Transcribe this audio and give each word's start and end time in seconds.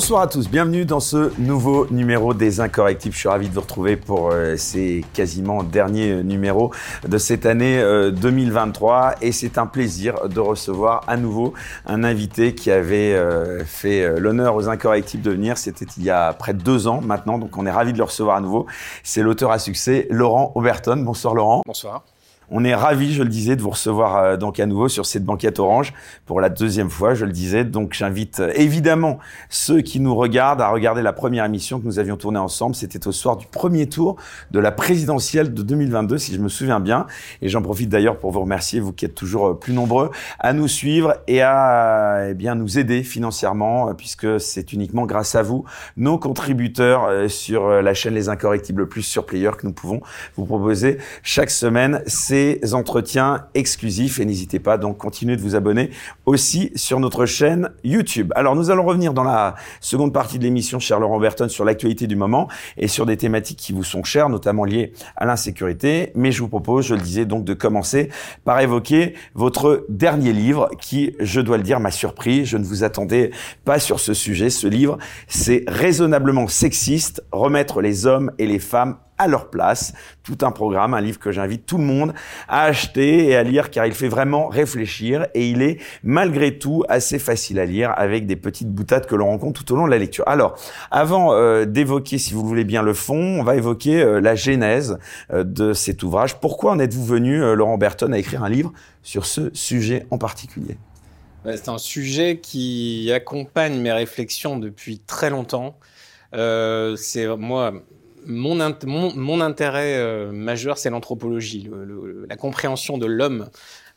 Bonsoir 0.00 0.22
à 0.22 0.28
tous, 0.28 0.48
bienvenue 0.48 0.86
dans 0.86 0.98
ce 0.98 1.30
nouveau 1.38 1.86
numéro 1.90 2.32
des 2.32 2.60
Incorrectibles. 2.60 3.14
Je 3.14 3.20
suis 3.20 3.28
ravi 3.28 3.50
de 3.50 3.54
vous 3.54 3.60
retrouver 3.60 3.98
pour 3.98 4.30
euh, 4.32 4.56
ces 4.56 5.04
quasiment 5.12 5.62
derniers 5.62 6.12
euh, 6.12 6.22
numéros 6.22 6.72
de 7.06 7.18
cette 7.18 7.44
année 7.44 7.78
2023 8.10 8.96
euh, 8.96 9.10
et 9.20 9.30
c'est 9.30 9.58
un 9.58 9.66
plaisir 9.66 10.26
de 10.26 10.40
recevoir 10.40 11.02
à 11.06 11.18
nouveau 11.18 11.52
un 11.84 12.02
invité 12.02 12.54
qui 12.54 12.70
avait 12.70 13.14
fait 13.66 14.18
l'honneur 14.18 14.54
aux 14.54 14.70
Incorrectibles 14.70 15.22
de 15.22 15.32
venir. 15.32 15.58
C'était 15.58 15.84
il 15.98 16.02
y 16.02 16.08
a 16.08 16.32
près 16.32 16.54
de 16.54 16.62
deux 16.62 16.88
ans 16.88 17.02
maintenant, 17.02 17.36
donc 17.36 17.58
on 17.58 17.66
est 17.66 17.70
ravi 17.70 17.92
de 17.92 17.98
le 17.98 18.04
recevoir 18.04 18.36
à 18.36 18.40
nouveau. 18.40 18.64
C'est 19.02 19.20
l'auteur 19.20 19.50
à 19.50 19.58
succès 19.58 20.06
Laurent 20.08 20.52
Oberton. 20.54 20.96
Bonsoir 20.96 21.34
Laurent. 21.34 21.60
Bonsoir. 21.66 22.04
On 22.52 22.64
est 22.64 22.74
ravi, 22.74 23.14
je 23.14 23.22
le 23.22 23.28
disais, 23.28 23.54
de 23.54 23.62
vous 23.62 23.70
recevoir 23.70 24.16
euh, 24.16 24.36
donc 24.36 24.58
à 24.58 24.66
nouveau 24.66 24.88
sur 24.88 25.06
cette 25.06 25.24
banquette 25.24 25.60
orange 25.60 25.94
pour 26.26 26.40
la 26.40 26.48
deuxième 26.48 26.90
fois, 26.90 27.14
je 27.14 27.24
le 27.24 27.30
disais. 27.30 27.64
Donc 27.64 27.94
j'invite 27.94 28.40
euh, 28.40 28.52
évidemment 28.56 29.18
ceux 29.48 29.82
qui 29.82 30.00
nous 30.00 30.16
regardent 30.16 30.60
à 30.60 30.70
regarder 30.70 31.00
la 31.00 31.12
première 31.12 31.44
émission 31.44 31.78
que 31.78 31.86
nous 31.86 32.00
avions 32.00 32.16
tournée 32.16 32.40
ensemble. 32.40 32.74
C'était 32.74 33.06
au 33.06 33.12
soir 33.12 33.36
du 33.36 33.46
premier 33.46 33.88
tour 33.88 34.16
de 34.50 34.58
la 34.58 34.72
présidentielle 34.72 35.54
de 35.54 35.62
2022, 35.62 36.18
si 36.18 36.34
je 36.34 36.40
me 36.40 36.48
souviens 36.48 36.80
bien. 36.80 37.06
Et 37.40 37.48
j'en 37.48 37.62
profite 37.62 37.88
d'ailleurs 37.88 38.18
pour 38.18 38.32
vous 38.32 38.40
remercier, 38.40 38.80
vous 38.80 38.92
qui 38.92 39.04
êtes 39.04 39.14
toujours 39.14 39.46
euh, 39.46 39.54
plus 39.54 39.72
nombreux 39.72 40.10
à 40.40 40.52
nous 40.52 40.66
suivre 40.66 41.14
et 41.28 41.42
à 41.42 42.30
eh 42.30 42.34
bien 42.34 42.56
nous 42.56 42.80
aider 42.80 43.04
financièrement, 43.04 43.94
puisque 43.94 44.40
c'est 44.40 44.72
uniquement 44.72 45.06
grâce 45.06 45.36
à 45.36 45.42
vous, 45.42 45.64
nos 45.96 46.18
contributeurs 46.18 47.30
sur 47.30 47.68
la 47.68 47.94
chaîne 47.94 48.14
Les 48.14 48.28
Incorrectibles 48.28 48.88
Plus 48.88 49.02
sur 49.02 49.24
Player, 49.24 49.50
que 49.56 49.66
nous 49.66 49.72
pouvons 49.72 50.00
vous 50.36 50.46
proposer 50.46 50.98
chaque 51.22 51.50
semaine. 51.50 52.02
Entretiens 52.72 53.46
exclusifs 53.54 54.20
et 54.20 54.24
n'hésitez 54.24 54.58
pas 54.58 54.78
donc 54.78 54.98
continuer 54.98 55.36
de 55.36 55.40
vous 55.40 55.54
abonner 55.54 55.90
aussi 56.26 56.72
sur 56.74 57.00
notre 57.00 57.26
chaîne 57.26 57.70
YouTube. 57.84 58.32
Alors 58.36 58.56
nous 58.56 58.70
allons 58.70 58.84
revenir 58.84 59.12
dans 59.12 59.24
la 59.24 59.54
seconde 59.80 60.12
partie 60.12 60.38
de 60.38 60.44
l'émission, 60.44 60.78
cher 60.78 61.00
Laurent 61.00 61.18
Berton, 61.18 61.48
sur 61.48 61.64
l'actualité 61.64 62.06
du 62.06 62.16
moment 62.16 62.48
et 62.76 62.88
sur 62.88 63.06
des 63.06 63.16
thématiques 63.16 63.58
qui 63.58 63.72
vous 63.72 63.84
sont 63.84 64.04
chères, 64.04 64.28
notamment 64.28 64.64
liées 64.64 64.92
à 65.16 65.26
l'insécurité. 65.26 66.12
Mais 66.14 66.32
je 66.32 66.40
vous 66.40 66.48
propose, 66.48 66.86
je 66.86 66.94
le 66.94 67.00
disais 67.00 67.26
donc, 67.26 67.44
de 67.44 67.54
commencer 67.54 68.10
par 68.44 68.60
évoquer 68.60 69.14
votre 69.34 69.84
dernier 69.88 70.32
livre 70.32 70.70
qui, 70.80 71.14
je 71.20 71.40
dois 71.40 71.56
le 71.56 71.62
dire, 71.62 71.80
m'a 71.80 71.90
surpris. 71.90 72.44
Je 72.44 72.56
ne 72.56 72.64
vous 72.64 72.84
attendais 72.84 73.30
pas 73.64 73.78
sur 73.78 74.00
ce 74.00 74.14
sujet. 74.14 74.50
Ce 74.50 74.66
livre, 74.66 74.98
c'est 75.28 75.64
raisonnablement 75.68 76.48
sexiste, 76.48 77.22
remettre 77.32 77.80
les 77.80 78.06
hommes 78.06 78.32
et 78.38 78.46
les 78.46 78.58
femmes 78.58 78.96
à 79.20 79.28
leur 79.28 79.50
place. 79.50 79.92
Tout 80.22 80.38
un 80.42 80.50
programme, 80.50 80.94
un 80.94 81.00
livre 81.00 81.18
que 81.18 81.30
j'invite 81.30 81.66
tout 81.66 81.76
le 81.76 81.84
monde 81.84 82.14
à 82.48 82.62
acheter 82.62 83.26
et 83.26 83.36
à 83.36 83.42
lire 83.42 83.70
car 83.70 83.84
il 83.84 83.92
fait 83.92 84.08
vraiment 84.08 84.48
réfléchir 84.48 85.26
et 85.34 85.48
il 85.48 85.60
est 85.60 85.78
malgré 86.02 86.58
tout 86.58 86.84
assez 86.88 87.18
facile 87.18 87.60
à 87.60 87.66
lire 87.66 87.92
avec 87.96 88.26
des 88.26 88.36
petites 88.36 88.70
boutades 88.70 89.06
que 89.06 89.14
l'on 89.14 89.26
rencontre 89.26 89.62
tout 89.62 89.74
au 89.74 89.76
long 89.76 89.84
de 89.84 89.90
la 89.90 89.98
lecture. 89.98 90.24
Alors, 90.26 90.56
avant 90.90 91.34
euh, 91.34 91.66
d'évoquer, 91.66 92.16
si 92.16 92.32
vous 92.32 92.46
voulez 92.46 92.64
bien, 92.64 92.82
le 92.82 92.94
fond, 92.94 93.40
on 93.40 93.42
va 93.42 93.56
évoquer 93.56 94.00
euh, 94.00 94.20
la 94.20 94.34
genèse 94.34 94.98
euh, 95.32 95.44
de 95.44 95.74
cet 95.74 96.02
ouvrage. 96.02 96.40
Pourquoi 96.40 96.72
en 96.72 96.78
êtes-vous 96.78 97.04
venu, 97.04 97.40
Laurent 97.54 97.76
Berton, 97.76 98.12
à 98.12 98.18
écrire 98.18 98.42
un 98.42 98.48
livre 98.48 98.72
sur 99.02 99.26
ce 99.26 99.50
sujet 99.52 100.06
en 100.10 100.16
particulier? 100.16 100.78
C'est 101.44 101.68
un 101.68 101.78
sujet 101.78 102.38
qui 102.38 103.10
accompagne 103.14 103.78
mes 103.80 103.92
réflexions 103.92 104.58
depuis 104.58 104.98
très 104.98 105.30
longtemps. 105.30 105.78
c'est 106.32 107.26
moi 107.36 107.72
mon, 108.26 108.58
mon, 109.16 109.40
intérêt 109.40 109.96
euh, 109.96 110.32
majeur, 110.32 110.78
c'est 110.78 110.90
l'anthropologie, 110.90 111.70
la 112.28 112.36
compréhension 112.36 112.98
de 112.98 113.06
l'homme. 113.06 113.48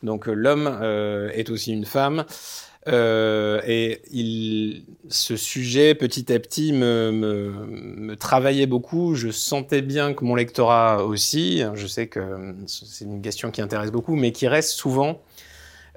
Donc 0.02 0.28
euh, 0.28 0.32
l'homme 0.32 0.68
euh, 0.82 1.30
est 1.30 1.50
aussi 1.50 1.72
une 1.72 1.84
femme. 1.84 2.24
et 2.86 4.00
il, 4.12 4.84
ce 5.08 5.36
sujet, 5.36 5.94
petit 5.94 6.32
à 6.32 6.38
petit, 6.38 6.72
me, 6.72 8.14
travaillait 8.18 8.66
beaucoup. 8.66 9.14
Je 9.14 9.30
sentais 9.30 9.82
bien 9.82 10.14
que 10.14 10.24
mon 10.24 10.34
lectorat 10.34 11.04
aussi, 11.04 11.62
je 11.74 11.86
sais 11.86 12.06
que 12.06 12.54
c'est 12.66 13.04
une 13.04 13.22
question 13.22 13.50
qui 13.50 13.62
intéresse 13.62 13.90
beaucoup, 13.90 14.16
mais 14.16 14.32
qui 14.32 14.48
reste 14.48 14.70
souvent 14.70 15.22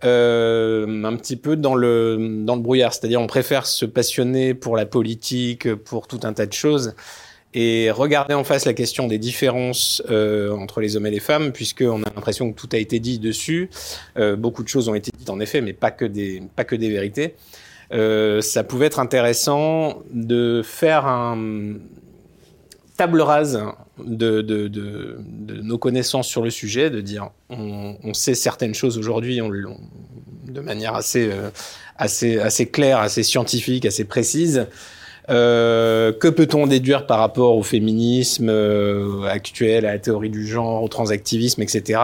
un 0.04 1.16
petit 1.18 1.36
peu 1.36 1.58
dans 1.58 1.76
le, 1.76 2.44
dans 2.46 2.56
le 2.56 2.62
brouillard. 2.62 2.94
C'est-à-dire, 2.94 3.20
on 3.20 3.28
préfère 3.28 3.66
se 3.66 3.86
passionner 3.86 4.54
pour 4.54 4.78
la 4.78 4.86
politique, 4.86 5.74
pour 5.76 6.08
tout 6.08 6.20
un 6.24 6.34
tas 6.34 6.46
de 6.46 6.54
choses, 6.54 6.96
et 7.60 7.90
regarder 7.90 8.36
en 8.36 8.44
face 8.44 8.66
la 8.66 8.74
question 8.76 9.08
des 9.08 9.18
différences 9.18 10.04
euh, 10.12 10.52
entre 10.52 10.80
les 10.80 10.96
hommes 10.96 11.08
et 11.08 11.12
les 11.12 11.20
femmes, 11.20 11.52
puisqu'on 11.52 12.04
a 12.04 12.12
l'impression 12.16 12.54
que 12.54 12.56
tout 12.56 12.70
a 12.72 12.78
été 12.78 13.00
dit 13.00 13.18
dessus. 13.18 13.72
Euh, 14.16 14.36
beaucoup 14.36 14.62
de 14.62 14.68
choses 14.68 14.90
ont 14.90 14.94
été 14.94 15.10
dites 15.18 15.32
en 15.32 15.40
effet, 15.40 15.62
mais 15.62 15.74
pas 15.74 15.90
que 15.90 16.06
des, 16.06 16.44
pas 16.56 16.66
que 16.66 16.76
des 16.76 16.92
vérités. 16.92 17.34
Euh, 17.94 18.42
ça 18.42 18.64
pouvait 18.64 18.86
être 18.86 19.00
intéressant 19.00 20.04
de 20.14 20.62
faire 20.64 21.08
un 21.08 21.78
table 22.96 23.22
rase 23.22 23.60
de, 23.98 25.18
nos 25.64 25.80
connaissances 25.80 26.28
sur 26.28 26.44
le 26.44 26.52
sujet, 26.52 26.92
de 26.92 27.02
dire 27.02 27.32
on, 27.50 28.14
sait 28.14 28.36
certaines 28.36 28.76
choses 28.76 29.00
aujourd'hui 29.00 29.40
de 30.46 30.62
manière 30.62 30.94
assez, 30.94 31.32
assez, 31.98 32.40
assez 32.40 32.68
claire, 32.68 33.00
assez 33.00 33.24
scientifique, 33.24 33.88
assez 33.88 34.06
précise. 34.06 34.68
Euh, 35.30 36.14
que 36.14 36.28
peut-on 36.28 36.68
déduire 36.68 37.06
par 37.06 37.20
rapport 37.20 37.58
au 37.58 37.64
féminisme 37.64 38.50
euh, 38.50 39.24
actuel, 39.24 39.86
à 39.86 39.94
la 39.94 40.00
théorie 40.00 40.30
du 40.30 40.48
genre, 40.48 40.84
au 40.84 40.88
transactivisme, 40.88 41.62
etc. 41.62 42.00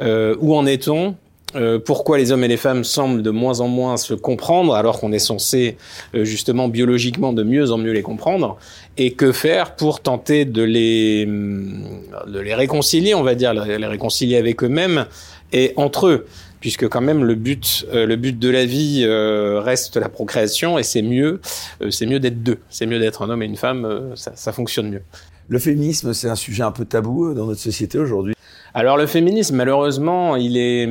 Euh, 0.00 0.36
où 0.40 0.54
en 0.54 0.66
est-on? 0.66 1.16
Euh, 1.54 1.78
pourquoi 1.78 2.18
les 2.18 2.32
hommes 2.32 2.44
et 2.44 2.48
les 2.48 2.56
femmes 2.56 2.84
semblent 2.84 3.22
de 3.22 3.30
moins 3.30 3.60
en 3.60 3.68
moins 3.68 3.96
se 3.96 4.14
comprendre 4.14 4.74
alors 4.74 5.00
qu'on 5.00 5.12
est 5.12 5.20
censé 5.20 5.76
justement 6.12 6.68
biologiquement 6.68 7.32
de 7.32 7.44
mieux 7.44 7.70
en 7.70 7.78
mieux 7.78 7.92
les 7.92 8.02
comprendre? 8.02 8.58
Et 8.98 9.12
que 9.12 9.32
faire 9.32 9.76
pour 9.76 10.00
tenter 10.00 10.44
de 10.44 10.62
les 10.62 11.24
de 11.24 12.40
les 12.40 12.54
réconcilier 12.54 13.14
on 13.14 13.22
va 13.22 13.34
dire 13.34 13.54
les 13.54 13.86
réconcilier 13.86 14.36
avec 14.36 14.62
eux-mêmes 14.64 15.06
et 15.52 15.72
entre 15.76 16.08
eux? 16.08 16.26
Puisque 16.66 16.88
quand 16.88 17.00
même 17.00 17.22
le 17.22 17.36
but, 17.36 17.86
euh, 17.94 18.06
le 18.06 18.16
but 18.16 18.36
de 18.36 18.50
la 18.50 18.64
vie 18.64 19.04
euh, 19.04 19.60
reste 19.60 19.96
la 19.98 20.08
procréation 20.08 20.78
et 20.78 20.82
c'est 20.82 21.00
mieux, 21.00 21.40
euh, 21.80 21.92
c'est 21.92 22.06
mieux 22.06 22.18
d'être 22.18 22.42
deux, 22.42 22.58
c'est 22.70 22.86
mieux 22.86 22.98
d'être 22.98 23.22
un 23.22 23.30
homme 23.30 23.40
et 23.40 23.46
une 23.46 23.54
femme, 23.54 24.10
ça, 24.16 24.32
ça, 24.34 24.50
fonctionne 24.50 24.90
mieux. 24.90 25.02
Le 25.46 25.60
féminisme, 25.60 26.12
c'est 26.12 26.28
un 26.28 26.34
sujet 26.34 26.64
un 26.64 26.72
peu 26.72 26.84
tabou 26.84 27.34
dans 27.34 27.46
notre 27.46 27.60
société 27.60 28.00
aujourd'hui. 28.00 28.34
Alors 28.74 28.96
le 28.96 29.06
féminisme, 29.06 29.54
malheureusement, 29.54 30.34
il 30.34 30.56
est, 30.56 30.88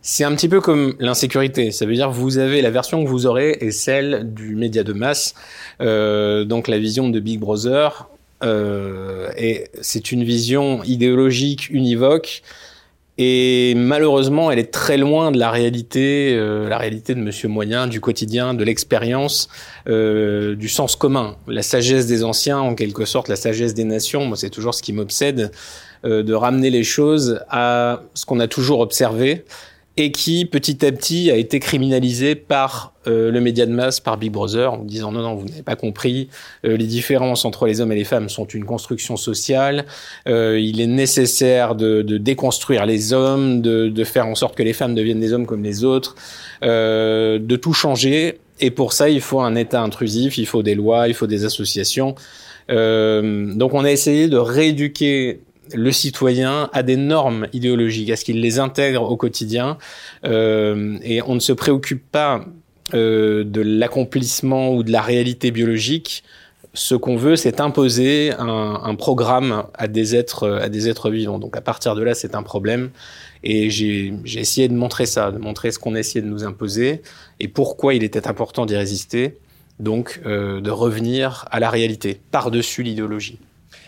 c'est 0.00 0.24
un 0.24 0.34
petit 0.34 0.48
peu 0.48 0.62
comme 0.62 0.94
l'insécurité. 1.00 1.70
Ça 1.70 1.84
veut 1.84 1.92
dire 1.92 2.10
vous 2.10 2.38
avez 2.38 2.62
la 2.62 2.70
version 2.70 3.04
que 3.04 3.08
vous 3.10 3.26
aurez 3.26 3.58
est 3.60 3.72
celle 3.72 4.32
du 4.32 4.56
média 4.56 4.84
de 4.84 4.94
masse, 4.94 5.34
donc 5.80 6.66
la 6.66 6.78
vision 6.78 7.10
de 7.10 7.20
Big 7.20 7.38
Brother. 7.38 8.08
et 8.42 9.64
c'est 9.82 10.12
une 10.12 10.24
vision 10.24 10.82
idéologique 10.84 11.68
univoque 11.68 12.42
et 13.22 13.74
malheureusement, 13.74 14.50
elle 14.50 14.58
est 14.58 14.72
très 14.72 14.96
loin 14.96 15.30
de 15.30 15.38
la 15.38 15.50
réalité, 15.50 16.32
euh, 16.32 16.70
la 16.70 16.78
réalité 16.78 17.14
de 17.14 17.20
Monsieur 17.20 17.48
Moyen, 17.48 17.86
du 17.86 18.00
quotidien, 18.00 18.54
de 18.54 18.64
l'expérience, 18.64 19.50
euh, 19.88 20.56
du 20.56 20.70
sens 20.70 20.96
commun, 20.96 21.36
la 21.46 21.60
sagesse 21.60 22.06
des 22.06 22.24
anciens, 22.24 22.60
en 22.60 22.74
quelque 22.74 23.04
sorte, 23.04 23.28
la 23.28 23.36
sagesse 23.36 23.74
des 23.74 23.84
nations. 23.84 24.24
Moi, 24.24 24.38
c'est 24.38 24.48
toujours 24.48 24.74
ce 24.74 24.82
qui 24.82 24.94
m'obsède, 24.94 25.52
euh, 26.06 26.22
de 26.22 26.32
ramener 26.32 26.70
les 26.70 26.82
choses 26.82 27.42
à 27.50 28.04
ce 28.14 28.24
qu'on 28.24 28.40
a 28.40 28.48
toujours 28.48 28.80
observé 28.80 29.44
et 30.00 30.12
qui 30.12 30.46
petit 30.46 30.84
à 30.86 30.92
petit 30.92 31.30
a 31.30 31.36
été 31.36 31.60
criminalisé 31.60 32.34
par 32.34 32.94
euh, 33.06 33.30
le 33.30 33.38
média 33.42 33.66
de 33.66 33.72
masse, 33.72 34.00
par 34.00 34.16
Big 34.16 34.32
Brother, 34.32 34.72
en 34.72 34.78
disant 34.78 35.12
non, 35.12 35.20
non, 35.20 35.34
vous 35.34 35.46
n'avez 35.46 35.62
pas 35.62 35.76
compris, 35.76 36.30
euh, 36.64 36.78
les 36.78 36.86
différences 36.86 37.44
entre 37.44 37.66
les 37.66 37.82
hommes 37.82 37.92
et 37.92 37.96
les 37.96 38.04
femmes 38.04 38.30
sont 38.30 38.46
une 38.46 38.64
construction 38.64 39.18
sociale, 39.18 39.84
euh, 40.26 40.58
il 40.58 40.80
est 40.80 40.86
nécessaire 40.86 41.74
de, 41.74 42.00
de, 42.00 42.16
déconstruire 42.16 42.86
les 42.86 43.12
hommes, 43.12 43.60
de, 43.60 43.90
de, 43.90 44.04
faire 44.04 44.26
en 44.26 44.34
sorte 44.34 44.56
que 44.56 44.62
les 44.62 44.72
femmes 44.72 44.94
deviennent 44.94 45.20
des 45.20 45.34
hommes 45.34 45.46
comme 45.46 45.62
les 45.62 45.84
autres, 45.84 46.14
de 46.62 47.56
tout 47.56 47.74
changer, 47.74 48.38
et 48.58 48.70
pour 48.70 48.94
ça, 48.94 49.10
il 49.10 49.20
faut 49.20 49.40
un 49.40 49.54
État 49.54 49.82
intrusif, 49.82 50.38
il 50.38 50.46
faut 50.46 50.62
des 50.62 50.74
lois, 50.74 51.08
il 51.08 51.14
faut 51.14 51.26
des 51.26 51.44
associations. 51.44 52.14
donc 52.68 53.74
on 53.74 53.84
a 53.84 53.90
essayé 53.90 54.28
de 54.28 54.38
rééduquer 54.38 55.40
le 55.74 55.92
citoyen 55.92 56.68
a 56.72 56.82
des 56.82 56.96
normes 56.96 57.46
idéologiques, 57.52 58.08
est-ce 58.08 58.24
qu'il 58.24 58.40
les 58.40 58.58
intègre 58.58 59.02
au 59.10 59.16
quotidien 59.16 59.78
euh, 60.24 60.98
Et 61.02 61.22
on 61.22 61.34
ne 61.34 61.40
se 61.40 61.52
préoccupe 61.52 62.02
pas 62.10 62.44
euh, 62.94 63.44
de 63.44 63.60
l'accomplissement 63.60 64.74
ou 64.74 64.82
de 64.82 64.90
la 64.90 65.02
réalité 65.02 65.50
biologique. 65.50 66.24
Ce 66.72 66.94
qu'on 66.94 67.16
veut, 67.16 67.36
c'est 67.36 67.60
imposer 67.60 68.32
un, 68.38 68.80
un, 68.84 68.94
programme 68.94 69.64
à 69.74 69.88
des 69.88 70.14
êtres 70.14 70.48
à 70.48 70.68
des 70.68 70.88
êtres 70.88 71.10
vivants. 71.10 71.38
Donc 71.38 71.56
à 71.56 71.60
partir 71.60 71.96
de 71.96 72.02
là, 72.02 72.14
c'est 72.14 72.34
un 72.34 72.44
problème. 72.44 72.90
Et 73.42 73.70
j'ai 73.70 74.12
essayé 74.26 74.68
de 74.68 74.74
montrer 74.74 75.06
ça, 75.06 75.30
de 75.30 75.38
montrer 75.38 75.72
ce 75.72 75.78
qu'on 75.78 75.94
essayait 75.94 76.22
de 76.22 76.28
nous 76.28 76.44
imposer 76.44 77.02
et 77.40 77.48
pourquoi 77.48 77.94
il 77.94 78.04
était 78.04 78.28
important 78.28 78.66
d'y 78.66 78.76
résister. 78.76 79.38
Donc 79.78 80.20
euh, 80.26 80.60
de 80.60 80.70
revenir 80.70 81.46
à 81.50 81.58
la 81.58 81.70
réalité 81.70 82.20
par-dessus 82.30 82.82
l'idéologie. 82.82 83.38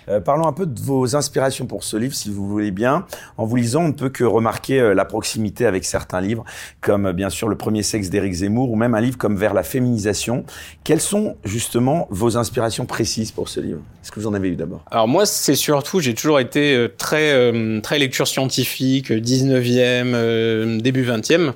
Euh, 0.08 0.20
parlons 0.20 0.46
un 0.46 0.52
peu 0.52 0.66
de 0.66 0.80
vos 0.80 1.16
inspirations 1.16 1.66
pour 1.66 1.84
ce 1.84 1.96
livre, 1.96 2.14
si 2.14 2.30
vous 2.30 2.46
voulez 2.48 2.70
bien. 2.70 3.06
En 3.36 3.44
vous 3.44 3.56
lisant, 3.56 3.82
on 3.82 3.88
ne 3.88 3.92
peut 3.92 4.08
que 4.08 4.24
remarquer 4.24 4.80
euh, 4.80 4.94
la 4.94 5.04
proximité 5.04 5.66
avec 5.66 5.84
certains 5.84 6.20
livres, 6.20 6.44
comme 6.80 7.06
euh, 7.06 7.12
bien 7.12 7.30
sûr 7.30 7.48
Le 7.48 7.56
premier 7.56 7.82
sexe 7.82 8.10
d'Éric 8.10 8.32
Zemmour, 8.32 8.70
ou 8.70 8.76
même 8.76 8.94
un 8.94 9.00
livre 9.00 9.18
comme 9.18 9.36
Vers 9.36 9.54
la 9.54 9.62
féminisation. 9.62 10.44
Quelles 10.84 11.00
sont 11.00 11.36
justement 11.44 12.06
vos 12.10 12.36
inspirations 12.36 12.86
précises 12.86 13.32
pour 13.32 13.48
ce 13.48 13.60
livre? 13.60 13.80
Est-ce 14.02 14.10
que 14.10 14.20
vous 14.20 14.26
en 14.26 14.34
avez 14.34 14.48
eu 14.48 14.56
d'abord? 14.56 14.84
Alors 14.90 15.08
moi, 15.08 15.26
c'est 15.26 15.54
surtout, 15.54 16.00
j'ai 16.00 16.14
toujours 16.14 16.40
été 16.40 16.88
très, 16.98 17.80
très 17.82 17.98
lecture 17.98 18.26
scientifique, 18.26 19.10
19e, 19.10 20.80
début 20.80 21.04
20e. 21.04 21.52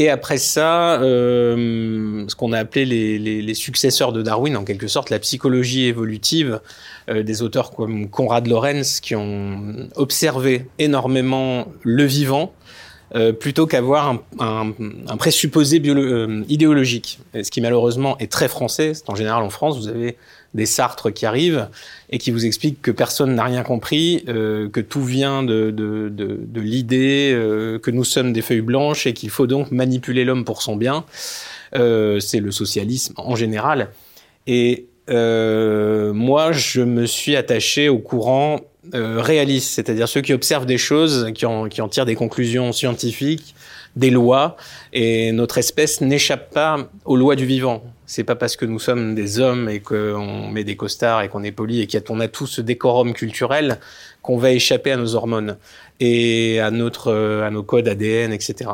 Et 0.00 0.08
après 0.08 0.38
ça, 0.38 0.98
euh, 1.02 2.24
ce 2.26 2.34
qu'on 2.34 2.54
a 2.54 2.58
appelé 2.58 2.86
les, 2.86 3.42
les, 3.42 3.54
successeurs 3.54 4.14
de 4.14 4.22
Darwin, 4.22 4.56
en 4.56 4.64
quelque 4.64 4.88
sorte, 4.88 5.10
la 5.10 5.18
psychologie 5.18 5.84
évolutive, 5.84 6.62
euh, 7.10 7.22
des 7.22 7.42
auteurs 7.42 7.70
comme 7.72 8.08
Konrad 8.08 8.46
Lorenz, 8.46 9.00
qui 9.02 9.14
ont 9.14 9.90
observé 9.96 10.68
énormément 10.78 11.66
le 11.82 12.04
vivant, 12.04 12.54
euh, 13.14 13.32
plutôt 13.32 13.66
qu'avoir 13.66 14.08
un, 14.08 14.22
un, 14.38 14.72
un, 15.08 15.16
présupposé 15.16 15.82
euh, 15.84 16.44
idéologique. 16.48 17.18
ce 17.34 17.50
qui 17.50 17.60
malheureusement 17.60 18.16
est 18.18 18.30
très 18.30 18.48
français. 18.48 18.92
En 19.08 19.14
général 19.14 19.42
en 19.42 19.50
France, 19.50 19.78
vous 19.78 19.88
avez 19.88 20.16
des 20.54 20.66
Sartres 20.66 21.12
qui 21.12 21.26
arrivent 21.26 21.68
et 22.10 22.18
qui 22.18 22.30
vous 22.30 22.44
expliquent 22.44 22.82
que 22.82 22.90
personne 22.90 23.34
n'a 23.34 23.44
rien 23.44 23.62
compris, 23.62 24.24
euh, 24.28 24.68
que 24.68 24.80
tout 24.80 25.04
vient 25.04 25.42
de, 25.42 25.70
de, 25.70 26.08
de, 26.08 26.40
de 26.42 26.60
l'idée 26.60 27.32
euh, 27.32 27.78
que 27.78 27.90
nous 27.90 28.04
sommes 28.04 28.32
des 28.32 28.42
feuilles 28.42 28.60
blanches 28.60 29.06
et 29.06 29.12
qu'il 29.14 29.30
faut 29.30 29.46
donc 29.46 29.70
manipuler 29.70 30.24
l'homme 30.24 30.44
pour 30.44 30.62
son 30.62 30.76
bien. 30.76 31.04
Euh, 31.76 32.18
c'est 32.18 32.40
le 32.40 32.50
socialisme 32.50 33.14
en 33.16 33.36
général. 33.36 33.90
Et 34.46 34.86
moi, 35.08 36.52
je 36.52 36.82
me 36.82 37.04
suis 37.04 37.34
attaché 37.34 37.88
au 37.88 37.98
courant 37.98 38.60
euh, 38.94 39.20
réaliste, 39.20 39.70
c'est-à-dire 39.70 40.08
ceux 40.08 40.20
qui 40.20 40.32
observent 40.32 40.66
des 40.66 40.78
choses, 40.78 41.30
qui 41.34 41.46
en, 41.46 41.68
qui 41.68 41.80
en 41.82 41.88
tirent 41.88 42.06
des 42.06 42.14
conclusions 42.14 42.72
scientifiques, 42.72 43.54
des 43.96 44.10
lois, 44.10 44.56
et 44.92 45.32
notre 45.32 45.58
espèce 45.58 46.00
n'échappe 46.00 46.52
pas 46.52 46.88
aux 47.04 47.16
lois 47.16 47.36
du 47.36 47.44
vivant. 47.44 47.82
C'est 48.06 48.24
pas 48.24 48.36
parce 48.36 48.56
que 48.56 48.64
nous 48.64 48.78
sommes 48.78 49.14
des 49.14 49.38
hommes 49.38 49.68
et 49.68 49.80
qu'on 49.80 50.48
met 50.48 50.64
des 50.64 50.76
costards 50.76 51.22
et 51.22 51.28
qu'on 51.28 51.42
est 51.42 51.52
poli 51.52 51.80
et 51.80 51.86
qu'on 51.86 52.20
a 52.20 52.28
tout 52.28 52.46
ce 52.46 52.60
décorum 52.60 53.12
culturel 53.12 53.78
qu'on 54.22 54.36
va 54.36 54.52
échapper 54.52 54.92
à 54.92 54.96
nos 54.96 55.14
hormones 55.14 55.56
et 56.00 56.60
à 56.60 56.70
notre 56.70 57.08
euh, 57.08 57.46
à 57.46 57.50
nos 57.50 57.62
codes 57.62 57.88
ADN, 57.88 58.32
etc. 58.32 58.70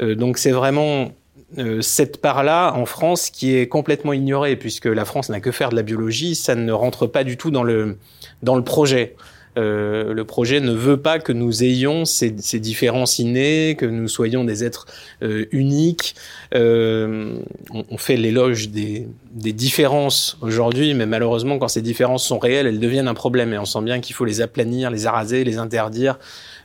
Euh, 0.00 0.14
donc 0.14 0.38
c'est 0.38 0.50
vraiment 0.50 1.12
euh, 1.58 1.80
cette 1.82 2.20
part-là 2.20 2.72
en 2.74 2.86
France 2.86 3.30
qui 3.30 3.54
est 3.54 3.68
complètement 3.68 4.12
ignorée 4.12 4.56
puisque 4.56 4.86
la 4.86 5.04
France 5.04 5.28
n'a 5.28 5.40
que 5.40 5.50
faire 5.50 5.70
de 5.70 5.76
la 5.76 5.82
biologie, 5.82 6.34
ça 6.34 6.54
ne 6.54 6.72
rentre 6.72 7.06
pas 7.06 7.24
du 7.24 7.36
tout 7.36 7.50
dans 7.50 7.62
le 7.62 7.98
dans 8.42 8.56
le 8.56 8.64
projet. 8.64 9.16
Euh, 9.58 10.14
le 10.14 10.24
projet 10.24 10.60
ne 10.60 10.72
veut 10.72 10.96
pas 10.96 11.18
que 11.18 11.32
nous 11.32 11.62
ayons 11.62 12.06
ces, 12.06 12.34
ces 12.38 12.58
différences 12.58 13.18
innées, 13.18 13.76
que 13.78 13.84
nous 13.84 14.08
soyons 14.08 14.44
des 14.44 14.64
êtres 14.64 14.86
euh, 15.22 15.44
uniques. 15.52 16.14
Euh, 16.54 17.36
on, 17.70 17.84
on, 17.90 17.98
fait 17.98 18.16
l'éloge 18.16 18.70
des, 18.70 19.06
des, 19.32 19.52
différences 19.52 20.38
aujourd'hui, 20.40 20.94
mais 20.94 21.04
malheureusement, 21.04 21.58
quand 21.58 21.68
ces 21.68 21.82
différences 21.82 22.26
sont 22.26 22.38
réelles, 22.38 22.66
elles 22.66 22.80
deviennent 22.80 23.08
un 23.08 23.14
problème. 23.14 23.52
Et 23.52 23.58
on 23.58 23.66
sent 23.66 23.82
bien 23.82 24.00
qu'il 24.00 24.14
faut 24.14 24.24
les 24.24 24.40
aplanir, 24.40 24.90
les 24.90 25.06
araser, 25.06 25.44
les 25.44 25.58
interdire, 25.58 26.18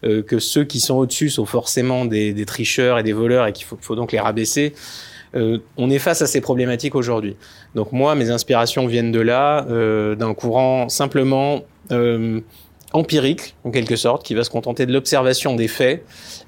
euh, 0.06 0.24
que 0.24 0.40
ceux 0.40 0.64
qui 0.64 0.80
sont 0.80 0.96
au-dessus 0.96 1.30
sont 1.30 1.46
forcément 1.46 2.06
des, 2.06 2.32
des, 2.32 2.46
tricheurs 2.46 3.00
et 3.00 3.04
des 3.04 3.14
voleurs 3.14 3.48
et 3.48 3.52
qu'il 3.52 3.66
faut, 3.66 3.78
faut, 3.82 3.96
donc 3.96 4.14
les 4.14 4.20
rabaisser. 4.20 4.74
Euh, 5.36 5.58
on 5.76 5.90
est 5.90 6.00
face 6.00 6.22
à 6.22 6.26
ces 6.26 6.40
problématiques 6.40 6.96
aujourd'hui. 6.96 7.36
Donc 7.76 7.92
moi, 7.92 8.16
mes 8.16 8.30
inspirations 8.30 8.88
viennent 8.88 9.12
de 9.12 9.20
là, 9.20 9.66
d'un 10.16 10.34
courant 10.34 10.88
simplement 10.88 11.64
empirique, 12.94 13.56
en 13.64 13.72
quelque 13.72 13.96
sorte, 13.96 14.26
qui 14.26 14.34
va 14.34 14.44
se 14.44 14.50
contenter 14.50 14.86
de 14.86 14.94
l'observation 14.94 15.56
des 15.56 15.68
faits 15.68 16.06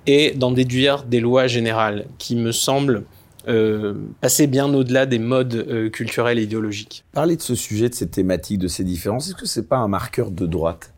et 0.07 0.31
d'en 0.31 0.51
déduire 0.51 1.03
des 1.03 1.19
lois 1.19 1.47
générales, 1.47 2.05
qui 2.17 2.35
me 2.35 2.51
semblent 2.51 3.03
euh, 3.47 3.93
passer 4.21 4.47
bien 4.47 4.73
au-delà 4.73 5.05
des 5.05 5.19
modes 5.19 5.55
euh, 5.55 5.89
culturels 5.89 6.39
et 6.39 6.43
idéologiques. 6.43 7.05
Parler 7.13 7.35
de 7.35 7.41
ce 7.41 7.55
sujet, 7.55 7.89
de 7.89 7.95
ces 7.95 8.09
thématiques, 8.09 8.59
de 8.59 8.67
ces 8.67 8.83
différences, 8.83 9.27
est-ce 9.27 9.35
que 9.35 9.45
c'est 9.45 9.67
pas 9.67 9.77
un 9.77 9.87
marqueur 9.87 10.31
de 10.31 10.45
droite? 10.45 10.93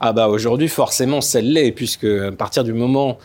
Ah 0.00 0.12
bah 0.12 0.28
aujourd'hui, 0.28 0.68
forcément, 0.68 1.20
ça 1.20 1.40
l'est, 1.40 1.72
puisque 1.72 2.04
à 2.04 2.32
partir 2.32 2.64
du 2.64 2.72
moment 2.72 3.18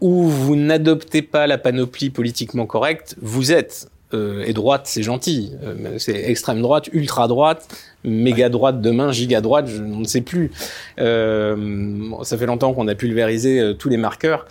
où 0.00 0.24
vous 0.24 0.56
n'adoptez 0.56 1.22
pas 1.22 1.46
la 1.46 1.58
panoplie 1.58 2.10
politiquement 2.10 2.66
correcte, 2.66 3.16
vous 3.20 3.52
êtes 3.52 3.88
et 4.12 4.52
droite, 4.52 4.82
c'est 4.84 5.02
gentil. 5.02 5.52
Euh, 5.64 5.98
c'est 5.98 6.30
extrême 6.30 6.62
droite, 6.62 6.88
ultra 6.92 7.26
droite, 7.26 7.66
méga 8.04 8.48
droite 8.48 8.80
demain, 8.80 9.12
giga 9.12 9.40
droite, 9.40 9.66
je, 9.66 9.82
on 9.82 10.00
ne 10.00 10.04
sait 10.04 10.20
plus. 10.20 10.52
Euh, 11.00 12.10
ça 12.22 12.38
fait 12.38 12.46
longtemps 12.46 12.72
qu'on 12.74 12.86
a 12.86 12.94
pulvérisé 12.94 13.58
euh, 13.60 13.74
tous 13.74 13.88
les 13.88 13.96
marqueurs. 13.96 14.46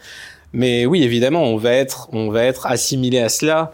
Mais 0.53 0.85
oui, 0.85 1.03
évidemment, 1.03 1.43
on 1.43 1.57
va 1.57 1.71
être, 1.71 2.09
on 2.11 2.29
va 2.29 2.43
être 2.43 2.67
assimilé 2.67 3.19
à 3.19 3.29
cela, 3.29 3.71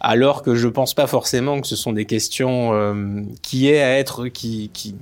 alors 0.00 0.42
que 0.42 0.54
je 0.54 0.68
pense 0.68 0.92
pas 0.92 1.06
forcément 1.06 1.60
que 1.60 1.66
ce 1.66 1.76
sont 1.76 1.92
des 1.92 2.04
questions 2.04 2.72
euh, 2.72 3.22
qui 3.42 3.68
aient 3.68 3.82
à 3.82 3.98
être, 3.98 4.28
qui, 4.28 4.70
qui, 4.74 4.94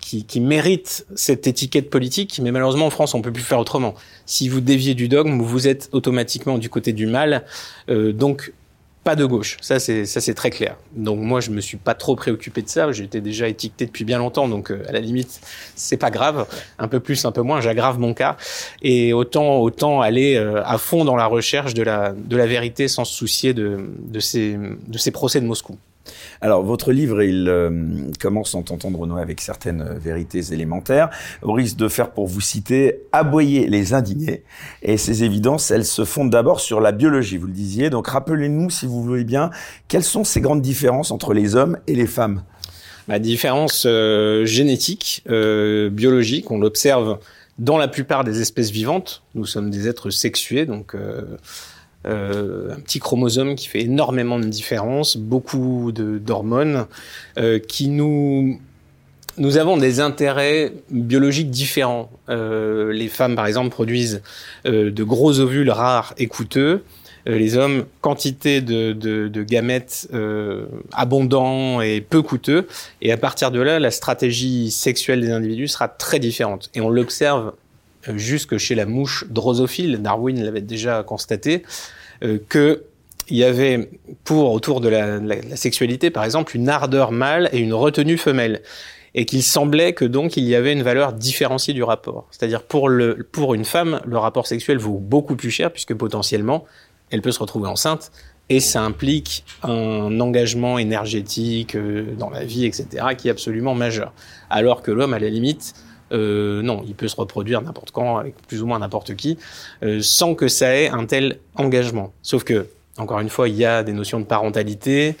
qui, 0.00 0.24
qui 0.24 0.40
méritent 0.40 1.06
cette 1.16 1.46
étiquette 1.46 1.90
politique. 1.90 2.40
Mais 2.42 2.52
malheureusement, 2.52 2.86
en 2.86 2.90
France, 2.90 3.14
on 3.14 3.22
peut 3.22 3.32
plus 3.32 3.42
faire 3.42 3.58
autrement. 3.58 3.94
Si 4.26 4.48
vous 4.48 4.60
déviez 4.60 4.94
du 4.94 5.08
dogme, 5.08 5.40
vous 5.40 5.66
êtes 5.66 5.88
automatiquement 5.92 6.58
du 6.58 6.68
côté 6.70 6.92
du 6.92 7.06
mal. 7.06 7.44
Euh, 7.88 8.12
donc, 8.12 8.52
pas 9.02 9.16
de 9.16 9.24
gauche. 9.24 9.56
Ça, 9.60 9.78
c'est 9.78 10.04
ça, 10.04 10.20
c'est 10.20 10.34
très 10.34 10.50
clair. 10.50 10.76
Donc 10.94 11.18
moi, 11.20 11.40
je 11.40 11.50
me 11.50 11.60
suis 11.60 11.76
pas 11.76 11.94
trop 11.94 12.16
préoccupé 12.16 12.62
de 12.62 12.68
ça. 12.68 12.92
J'étais 12.92 13.20
déjà 13.20 13.48
étiqueté 13.48 13.86
depuis 13.86 14.04
bien 14.04 14.18
longtemps, 14.18 14.48
donc 14.48 14.70
euh, 14.70 14.82
à 14.88 14.92
la 14.92 15.00
limite, 15.00 15.40
c'est 15.74 15.96
pas 15.96 16.10
grave. 16.10 16.46
Un 16.78 16.88
peu 16.88 17.00
plus, 17.00 17.24
un 17.24 17.32
peu 17.32 17.42
moins, 17.42 17.60
j'aggrave 17.60 17.98
mon 17.98 18.12
cas. 18.12 18.36
Et 18.82 19.12
autant 19.12 19.58
autant 19.58 20.00
aller 20.00 20.36
euh, 20.36 20.62
à 20.64 20.76
fond 20.78 21.04
dans 21.04 21.16
la 21.16 21.26
recherche 21.26 21.74
de 21.74 21.82
la 21.82 22.12
de 22.12 22.36
la 22.36 22.46
vérité 22.46 22.88
sans 22.88 23.04
se 23.04 23.14
soucier 23.14 23.54
de 23.54 23.90
de 23.98 24.20
ces 24.20 24.56
de 24.86 24.98
ces 24.98 25.10
procès 25.10 25.40
de 25.40 25.46
Moscou. 25.46 25.78
Alors, 26.40 26.62
votre 26.62 26.92
livre, 26.92 27.22
il 27.22 27.48
euh, 27.48 27.70
commence 28.18 28.54
en 28.54 28.62
tentant 28.62 28.90
de 28.90 28.96
renouer 28.96 29.20
avec 29.20 29.40
certaines 29.40 29.82
euh, 29.82 29.98
vérités 29.98 30.52
élémentaires, 30.52 31.10
au 31.42 31.52
risque 31.52 31.76
de 31.76 31.88
faire, 31.88 32.10
pour 32.10 32.26
vous 32.26 32.40
citer, 32.40 33.02
aboyer 33.12 33.66
les 33.66 33.92
indignés. 33.92 34.42
Et 34.82 34.96
ces 34.96 35.24
évidences, 35.24 35.70
elles 35.70 35.84
se 35.84 36.04
fondent 36.04 36.30
d'abord 36.30 36.60
sur 36.60 36.80
la 36.80 36.92
biologie, 36.92 37.36
vous 37.36 37.46
le 37.46 37.52
disiez. 37.52 37.90
Donc, 37.90 38.08
rappelez-nous, 38.08 38.70
si 38.70 38.86
vous 38.86 39.02
voulez 39.02 39.24
bien, 39.24 39.50
quelles 39.88 40.04
sont 40.04 40.24
ces 40.24 40.40
grandes 40.40 40.62
différences 40.62 41.10
entre 41.10 41.34
les 41.34 41.56
hommes 41.56 41.78
et 41.86 41.94
les 41.94 42.06
femmes? 42.06 42.42
La 43.08 43.18
différence 43.18 43.84
euh, 43.86 44.44
génétique, 44.44 45.24
biologique, 45.26 46.50
on 46.50 46.58
l'observe 46.58 47.18
dans 47.58 47.76
la 47.76 47.88
plupart 47.88 48.24
des 48.24 48.40
espèces 48.40 48.70
vivantes. 48.70 49.22
Nous 49.34 49.44
sommes 49.44 49.70
des 49.70 49.88
êtres 49.88 50.10
sexués, 50.10 50.64
donc... 50.64 50.94
Euh, 52.06 52.74
un 52.74 52.80
petit 52.80 52.98
chromosome 52.98 53.54
qui 53.56 53.68
fait 53.68 53.82
énormément 53.82 54.38
de 54.38 54.46
différence, 54.46 55.18
beaucoup 55.18 55.92
d'hormones 55.92 56.86
euh, 57.38 57.58
qui 57.58 57.88
nous 57.88 58.58
nous 59.36 59.56
avons 59.56 59.76
des 59.76 60.00
intérêts 60.00 60.72
biologiques 60.90 61.50
différents. 61.50 62.10
Euh, 62.28 62.92
les 62.92 63.08
femmes, 63.08 63.36
par 63.36 63.46
exemple, 63.46 63.70
produisent 63.70 64.22
euh, 64.66 64.90
de 64.90 65.04
gros 65.04 65.40
ovules 65.40 65.70
rares 65.70 66.14
et 66.18 66.26
coûteux. 66.26 66.82
Les 67.26 67.56
hommes, 67.56 67.84
quantité 68.00 68.60
de, 68.62 68.92
de, 68.92 69.42
gamètes 69.42 70.08
abondants 70.92 71.82
et 71.82 72.00
peu 72.00 72.22
coûteux. 72.22 72.66
Et 73.02 73.12
à 73.12 73.18
partir 73.18 73.50
de 73.50 73.60
là, 73.60 73.78
la 73.78 73.90
stratégie 73.90 74.70
sexuelle 74.70 75.20
des 75.20 75.30
individus 75.30 75.68
sera 75.68 75.88
très 75.88 76.18
différente. 76.18 76.70
Et 76.74 76.80
on 76.80 76.88
l'observe 76.88 77.52
jusque 78.16 78.56
chez 78.58 78.74
la 78.74 78.86
mouche 78.86 79.24
drosophile, 79.28 79.98
Darwin 80.02 80.42
l'avait 80.42 80.60
déjà 80.60 81.02
constaté, 81.02 81.62
euh, 82.22 82.38
que 82.48 82.84
il 83.28 83.36
y 83.36 83.44
avait 83.44 83.90
pour 84.24 84.52
autour 84.52 84.80
de 84.80 84.88
la, 84.88 85.18
la, 85.18 85.56
sexualité, 85.56 86.10
par 86.10 86.24
exemple, 86.24 86.56
une 86.56 86.68
ardeur 86.68 87.12
mâle 87.12 87.48
et 87.52 87.58
une 87.58 87.74
retenue 87.74 88.18
femelle, 88.18 88.60
et 89.14 89.24
qu'il 89.24 89.44
semblait 89.44 89.92
que 89.92 90.04
donc 90.04 90.36
il 90.36 90.44
y 90.44 90.56
avait 90.56 90.72
une 90.72 90.82
valeur 90.82 91.12
différenciée 91.12 91.72
du 91.72 91.84
rapport. 91.84 92.26
C'est-à-dire 92.32 92.62
pour 92.62 92.90
pour 93.30 93.54
une 93.54 93.64
femme, 93.64 94.00
le 94.04 94.18
rapport 94.18 94.46
sexuel 94.46 94.78
vaut 94.78 94.98
beaucoup 94.98 95.36
plus 95.36 95.50
cher 95.50 95.72
puisque 95.72 95.94
potentiellement 95.94 96.64
elle 97.10 97.22
peut 97.22 97.32
se 97.32 97.38
retrouver 97.40 97.68
enceinte 97.68 98.10
et 98.50 98.58
ça 98.58 98.82
implique 98.82 99.44
un 99.62 100.18
engagement 100.20 100.78
énergétique 100.78 101.76
euh, 101.76 102.14
dans 102.18 102.30
la 102.30 102.44
vie, 102.44 102.66
etc., 102.66 103.06
qui 103.16 103.28
est 103.28 103.30
absolument 103.30 103.76
majeur. 103.76 104.12
Alors 104.50 104.82
que 104.82 104.90
l'homme, 104.90 105.14
à 105.14 105.20
la 105.20 105.28
limite, 105.28 105.74
euh, 106.12 106.62
non, 106.62 106.82
il 106.86 106.94
peut 106.94 107.08
se 107.08 107.16
reproduire 107.16 107.62
n'importe 107.62 107.90
quand, 107.90 108.18
avec 108.18 108.34
plus 108.46 108.62
ou 108.62 108.66
moins 108.66 108.78
n'importe 108.78 109.14
qui, 109.14 109.38
euh, 109.82 110.00
sans 110.02 110.34
que 110.34 110.48
ça 110.48 110.74
ait 110.76 110.88
un 110.88 111.06
tel 111.06 111.38
engagement. 111.56 112.12
Sauf 112.22 112.44
que, 112.44 112.66
encore 112.98 113.20
une 113.20 113.28
fois, 113.28 113.48
il 113.48 113.56
y 113.56 113.64
a 113.64 113.82
des 113.82 113.92
notions 113.92 114.20
de 114.20 114.24
parentalité. 114.24 115.16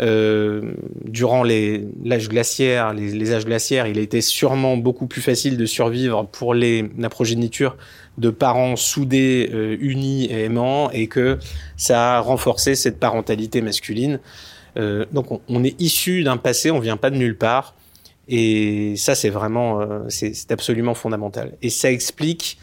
Euh, 0.00 0.72
durant 1.04 1.44
l'âge 1.44 2.28
glaciaire, 2.28 2.92
les, 2.92 3.12
les, 3.12 3.32
âges 3.32 3.44
glaciaires, 3.44 3.86
il 3.86 3.98
a 3.98 4.00
été 4.00 4.20
sûrement 4.20 4.76
beaucoup 4.76 5.06
plus 5.06 5.20
facile 5.20 5.56
de 5.56 5.66
survivre 5.66 6.26
pour 6.26 6.54
les, 6.54 6.90
la 6.98 7.08
progéniture 7.08 7.76
de 8.18 8.30
parents 8.30 8.74
soudés, 8.76 9.50
euh, 9.52 9.76
unis 9.80 10.24
et 10.24 10.44
aimants, 10.44 10.90
et 10.90 11.06
que 11.06 11.38
ça 11.76 12.16
a 12.16 12.20
renforcé 12.20 12.74
cette 12.74 12.98
parentalité 12.98 13.60
masculine. 13.60 14.18
Euh, 14.76 15.04
donc 15.12 15.30
on, 15.30 15.40
on 15.48 15.62
est 15.62 15.80
issu 15.80 16.24
d'un 16.24 16.36
passé, 16.36 16.70
on 16.70 16.80
vient 16.80 16.96
pas 16.96 17.10
de 17.10 17.16
nulle 17.16 17.36
part 17.36 17.74
Et 18.34 18.96
ça, 18.96 19.14
c'est 19.14 19.28
vraiment, 19.28 19.82
euh, 19.82 20.04
c'est 20.08 20.50
absolument 20.52 20.94
fondamental. 20.94 21.52
Et 21.60 21.68
ça 21.68 21.92
explique 21.92 22.56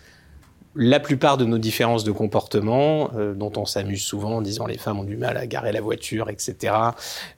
la 0.76 1.00
plupart 1.00 1.38
de 1.38 1.46
nos 1.46 1.60
différences 1.60 2.04
de 2.04 2.12
comportement, 2.12 3.12
euh, 3.16 3.36
dont 3.36 3.52
on 3.56 3.66
s'amuse 3.66 4.02
souvent 4.02 4.38
en 4.38 4.42
disant 4.42 4.66
les 4.66 4.80
femmes 4.80 4.98
ont 4.98 5.04
du 5.04 5.16
mal 5.16 5.38
à 5.38 5.46
garer 5.46 5.72
la 5.72 5.82
voiture, 5.82 6.32
etc. 6.32 6.74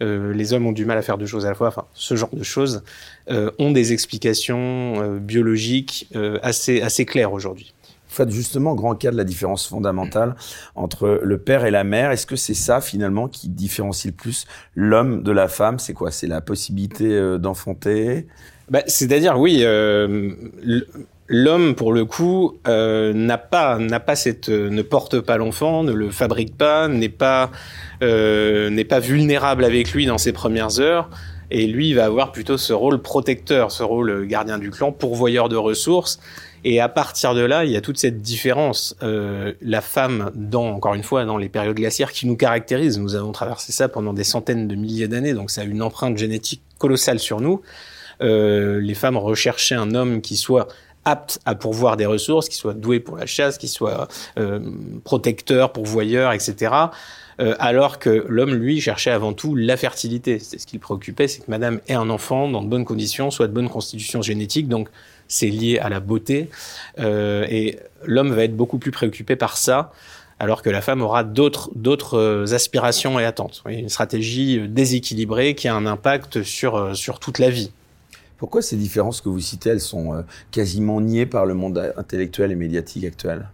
Euh, 0.01 0.31
les 0.33 0.53
hommes 0.53 0.65
ont 0.65 0.71
du 0.71 0.85
mal 0.85 0.97
à 0.97 1.01
faire 1.01 1.17
deux 1.17 1.25
choses 1.25 1.45
à 1.45 1.49
la 1.49 1.55
fois. 1.55 1.67
Enfin, 1.67 1.83
ce 1.93 2.15
genre 2.15 2.29
de 2.31 2.43
choses 2.43 2.83
ont 3.59 3.71
des 3.71 3.91
explications 3.91 5.17
biologiques 5.17 6.09
assez 6.41 6.81
assez 6.81 7.05
claires 7.05 7.31
aujourd'hui. 7.31 7.73
Faites 8.11 8.29
justement 8.29 8.75
grand 8.75 8.93
cas 8.95 9.09
de 9.09 9.15
la 9.15 9.23
différence 9.23 9.65
fondamentale 9.65 10.35
entre 10.75 11.21
le 11.23 11.37
père 11.37 11.63
et 11.63 11.71
la 11.71 11.85
mère. 11.85 12.11
Est-ce 12.11 12.25
que 12.27 12.35
c'est 12.35 12.53
ça 12.53 12.81
finalement 12.81 13.29
qui 13.29 13.47
différencie 13.47 14.11
le 14.11 14.17
plus 14.17 14.47
l'homme 14.75 15.23
de 15.23 15.31
la 15.31 15.47
femme? 15.47 15.79
C'est 15.79 15.93
quoi? 15.93 16.11
C'est 16.11 16.27
la 16.27 16.41
possibilité 16.41 17.05
euh, 17.05 17.37
d'enfanter? 17.37 18.27
Bah, 18.69 18.81
C'est-à-dire, 18.85 19.39
oui, 19.39 19.61
euh, 19.61 20.33
l'homme 21.27 21.73
pour 21.73 21.93
le 21.93 22.03
coup 22.03 22.57
euh, 22.67 23.13
n'a 23.13 23.37
pas 23.37 23.77
n'a 23.77 24.01
pas 24.01 24.17
cette 24.17 24.49
ne 24.49 24.81
porte 24.81 25.21
pas 25.21 25.37
l'enfant, 25.37 25.85
ne 25.85 25.93
le 25.93 26.09
fabrique 26.11 26.57
pas, 26.57 26.89
n'est 26.89 27.07
pas 27.07 27.49
n'est 28.01 28.83
pas 28.83 28.99
vulnérable 28.99 29.63
avec 29.63 29.93
lui 29.93 30.05
dans 30.05 30.17
ses 30.17 30.33
premières 30.33 30.81
heures. 30.81 31.09
Et 31.49 31.67
lui, 31.67 31.89
il 31.89 31.95
va 31.95 32.05
avoir 32.05 32.33
plutôt 32.33 32.57
ce 32.57 32.73
rôle 32.73 33.01
protecteur, 33.01 33.71
ce 33.71 33.83
rôle 33.83 34.25
gardien 34.25 34.57
du 34.57 34.69
clan, 34.69 34.91
pourvoyeur 34.91 35.47
de 35.47 35.57
ressources. 35.57 36.19
Et 36.63 36.79
à 36.79 36.89
partir 36.89 37.33
de 37.33 37.41
là, 37.41 37.65
il 37.65 37.71
y 37.71 37.75
a 37.75 37.81
toute 37.81 37.97
cette 37.97 38.21
différence. 38.21 38.95
Euh, 39.01 39.53
la 39.61 39.81
femme, 39.81 40.31
dans 40.35 40.69
encore 40.69 40.93
une 40.93 41.03
fois, 41.03 41.25
dans 41.25 41.37
les 41.37 41.49
périodes 41.49 41.75
glaciaires 41.75 42.11
qui 42.11 42.27
nous 42.27 42.35
caractérisent, 42.35 42.99
nous 42.99 43.15
avons 43.15 43.31
traversé 43.31 43.71
ça 43.71 43.89
pendant 43.89 44.13
des 44.13 44.23
centaines 44.23 44.67
de 44.67 44.75
milliers 44.75 45.07
d'années, 45.07 45.33
donc 45.33 45.49
ça 45.49 45.61
a 45.61 45.63
une 45.63 45.81
empreinte 45.81 46.17
génétique 46.17 46.61
colossale 46.77 47.19
sur 47.19 47.41
nous. 47.41 47.61
Euh, 48.21 48.79
les 48.79 48.93
femmes 48.93 49.17
recherchaient 49.17 49.75
un 49.75 49.95
homme 49.95 50.21
qui 50.21 50.37
soit 50.37 50.67
apte 51.05 51.39
à 51.45 51.55
pourvoir 51.55 51.97
des 51.97 52.05
ressources, 52.05 52.47
qui 52.47 52.55
soit 52.55 52.73
doué 52.73 52.99
pour 52.99 53.17
la 53.17 53.25
chasse, 53.25 53.57
qui 53.57 53.67
soit 53.67 54.07
euh, 54.37 54.59
protecteur, 55.03 55.73
pourvoyeur, 55.73 56.31
etc. 56.31 56.73
Euh, 57.39 57.55
alors 57.59 57.97
que 57.97 58.25
l'homme, 58.27 58.53
lui, 58.53 58.79
cherchait 58.81 59.09
avant 59.09 59.33
tout 59.33 59.55
la 59.55 59.77
fertilité. 59.77 60.37
C'est 60.37 60.59
ce 60.59 60.67
qui 60.67 60.75
le 60.75 60.81
préoccupait, 60.81 61.27
c'est 61.27 61.39
que 61.41 61.49
madame 61.49 61.79
ait 61.87 61.95
un 61.95 62.09
enfant 62.09 62.47
dans 62.47 62.61
de 62.61 62.67
bonnes 62.67 62.85
conditions, 62.85 63.31
soit 63.31 63.47
de 63.47 63.53
bonne 63.53 63.69
constitution 63.69 64.21
génétique, 64.21 64.67
donc 64.67 64.89
c'est 65.31 65.47
lié 65.47 65.79
à 65.79 65.89
la 65.89 65.99
beauté. 65.99 66.49
Euh, 66.99 67.47
et 67.49 67.79
l'homme 68.05 68.33
va 68.33 68.43
être 68.43 68.55
beaucoup 68.55 68.77
plus 68.77 68.91
préoccupé 68.91 69.35
par 69.35 69.57
ça, 69.57 69.91
alors 70.39 70.61
que 70.61 70.69
la 70.69 70.81
femme 70.81 71.01
aura 71.01 71.23
d'autres 71.23 72.17
euh, 72.17 72.53
aspirations 72.53 73.19
et 73.19 73.25
attentes. 73.25 73.63
Une 73.67 73.89
stratégie 73.89 74.59
euh, 74.59 74.67
déséquilibrée 74.67 75.55
qui 75.55 75.67
a 75.67 75.75
un 75.75 75.85
impact 75.85 76.43
sur 76.43 76.95
sur 76.95 77.19
toute 77.19 77.39
la 77.39 77.49
vie. 77.49 77.71
Pourquoi 78.37 78.61
ces 78.61 78.75
différences 78.75 79.21
que 79.21 79.29
vous 79.29 79.39
citez, 79.39 79.69
elles 79.69 79.79
sont 79.79 80.25
quasiment 80.49 80.99
niées 80.99 81.27
par 81.27 81.45
le 81.45 81.53
monde 81.53 81.93
intellectuel 81.95 82.51
et 82.51 82.55
médiatique 82.55 83.05
actuel? 83.05 83.47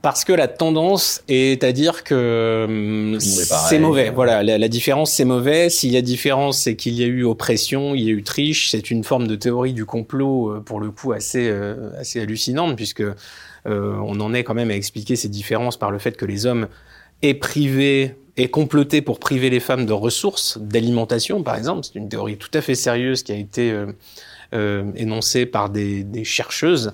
Parce 0.00 0.24
que 0.24 0.32
la 0.32 0.48
tendance 0.48 1.22
est 1.28 1.64
à 1.64 1.72
dire 1.72 2.04
que 2.04 3.16
c'est 3.18 3.78
mauvais. 3.78 4.10
Voilà, 4.10 4.42
la, 4.42 4.68
différence 4.68 5.12
c'est 5.12 5.24
mauvais. 5.24 5.70
S'il 5.70 5.90
y 5.90 5.96
a 5.96 6.02
différence, 6.02 6.58
c'est 6.58 6.76
qu'il 6.76 6.94
y 6.94 7.02
a 7.02 7.06
eu 7.06 7.24
oppression, 7.24 7.94
il 7.94 8.02
y 8.02 8.08
a 8.08 8.12
eu 8.12 8.22
triche. 8.22 8.70
C'est 8.70 8.90
une 8.90 9.02
forme 9.04 9.26
de 9.26 9.34
théorie 9.34 9.72
du 9.72 9.84
complot 9.84 10.50
euh, 10.50 10.60
pour 10.60 10.80
le 10.80 10.90
coup 10.90 11.12
assez 11.12 11.48
euh, 11.48 11.90
assez 11.98 12.20
hallucinante 12.20 12.76
puisque 12.76 13.02
euh, 13.02 13.14
on 13.66 14.20
en 14.20 14.34
est 14.34 14.44
quand 14.44 14.54
même 14.54 14.70
à 14.70 14.74
expliquer 14.74 15.16
ces 15.16 15.28
différences 15.28 15.76
par 15.76 15.90
le 15.90 15.98
fait 15.98 16.16
que 16.16 16.26
les 16.26 16.46
hommes 16.46 16.68
aient 17.22 17.34
privé 17.34 18.16
et 18.36 18.48
comploté 18.48 19.02
pour 19.02 19.18
priver 19.18 19.50
les 19.50 19.60
femmes 19.60 19.86
de 19.86 19.92
ressources, 19.92 20.58
d'alimentation 20.58 21.42
par 21.42 21.56
exemple. 21.56 21.84
C'est 21.84 21.98
une 21.98 22.08
théorie 22.08 22.38
tout 22.38 22.50
à 22.54 22.60
fait 22.60 22.74
sérieuse 22.74 23.22
qui 23.22 23.32
a 23.32 23.36
été 23.36 23.70
euh, 23.70 23.86
énoncée 24.52 25.46
par 25.46 25.70
des, 25.70 26.04
des 26.04 26.24
chercheuses 26.24 26.92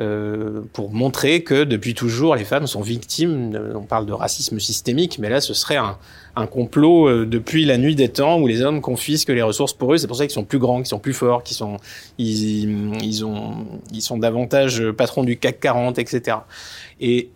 euh, 0.00 0.62
pour 0.72 0.92
montrer 0.92 1.44
que 1.44 1.62
depuis 1.62 1.94
toujours 1.94 2.34
les 2.34 2.44
femmes 2.44 2.66
sont 2.66 2.80
victimes. 2.80 3.56
On 3.76 3.84
parle 3.84 4.06
de 4.06 4.12
racisme 4.12 4.58
systémique, 4.58 5.20
mais 5.20 5.28
là 5.28 5.40
ce 5.40 5.54
serait 5.54 5.76
un, 5.76 5.98
un 6.34 6.48
complot 6.48 7.06
euh, 7.06 7.26
depuis 7.26 7.64
la 7.64 7.78
nuit 7.78 7.94
des 7.94 8.08
temps 8.08 8.40
où 8.40 8.48
les 8.48 8.62
hommes 8.62 8.80
confisquent 8.80 9.28
les 9.28 9.42
ressources 9.42 9.72
pour 9.72 9.94
eux. 9.94 9.96
C'est 9.96 10.08
pour 10.08 10.16
ça 10.16 10.24
qu'ils 10.24 10.34
sont 10.34 10.42
plus 10.42 10.58
grands, 10.58 10.78
qu'ils 10.78 10.88
sont 10.88 10.98
plus 10.98 11.12
forts, 11.12 11.44
qu'ils 11.44 11.56
sont 11.56 11.76
ils, 12.18 12.92
ils 13.04 13.24
ont 13.24 13.66
ils 13.92 14.02
sont 14.02 14.18
davantage 14.18 14.82
patrons 14.90 15.22
du 15.22 15.38
CAC 15.38 15.60
40, 15.60 16.00
etc. 16.00 16.38
Et 17.00 17.30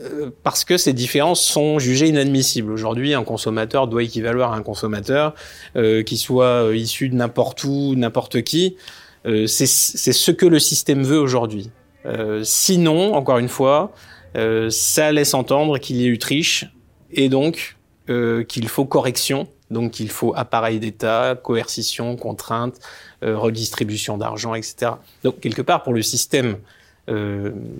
euh, 0.00 0.30
parce 0.44 0.64
que 0.64 0.76
ces 0.76 0.92
différences 0.92 1.42
sont 1.42 1.80
jugées 1.80 2.06
inadmissibles. 2.06 2.70
Aujourd'hui, 2.70 3.14
un 3.14 3.24
consommateur 3.24 3.88
doit 3.88 4.04
équivaloir 4.04 4.52
à 4.52 4.56
un 4.56 4.62
consommateur, 4.62 5.34
euh, 5.74 6.04
qui 6.04 6.16
soit 6.16 6.70
issu 6.74 7.08
de 7.08 7.16
n'importe 7.16 7.64
où, 7.64 7.94
n'importe 7.96 8.42
qui. 8.42 8.76
Euh, 9.26 9.46
c'est 9.46 9.66
ce 9.66 10.30
que 10.30 10.46
le 10.46 10.58
système 10.58 11.02
veut 11.02 11.18
aujourd'hui. 11.18 11.70
Euh, 12.06 12.42
sinon, 12.44 13.14
encore 13.14 13.38
une 13.38 13.48
fois, 13.48 13.92
euh, 14.36 14.68
ça 14.70 15.12
laisse 15.12 15.34
entendre 15.34 15.78
qu'il 15.78 15.96
y 15.96 16.04
a 16.04 16.08
eu 16.08 16.18
triche 16.18 16.66
et 17.10 17.28
donc 17.28 17.76
qu'il 18.48 18.68
faut 18.68 18.84
correction, 18.84 19.48
donc 19.70 19.92
qu'il 19.92 20.10
faut 20.10 20.34
appareil 20.36 20.78
d'État, 20.78 21.40
coercition, 21.42 22.16
contrainte, 22.16 22.78
redistribution 23.22 24.18
d'argent, 24.18 24.54
etc. 24.54 24.92
Donc 25.22 25.40
quelque 25.40 25.62
part, 25.62 25.82
pour 25.82 25.94
le 25.94 26.02
système 26.02 26.58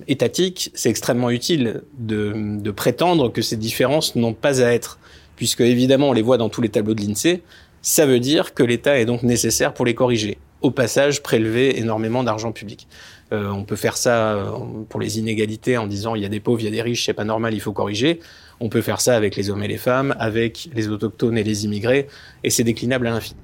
étatique, 0.08 0.70
c'est 0.72 0.88
extrêmement 0.88 1.28
utile 1.28 1.82
de, 1.98 2.32
de 2.58 2.70
prétendre 2.70 3.30
que 3.30 3.42
ces 3.42 3.58
différences 3.58 4.16
n'ont 4.16 4.32
pas 4.32 4.62
à 4.62 4.72
être, 4.72 4.98
puisque 5.36 5.60
évidemment 5.60 6.08
on 6.08 6.14
les 6.14 6.22
voit 6.22 6.38
dans 6.38 6.48
tous 6.48 6.62
les 6.62 6.70
tableaux 6.70 6.94
de 6.94 7.02
l'INSEE, 7.02 7.42
ça 7.82 8.06
veut 8.06 8.18
dire 8.18 8.54
que 8.54 8.62
l'État 8.62 8.98
est 8.98 9.04
donc 9.04 9.22
nécessaire 9.22 9.74
pour 9.74 9.84
les 9.84 9.94
corriger 9.94 10.38
au 10.64 10.70
passage 10.70 11.22
prélever 11.22 11.78
énormément 11.78 12.24
d'argent 12.24 12.50
public. 12.50 12.88
Euh, 13.32 13.50
on 13.50 13.64
peut 13.64 13.76
faire 13.76 13.98
ça 13.98 14.32
euh, 14.32 14.50
pour 14.88 14.98
les 14.98 15.18
inégalités 15.18 15.76
en 15.76 15.86
disant 15.86 16.14
il 16.14 16.22
y 16.22 16.24
a 16.24 16.30
des 16.30 16.40
pauvres, 16.40 16.60
il 16.62 16.64
y 16.64 16.68
a 16.68 16.70
des 16.70 16.80
riches, 16.80 17.04
c'est 17.04 17.12
pas 17.12 17.24
normal, 17.24 17.52
il 17.52 17.60
faut 17.60 17.72
corriger. 17.72 18.20
On 18.60 18.70
peut 18.70 18.80
faire 18.80 19.02
ça 19.02 19.14
avec 19.14 19.36
les 19.36 19.50
hommes 19.50 19.62
et 19.62 19.68
les 19.68 19.76
femmes, 19.76 20.14
avec 20.18 20.70
les 20.74 20.88
autochtones 20.88 21.36
et 21.36 21.44
les 21.44 21.66
immigrés, 21.66 22.08
et 22.44 22.48
c'est 22.48 22.64
déclinable 22.64 23.06
à 23.08 23.10
l'infini. 23.10 23.38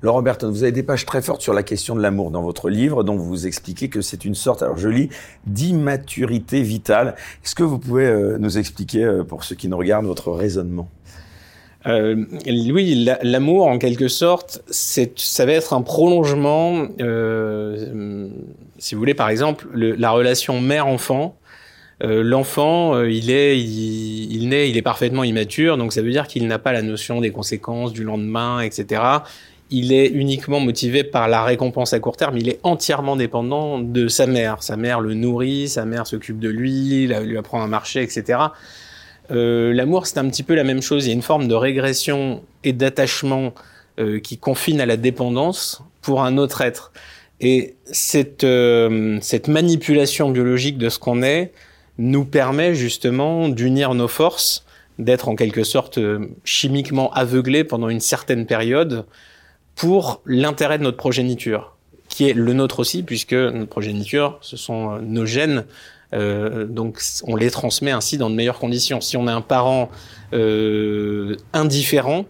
Laurent 0.00 0.22
Berton, 0.22 0.48
vous 0.48 0.62
avez 0.62 0.72
des 0.72 0.82
pages 0.82 1.04
très 1.04 1.20
fortes 1.20 1.42
sur 1.42 1.52
la 1.52 1.62
question 1.62 1.94
de 1.94 2.00
l'amour 2.00 2.30
dans 2.30 2.42
votre 2.42 2.70
livre, 2.70 3.04
dont 3.04 3.16
vous 3.16 3.46
expliquez 3.46 3.90
que 3.90 4.00
c'est 4.00 4.24
une 4.24 4.34
sorte, 4.34 4.62
alors 4.62 4.78
je 4.78 4.88
lis, 4.88 5.10
d'immaturité 5.46 6.62
vitale. 6.62 7.14
Est-ce 7.44 7.54
que 7.54 7.64
vous 7.64 7.78
pouvez 7.78 8.06
euh, 8.06 8.38
nous 8.38 8.56
expliquer, 8.56 9.20
pour 9.28 9.44
ceux 9.44 9.54
qui 9.56 9.68
nous 9.68 9.76
regardent, 9.76 10.06
votre 10.06 10.30
raisonnement? 10.30 10.88
Euh, 11.86 12.24
oui, 12.46 13.08
l'amour, 13.22 13.66
en 13.66 13.78
quelque 13.78 14.08
sorte, 14.08 14.62
ça 14.70 15.46
va 15.46 15.52
être 15.52 15.72
un 15.72 15.82
prolongement. 15.82 16.88
Euh, 17.00 18.28
si 18.78 18.94
vous 18.94 19.00
voulez, 19.00 19.14
par 19.14 19.28
exemple, 19.28 19.68
la 19.74 20.10
relation 20.10 20.60
mère-enfant. 20.60 21.36
Euh, 22.04 22.22
L'enfant, 22.22 22.94
euh, 22.94 23.10
il 23.10 23.30
est, 23.30 23.58
il, 23.58 24.32
il, 24.32 24.48
naît, 24.48 24.70
il 24.70 24.76
est 24.76 24.82
parfaitement 24.82 25.24
immature, 25.24 25.76
donc 25.76 25.92
ça 25.92 26.00
veut 26.00 26.12
dire 26.12 26.28
qu'il 26.28 26.46
n'a 26.46 26.60
pas 26.60 26.72
la 26.72 26.82
notion 26.82 27.20
des 27.20 27.32
conséquences 27.32 27.92
du 27.92 28.04
lendemain, 28.04 28.60
etc. 28.60 29.02
Il 29.70 29.92
est 29.92 30.06
uniquement 30.06 30.60
motivé 30.60 31.02
par 31.02 31.26
la 31.26 31.42
récompense 31.42 31.92
à 31.92 31.98
court 31.98 32.16
terme. 32.16 32.38
Il 32.38 32.48
est 32.48 32.60
entièrement 32.62 33.16
dépendant 33.16 33.80
de 33.80 34.06
sa 34.06 34.28
mère. 34.28 34.62
Sa 34.62 34.76
mère 34.76 35.00
le 35.00 35.14
nourrit, 35.14 35.68
sa 35.68 35.84
mère 35.84 36.06
s'occupe 36.06 36.38
de 36.38 36.48
lui, 36.48 37.08
lui 37.08 37.36
apprend 37.36 37.62
à 37.62 37.66
marcher, 37.66 38.02
etc. 38.02 38.38
Euh, 39.30 39.72
l'amour, 39.72 40.06
c'est 40.06 40.18
un 40.18 40.28
petit 40.28 40.42
peu 40.42 40.54
la 40.54 40.64
même 40.64 40.82
chose. 40.82 41.04
Il 41.04 41.08
y 41.08 41.10
a 41.12 41.14
une 41.14 41.22
forme 41.22 41.48
de 41.48 41.54
régression 41.54 42.42
et 42.64 42.72
d'attachement 42.72 43.52
euh, 43.98 44.20
qui 44.20 44.38
confine 44.38 44.80
à 44.80 44.86
la 44.86 44.96
dépendance 44.96 45.82
pour 46.02 46.22
un 46.22 46.38
autre 46.38 46.60
être. 46.60 46.92
Et 47.40 47.76
cette, 47.84 48.44
euh, 48.44 49.18
cette 49.20 49.48
manipulation 49.48 50.30
biologique 50.30 50.78
de 50.78 50.88
ce 50.88 50.98
qu'on 50.98 51.22
est 51.22 51.52
nous 51.98 52.24
permet 52.24 52.74
justement 52.74 53.48
d'unir 53.48 53.94
nos 53.94 54.08
forces, 54.08 54.64
d'être 54.98 55.28
en 55.28 55.36
quelque 55.36 55.64
sorte 55.64 55.98
chimiquement 56.44 57.12
aveuglés 57.12 57.64
pendant 57.64 57.88
une 57.88 58.00
certaine 58.00 58.46
période 58.46 59.04
pour 59.74 60.22
l'intérêt 60.24 60.78
de 60.78 60.84
notre 60.84 60.96
progéniture, 60.96 61.76
qui 62.08 62.28
est 62.28 62.34
le 62.34 62.52
nôtre 62.52 62.80
aussi, 62.80 63.02
puisque 63.02 63.34
notre 63.34 63.68
progéniture, 63.68 64.38
ce 64.40 64.56
sont 64.56 64.98
nos 64.98 65.26
gènes 65.26 65.64
euh, 66.14 66.64
donc 66.64 67.00
on 67.24 67.36
les 67.36 67.50
transmet 67.50 67.90
ainsi 67.90 68.18
dans 68.18 68.30
de 68.30 68.34
meilleures 68.34 68.58
conditions. 68.58 69.00
Si 69.00 69.16
on 69.16 69.26
a 69.26 69.32
un 69.32 69.40
parent 69.40 69.90
euh, 70.32 71.36
indifférent, 71.52 72.24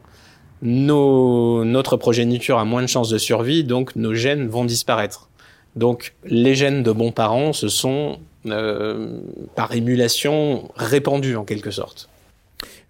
notre 0.63 1.97
progéniture 1.97 2.59
a 2.59 2.65
moins 2.65 2.83
de 2.83 2.89
chances 2.89 3.11
de 3.11 3.19
survie, 3.19 3.63
donc 3.63 3.95
nos 3.95 4.15
gènes 4.15 4.49
vont 4.49 4.65
disparaître. 4.65 5.29
Donc 5.77 6.15
les 6.25 6.55
gènes 6.55 6.83
de 6.83 6.91
bons 6.91 7.13
parents 7.13 7.53
se 7.53 7.69
sont, 7.69 8.19
euh, 8.47 9.21
par 9.55 9.73
émulation, 9.75 10.69
répandus 10.77 11.37
en 11.37 11.45
quelque 11.45 11.71
sorte. 11.71 12.09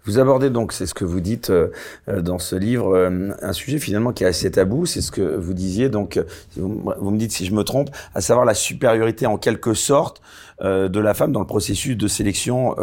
Vous 0.05 0.17
abordez 0.17 0.49
donc, 0.49 0.71
c'est 0.71 0.87
ce 0.87 0.95
que 0.95 1.05
vous 1.05 1.19
dites 1.19 1.51
dans 2.07 2.39
ce 2.39 2.55
livre, 2.55 3.11
un 3.41 3.53
sujet 3.53 3.77
finalement 3.77 4.11
qui 4.11 4.23
est 4.23 4.27
assez 4.27 4.49
tabou, 4.49 4.87
c'est 4.87 5.01
ce 5.01 5.11
que 5.11 5.21
vous 5.21 5.53
disiez, 5.53 5.89
donc 5.89 6.19
vous, 6.55 7.11
me 7.11 7.17
dites 7.17 7.31
si 7.31 7.45
je 7.45 7.53
me 7.53 7.63
trompe, 7.63 7.91
à 8.15 8.21
savoir 8.21 8.45
la 8.45 8.55
supériorité 8.55 9.27
en 9.27 9.37
quelque 9.37 9.75
sorte 9.75 10.21
de 10.61 10.99
la 10.99 11.13
femme 11.13 11.31
dans 11.31 11.39
le 11.39 11.47
processus 11.47 11.95
de 11.95 12.07
sélection 12.07 12.75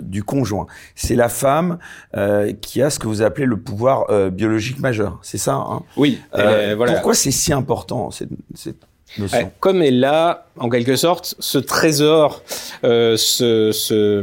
du 0.00 0.24
conjoint. 0.24 0.66
C'est 0.94 1.16
la 1.16 1.28
femme 1.28 1.78
qui 2.60 2.82
a 2.82 2.90
ce 2.90 2.98
que 2.98 3.06
vous 3.06 3.22
appelez 3.22 3.46
le 3.46 3.56
pouvoir 3.56 4.06
biologique 4.30 4.80
majeur, 4.80 5.18
c'est 5.22 5.38
ça 5.38 5.54
hein? 5.54 5.82
Oui. 5.96 6.20
voilà. 6.32 6.92
Pourquoi 6.94 7.14
c'est 7.14 7.30
si 7.30 7.52
important 7.52 8.10
cette, 8.10 8.30
cette 8.54 8.84
comme 9.60 9.82
est 9.82 9.90
là, 9.90 10.46
en 10.58 10.68
quelque 10.68 10.96
sorte, 10.96 11.34
ce 11.38 11.58
trésor, 11.58 12.42
euh, 12.84 13.16
ce, 13.16 13.72
ce 13.72 14.22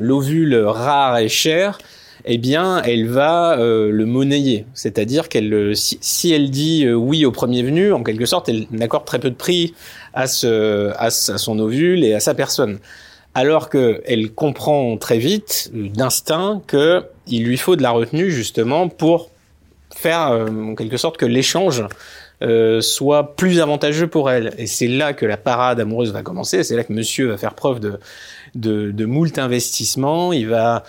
l'ovule 0.00 0.56
rare 0.56 1.18
et 1.18 1.28
cher, 1.28 1.78
eh 2.24 2.38
bien, 2.38 2.82
elle 2.82 3.08
va 3.08 3.58
euh, 3.58 3.90
le 3.90 4.06
monnayer. 4.06 4.66
C'est-à-dire 4.74 5.28
qu'elle, 5.28 5.76
si, 5.76 5.98
si, 6.00 6.32
elle 6.32 6.50
dit 6.50 6.84
euh, 6.86 6.94
oui 6.94 7.24
au 7.24 7.32
premier 7.32 7.62
venu, 7.62 7.92
en 7.92 8.02
quelque 8.02 8.26
sorte, 8.26 8.48
elle 8.48 8.66
n'accorde 8.70 9.04
très 9.04 9.18
peu 9.18 9.30
de 9.30 9.34
prix 9.34 9.74
à, 10.14 10.26
ce, 10.26 10.92
à, 10.96 11.10
son 11.10 11.58
ovule 11.58 12.04
et 12.04 12.14
à 12.14 12.20
sa 12.20 12.34
personne. 12.34 12.78
Alors 13.34 13.70
qu'elle 13.70 14.32
comprend 14.34 14.96
très 14.98 15.18
vite, 15.18 15.70
euh, 15.74 15.88
d'instinct, 15.88 16.62
qu'il 16.68 17.44
lui 17.44 17.56
faut 17.56 17.76
de 17.76 17.82
la 17.82 17.90
retenue 17.90 18.30
justement 18.30 18.88
pour 18.88 19.30
faire 19.94 20.28
euh, 20.30 20.46
en 20.46 20.74
quelque 20.74 20.96
sorte 20.96 21.16
que 21.16 21.26
l'échange 21.26 21.84
euh, 22.42 22.80
soit 22.80 23.36
plus 23.36 23.60
avantageux 23.60 24.06
pour 24.06 24.30
elle. 24.30 24.52
Et 24.58 24.66
c'est 24.66 24.88
là 24.88 25.12
que 25.12 25.24
la 25.24 25.36
parade 25.36 25.80
amoureuse 25.80 26.12
va 26.12 26.22
commencer. 26.22 26.62
C'est 26.62 26.76
là 26.76 26.84
que 26.84 26.92
Monsieur 26.92 27.28
va 27.28 27.36
faire 27.36 27.54
preuve 27.54 27.80
de 27.80 27.98
de, 28.54 28.90
de 28.90 29.04
moult 29.06 29.38
investissements. 29.38 30.32
Il 30.32 30.48
va 30.48 30.82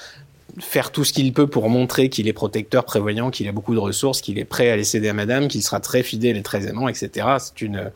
faire 0.60 0.91
tout 0.91 1.03
ce 1.03 1.13
qu'il 1.13 1.33
peut 1.33 1.48
pour 1.48 1.69
montrer 1.69 2.10
qu'il 2.10 2.27
est 2.27 2.33
protecteur, 2.33 2.86
prévoyant, 2.86 3.31
qu'il 3.31 3.48
a 3.48 3.51
beaucoup 3.51 3.74
de 3.74 3.79
ressources, 3.79 4.22
qu'il 4.22 4.38
est 4.38 4.45
prêt 4.45 4.69
à 4.69 4.75
les 4.75 4.83
céder 4.83 5.10
à 5.10 5.13
Madame, 5.13 5.48
qu'il 5.48 5.63
sera 5.63 5.79
très 5.79 6.03
fidèle 6.03 6.38
et 6.38 6.43
très 6.43 6.67
aimant, 6.67 6.88
etc. 6.88 7.27
C'est 7.39 7.62
une 7.62 7.91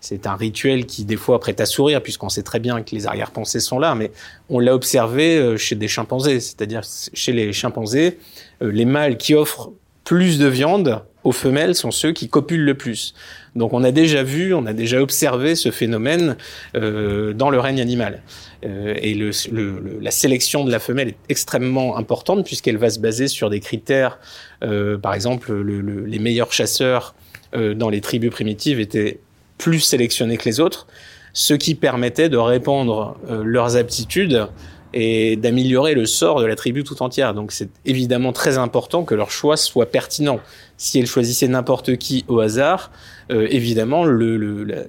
c'est 0.00 0.26
un 0.26 0.36
rituel 0.36 0.86
qui 0.86 1.04
des 1.04 1.16
fois 1.16 1.40
prête 1.40 1.60
à 1.60 1.66
sourire 1.66 2.02
puisqu'on 2.02 2.28
sait 2.28 2.42
très 2.42 2.60
bien 2.60 2.82
que 2.82 2.94
les 2.94 3.06
arrière-pensées 3.06 3.60
sont 3.60 3.78
là, 3.78 3.94
mais 3.94 4.12
on 4.48 4.60
l'a 4.60 4.74
observé 4.74 5.36
euh, 5.36 5.56
chez 5.56 5.74
des 5.74 5.88
chimpanzés, 5.88 6.40
c'est-à-dire 6.40 6.82
chez 7.12 7.32
les 7.32 7.52
chimpanzés, 7.52 8.18
euh, 8.62 8.70
les 8.70 8.84
mâles 8.84 9.16
qui 9.16 9.34
offrent 9.34 9.70
plus 10.08 10.38
de 10.38 10.46
viande 10.46 11.02
aux 11.22 11.32
femelles 11.32 11.74
sont 11.74 11.90
ceux 11.90 12.12
qui 12.12 12.30
copulent 12.30 12.64
le 12.64 12.72
plus. 12.72 13.12
Donc 13.56 13.74
on 13.74 13.84
a 13.84 13.90
déjà 13.90 14.22
vu, 14.22 14.54
on 14.54 14.64
a 14.64 14.72
déjà 14.72 15.02
observé 15.02 15.54
ce 15.54 15.70
phénomène 15.70 16.38
euh, 16.74 17.34
dans 17.34 17.50
le 17.50 17.60
règne 17.60 17.78
animal. 17.78 18.22
Euh, 18.64 18.94
et 19.02 19.12
le, 19.12 19.32
le, 19.52 19.98
la 20.00 20.10
sélection 20.10 20.64
de 20.64 20.72
la 20.72 20.78
femelle 20.78 21.08
est 21.08 21.18
extrêmement 21.28 21.98
importante 21.98 22.46
puisqu'elle 22.46 22.78
va 22.78 22.88
se 22.88 23.00
baser 23.00 23.28
sur 23.28 23.50
des 23.50 23.60
critères. 23.60 24.18
Euh, 24.64 24.96
par 24.96 25.12
exemple, 25.12 25.52
les 25.52 26.18
meilleurs 26.18 26.54
chasseurs 26.54 27.14
euh, 27.54 27.74
dans 27.74 27.90
les 27.90 28.00
tribus 28.00 28.30
primitives 28.30 28.80
étaient 28.80 29.20
plus 29.58 29.80
sélectionnés 29.80 30.38
que 30.38 30.46
les 30.46 30.58
autres, 30.58 30.86
ce 31.34 31.52
qui 31.52 31.74
permettait 31.74 32.30
de 32.30 32.38
répandre 32.38 33.18
euh, 33.28 33.42
leurs 33.44 33.76
aptitudes 33.76 34.46
et 34.94 35.36
d'améliorer 35.36 35.94
le 35.94 36.06
sort 36.06 36.40
de 36.40 36.46
la 36.46 36.56
tribu 36.56 36.84
tout 36.84 37.02
entière. 37.02 37.34
Donc 37.34 37.52
c'est 37.52 37.70
évidemment 37.84 38.32
très 38.32 38.58
important 38.58 39.04
que 39.04 39.14
leur 39.14 39.30
choix 39.30 39.56
soit 39.56 39.86
pertinent. 39.86 40.40
Si 40.76 40.98
elles 40.98 41.06
choisissaient 41.06 41.48
n'importe 41.48 41.96
qui 41.96 42.24
au 42.28 42.40
hasard, 42.40 42.90
euh, 43.30 43.46
évidemment 43.50 44.04
le, 44.04 44.36
le, 44.36 44.64
le, 44.64 44.86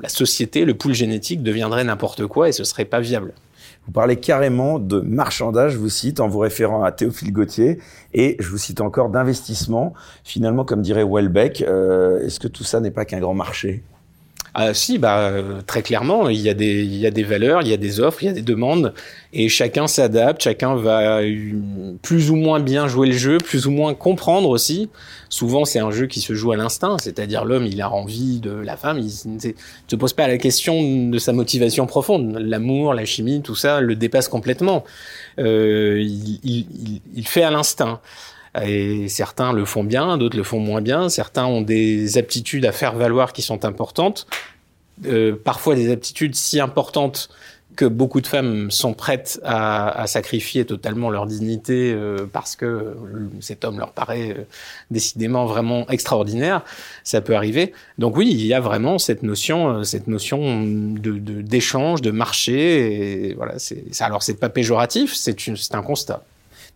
la 0.00 0.08
société, 0.08 0.64
le 0.64 0.74
pool 0.74 0.94
génétique 0.94 1.42
deviendrait 1.42 1.84
n'importe 1.84 2.26
quoi 2.26 2.48
et 2.48 2.52
ce 2.52 2.64
serait 2.64 2.84
pas 2.84 3.00
viable. 3.00 3.32
Vous 3.86 3.92
parlez 3.92 4.16
carrément 4.16 4.78
de 4.78 5.00
marchandage, 5.00 5.72
je 5.72 5.78
vous 5.78 5.88
cite, 5.88 6.20
en 6.20 6.28
vous 6.28 6.38
référant 6.38 6.84
à 6.84 6.92
Théophile 6.92 7.32
Gauthier, 7.32 7.78
et 8.14 8.36
je 8.38 8.48
vous 8.48 8.58
cite 8.58 8.80
encore 8.80 9.08
d'investissement. 9.08 9.92
Finalement, 10.22 10.64
comme 10.64 10.82
dirait 10.82 11.04
Welbeck, 11.04 11.62
euh, 11.62 12.24
est-ce 12.24 12.38
que 12.38 12.46
tout 12.46 12.62
ça 12.62 12.78
n'est 12.78 12.92
pas 12.92 13.04
qu'un 13.04 13.18
grand 13.18 13.34
marché? 13.34 13.82
Ah 14.54 14.74
si, 14.74 14.98
bah 14.98 15.32
très 15.66 15.82
clairement, 15.82 16.28
il 16.28 16.40
y 16.40 16.50
a 16.50 16.54
des 16.54 16.82
il 16.82 16.96
y 16.96 17.06
a 17.06 17.10
des 17.10 17.22
valeurs, 17.22 17.62
il 17.62 17.68
y 17.68 17.72
a 17.72 17.78
des 17.78 18.00
offres, 18.00 18.22
il 18.22 18.26
y 18.26 18.28
a 18.28 18.32
des 18.32 18.42
demandes, 18.42 18.92
et 19.32 19.48
chacun 19.48 19.86
s'adapte, 19.86 20.42
chacun 20.42 20.74
va 20.76 21.20
plus 22.02 22.30
ou 22.30 22.36
moins 22.36 22.60
bien 22.60 22.86
jouer 22.86 23.06
le 23.06 23.16
jeu, 23.16 23.38
plus 23.38 23.66
ou 23.66 23.70
moins 23.70 23.94
comprendre 23.94 24.50
aussi. 24.50 24.90
Souvent, 25.30 25.64
c'est 25.64 25.78
un 25.78 25.90
jeu 25.90 26.06
qui 26.06 26.20
se 26.20 26.34
joue 26.34 26.52
à 26.52 26.56
l'instinct, 26.56 26.98
c'est-à-dire 26.98 27.46
l'homme, 27.46 27.64
il 27.64 27.80
a 27.80 27.90
envie 27.90 28.40
de 28.40 28.52
la 28.52 28.76
femme, 28.76 28.98
il 28.98 29.32
ne 29.32 29.38
se 29.40 29.96
pose 29.96 30.12
pas 30.12 30.28
la 30.28 30.36
question 30.36 31.08
de 31.08 31.18
sa 31.18 31.32
motivation 31.32 31.86
profonde. 31.86 32.36
L'amour, 32.38 32.92
la 32.92 33.06
chimie, 33.06 33.40
tout 33.40 33.54
ça 33.54 33.80
le 33.80 33.96
dépasse 33.96 34.28
complètement. 34.28 34.84
Euh, 35.38 35.98
il, 35.98 36.40
il, 36.44 37.00
il 37.14 37.26
fait 37.26 37.42
à 37.42 37.50
l'instinct. 37.50 38.00
Et 38.62 39.08
certains 39.08 39.54
le 39.54 39.64
font 39.64 39.82
bien, 39.82 40.18
d'autres 40.18 40.36
le 40.36 40.42
font 40.42 40.60
moins 40.60 40.82
bien. 40.82 41.08
Certains 41.08 41.46
ont 41.46 41.62
des 41.62 42.18
aptitudes 42.18 42.66
à 42.66 42.72
faire 42.72 42.94
valoir 42.94 43.32
qui 43.32 43.40
sont 43.40 43.64
importantes. 43.64 44.26
Euh, 45.06 45.36
parfois 45.42 45.74
des 45.74 45.90
aptitudes 45.90 46.34
si 46.34 46.60
importantes 46.60 47.28
que 47.76 47.84
beaucoup 47.84 48.20
de 48.20 48.26
femmes 48.26 48.70
sont 48.70 48.94
prêtes 48.94 49.40
à, 49.44 49.88
à 49.88 50.06
sacrifier 50.06 50.64
totalement 50.64 51.10
leur 51.10 51.26
dignité 51.26 51.92
euh, 51.92 52.26
parce 52.30 52.56
que 52.56 52.96
cet 53.40 53.64
homme 53.64 53.78
leur 53.78 53.92
paraît 53.92 54.30
euh, 54.30 54.42
décidément 54.90 55.46
vraiment 55.46 55.88
extraordinaire, 55.88 56.62
ça 57.04 57.20
peut 57.20 57.34
arriver. 57.34 57.72
Donc 57.98 58.16
oui, 58.16 58.28
il 58.30 58.44
y 58.44 58.54
a 58.54 58.60
vraiment 58.60 58.98
cette 58.98 59.22
notion, 59.22 59.78
euh, 59.78 59.82
cette 59.84 60.06
notion 60.06 60.62
de 60.62 61.12
d'échange, 61.42 62.02
de, 62.02 62.10
marché. 62.10 63.30
Et 63.30 63.34
voilà, 63.34 63.58
c'est 63.58 63.84
alors 64.00 64.22
c'est 64.22 64.34
pas 64.34 64.48
péjoratif, 64.48 65.14
c'est 65.14 65.74
un 65.74 65.82
constat. 65.82 66.22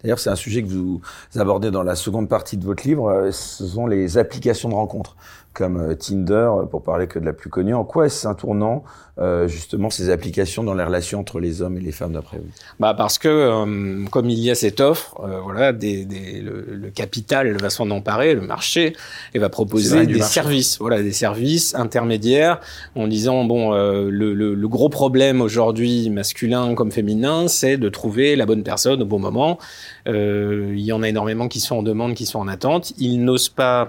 D'ailleurs, 0.02 0.18
c'est 0.18 0.30
un 0.30 0.36
sujet 0.36 0.62
que 0.62 0.68
vous 0.68 1.00
abordez 1.36 1.70
dans 1.70 1.82
la 1.82 1.96
seconde 1.96 2.28
partie 2.28 2.56
de 2.56 2.64
votre 2.64 2.86
livre. 2.86 3.08
Euh, 3.08 3.32
ce 3.32 3.66
sont 3.66 3.86
les 3.86 4.18
applications 4.18 4.68
de 4.68 4.74
rencontres 4.74 5.16
comme 5.56 5.78
euh, 5.78 5.94
Tinder, 5.94 6.34
euh, 6.34 6.66
pour 6.66 6.82
parler 6.82 7.06
que 7.06 7.18
de 7.18 7.24
la 7.24 7.32
plus 7.32 7.48
connue. 7.48 7.74
En 7.74 7.84
quoi 7.84 8.06
est-ce 8.06 8.28
un 8.28 8.34
tournant, 8.34 8.84
euh, 9.18 9.48
justement, 9.48 9.88
ces 9.88 10.10
applications 10.10 10.62
dans 10.62 10.74
les 10.74 10.84
relations 10.84 11.20
entre 11.20 11.40
les 11.40 11.62
hommes 11.62 11.78
et 11.78 11.80
les 11.80 11.92
femmes, 11.92 12.12
d'après 12.12 12.36
vous? 12.36 12.50
Bah 12.78 12.92
Parce 12.92 13.16
que, 13.16 13.28
euh, 13.28 14.04
comme 14.10 14.28
il 14.28 14.38
y 14.38 14.50
a 14.50 14.54
cette 14.54 14.80
offre, 14.80 15.18
euh, 15.24 15.40
voilà, 15.42 15.72
des, 15.72 16.04
des, 16.04 16.42
le, 16.42 16.66
le, 16.68 16.90
capital 16.90 17.56
va 17.56 17.70
s'en 17.70 17.90
emparer, 17.90 18.34
le 18.34 18.42
marché, 18.42 18.94
et 19.32 19.38
va 19.38 19.48
proposer 19.48 20.06
des 20.06 20.20
services, 20.20 20.78
voilà, 20.78 21.02
des 21.02 21.12
services 21.12 21.74
intermédiaires, 21.74 22.60
en 22.94 23.06
disant, 23.06 23.44
bon, 23.44 23.72
le, 23.72 24.10
le, 24.10 24.54
le, 24.54 24.68
gros 24.68 24.90
problème 24.90 25.40
aujourd'hui, 25.40 26.10
masculin 26.10 26.74
comme 26.74 26.92
féminin, 26.92 27.48
c'est 27.48 27.78
de 27.78 27.88
trouver 27.88 28.36
la 28.36 28.44
bonne 28.44 28.62
personne 28.62 29.00
au 29.00 29.06
bon 29.06 29.18
moment. 29.18 29.58
il 30.06 30.80
y 30.80 30.92
en 30.92 31.02
a 31.02 31.08
énormément 31.08 31.48
qui 31.48 31.60
sont 31.60 31.76
en 31.76 31.82
demande, 31.82 32.14
qui 32.14 32.26
sont 32.26 32.40
en 32.40 32.48
attente. 32.48 32.92
Ils 32.98 33.24
n'osent 33.24 33.48
pas 33.48 33.82
euh, 33.84 33.86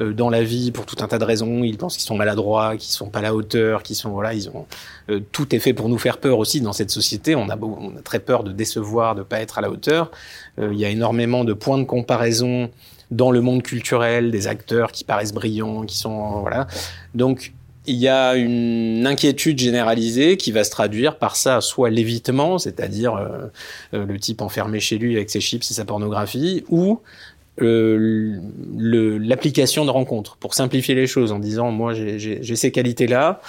dans 0.00 0.30
la 0.30 0.42
vie 0.42 0.70
pour 0.70 0.86
tout 0.86 0.96
un 1.00 1.08
tas 1.08 1.18
de 1.18 1.24
raisons. 1.24 1.62
Ils 1.62 1.76
pensent 1.76 1.96
qu'ils 1.96 2.06
sont 2.06 2.16
maladroits, 2.16 2.76
qu'ils 2.76 2.90
sont 2.90 3.08
pas 3.08 3.20
à 3.20 3.22
la 3.22 3.34
hauteur, 3.34 3.82
qu'ils 3.82 3.96
sont 3.96 4.10
voilà, 4.10 4.34
ils 4.34 4.48
ont 4.48 4.66
euh, 5.10 5.20
tout 5.32 5.54
est 5.54 5.58
fait 5.58 5.74
pour 5.74 5.88
nous 5.88 5.98
faire 5.98 6.18
peur 6.18 6.38
aussi 6.38 6.60
dans 6.60 6.72
cette 6.72 6.90
société. 6.90 7.34
On 7.34 7.48
a, 7.48 7.58
on 7.58 7.96
a 7.96 8.02
très 8.02 8.20
peur 8.20 8.44
de 8.44 8.52
décevoir, 8.52 9.14
de 9.14 9.22
pas 9.22 9.40
être 9.40 9.58
à 9.58 9.60
la 9.60 9.70
hauteur. 9.70 10.10
Euh, 10.58 10.70
il 10.72 10.78
y 10.78 10.84
a 10.84 10.88
énormément 10.88 11.44
de 11.44 11.52
points 11.52 11.78
de 11.78 11.84
comparaison 11.84 12.70
dans 13.10 13.30
le 13.30 13.40
monde 13.40 13.62
culturel, 13.62 14.30
des 14.30 14.46
acteurs 14.46 14.92
qui 14.92 15.04
paraissent 15.04 15.34
brillants, 15.34 15.84
qui 15.84 15.98
sont 15.98 16.40
voilà. 16.40 16.66
Donc 17.14 17.52
il 17.86 17.96
y 17.96 18.08
a 18.08 18.36
une 18.36 19.06
inquiétude 19.06 19.58
généralisée 19.58 20.36
qui 20.36 20.52
va 20.52 20.64
se 20.64 20.70
traduire 20.70 21.16
par 21.16 21.34
ça, 21.34 21.60
soit 21.60 21.90
l'évitement, 21.90 22.58
c'est-à-dire 22.58 23.16
euh, 23.16 24.06
le 24.06 24.18
type 24.18 24.42
enfermé 24.42 24.80
chez 24.80 24.98
lui 24.98 25.16
avec 25.16 25.30
ses 25.30 25.40
chips 25.40 25.68
et 25.70 25.74
sa 25.74 25.84
pornographie, 25.84 26.62
ou 26.68 27.00
euh, 27.00 27.29
l'application 27.60 29.84
de 29.84 29.90
rencontre 29.90 30.36
pour 30.36 30.54
simplifier 30.54 30.94
les 30.94 31.06
choses 31.06 31.32
en 31.32 31.38
disant 31.38 31.70
moi 31.70 31.92
j'ai 31.94 32.56
ces 32.56 32.72
qualités 32.72 33.06
là 33.06 33.40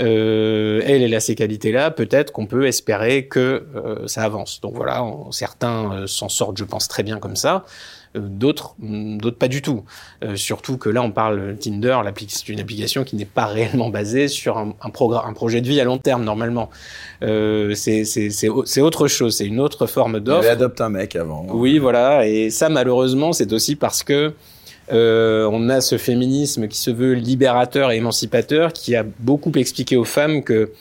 euh, 0.00 0.82
elle 0.84 1.02
elle 1.02 1.14
a 1.14 1.20
ces 1.20 1.34
qualités 1.34 1.72
là 1.72 1.90
peut-être 1.90 2.32
qu'on 2.32 2.46
peut 2.46 2.66
espérer 2.66 3.26
que 3.26 3.66
euh, 3.74 4.06
ça 4.06 4.22
avance. 4.22 4.60
Donc 4.60 4.74
voilà 4.74 5.04
certains 5.30 5.92
euh, 5.92 6.06
s'en 6.06 6.28
sortent 6.28 6.58
je 6.58 6.64
pense 6.64 6.88
très 6.88 7.02
bien 7.02 7.18
comme 7.18 7.36
ça 7.36 7.64
d'autres, 8.14 8.74
mm, 8.78 9.18
d'autres 9.18 9.38
pas 9.38 9.48
du 9.48 9.62
tout. 9.62 9.84
Euh, 10.24 10.36
surtout 10.36 10.76
que 10.76 10.88
là, 10.88 11.02
on 11.02 11.10
parle 11.10 11.56
Tinder, 11.58 11.98
c'est 12.28 12.48
une 12.48 12.60
application 12.60 13.04
qui 13.04 13.16
n'est 13.16 13.24
pas 13.24 13.46
réellement 13.46 13.90
basée 13.90 14.28
sur 14.28 14.58
un, 14.58 14.74
un, 14.82 14.88
un 14.88 15.32
projet 15.32 15.60
de 15.60 15.68
vie 15.68 15.80
à 15.80 15.84
long 15.84 15.98
terme 15.98 16.24
normalement. 16.24 16.70
Euh, 17.22 17.74
c'est, 17.74 18.04
c'est, 18.04 18.80
autre 18.80 19.08
chose, 19.08 19.36
c'est 19.36 19.46
une 19.46 19.60
autre 19.60 19.86
forme 19.86 20.20
d'offre. 20.20 20.44
Il 20.44 20.48
adopte 20.48 20.80
un 20.80 20.88
mec 20.90 21.16
avant. 21.16 21.46
Oui, 21.50 21.78
voilà. 21.78 22.26
Et 22.26 22.50
ça, 22.50 22.68
malheureusement, 22.68 23.32
c'est 23.32 23.52
aussi 23.52 23.76
parce 23.76 24.02
que 24.02 24.32
euh, 24.92 25.48
on 25.52 25.68
a 25.68 25.80
ce 25.80 25.98
féminisme 25.98 26.66
qui 26.66 26.78
se 26.78 26.90
veut 26.90 27.12
libérateur 27.12 27.92
et 27.92 27.96
émancipateur, 27.96 28.72
qui 28.72 28.96
a 28.96 29.04
beaucoup 29.20 29.52
expliqué 29.52 29.96
aux 29.96 30.04
femmes 30.04 30.42
que 30.42 30.72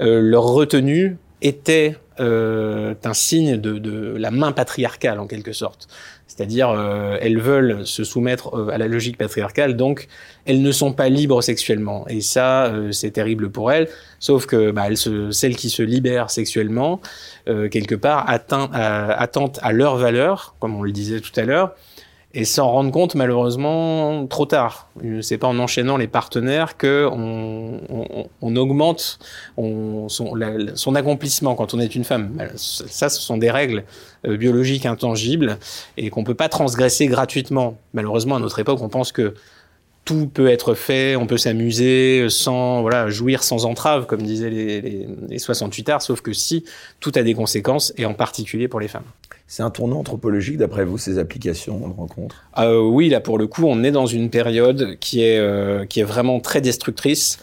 euh, 0.00 0.20
leur 0.20 0.44
retenue 0.44 1.16
était 1.40 1.96
euh, 2.20 2.94
un 3.04 3.14
signe 3.14 3.56
de, 3.56 3.78
de, 3.78 4.16
la 4.16 4.30
main 4.30 4.52
patriarcale 4.52 5.18
en 5.18 5.26
quelque 5.26 5.52
sorte. 5.52 5.88
C'est-à-dire, 6.34 6.70
euh, 6.70 7.16
elles 7.20 7.38
veulent 7.38 7.86
se 7.86 8.02
soumettre 8.02 8.56
euh, 8.56 8.68
à 8.70 8.78
la 8.78 8.88
logique 8.88 9.16
patriarcale, 9.16 9.76
donc 9.76 10.08
elles 10.46 10.62
ne 10.62 10.72
sont 10.72 10.92
pas 10.92 11.08
libres 11.08 11.42
sexuellement. 11.42 12.08
Et 12.08 12.22
ça, 12.22 12.64
euh, 12.64 12.90
c'est 12.90 13.12
terrible 13.12 13.50
pour 13.50 13.70
elles. 13.70 13.88
Sauf 14.18 14.46
que 14.46 14.72
bah, 14.72 14.84
elles 14.88 14.96
se, 14.96 15.30
celles 15.30 15.54
qui 15.54 15.70
se 15.70 15.82
libèrent 15.82 16.30
sexuellement, 16.30 17.00
quelque 17.46 17.94
part, 17.94 18.28
atteint, 18.28 18.70
attendent 18.72 19.58
à 19.60 19.72
leur 19.72 19.96
valeur, 19.96 20.54
comme 20.60 20.74
on 20.74 20.82
le 20.82 20.92
disait 20.92 21.20
tout 21.20 21.38
à 21.38 21.42
l'heure, 21.42 21.74
et 22.34 22.44
s'en 22.44 22.68
rendre 22.68 22.90
compte 22.90 23.14
malheureusement 23.14 24.26
trop 24.26 24.44
tard. 24.44 24.88
C'est 25.22 25.38
pas 25.38 25.46
en 25.46 25.58
enchaînant 25.58 25.96
les 25.96 26.08
partenaires 26.08 26.76
que 26.76 27.08
on, 27.10 28.56
augmente 28.56 29.20
on, 29.56 30.08
son, 30.08 30.94
accomplissement 30.94 31.54
quand 31.54 31.74
on 31.74 31.80
est 31.80 31.94
une 31.94 32.04
femme. 32.04 32.36
Ça, 32.56 33.08
ce 33.08 33.20
sont 33.20 33.36
des 33.36 33.50
règles 33.50 33.84
euh, 34.26 34.36
biologiques 34.36 34.84
intangibles 34.84 35.58
et 35.96 36.10
qu'on 36.10 36.24
peut 36.24 36.34
pas 36.34 36.48
transgresser 36.48 37.06
gratuitement. 37.06 37.78
Malheureusement, 37.92 38.36
à 38.36 38.40
notre 38.40 38.58
époque, 38.58 38.80
on 38.82 38.88
pense 38.88 39.12
que 39.12 39.34
tout 40.04 40.26
peut 40.26 40.48
être 40.48 40.74
fait, 40.74 41.16
on 41.16 41.26
peut 41.26 41.38
s'amuser 41.38 42.26
sans 42.28 42.82
voilà 42.82 43.08
jouir 43.08 43.42
sans 43.42 43.64
entrave, 43.64 44.06
comme 44.06 44.22
disaient 44.22 44.50
les, 44.50 44.80
les, 44.80 45.08
les 45.28 45.38
68 45.38 45.88
arts, 45.88 46.02
sauf 46.02 46.20
que 46.20 46.32
si, 46.32 46.64
tout 47.00 47.12
a 47.14 47.22
des 47.22 47.34
conséquences, 47.34 47.94
et 47.96 48.04
en 48.04 48.12
particulier 48.12 48.68
pour 48.68 48.80
les 48.80 48.88
femmes. 48.88 49.04
C'est 49.46 49.62
un 49.62 49.68
tournant 49.68 49.98
anthropologique, 49.98 50.56
d'après 50.56 50.86
vous, 50.86 50.96
ces 50.96 51.18
applications 51.18 51.78
de 51.78 51.94
rencontre? 51.94 52.44
Euh, 52.58 52.80
Oui, 52.80 53.10
là, 53.10 53.20
pour 53.20 53.36
le 53.36 53.46
coup, 53.46 53.64
on 53.66 53.84
est 53.84 53.90
dans 53.90 54.06
une 54.06 54.30
période 54.30 54.96
qui 55.00 55.22
est, 55.22 55.38
euh, 55.38 55.84
qui 55.84 56.00
est 56.00 56.04
vraiment 56.04 56.40
très 56.40 56.62
destructrice, 56.62 57.38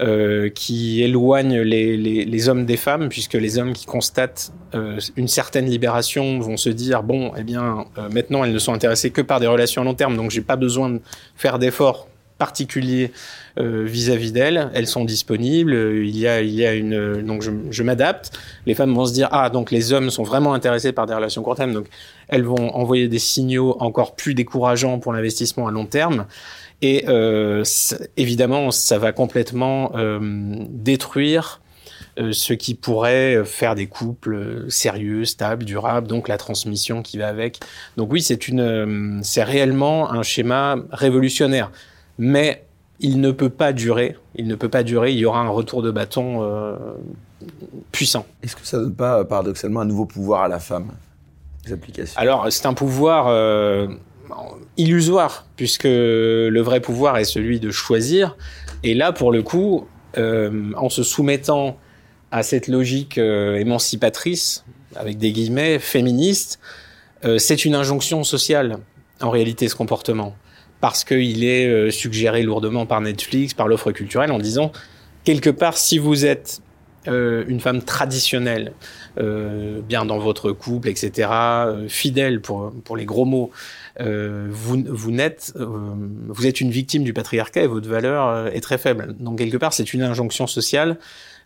euh, 0.00 0.48
qui 0.48 1.02
éloigne 1.02 1.60
les, 1.60 1.96
les, 1.96 2.48
hommes 2.48 2.66
des 2.66 2.76
femmes, 2.76 3.08
puisque 3.08 3.34
les 3.34 3.58
hommes 3.58 3.72
qui 3.72 3.84
constatent 3.84 4.52
euh, 4.74 5.00
une 5.16 5.26
certaine 5.26 5.66
libération 5.66 6.38
vont 6.38 6.56
se 6.56 6.70
dire, 6.70 7.02
bon, 7.02 7.32
eh 7.36 7.42
bien, 7.42 7.84
maintenant, 8.12 8.44
elles 8.44 8.52
ne 8.52 8.58
sont 8.58 8.72
intéressées 8.72 9.10
que 9.10 9.20
par 9.20 9.40
des 9.40 9.48
relations 9.48 9.82
à 9.82 9.84
long 9.84 9.94
terme, 9.94 10.16
donc 10.16 10.30
j'ai 10.30 10.42
pas 10.42 10.56
besoin 10.56 10.88
de 10.90 11.00
faire 11.34 11.58
d'efforts 11.58 12.06
particuliers 12.40 13.12
euh, 13.58 13.84
vis-à-vis 13.84 14.32
d'elles. 14.32 14.70
Elles 14.74 14.88
sont 14.88 15.04
disponibles. 15.04 15.74
Il 16.02 16.18
y 16.18 16.26
a, 16.26 16.40
il 16.40 16.54
y 16.54 16.66
a 16.66 16.72
une, 16.74 17.22
donc 17.22 17.42
je, 17.42 17.52
je 17.70 17.82
m'adapte. 17.84 18.32
Les 18.66 18.74
femmes 18.74 18.94
vont 18.94 19.06
se 19.06 19.12
dire 19.12 19.28
ah 19.30 19.50
donc 19.50 19.70
les 19.70 19.92
hommes 19.92 20.10
sont 20.10 20.24
vraiment 20.24 20.54
intéressés 20.54 20.92
par 20.92 21.06
des 21.06 21.14
relations 21.14 21.42
court 21.42 21.54
terme, 21.54 21.74
donc 21.74 21.86
elles 22.28 22.44
vont 22.44 22.74
envoyer 22.74 23.06
des 23.06 23.18
signaux 23.18 23.76
encore 23.78 24.16
plus 24.16 24.34
décourageants 24.34 24.98
pour 24.98 25.12
l'investissement 25.12 25.68
à 25.68 25.70
long 25.70 25.86
terme. 25.86 26.26
Et 26.82 27.04
euh, 27.08 27.62
évidemment, 28.16 28.70
ça 28.70 28.98
va 28.98 29.12
complètement 29.12 29.92
euh, 29.96 30.18
détruire 30.70 31.60
euh, 32.18 32.32
ce 32.32 32.54
qui 32.54 32.74
pourrait 32.74 33.44
faire 33.44 33.74
des 33.74 33.86
couples 33.86 34.64
sérieux, 34.68 35.24
stables, 35.24 35.64
durables, 35.64 36.08
donc 36.08 36.28
la 36.28 36.38
transmission 36.38 37.02
qui 37.02 37.18
va 37.18 37.28
avec. 37.28 37.60
Donc 37.96 38.12
oui, 38.12 38.22
c'est 38.22 38.48
une, 38.48 39.20
c'est 39.22 39.44
réellement 39.44 40.10
un 40.10 40.22
schéma 40.22 40.76
révolutionnaire 40.90 41.70
mais 42.20 42.64
il 43.00 43.20
ne 43.20 43.30
peut 43.30 43.48
pas 43.48 43.72
durer. 43.72 44.16
Il 44.36 44.46
ne 44.46 44.54
peut 44.54 44.68
pas 44.68 44.82
durer. 44.82 45.10
Il 45.10 45.18
y 45.18 45.24
aura 45.24 45.40
un 45.40 45.48
retour 45.48 45.82
de 45.82 45.90
bâton 45.90 46.42
euh, 46.42 46.76
puissant. 47.92 48.26
Est-ce 48.42 48.54
que 48.54 48.66
ça 48.66 48.78
donne 48.78 48.94
pas 48.94 49.24
paradoxalement 49.24 49.80
un 49.80 49.86
nouveau 49.86 50.04
pouvoir 50.04 50.42
à 50.42 50.48
la 50.48 50.60
femme 50.60 50.92
les 51.64 51.72
applications? 51.72 52.20
Alors 52.20 52.46
c'est 52.52 52.66
un 52.66 52.74
pouvoir 52.74 53.28
euh, 53.28 53.88
illusoire 54.76 55.46
puisque 55.56 55.84
le 55.84 56.60
vrai 56.60 56.80
pouvoir 56.80 57.16
est 57.16 57.24
celui 57.24 57.58
de 57.58 57.70
choisir. 57.70 58.36
Et 58.82 58.94
là, 58.94 59.12
pour 59.12 59.32
le 59.32 59.42
coup, 59.42 59.86
euh, 60.18 60.72
en 60.76 60.90
se 60.90 61.02
soumettant 61.02 61.78
à 62.30 62.42
cette 62.42 62.68
logique 62.68 63.16
euh, 63.16 63.56
émancipatrice, 63.56 64.64
avec 64.94 65.16
des 65.18 65.32
guillemets 65.32 65.78
féministe, 65.78 66.60
euh, 67.24 67.38
c'est 67.38 67.64
une 67.64 67.74
injonction 67.74 68.24
sociale 68.24 68.78
en 69.20 69.30
réalité 69.30 69.68
ce 69.68 69.74
comportement 69.74 70.34
parce 70.80 71.04
qu'il 71.04 71.44
est 71.44 71.66
euh, 71.66 71.90
suggéré 71.90 72.42
lourdement 72.42 72.86
par 72.86 73.00
Netflix, 73.00 73.54
par 73.54 73.68
l'offre 73.68 73.92
culturelle, 73.92 74.32
en 74.32 74.38
disant 74.38 74.72
quelque 75.24 75.50
part, 75.50 75.76
si 75.76 75.98
vous 75.98 76.24
êtes 76.24 76.62
euh, 77.08 77.44
une 77.48 77.60
femme 77.60 77.82
traditionnelle, 77.82 78.72
euh, 79.18 79.80
bien 79.82 80.04
dans 80.04 80.18
votre 80.18 80.52
couple, 80.52 80.88
etc., 80.88 81.28
fidèle 81.88 82.40
pour 82.40 82.72
pour 82.84 82.96
les 82.96 83.04
gros 83.04 83.24
mots, 83.24 83.50
vous 83.98 84.84
vous 84.88 85.12
vous 86.28 86.46
êtes 86.46 86.60
une 86.60 86.70
victime 86.70 87.04
du 87.04 87.12
patriarcat 87.12 87.62
et 87.62 87.66
votre 87.66 87.88
valeur 87.88 88.48
est 88.48 88.60
très 88.60 88.78
faible. 88.78 89.14
Donc 89.18 89.38
quelque 89.38 89.56
part, 89.56 89.72
c'est 89.72 89.92
une 89.92 90.02
injonction 90.02 90.46
sociale 90.46 90.98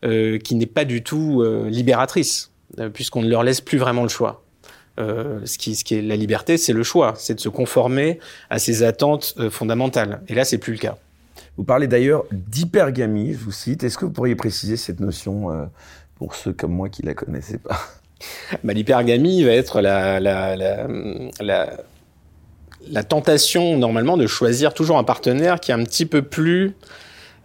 qui 0.02 0.54
n'est 0.54 0.66
pas 0.66 0.84
du 0.84 1.02
tout 1.02 1.42
libératrice, 1.66 2.52
puisqu'on 2.92 3.22
ne 3.22 3.28
leur 3.28 3.42
laisse 3.42 3.60
plus 3.60 3.78
vraiment 3.78 4.02
le 4.02 4.08
choix. 4.08 4.43
Euh, 5.00 5.40
ce, 5.44 5.58
qui, 5.58 5.74
ce 5.74 5.82
qui 5.84 5.96
est 5.96 6.02
la 6.02 6.14
liberté, 6.14 6.56
c'est 6.56 6.72
le 6.72 6.84
choix, 6.84 7.14
c'est 7.16 7.34
de 7.34 7.40
se 7.40 7.48
conformer 7.48 8.20
à 8.48 8.60
ses 8.60 8.84
attentes 8.84 9.34
euh, 9.38 9.50
fondamentales. 9.50 10.20
Et 10.28 10.34
là, 10.34 10.44
c'est 10.44 10.58
plus 10.58 10.74
le 10.74 10.78
cas. 10.78 10.96
Vous 11.56 11.64
parlez 11.64 11.88
d'ailleurs 11.88 12.24
d'hypergamie, 12.30 13.32
je 13.32 13.38
vous 13.38 13.52
cite. 13.52 13.82
Est-ce 13.82 13.98
que 13.98 14.04
vous 14.04 14.12
pourriez 14.12 14.36
préciser 14.36 14.76
cette 14.76 15.00
notion 15.00 15.50
euh, 15.50 15.64
pour 16.16 16.36
ceux 16.36 16.52
comme 16.52 16.72
moi 16.72 16.88
qui 16.88 17.02
la 17.02 17.14
connaissaient 17.14 17.58
pas? 17.58 17.78
Bah, 18.62 18.72
L'hypergamie 18.72 19.42
va 19.42 19.50
être 19.50 19.82
la, 19.82 20.18
la, 20.18 20.56
la, 20.56 20.86
la, 21.40 21.76
la 22.88 23.02
tentation 23.02 23.76
normalement 23.76 24.16
de 24.16 24.26
choisir 24.26 24.72
toujours 24.72 24.96
un 24.96 25.04
partenaire 25.04 25.60
qui 25.60 25.72
est 25.72 25.74
un 25.74 25.84
petit 25.84 26.06
peu 26.06 26.22
plus 26.22 26.74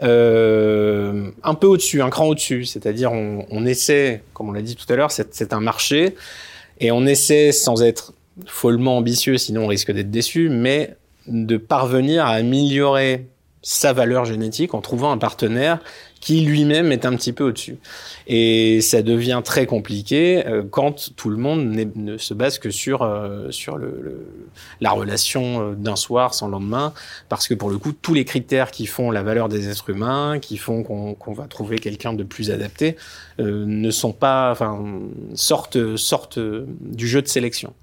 euh, 0.01 1.31
un 1.43 1.55
peu 1.55 1.67
au-dessus, 1.67 2.01
un 2.01 2.09
cran 2.09 2.27
au-dessus. 2.27 2.65
C'est-à-dire, 2.65 3.11
on, 3.11 3.45
on, 3.49 3.65
essaie, 3.65 4.23
comme 4.33 4.49
on 4.49 4.51
l'a 4.51 4.61
dit 4.61 4.75
tout 4.75 4.91
à 4.91 4.95
l'heure, 4.95 5.11
c'est 5.11 5.53
un 5.53 5.59
marché. 5.59 6.15
Et 6.79 6.91
on 6.91 7.05
essaie, 7.05 7.51
sans 7.51 7.81
être 7.83 8.13
follement 8.45 8.97
ambitieux, 8.97 9.37
sinon 9.37 9.65
on 9.65 9.67
risque 9.67 9.91
d'être 9.91 10.11
déçu, 10.11 10.49
mais 10.49 10.95
de 11.27 11.57
parvenir 11.57 12.25
à 12.25 12.31
améliorer 12.31 13.27
sa 13.61 13.91
valeur 13.93 14.25
génétique 14.25 14.73
en 14.73 14.81
trouvant 14.81 15.11
un 15.11 15.17
partenaire 15.17 15.79
qui 16.19 16.41
lui-même 16.41 16.91
est 16.91 17.05
un 17.05 17.15
petit 17.15 17.33
peu 17.33 17.45
au-dessus. 17.45 17.77
Et 18.27 18.81
ça 18.81 19.01
devient 19.01 19.41
très 19.43 19.65
compliqué 19.65 20.45
euh, 20.45 20.63
quand 20.69 21.15
tout 21.15 21.29
le 21.29 21.37
monde 21.37 21.65
ne 21.95 22.17
se 22.17 22.33
base 22.33 22.59
que 22.59 22.69
sur 22.69 23.01
euh, 23.01 23.51
sur 23.51 23.77
le, 23.77 23.99
le, 24.01 24.27
la 24.81 24.91
relation 24.91 25.71
euh, 25.71 25.75
d'un 25.75 25.95
soir 25.95 26.33
sans 26.33 26.47
lendemain, 26.47 26.93
parce 27.29 27.47
que 27.47 27.53
pour 27.53 27.69
le 27.69 27.77
coup, 27.77 27.93
tous 27.93 28.13
les 28.13 28.25
critères 28.25 28.71
qui 28.71 28.85
font 28.85 29.11
la 29.11 29.23
valeur 29.23 29.49
des 29.49 29.69
êtres 29.69 29.89
humains, 29.89 30.39
qui 30.39 30.57
font 30.57 30.83
qu'on 30.83 31.13
qu 31.13 31.33
va 31.33 31.45
trouver 31.45 31.79
quelqu'un 31.79 32.13
de 32.13 32.23
plus 32.23 32.51
adapté, 32.51 32.95
euh, 33.39 33.65
ne 33.65 33.91
sont 33.91 34.13
pas, 34.13 34.51
enfin, 34.51 34.85
sortent 35.35 35.95
sortent 35.95 36.39
du 36.39 37.07
jeu 37.07 37.21
de 37.21 37.27
sélection. 37.27 37.73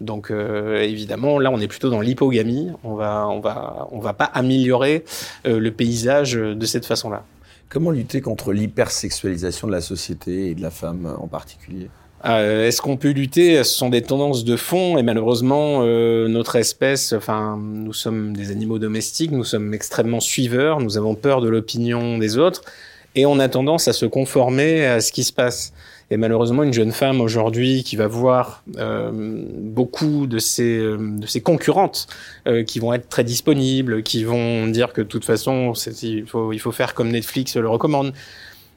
Donc 0.00 0.30
euh, 0.30 0.78
évidemment, 0.80 1.38
là, 1.38 1.50
on 1.50 1.60
est 1.60 1.68
plutôt 1.68 1.90
dans 1.90 2.00
l'hypogamie. 2.00 2.70
On 2.82 2.94
va, 2.94 3.28
on 3.28 3.40
va, 3.40 3.88
on 3.92 4.00
va 4.00 4.12
pas 4.12 4.24
améliorer 4.24 5.04
euh, 5.46 5.58
le 5.58 5.70
paysage 5.70 6.32
de 6.34 6.66
cette 6.66 6.86
façon-là. 6.86 7.24
Comment 7.68 7.90
lutter 7.90 8.20
contre 8.20 8.52
l'hypersexualisation 8.52 9.66
de 9.66 9.72
la 9.72 9.80
société 9.80 10.50
et 10.50 10.54
de 10.54 10.62
la 10.62 10.70
femme 10.70 11.12
en 11.18 11.26
particulier? 11.26 11.88
Euh, 12.24 12.66
Est-ce 12.66 12.80
qu'on 12.80 12.96
peut 12.96 13.10
lutter? 13.10 13.62
Ce 13.64 13.74
sont 13.74 13.90
des 13.90 14.02
tendances 14.02 14.44
de 14.44 14.56
fond 14.56 14.96
et 14.96 15.02
malheureusement, 15.02 15.80
euh, 15.82 16.26
notre 16.28 16.56
espèce, 16.56 17.12
enfin, 17.12 17.58
nous 17.60 17.92
sommes 17.92 18.34
des 18.34 18.50
animaux 18.50 18.78
domestiques, 18.78 19.30
nous 19.30 19.44
sommes 19.44 19.74
extrêmement 19.74 20.20
suiveurs, 20.20 20.80
nous 20.80 20.96
avons 20.96 21.14
peur 21.14 21.40
de 21.40 21.48
l'opinion 21.48 22.16
des 22.16 22.38
autres 22.38 22.62
et 23.14 23.26
on 23.26 23.38
a 23.38 23.48
tendance 23.48 23.88
à 23.88 23.92
se 23.92 24.06
conformer 24.06 24.86
à 24.86 25.00
ce 25.00 25.12
qui 25.12 25.24
se 25.24 25.32
passe. 25.32 25.72
Et 26.10 26.16
malheureusement, 26.16 26.62
une 26.62 26.72
jeune 26.72 26.92
femme 26.92 27.20
aujourd'hui 27.20 27.82
qui 27.82 27.96
va 27.96 28.06
voir 28.06 28.62
euh, 28.76 29.10
beaucoup 29.12 30.26
de 30.26 30.38
ses, 30.38 30.78
euh, 30.78 31.18
concurrentes 31.42 32.06
euh, 32.46 32.62
qui 32.62 32.78
vont 32.78 32.92
être 32.92 33.08
très 33.08 33.24
disponibles, 33.24 34.02
qui 34.02 34.24
vont 34.24 34.66
dire 34.66 34.92
que 34.92 35.00
de 35.00 35.06
toute 35.06 35.24
façon, 35.24 35.72
il 36.02 36.26
faut, 36.26 36.72
faire 36.72 36.94
comme 36.94 37.10
Netflix 37.10 37.56
le 37.56 37.68
recommande, 37.68 38.12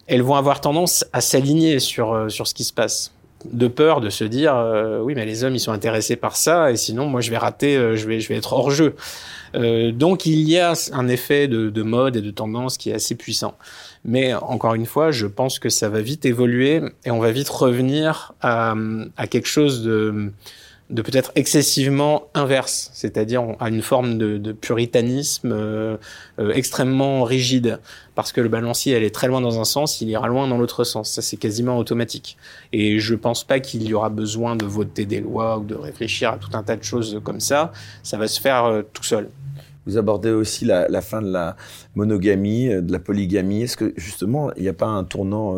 elles 0.07 0.21
vont 0.21 0.35
avoir 0.35 0.61
tendance 0.61 1.05
à 1.11 1.19
s'aligner 1.19 1.79
sur, 1.79 2.31
sur 2.31 2.47
ce 2.47 2.53
qui 2.53 2.63
se 2.63 2.73
passe. 2.73 3.11
De 3.51 3.67
peur 3.67 4.01
de 4.01 4.09
se 4.09 4.23
dire 4.23 4.55
oui 5.03 5.13
mais 5.13 5.23
les 5.23 5.43
hommes 5.43 5.53
ils 5.53 5.59
sont 5.59 5.71
intéressés 5.71 6.15
par 6.15 6.35
ça 6.35 6.71
et 6.71 6.75
sinon 6.75 7.05
moi 7.05 7.21
je 7.21 7.29
vais 7.29 7.37
rater 7.37 7.95
je 7.95 8.07
vais 8.07 8.19
je 8.19 8.29
vais 8.29 8.35
être 8.35 8.51
hors 8.51 8.71
jeu. 8.71 8.95
Donc 9.53 10.25
il 10.25 10.39
y 10.49 10.57
a 10.57 10.73
un 10.91 11.07
effet 11.07 11.47
de, 11.47 11.81
mode 11.83 12.15
et 12.15 12.21
de 12.21 12.31
tendance 12.31 12.79
qui 12.79 12.89
est 12.89 12.93
assez 12.93 13.13
puissant 13.13 13.55
mais 14.07 14.33
encore 14.33 14.73
une 14.73 14.87
fois 14.87 15.11
je 15.11 15.27
pense 15.27 15.59
que 15.59 15.69
ça 15.69 15.89
va 15.89 16.01
vite 16.01 16.25
évoluer 16.25 16.81
et 17.05 17.11
on 17.11 17.19
va 17.19 17.31
vite 17.31 17.49
revenir 17.49 18.33
à, 18.41 18.73
quelque 19.29 19.47
chose 19.47 19.83
de 20.89 21.01
peut-être 21.01 21.31
excessivement 21.35 22.29
inverse, 22.33 22.89
c'est-à-dire 22.93 23.43
à 23.59 23.67
une 23.69 23.81
forme 23.81 24.17
de, 24.17 24.51
puritanisme 24.53 25.51
euh, 25.51 25.97
euh, 26.39 26.51
extrêmement 26.53 27.23
rigide, 27.23 27.79
parce 28.15 28.31
que 28.31 28.39
le 28.39 28.47
balancier 28.47 28.93
elle 28.93 29.03
est 29.03 29.13
très 29.13 29.27
loin 29.27 29.41
dans 29.41 29.59
un 29.59 29.65
sens, 29.65 29.99
il 30.01 30.09
ira 30.09 30.27
loin 30.27 30.47
dans 30.47 30.57
l'autre 30.57 30.83
sens. 30.83 31.11
Ça 31.11 31.21
c'est 31.21 31.37
quasiment 31.37 31.77
automatique. 31.77 32.37
Et 32.71 32.99
je 32.99 33.15
pense 33.15 33.43
pas 33.43 33.59
qu'il 33.59 33.83
y 33.83 33.93
aura 33.93 34.09
besoin 34.09 34.55
de 34.55 34.65
voter 34.65 35.05
des 35.05 35.19
lois 35.19 35.57
ou 35.57 35.65
de 35.65 35.75
réfléchir 35.75 36.31
à 36.31 36.37
tout 36.37 36.49
un 36.53 36.63
tas 36.63 36.77
de 36.77 36.83
choses 36.83 37.19
comme 37.23 37.41
ça. 37.41 37.71
Ça 38.03 38.17
va 38.17 38.27
se 38.27 38.39
faire 38.39 38.65
euh, 38.65 38.81
tout 38.93 39.03
seul. 39.03 39.29
Vous 39.87 39.97
abordez 39.97 40.29
aussi 40.29 40.65
la, 40.65 41.01
fin 41.01 41.21
de 41.21 41.31
la 41.31 41.55
monogamie, 41.95 42.67
de 42.67 42.91
la 42.91 42.99
polygamie. 42.99 43.63
Est-ce 43.63 43.77
que 43.77 43.93
justement 43.95 44.53
il 44.53 44.61
n'y 44.63 44.69
a 44.69 44.73
pas 44.73 44.85
un 44.85 45.03
tournant 45.03 45.57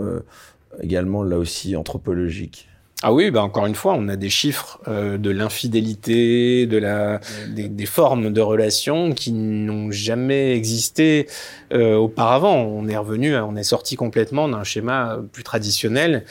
également 0.82 1.24
là 1.24 1.38
aussi 1.38 1.76
anthropologique? 1.76 2.70
Ah 3.02 3.14
oui, 3.14 3.32
bah 3.32 3.42
encore 3.42 3.66
une 3.66 3.76
fois, 3.76 3.94
on 3.98 4.10
a 4.10 4.18
des 4.18 4.30
chiffres 4.30 4.78
euh, 4.90 5.18
de 5.18 5.30
l'infidélité, 5.30 6.66
de 6.68 6.78
la, 6.78 7.22
des, 7.48 7.86
formes 7.86 8.34
de 8.34 8.42
relations 8.42 9.14
qui 9.14 9.32
n'ont 9.32 9.90
jamais 9.90 10.54
existé 10.54 11.26
euh, 11.72 11.96
auparavant. 11.96 12.58
On 12.58 12.90
est 12.90 12.98
revenu, 12.98 13.38
on 13.38 13.56
est 13.56 13.64
sorti 13.64 13.96
complètement 13.96 14.50
d'un 14.50 14.66
schéma 14.66 15.18
plus 15.32 15.44
traditionnel, 15.44 16.26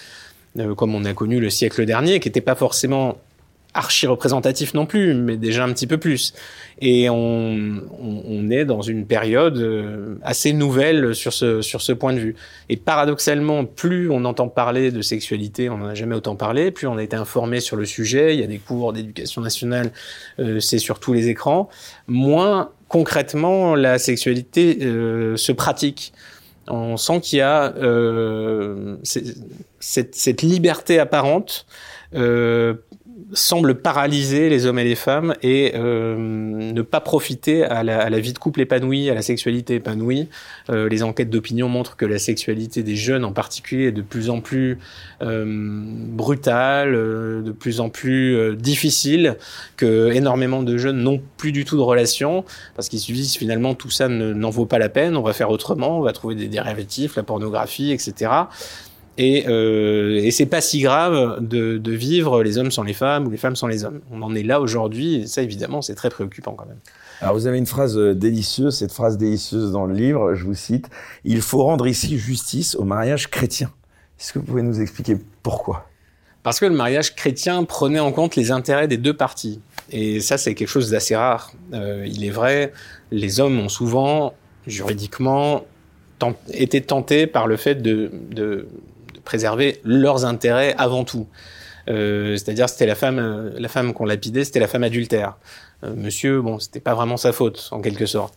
euh, 0.59 0.75
comme 0.75 0.95
on 0.95 1.07
a 1.07 1.15
connu 1.15 1.41
le 1.41 1.49
siècle 1.49 1.87
dernier, 1.87 2.21
qui 2.21 2.29
n'était 2.29 2.43
pas 2.43 2.55
forcément 2.55 3.17
archi 3.75 4.07
représentatif 4.07 4.75
non 4.75 4.87
plus, 4.87 5.15
mais 5.15 5.37
déjà 5.37 5.65
un 5.65 5.73
petit 5.73 5.87
peu 5.87 5.99
plus. 5.99 6.35
Et 6.81 7.11
on, 7.11 7.83
on, 8.01 8.51
est 8.51 8.65
dans 8.65 8.83
une 8.83 9.07
période 9.07 9.59
euh, 9.59 10.17
assez 10.23 10.53
nouvelle 10.53 11.15
sur 11.15 11.33
ce, 11.33 11.61
sur 11.61 11.83
ce 11.83 11.93
point 11.93 12.13
de 12.13 12.19
vue. 12.19 12.37
Et 12.69 12.77
paradoxalement, 12.77 13.65
plus 13.65 14.11
on 14.11 14.25
entend 14.25 14.49
parler 14.49 14.91
de 14.91 15.03
sexualité, 15.03 15.69
on 15.71 15.79
n'en 15.79 15.89
a 15.89 15.95
jamais 15.95 16.15
autant 16.15 16.37
parlé, 16.37 16.71
plus 16.71 16.87
on 16.87 16.97
a 16.97 17.03
été 17.03 17.17
informé 17.17 17.61
sur 17.61 17.77
le 17.77 17.85
sujet, 17.85 18.35
il 18.35 18.41
y 18.41 18.45
a 18.45 18.47
des 18.47 18.59
cours 18.59 18.93
d'éducation 18.93 19.43
nationale, 19.43 19.93
euh, 20.39 20.61
c'est 20.61 20.79
sur 20.79 21.01
tous 21.01 21.13
les 21.13 21.29
écrans, 21.29 21.69
moins 22.07 22.71
concrètement 22.89 23.75
la 23.75 23.99
sexualité 23.99 24.79
euh, 24.83 25.37
se 25.37 25.53
pratique. 25.53 26.13
On 26.67 26.97
sent 26.97 27.21
qu'il 27.21 27.39
y 27.39 27.43
a 27.43 27.75
euh, 27.77 28.97
cette, 29.03 30.15
cette, 30.15 30.43
liberté 30.43 30.99
apparente 30.99 31.67
euh, 32.15 32.75
semble 33.33 33.75
paralyser 33.75 34.49
les 34.49 34.67
hommes 34.67 34.79
et 34.79 34.85
les 34.85 34.95
femmes 34.95 35.35
et 35.43 35.73
euh, 35.75 36.17
ne 36.17 36.83
pas 36.83 37.01
profiter 37.01 37.65
à 37.65 37.83
la, 37.83 38.01
à 38.01 38.11
la, 38.11 38.21
vie 38.21 38.33
de 38.33 38.39
couple 38.39 38.61
épanouie, 38.61 39.11
à 39.11 39.15
la 39.15 39.23
sexualité 39.23 39.77
épanouie. 39.77 40.29
Euh, 40.71 40.89
les 40.89 41.03
enquêtes 41.03 41.29
d'opinion 41.29 41.69
montrent 41.69 41.97
que 41.97 42.07
la 42.07 42.19
sexualité 42.19 42.83
des 42.83 42.97
jeunes 42.97 43.25
en 43.25 43.33
particulier 43.33 43.89
est 43.89 43.93
de 43.93 44.03
plus 44.03 44.31
en 44.31 44.41
plus 44.41 44.79
euh, 45.21 45.45
brutale, 45.47 46.95
euh, 46.95 47.43
de 47.43 47.53
plus 47.53 47.81
en 47.81 47.91
plus 47.91 48.37
euh, 48.37 48.55
difficile, 48.55 49.37
que 49.77 50.11
énormément 50.13 50.63
de 50.63 50.79
jeunes 50.79 50.99
n'ont 50.99 51.21
plus 51.37 51.53
du 51.53 51.65
tout 51.65 51.77
de 51.77 51.83
relations 51.83 52.45
parce 52.77 52.89
qu'ils 52.89 53.01
se 53.01 53.13
disent 53.13 53.37
finalement 53.37 53.75
tout 53.75 53.91
ça 53.91 54.09
n'en 54.09 54.51
vaut 54.51 54.67
pas 54.67 54.79
la 54.79 54.89
peine, 54.89 55.17
on 55.17 55.23
va 55.23 55.33
faire 55.33 55.51
autrement, 55.51 55.99
on 55.99 56.03
va 56.03 56.13
trouver 56.13 56.35
des 56.35 56.49
dérivatifs, 56.49 57.17
la 57.17 57.23
pornographie, 57.23 57.93
etc. 57.93 58.31
Et, 59.19 59.47
euh, 59.49 60.21
et 60.23 60.31
c'est 60.31 60.47
pas 60.47 60.61
si 60.61 60.81
grave 60.81 61.45
de, 61.45 61.77
de, 61.77 61.93
vivre 61.93 62.45
les 62.45 62.57
hommes 62.57 62.71
sans 62.71 62.85
les 62.85 62.93
femmes 62.93 63.27
ou 63.27 63.31
les 63.31 63.37
femmes 63.37 63.57
sans 63.57 63.67
les 63.67 63.85
hommes. 63.85 64.01
On 64.13 64.23
en 64.23 64.33
est 64.37 64.45
là 64.45 64.61
aujourd'hui, 64.61 65.17
et 65.17 65.27
ça 65.27 65.43
évidemment 65.43 65.83
c'est 65.83 65.97
très 65.97 66.09
préoccupant 66.09 66.53
quand 66.53 66.67
même. 66.67 66.79
Alors 67.21 67.35
vous 67.35 67.49
avez 67.49 67.59
une 67.59 67.67
phrase 67.67 67.99
euh, 67.99 68.15
délicieuse, 68.15 68.77
cette 68.77 68.93
phrase 68.93 69.19
délicieuse 69.19 69.73
dans 69.73 69.87
le 69.87 69.95
livre, 69.95 70.37
je 70.37 70.45
vous 70.45 70.55
cite, 70.55 70.89
Il 71.25 71.43
faut 71.43 71.65
rendre 71.65 71.89
ici 71.89 72.17
justice 72.17 72.77
au 72.77 72.85
mariage 72.85 73.29
chrétien. 73.29 73.73
Est-ce 74.21 74.33
que 74.33 74.39
vous 74.39 74.45
pouvez 74.45 74.63
nous 74.63 74.81
expliquer 74.81 75.17
pourquoi? 75.43 75.89
Parce 76.45 76.61
que 76.61 76.67
le 76.67 76.77
mariage 76.77 77.17
chrétien 77.17 77.65
prenait 77.65 77.99
en 77.99 78.13
compte 78.13 78.37
les 78.37 78.53
intérêts 78.53 78.87
des 78.87 78.99
deux 78.99 79.15
parties. 79.15 79.61
Et 79.91 80.21
ça 80.21 80.39
c'est 80.39 80.55
quelque 80.55 80.69
chose 80.69 80.91
d'assez 80.91 81.17
rare. 81.17 81.53
Euh, 81.73 82.07
il 82.07 82.25
est 82.25 82.31
vrai, 82.31 82.73
les 83.11 83.41
hommes 83.41 83.59
ont 83.59 83.69
souvent, 83.69 84.35
juridiquement, 84.69 85.65
été 86.53 86.81
tentés 86.81 87.27
par 87.27 87.49
le 87.49 87.57
fait 87.57 87.83
de, 87.83 88.13
de 88.31 88.69
préserver 89.29 89.79
leurs 89.85 90.25
intérêts 90.25 90.75
avant 90.79 91.05
tout. 91.05 91.27
Euh, 91.91 92.35
c'est-à-dire 92.37 92.67
c'était 92.67 92.87
la 92.87 92.95
femme, 92.95 93.19
euh, 93.19 93.51
la 93.59 93.69
femme 93.69 93.93
qu'on 93.93 94.07
lapidait, 94.07 94.45
c'était 94.45 94.59
la 94.59 94.69
femme 94.69 94.85
adultère. 94.85 95.37
Euh, 95.85 95.93
monsieur, 95.95 96.41
bon, 96.41 96.59
c'était 96.59 96.81
pas 96.81 96.95
vraiment 96.95 97.19
sa 97.19 97.33
faute 97.33 97.69
en 97.71 97.83
quelque 97.83 98.07
sorte. 98.07 98.33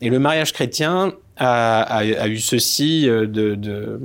Et 0.00 0.10
le 0.10 0.18
mariage 0.18 0.52
chrétien 0.52 1.12
a, 1.36 2.04
eu 2.26 2.38
ceci 2.38 3.06
de, 3.06 3.24
de, 3.26 4.00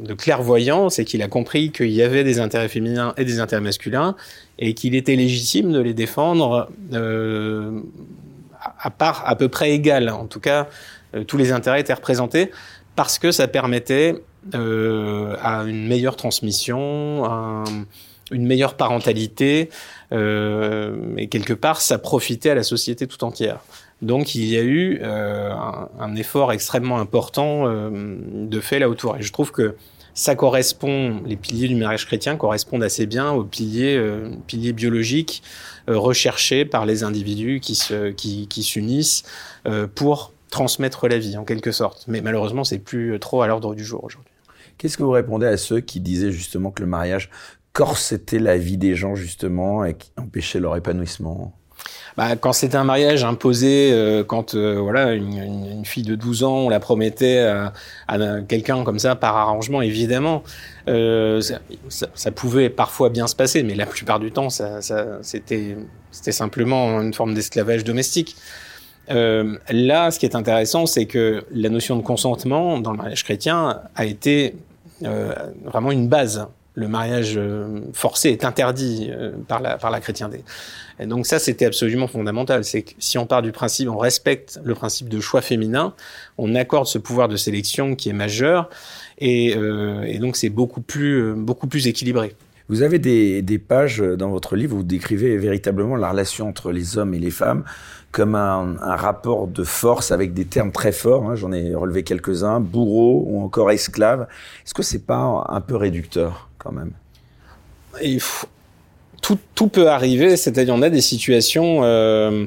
de 0.00 0.14
clairvoyant, 0.14 0.88
c'est 0.88 1.04
qu'il 1.04 1.20
a 1.20 1.28
compris 1.28 1.70
qu'il 1.70 1.90
y 1.90 2.02
avait 2.02 2.24
des 2.24 2.40
intérêts 2.40 2.70
féminins 2.70 3.12
et 3.18 3.26
des 3.26 3.38
intérêts 3.38 3.60
masculins, 3.60 4.16
et 4.58 4.72
qu'il 4.72 4.94
était 4.94 5.16
légitime 5.16 5.70
de 5.70 5.80
les 5.80 5.92
défendre 5.92 6.70
à 8.80 8.90
part 8.90 9.22
à 9.26 9.36
peu 9.36 9.48
près 9.50 9.72
égal. 9.72 10.08
En 10.08 10.26
tout 10.26 10.40
cas, 10.40 10.66
tous 11.26 11.36
les 11.36 11.52
intérêts 11.52 11.82
étaient 11.82 11.92
représentés 11.92 12.50
parce 12.96 13.18
que 13.18 13.32
ça 13.32 13.48
permettait 13.48 14.14
euh, 14.54 15.36
à 15.40 15.62
une 15.64 15.86
meilleure 15.86 16.16
transmission, 16.16 17.24
à 17.24 17.64
une 18.30 18.46
meilleure 18.46 18.74
parentalité, 18.74 19.70
euh, 20.12 21.14
et 21.16 21.28
quelque 21.28 21.52
part, 21.52 21.80
ça 21.80 21.98
profitait 21.98 22.50
à 22.50 22.54
la 22.54 22.62
société 22.62 23.06
tout 23.06 23.22
entière. 23.24 23.60
Donc 24.02 24.34
il 24.34 24.44
y 24.44 24.58
a 24.58 24.62
eu 24.62 24.98
euh, 25.00 25.52
un, 25.98 26.16
effort 26.16 26.52
extrêmement 26.52 26.98
important 26.98 27.66
euh, 27.66 27.90
de 27.90 28.60
fait 28.60 28.80
là 28.80 28.88
autour. 28.88 29.16
Et 29.16 29.22
je 29.22 29.32
trouve 29.32 29.52
que 29.52 29.76
ça 30.12 30.34
correspond, 30.34 31.22
les 31.24 31.36
piliers 31.36 31.68
du 31.68 31.76
mariage 31.76 32.04
chrétien 32.04 32.36
correspondent 32.36 32.82
assez 32.82 33.06
bien 33.06 33.30
aux 33.30 33.44
piliers, 33.44 33.96
euh, 33.96 34.28
piliers 34.46 34.72
biologiques 34.72 35.42
euh, 35.88 35.96
recherchés 35.96 36.64
par 36.64 36.84
les 36.84 37.04
individus 37.04 37.60
qui 37.60 37.76
se, 37.76 38.10
qui, 38.10 38.48
qui 38.48 38.62
s'unissent 38.62 39.22
pour 39.94 40.32
transmettre 40.50 41.08
la 41.08 41.18
vie 41.18 41.36
en 41.36 41.44
quelque 41.44 41.70
sorte. 41.70 42.04
Mais 42.08 42.20
malheureusement, 42.20 42.64
c'est 42.64 42.80
plus 42.80 43.18
trop 43.20 43.42
à 43.42 43.46
l'ordre 43.46 43.74
du 43.74 43.84
jour 43.84 44.02
aujourd'hui. 44.04 44.31
Qu'est-ce 44.82 44.96
que 44.96 45.04
vous 45.04 45.12
répondez 45.12 45.46
à 45.46 45.56
ceux 45.56 45.78
qui 45.78 46.00
disaient 46.00 46.32
justement 46.32 46.72
que 46.72 46.82
le 46.82 46.88
mariage 46.88 47.30
corsetait 47.72 48.40
la 48.40 48.58
vie 48.58 48.78
des 48.78 48.96
gens 48.96 49.14
justement 49.14 49.84
et 49.84 49.94
qui 49.94 50.10
empêchait 50.16 50.58
leur 50.58 50.74
épanouissement? 50.74 51.56
Bah, 52.16 52.34
quand 52.34 52.52
c'était 52.52 52.78
un 52.78 52.82
mariage 52.82 53.22
imposé, 53.22 53.92
euh, 53.92 54.24
quand 54.24 54.56
euh, 54.56 54.80
voilà 54.80 55.12
une, 55.12 55.84
fille 55.84 56.02
de 56.02 56.16
12 56.16 56.42
ans, 56.42 56.56
on 56.56 56.68
la 56.68 56.80
promettait 56.80 57.38
à, 57.38 57.72
quelqu'un 58.48 58.82
comme 58.82 58.98
ça 58.98 59.14
par 59.14 59.36
arrangement, 59.36 59.82
évidemment, 59.82 60.42
euh, 60.88 61.40
ça, 61.88 62.32
pouvait 62.32 62.68
parfois 62.68 63.08
bien 63.08 63.28
se 63.28 63.36
passer, 63.36 63.62
mais 63.62 63.76
la 63.76 63.86
plupart 63.86 64.18
du 64.18 64.32
temps, 64.32 64.48
c'était 64.50 65.76
simplement 66.10 67.00
une 67.00 67.14
forme 67.14 67.34
d'esclavage 67.34 67.84
domestique. 67.84 68.34
Là, 69.08 70.10
ce 70.10 70.18
qui 70.18 70.26
est 70.26 70.34
intéressant, 70.34 70.86
c'est 70.86 71.06
que 71.06 71.44
la 71.52 71.68
notion 71.68 71.94
de 71.94 72.02
consentement 72.02 72.80
dans 72.80 72.90
le 72.90 72.96
mariage 72.96 73.22
chrétien 73.22 73.80
a 73.94 74.06
été 74.06 74.56
vraiment 75.02 75.92
une 75.92 76.08
base. 76.08 76.46
Le 76.74 76.88
mariage 76.88 77.34
euh, 77.36 77.80
forcé 77.92 78.30
est 78.30 78.46
interdit 78.46 79.10
euh, 79.10 79.32
par, 79.46 79.60
la, 79.60 79.76
par 79.76 79.90
la 79.90 80.00
chrétienté. 80.00 80.42
Et 80.98 81.04
donc 81.04 81.26
ça, 81.26 81.38
c'était 81.38 81.66
absolument 81.66 82.06
fondamental. 82.06 82.64
C'est 82.64 82.82
que 82.82 82.92
si 82.98 83.18
on 83.18 83.26
part 83.26 83.42
du 83.42 83.52
principe, 83.52 83.90
on 83.90 83.98
respecte 83.98 84.58
le 84.64 84.74
principe 84.74 85.10
de 85.10 85.20
choix 85.20 85.42
féminin, 85.42 85.94
on 86.38 86.54
accorde 86.54 86.86
ce 86.86 86.96
pouvoir 86.96 87.28
de 87.28 87.36
sélection 87.36 87.94
qui 87.94 88.08
est 88.08 88.14
majeur, 88.14 88.70
et, 89.18 89.54
euh, 89.54 90.18
donc 90.18 90.36
c'est 90.36 90.48
beaucoup 90.48 90.80
plus, 90.80 91.34
beaucoup 91.34 91.66
plus 91.66 91.88
équilibré. 91.88 92.34
Vous 92.68 92.80
avez 92.80 92.98
des, 92.98 93.58
pages 93.58 93.98
dans 93.98 94.30
votre 94.30 94.56
livre 94.56 94.74
où 94.74 94.78
vous 94.78 94.82
décrivez 94.82 95.36
véritablement 95.36 95.96
la 95.96 96.10
relation 96.10 96.48
entre 96.48 96.72
les 96.72 96.96
hommes 96.96 97.12
et 97.12 97.18
les 97.18 97.30
femmes 97.30 97.64
comme 98.12 98.34
un, 98.34 98.76
rapport 98.78 99.48
de 99.48 99.64
force 99.64 100.12
avec 100.12 100.34
des 100.34 100.44
termes 100.44 100.70
très 100.70 100.92
forts. 100.92 101.24
Hein, 101.24 101.34
J'en 101.34 101.50
ai 101.50 101.74
relevé 101.74 102.04
quelques-uns, 102.04 102.60
bourreau 102.60 103.24
ou 103.26 103.42
encore 103.42 103.70
esclave. 103.70 104.28
Est-ce 104.64 104.74
que 104.74 104.82
c'est 104.82 105.06
pas 105.06 105.44
un 105.48 105.60
peu 105.62 105.76
réducteur 105.76 106.50
quand 106.58 106.72
même? 106.72 106.92
Tout, 109.22 109.68
peut 109.68 109.88
arriver, 109.88 110.36
c'est-à-dire 110.36 110.74
on 110.74 110.82
a 110.82 110.90
des 110.90 111.00
situations. 111.00 111.80
Euh, 111.84 112.46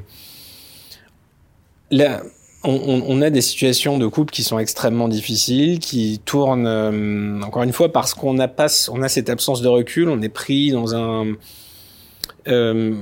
là, 1.89 2.21
on, 2.63 3.03
on, 3.07 3.21
a 3.21 3.29
des 3.29 3.41
situations 3.41 3.97
de 3.97 4.07
couple 4.07 4.33
qui 4.33 4.43
sont 4.43 4.59
extrêmement 4.59 5.07
difficiles, 5.07 5.79
qui 5.79 6.19
tournent 6.25 6.67
euh, 6.67 7.41
encore 7.41 7.63
une 7.63 7.73
fois 7.73 7.91
parce 7.91 8.13
qu'on 8.13 8.37
a 8.39 8.47
pas, 8.47 8.67
on 8.89 9.01
a 9.01 9.07
cette 9.07 9.29
absence 9.29 9.61
de 9.61 9.67
recul, 9.67 10.09
on 10.09 10.21
est 10.21 10.29
pris 10.29 10.71
dans 10.71 10.95
un 10.95 11.33
euh, 12.47 12.93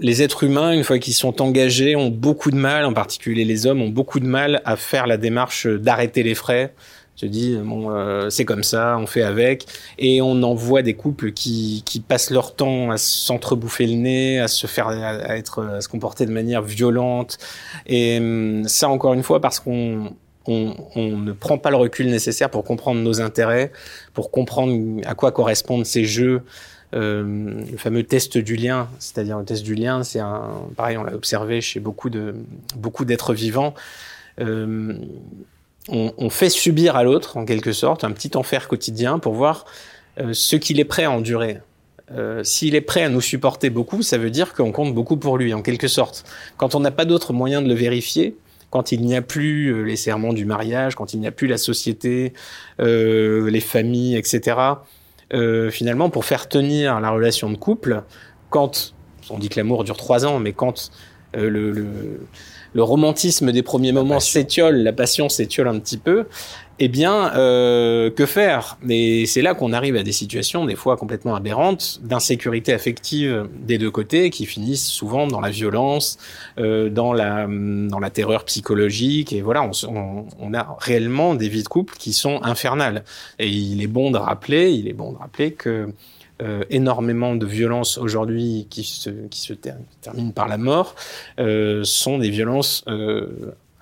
les 0.00 0.22
êtres 0.22 0.44
humains, 0.44 0.72
une 0.72 0.84
fois 0.84 0.98
qu'ils 0.98 1.14
sont 1.14 1.40
engagés, 1.40 1.96
ont 1.96 2.08
beaucoup 2.08 2.50
de 2.50 2.56
mal, 2.56 2.84
en 2.84 2.92
particulier 2.92 3.44
les 3.44 3.66
hommes, 3.66 3.82
ont 3.82 3.88
beaucoup 3.88 4.20
de 4.20 4.26
mal 4.26 4.60
à 4.64 4.76
faire 4.76 5.06
la 5.06 5.16
démarche 5.16 5.66
d'arrêter 5.66 6.22
les 6.22 6.34
frais. 6.34 6.74
Je 7.16 7.26
dis 7.26 7.56
bon, 7.62 7.90
euh, 7.90 8.28
c'est 8.28 8.44
comme 8.44 8.64
ça, 8.64 8.96
on 8.98 9.06
fait 9.06 9.22
avec, 9.22 9.66
et 9.98 10.20
on 10.20 10.42
en 10.42 10.54
voit 10.54 10.82
des 10.82 10.94
couples 10.94 11.30
qui, 11.32 11.82
qui 11.86 12.00
passent 12.00 12.30
leur 12.30 12.56
temps 12.56 12.90
à 12.90 12.98
s'entrebouffer 12.98 13.86
le 13.86 13.94
nez, 13.94 14.40
à 14.40 14.48
se 14.48 14.66
faire, 14.66 14.88
à 14.88 15.36
être, 15.36 15.64
à 15.64 15.80
se 15.80 15.88
comporter 15.88 16.26
de 16.26 16.32
manière 16.32 16.62
violente, 16.62 17.38
et 17.86 18.18
hum, 18.18 18.64
ça 18.66 18.88
encore 18.88 19.14
une 19.14 19.22
fois 19.22 19.40
parce 19.40 19.60
qu'on 19.60 20.12
on, 20.46 20.74
on, 20.96 21.16
ne 21.16 21.32
prend 21.32 21.56
pas 21.56 21.70
le 21.70 21.76
recul 21.76 22.10
nécessaire 22.10 22.50
pour 22.50 22.64
comprendre 22.64 23.00
nos 23.00 23.20
intérêts, 23.20 23.70
pour 24.12 24.32
comprendre 24.32 25.00
à 25.06 25.14
quoi 25.14 25.30
correspondent 25.30 25.86
ces 25.86 26.04
jeux, 26.04 26.42
euh, 26.94 27.62
le 27.70 27.76
fameux 27.76 28.04
test 28.04 28.38
du 28.38 28.54
lien, 28.54 28.88
c'est-à-dire 28.98 29.38
le 29.38 29.44
test 29.44 29.64
du 29.64 29.74
lien, 29.74 30.04
c'est 30.04 30.20
un, 30.20 30.52
pareil, 30.76 30.96
on 30.96 31.02
l'a 31.02 31.14
observé 31.14 31.60
chez 31.60 31.80
beaucoup 31.80 32.08
de 32.08 32.34
beaucoup 32.76 33.04
d'êtres 33.04 33.34
vivants. 33.34 33.74
Euh, 34.40 34.94
on, 35.88 36.30
fait 36.30 36.48
subir 36.48 36.96
à 36.96 37.04
l'autre, 37.04 37.36
en 37.36 37.44
quelque 37.44 37.72
sorte, 37.72 38.04
un 38.04 38.12
petit 38.12 38.36
enfer 38.36 38.68
quotidien 38.68 39.18
pour 39.18 39.34
voir 39.34 39.66
euh, 40.18 40.32
ce 40.32 40.56
qu'il 40.56 40.80
est 40.80 40.84
prêt 40.84 41.04
à 41.04 41.10
endurer. 41.10 41.58
S'il 42.42 42.74
est 42.74 42.82
prêt 42.82 43.02
à 43.02 43.08
nous 43.08 43.22
supporter 43.22 43.70
beaucoup, 43.70 44.02
ça 44.02 44.18
veut 44.18 44.30
dire 44.30 44.52
qu'on 44.52 44.72
compte 44.72 44.94
beaucoup 44.94 45.16
pour 45.16 45.36
lui, 45.36 45.52
en 45.52 45.62
quelque 45.62 45.88
sorte. 45.88 46.24
Quand 46.58 46.74
on 46.74 46.80
n'a 46.80 46.90
pas 46.90 47.06
d'autre 47.06 47.32
moyen 47.32 47.60
de 47.60 47.68
le 47.68 47.74
vérifier, 47.74 48.36
quand 48.70 48.92
il 48.92 49.00
n'y 49.00 49.16
a 49.16 49.22
plus 49.22 49.84
les 49.84 49.96
serments 49.96 50.34
du 50.34 50.44
mariage, 50.44 50.94
quand 50.94 51.14
il 51.14 51.20
n'y 51.20 51.26
a 51.26 51.32
plus 51.32 51.48
la 51.48 51.56
société, 51.56 52.34
les 52.78 53.60
familles, 53.60 54.16
etc. 54.16 54.54
finalement, 55.70 56.10
pour 56.10 56.24
faire 56.24 56.48
tenir 56.48 57.00
la 57.00 57.10
relation 57.10 57.50
de 57.50 57.56
couple, 57.56 58.02
quand 58.50 58.94
on 59.30 59.38
dit 59.38 59.48
que 59.48 59.58
l'amour 59.58 59.84
dure 59.84 59.96
trois 59.96 60.26
ans, 60.26 60.38
mais 60.38 60.52
quand 60.52 60.90
le, 61.36 61.72
le, 61.72 61.86
le 62.74 62.82
romantisme 62.82 63.52
des 63.52 63.62
premiers 63.62 63.92
moments 63.92 64.20
s'étiole, 64.20 64.76
la 64.76 64.92
passion 64.92 65.28
s'étiole 65.28 65.68
un 65.68 65.78
petit 65.78 65.96
peu, 65.96 66.26
eh 66.80 66.88
bien, 66.88 67.32
euh, 67.36 68.10
que 68.10 68.26
faire? 68.26 68.78
Et 68.88 69.26
c'est 69.26 69.42
là 69.42 69.54
qu'on 69.54 69.72
arrive 69.72 69.94
à 69.94 70.02
des 70.02 70.10
situations 70.10 70.64
des 70.64 70.74
fois 70.74 70.96
complètement 70.96 71.36
aberrantes 71.36 72.00
d'insécurité 72.02 72.72
affective 72.72 73.48
des 73.60 73.78
deux 73.78 73.92
côtés, 73.92 74.30
qui 74.30 74.44
finissent 74.44 74.88
souvent 74.88 75.28
dans 75.28 75.40
la 75.40 75.50
violence, 75.50 76.18
euh, 76.58 76.90
dans 76.90 77.12
la 77.12 77.46
dans 77.46 78.00
la 78.00 78.10
terreur 78.10 78.44
psychologique. 78.44 79.32
Et 79.32 79.40
voilà, 79.40 79.62
on, 79.62 80.26
on, 80.40 80.54
a 80.54 80.76
réellement 80.80 81.36
des 81.36 81.48
vies 81.48 81.62
de 81.62 81.68
couple 81.68 81.94
qui 81.96 82.12
sont 82.12 82.42
infernales. 82.42 83.04
Et 83.38 83.48
il 83.48 83.80
est 83.80 83.86
bon 83.86 84.10
de 84.10 84.18
rappeler, 84.18 84.72
il 84.72 84.88
est 84.88 84.94
bon 84.94 85.12
de 85.12 85.18
rappeler 85.18 85.52
que 85.52 85.88
euh, 86.42 86.64
énormément 86.70 87.36
de 87.36 87.46
violences 87.46 87.96
aujourd'hui 87.98 88.66
qui 88.68 88.82
se, 88.84 89.10
qui 89.28 89.40
se 89.40 89.52
terminent 89.52 90.32
par 90.32 90.48
la 90.48 90.58
mort 90.58 90.96
euh, 91.38 91.84
sont 91.84 92.18
des 92.18 92.30
violences 92.30 92.84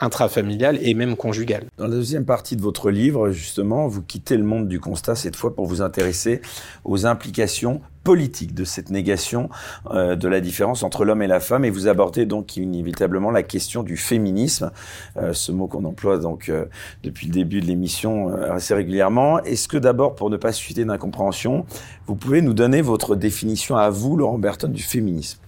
intrafamiliales 0.02 0.78
et 0.82 0.94
même 0.94 1.16
conjugales. 1.16 1.64
Dans 1.78 1.84
la 1.84 1.90
deuxième 1.90 2.24
partie 2.24 2.56
de 2.56 2.62
votre 2.62 2.90
livre, 2.90 3.30
justement, 3.30 3.86
vous 3.86 4.02
quittez 4.02 4.36
le 4.36 4.44
monde 4.44 4.68
du 4.68 4.80
constat 4.80 5.14
cette 5.14 5.36
fois 5.36 5.54
pour 5.54 5.66
vous 5.66 5.80
intéresser 5.80 6.42
aux 6.84 7.06
implications 7.06 7.80
politique 8.02 8.54
de 8.54 8.64
cette 8.64 8.90
négation 8.90 9.48
euh, 9.92 10.16
de 10.16 10.28
la 10.28 10.40
différence 10.40 10.82
entre 10.82 11.04
l'homme 11.04 11.22
et 11.22 11.26
la 11.26 11.40
femme 11.40 11.64
et 11.64 11.70
vous 11.70 11.88
abordez 11.88 12.26
donc 12.26 12.56
inévitablement 12.56 13.30
la 13.30 13.42
question 13.42 13.82
du 13.82 13.96
féminisme, 13.96 14.72
euh, 15.16 15.32
ce 15.32 15.52
mot 15.52 15.68
qu'on 15.68 15.84
emploie 15.84 16.18
donc 16.18 16.48
euh, 16.48 16.66
depuis 17.02 17.28
le 17.28 17.32
début 17.32 17.60
de 17.60 17.66
l'émission 17.66 18.28
assez 18.28 18.74
régulièrement. 18.74 19.40
Est-ce 19.44 19.68
que 19.68 19.76
d'abord, 19.76 20.14
pour 20.14 20.30
ne 20.30 20.36
pas 20.36 20.52
susciter 20.52 20.84
d'incompréhension, 20.84 21.64
vous 22.06 22.16
pouvez 22.16 22.42
nous 22.42 22.54
donner 22.54 22.82
votre 22.82 23.14
définition 23.14 23.76
à 23.76 23.90
vous, 23.90 24.16
Laurent 24.16 24.38
Berton, 24.38 24.68
du 24.68 24.82
féminisme? 24.82 25.38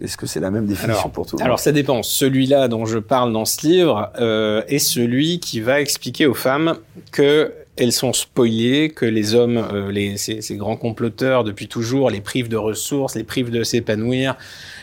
Est-ce 0.00 0.16
que 0.16 0.26
c'est 0.26 0.40
la 0.40 0.50
même 0.50 0.66
définition 0.66 1.08
pour 1.08 1.26
tout 1.26 1.36
Alors 1.40 1.60
ça 1.60 1.72
dépend. 1.72 2.02
Celui-là 2.02 2.68
dont 2.68 2.84
je 2.84 2.98
parle 2.98 3.32
dans 3.32 3.44
ce 3.44 3.66
livre 3.66 4.10
euh, 4.18 4.62
est 4.66 4.78
celui 4.78 5.38
qui 5.38 5.60
va 5.60 5.80
expliquer 5.80 6.26
aux 6.26 6.34
femmes 6.34 6.76
que 7.12 7.52
elles 7.76 7.92
sont 7.92 8.12
spoilées, 8.12 8.90
que 8.90 9.04
les 9.04 9.34
hommes, 9.34 9.56
euh, 9.56 9.90
les, 9.90 10.16
ces, 10.16 10.42
ces, 10.42 10.56
grands 10.56 10.76
comploteurs 10.76 11.42
depuis 11.42 11.66
toujours, 11.66 12.08
les 12.08 12.20
privent 12.20 12.48
de 12.48 12.56
ressources, 12.56 13.16
les 13.16 13.24
privent 13.24 13.50
de 13.50 13.64
s'épanouir, 13.64 14.36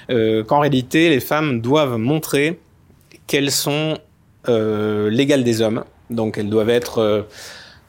euh, 0.10 0.44
qu'en 0.44 0.60
réalité 0.60 1.10
les 1.10 1.22
femmes 1.22 1.62
doivent 1.62 1.98
montrer 1.98 2.60
qu'elles 3.28 3.52
sont 3.52 3.98
l'égale 4.48 5.44
des 5.44 5.62
hommes. 5.62 5.84
Donc 6.10 6.38
elles 6.38 6.50
doivent 6.50 6.72
être 6.72 7.28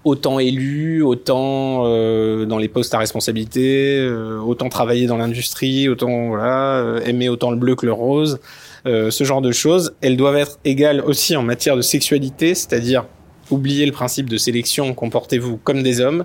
autant 0.04 0.38
élues, 0.38 1.02
autant 1.02 1.84
euh, 1.86 2.44
dans 2.44 2.58
les 2.58 2.68
postes 2.68 2.94
à 2.94 2.98
responsabilité, 2.98 3.98
euh, 3.98 4.38
autant 4.38 4.68
travailler 4.68 5.06
dans 5.06 5.16
l'industrie, 5.16 5.88
autant 5.88 6.28
voilà, 6.28 7.00
aimer 7.04 7.28
autant 7.28 7.50
le 7.50 7.56
bleu 7.56 7.76
que 7.76 7.86
le 7.86 7.92
rose. 7.92 8.40
ce 8.84 9.24
genre 9.24 9.42
de 9.42 9.52
choses, 9.52 9.94
elles 10.00 10.16
doivent 10.16 10.36
être 10.36 10.58
égales 10.64 11.00
aussi 11.00 11.36
en 11.36 11.42
matière 11.42 11.76
de 11.76 11.82
sexualité, 11.82 12.54
c'est-à-dire 12.54 13.04
oubliez 13.52 13.86
le 13.86 13.92
principe 13.92 14.28
de 14.28 14.36
sélection, 14.36 14.94
comportez-vous 14.94 15.58
comme 15.58 15.82
des 15.82 16.00
hommes. 16.00 16.24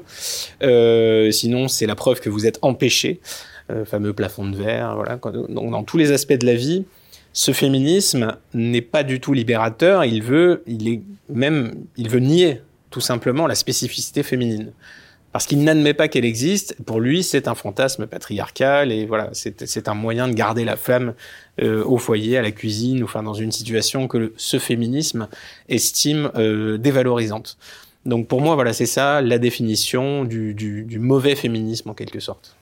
Euh, 0.63 1.31
sinon, 1.31 1.67
c'est 1.67 1.85
la 1.85 1.95
preuve 1.95 2.19
que 2.19 2.29
vous 2.29 2.45
êtes 2.45 2.59
empêché. 2.61 3.19
Euh, 3.69 3.83
fameux 3.83 4.13
plafond 4.13 4.47
de 4.47 4.55
verre, 4.55 4.95
voilà. 4.95 5.19
Donc, 5.49 5.71
dans 5.71 5.83
tous 5.83 5.97
les 5.97 6.11
aspects 6.11 6.33
de 6.33 6.45
la 6.45 6.55
vie, 6.55 6.85
ce 7.33 7.51
féminisme 7.51 8.37
n'est 8.53 8.81
pas 8.81 9.03
du 9.03 9.19
tout 9.19 9.33
libérateur. 9.33 10.05
Il 10.05 10.23
veut, 10.23 10.63
il 10.67 10.87
est 10.87 11.01
même, 11.29 11.75
il 11.97 12.09
veut 12.09 12.19
nier 12.19 12.61
tout 12.89 13.01
simplement 13.01 13.47
la 13.47 13.55
spécificité 13.55 14.23
féminine 14.23 14.71
parce 15.37 15.45
qu'il 15.45 15.63
n'admet 15.63 15.93
pas 15.93 16.07
qu'elle 16.07 16.25
existe. 16.25 16.75
Pour 16.83 16.99
lui, 16.99 17.21
c'est 17.21 17.47
un 17.47 17.53
fantasme 17.53 18.07
patriarcal 18.07 18.91
et 18.91 19.05
voilà, 19.05 19.29
c'est 19.33 19.87
un 19.87 19.93
moyen 19.93 20.27
de 20.27 20.33
garder 20.33 20.65
la 20.65 20.75
femme 20.75 21.13
euh, 21.61 21.83
au 21.83 21.99
foyer, 21.99 22.37
à 22.37 22.41
la 22.41 22.49
cuisine, 22.51 23.03
enfin 23.03 23.21
dans 23.21 23.35
une 23.35 23.51
situation 23.51 24.07
que 24.07 24.33
ce 24.35 24.57
féminisme 24.57 25.27
estime 25.69 26.31
euh, 26.37 26.79
dévalorisante. 26.79 27.59
Donc 28.05 28.27
pour 28.27 28.41
moi, 28.41 28.55
voilà, 28.55 28.73
c'est 28.73 28.87
ça 28.87 29.21
la 29.21 29.37
définition 29.37 30.25
du, 30.25 30.55
du, 30.55 30.83
du 30.83 30.97
mauvais 30.97 31.35
féminisme 31.35 31.91
en 31.91 31.93
quelque 31.93 32.19
sorte. 32.19 32.56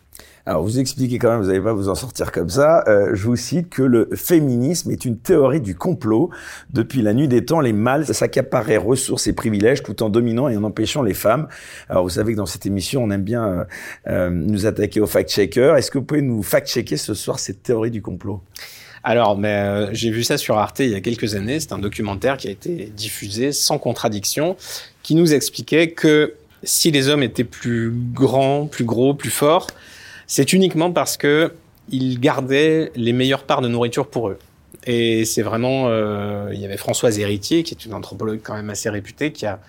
Alors, 0.47 0.61
vous 0.61 0.77
expliquez 0.77 1.17
quand 1.17 1.31
même, 1.31 1.41
vous 1.41 1.47
n'allez 1.47 1.59
pas 1.61 1.73
vous 1.73 1.89
en 1.89 1.95
sortir 1.95 2.31
comme 2.31 2.49
ça. 2.49 2.83
Euh, 2.87 3.15
je 3.15 3.25
vous 3.25 3.35
cite 3.35 3.69
que 3.69 3.81
le 3.81 4.09
féminisme 4.13 4.91
est 4.91 5.03
une 5.03 5.17
théorie 5.17 5.59
du 5.59 5.73
complot. 5.73 6.29
Depuis 6.71 7.01
la 7.01 7.15
nuit 7.15 7.27
des 7.27 7.43
temps, 7.43 7.61
les 7.61 7.73
mâles 7.73 8.05
s'accapareraient 8.05 8.77
ressources 8.77 9.25
et 9.25 9.33
privilèges 9.33 9.81
tout 9.81 10.03
en 10.03 10.09
dominant 10.09 10.47
et 10.47 10.55
en 10.55 10.63
empêchant 10.63 11.01
les 11.01 11.15
femmes. 11.15 11.47
Alors, 11.89 12.03
vous 12.03 12.11
savez 12.11 12.33
que 12.33 12.37
dans 12.37 12.45
cette 12.45 12.67
émission, 12.67 13.03
on 13.03 13.09
aime 13.09 13.23
bien 13.23 13.45
euh, 13.47 13.63
euh 14.07 14.29
nous 14.29 14.67
attaquer 14.67 15.01
aux 15.01 15.07
fact-checkers. 15.07 15.77
Est-ce 15.77 15.89
que 15.89 15.97
vous 15.97 16.03
pouvez 16.03 16.21
nous 16.21 16.43
fact-checker 16.43 16.97
ce 16.97 17.15
soir 17.15 17.39
cette 17.39 17.63
théorie 17.63 17.89
du 17.89 18.03
complot? 18.03 18.43
Alors, 19.03 19.37
mais 19.37 19.47
euh, 19.47 19.89
j'ai 19.93 20.11
vu 20.11 20.23
ça 20.23 20.37
sur 20.37 20.59
Arte 20.59 20.79
il 20.79 20.89
y 20.89 20.95
a 20.95 21.01
quelques 21.01 21.33
années. 21.33 21.59
C'est 21.59 21.71
un 21.71 21.79
documentaire 21.79 22.37
qui 22.37 22.49
a 22.49 22.51
été 22.51 22.91
diffusé 22.95 23.51
sans 23.51 23.79
contradiction, 23.79 24.57
qui 25.01 25.15
nous 25.15 25.33
expliquait 25.33 25.89
que 25.89 26.35
si 26.61 26.91
les 26.91 27.09
hommes 27.09 27.23
étaient 27.23 27.43
plus 27.43 27.91
grands, 27.91 28.67
plus 28.67 28.83
gros, 28.83 29.15
plus 29.15 29.29
forts, 29.31 29.67
c'est 30.27 30.53
uniquement 30.53 30.91
parce 30.91 31.17
que 31.17 31.53
ils 31.89 32.19
gardaient 32.19 32.91
les 32.95 33.13
meilleures 33.13 33.43
parts 33.43 33.61
de 33.61 33.67
nourriture 33.67 34.07
pour 34.07 34.29
eux. 34.29 34.39
Et 34.87 35.25
c'est 35.25 35.41
vraiment, 35.41 35.87
euh, 35.87 36.49
il 36.53 36.59
y 36.59 36.65
avait 36.65 36.77
Françoise 36.77 37.19
Héritier, 37.19 37.63
qui 37.63 37.73
est 37.73 37.85
une 37.85 37.93
anthropologue 37.93 38.39
quand 38.43 38.55
même 38.55 38.69
assez 38.69 38.89
réputée, 38.89 39.31
qui 39.31 39.45
a 39.45 39.59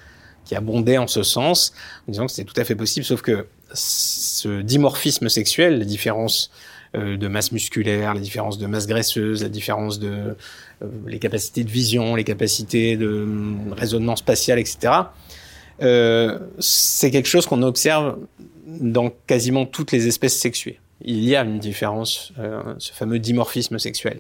qui 0.47 0.55
a 0.55 0.61
bondé 0.61 0.97
en 0.97 1.09
ce 1.09 1.23
sens, 1.23 1.75
en 2.09 2.13
disant 2.13 2.27
que 2.27 2.33
c'était 2.33 2.51
tout 2.51 2.59
à 2.59 2.65
fait 2.65 2.77
possible, 2.77 3.05
sauf 3.05 3.21
que 3.21 3.47
ce 3.75 4.63
dimorphisme 4.63 5.29
sexuel, 5.29 5.81
la 5.81 5.85
différence 5.85 6.51
euh, 6.95 7.17
de 7.17 7.29
masse 7.29 7.53
musculaire, 7.53 8.15
la 8.15 8.21
différence 8.21 8.57
de 8.57 8.67
masse 8.67 8.87
graisseuse, 8.87 9.43
la 9.43 9.49
différence 9.49 9.99
de 9.99 10.09
euh, 10.09 10.87
les 11.07 11.19
capacités 11.19 11.65
de 11.65 11.71
vision, 11.71 12.15
les 12.15 12.25
capacités 12.25 12.97
de 12.97 13.07
euh, 13.07 13.55
raisonnement 13.73 14.17
spatial, 14.17 14.59
etc. 14.59 14.93
C'est 16.59 17.11
quelque 17.11 17.29
chose 17.29 17.47
qu'on 17.47 17.63
observe 17.63 18.17
dans 18.67 19.11
quasiment 19.27 19.65
toutes 19.65 19.93
les 19.93 20.07
espèces 20.07 20.39
sexuées. 20.39 20.79
Il 21.03 21.25
y 21.25 21.37
a 21.37 21.43
une 21.43 21.59
différence, 21.59 22.33
euh, 22.39 22.61
ce 22.79 22.93
fameux 22.93 23.19
dimorphisme 23.19 23.79
sexuel. 23.79 24.19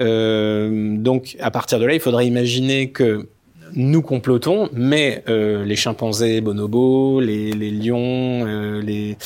Euh, 0.00 0.96
donc, 0.96 1.36
à 1.40 1.50
partir 1.50 1.78
de 1.78 1.84
là, 1.84 1.94
il 1.94 2.00
faudrait 2.00 2.26
imaginer 2.26 2.90
que 2.90 3.28
nous 3.74 4.02
complotons, 4.02 4.68
mais 4.72 5.22
euh, 5.28 5.64
les 5.64 5.76
chimpanzés 5.76 6.40
bonobos, 6.40 7.20
les, 7.20 7.52
lions, 7.52 8.44
euh, 8.46 8.82
les, 8.82 9.16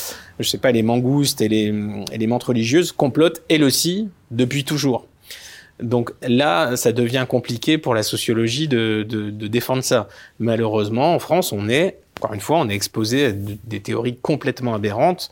sais 0.41 0.59
pas, 0.59 0.73
les 0.73 0.83
mangoustes 0.83 1.41
et 1.41 1.49
les, 1.49 1.73
et 2.13 2.27
religieuses 2.27 2.93
complotent 2.93 3.43
elles 3.49 3.65
aussi 3.65 4.09
depuis 4.31 4.65
toujours. 4.65 5.07
Donc 5.83 6.13
là, 6.23 6.77
ça 6.77 6.93
devient 6.93 7.27
compliqué 7.29 7.79
pour 7.79 7.95
la 7.95 8.03
sociologie 8.03 8.69
de, 8.69 9.03
de 9.09 9.47
défendre 9.49 9.83
ça. 9.83 10.09
Malheureusement, 10.39 11.15
en 11.15 11.19
France, 11.19 11.53
on 11.53 11.69
est 11.69 11.99
encore 12.25 12.33
une 12.33 12.41
fois, 12.41 12.57
on 12.57 12.71
est 12.71 12.75
exposé 12.75 13.27
à 13.27 13.33
des 13.33 13.81
théories 13.81 14.17
complètement 14.17 14.75
aberrantes. 14.75 15.31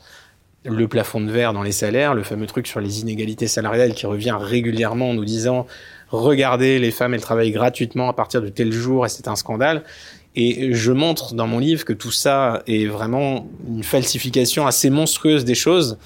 Le 0.66 0.86
plafond 0.88 1.22
de 1.22 1.30
verre 1.30 1.54
dans 1.54 1.62
les 1.62 1.72
salaires, 1.72 2.12
le 2.12 2.22
fameux 2.22 2.46
truc 2.46 2.66
sur 2.66 2.80
les 2.80 3.00
inégalités 3.00 3.46
salariales 3.46 3.94
qui 3.94 4.04
revient 4.04 4.36
régulièrement 4.38 5.08
en 5.08 5.14
nous 5.14 5.24
disant 5.24 5.66
regardez, 6.10 6.78
les 6.78 6.90
femmes, 6.90 7.14
elles 7.14 7.22
travaillent 7.22 7.50
gratuitement 7.50 8.10
à 8.10 8.12
partir 8.12 8.42
de 8.42 8.50
tel 8.50 8.72
jour 8.72 9.06
et 9.06 9.08
c'est 9.08 9.26
un 9.26 9.36
scandale. 9.36 9.84
Et 10.36 10.74
je 10.74 10.92
montre 10.92 11.32
dans 11.32 11.46
mon 11.46 11.60
livre 11.60 11.86
que 11.86 11.94
tout 11.94 12.12
ça 12.12 12.62
est 12.66 12.84
vraiment 12.84 13.48
une 13.66 13.84
falsification 13.84 14.66
assez 14.66 14.90
monstrueuse 14.90 15.46
des 15.46 15.54
choses 15.54 15.96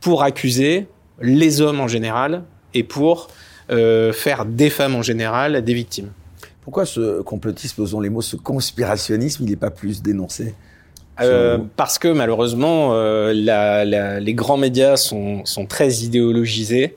pour 0.00 0.22
accuser 0.22 0.86
les 1.20 1.60
hommes 1.60 1.80
en 1.80 1.88
général 1.88 2.44
et 2.72 2.84
pour 2.84 3.26
euh, 3.70 4.12
faire 4.12 4.44
des 4.44 4.70
femmes 4.70 4.94
en 4.94 5.02
général 5.02 5.64
des 5.64 5.74
victimes. 5.74 6.12
Pourquoi 6.66 6.84
ce 6.84 7.22
complotisme, 7.22 7.80
osons 7.80 8.00
les 8.00 8.10
mots, 8.10 8.22
ce 8.22 8.34
conspirationnisme, 8.34 9.44
il 9.44 9.50
n'est 9.50 9.54
pas 9.54 9.70
plus 9.70 10.02
dénoncé 10.02 10.52
euh, 11.20 11.58
parce 11.76 12.00
que 12.00 12.08
malheureusement, 12.08 12.90
euh, 12.92 13.32
la, 13.32 13.84
la, 13.84 14.18
les 14.18 14.34
grands 14.34 14.56
médias 14.56 14.96
sont, 14.96 15.44
sont 15.44 15.64
très 15.64 15.98
idéologisés. 15.98 16.96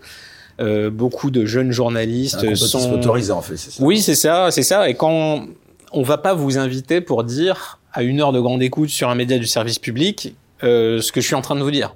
Euh, 0.60 0.90
beaucoup 0.90 1.30
de 1.30 1.46
jeunes 1.46 1.72
journalistes 1.72 2.44
un 2.44 2.56
sont 2.56 2.94
autorisé 2.94 3.32
en 3.32 3.44
fait. 3.44 3.58
Ça. 3.58 3.84
Oui, 3.84 4.02
c'est 4.02 4.16
ça, 4.16 4.50
c'est 4.50 4.64
ça. 4.64 4.90
Et 4.90 4.96
quand 4.96 5.46
on 5.94 6.02
va 6.02 6.18
pas 6.18 6.34
vous 6.34 6.58
inviter 6.58 7.00
pour 7.00 7.24
dire 7.24 7.78
à 7.94 8.02
une 8.02 8.22
heure 8.22 8.32
de 8.32 8.40
grande 8.40 8.64
écoute 8.64 8.90
sur 8.90 9.08
un 9.08 9.16
média 9.16 9.38
du 9.38 9.46
service 9.46 9.78
public 9.78 10.36
ce 10.62 11.12
que 11.12 11.22
je 11.22 11.26
suis 11.28 11.36
en 11.36 11.42
train 11.42 11.56
de 11.56 11.62
vous 11.62 11.70
dire. 11.70 11.96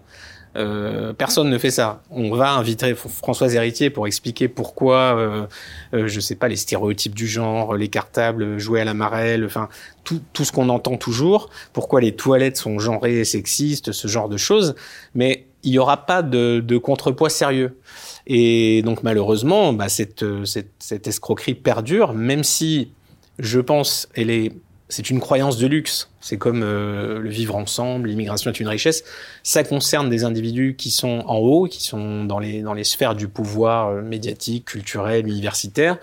Euh, 0.55 1.13
personne 1.13 1.49
ne 1.49 1.57
fait 1.57 1.71
ça. 1.71 2.01
On 2.11 2.35
va 2.35 2.51
inviter 2.53 2.93
Françoise 2.93 3.55
Héritier 3.55 3.89
pour 3.89 4.05
expliquer 4.07 4.47
pourquoi, 4.47 5.17
euh, 5.17 5.47
euh, 5.93 6.07
je 6.07 6.19
sais 6.19 6.35
pas, 6.35 6.47
les 6.47 6.55
stéréotypes 6.55 7.15
du 7.15 7.27
genre, 7.27 7.75
les 7.75 7.87
cartables, 7.87 8.59
jouer 8.59 8.81
à 8.81 8.85
la 8.85 8.93
marelle, 8.93 9.45
enfin 9.45 9.69
tout, 10.03 10.21
tout 10.33 10.45
ce 10.45 10.51
qu'on 10.51 10.69
entend 10.69 10.97
toujours. 10.97 11.49
Pourquoi 11.73 12.01
les 12.01 12.15
toilettes 12.15 12.57
sont 12.57 12.77
genrées 12.77 13.19
et 13.19 13.25
sexistes, 13.25 13.91
ce 13.91 14.07
genre 14.07 14.29
de 14.29 14.37
choses. 14.37 14.75
Mais 15.15 15.47
il 15.63 15.71
n'y 15.71 15.79
aura 15.79 16.05
pas 16.05 16.21
de, 16.21 16.59
de, 16.59 16.77
contrepoids 16.77 17.29
sérieux. 17.29 17.79
Et 18.27 18.81
donc 18.83 19.01
malheureusement, 19.01 19.73
bah, 19.73 19.89
cette, 19.89 20.25
cette, 20.45 20.71
cette, 20.79 21.07
escroquerie 21.07 21.55
perdure, 21.55 22.13
même 22.13 22.43
si 22.43 22.91
je 23.39 23.59
pense 23.59 24.07
elle 24.13 24.29
est 24.29 24.51
c'est 24.89 25.09
une 25.09 25.19
croyance 25.19 25.57
de 25.57 25.67
luxe. 25.67 26.09
C'est 26.19 26.37
comme 26.37 26.61
euh, 26.63 27.19
le 27.19 27.29
vivre 27.29 27.55
ensemble, 27.55 28.09
l'immigration 28.09 28.51
est 28.51 28.59
une 28.59 28.67
richesse. 28.67 29.03
Ça 29.41 29.63
concerne 29.63 30.09
des 30.09 30.23
individus 30.23 30.75
qui 30.77 30.91
sont 30.91 31.23
en 31.27 31.37
haut, 31.37 31.65
qui 31.67 31.83
sont 31.83 32.25
dans 32.25 32.39
les, 32.39 32.61
dans 32.61 32.73
les 32.73 32.83
sphères 32.83 33.15
du 33.15 33.27
pouvoir 33.27 33.89
euh, 33.89 34.01
médiatique, 34.01 34.65
culturel, 34.65 35.27
universitaire. 35.27 35.97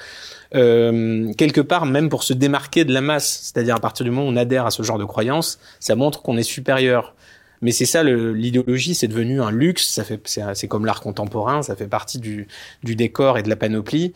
Euh, 0.54 1.32
quelque 1.34 1.60
part, 1.60 1.86
même 1.86 2.08
pour 2.08 2.22
se 2.22 2.32
démarquer 2.32 2.84
de 2.84 2.92
la 2.92 3.00
masse, 3.00 3.40
c'est-à-dire 3.42 3.76
à 3.76 3.80
partir 3.80 4.04
du 4.04 4.10
moment 4.10 4.26
où 4.26 4.32
on 4.32 4.36
adhère 4.36 4.66
à 4.66 4.70
ce 4.70 4.82
genre 4.82 4.98
de 4.98 5.04
croyance, 5.04 5.58
ça 5.78 5.94
montre 5.94 6.22
qu'on 6.22 6.36
est 6.36 6.42
supérieur. 6.42 7.14
Mais 7.62 7.72
c'est 7.72 7.86
ça, 7.86 8.02
l'idéologie, 8.02 8.94
c'est 8.94 9.08
devenu 9.08 9.42
un 9.42 9.50
luxe. 9.50 9.86
Ça 9.86 10.02
fait, 10.02 10.20
c'est 10.24 10.68
comme 10.68 10.86
l'art 10.86 11.02
contemporain, 11.02 11.62
ça 11.62 11.76
fait 11.76 11.86
partie 11.86 12.18
du, 12.18 12.48
du 12.82 12.96
décor 12.96 13.36
et 13.36 13.42
de 13.42 13.50
la 13.50 13.56
panoplie. 13.56 14.14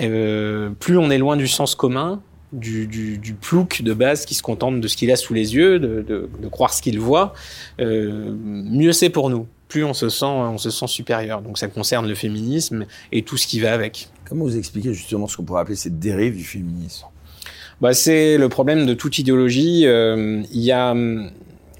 Euh, 0.00 0.70
plus 0.78 0.96
on 0.96 1.10
est 1.10 1.18
loin 1.18 1.36
du 1.36 1.48
sens 1.48 1.74
commun, 1.74 2.20
du, 2.52 2.86
du, 2.86 3.18
du, 3.18 3.34
plouc 3.34 3.82
de 3.82 3.92
base 3.92 4.24
qui 4.24 4.34
se 4.34 4.42
contente 4.42 4.80
de 4.80 4.88
ce 4.88 4.96
qu'il 4.96 5.10
a 5.10 5.16
sous 5.16 5.34
les 5.34 5.54
yeux, 5.54 5.78
de, 5.78 6.02
de, 6.02 6.28
de 6.40 6.48
croire 6.48 6.72
ce 6.72 6.82
qu'il 6.82 6.98
voit, 6.98 7.34
euh, 7.80 8.34
mieux 8.42 8.92
c'est 8.92 9.10
pour 9.10 9.30
nous. 9.30 9.46
Plus 9.68 9.84
on 9.84 9.92
se 9.92 10.08
sent, 10.08 10.24
on 10.24 10.56
se 10.56 10.70
sent 10.70 10.86
supérieur. 10.86 11.42
Donc 11.42 11.58
ça 11.58 11.68
concerne 11.68 12.08
le 12.08 12.14
féminisme 12.14 12.86
et 13.12 13.22
tout 13.22 13.36
ce 13.36 13.46
qui 13.46 13.60
va 13.60 13.74
avec. 13.74 14.08
Comment 14.28 14.44
vous 14.44 14.56
expliquez 14.56 14.94
justement 14.94 15.26
ce 15.26 15.36
qu'on 15.36 15.44
pourrait 15.44 15.60
appeler 15.60 15.76
cette 15.76 15.98
dérive 15.98 16.36
du 16.36 16.44
féminisme? 16.44 17.06
Bah, 17.80 17.92
c'est 17.92 18.38
le 18.38 18.48
problème 18.48 18.86
de 18.86 18.94
toute 18.94 19.18
idéologie. 19.18 19.86
Euh, 19.86 20.42
il 20.50 20.60
y 20.60 20.72
a. 20.72 20.94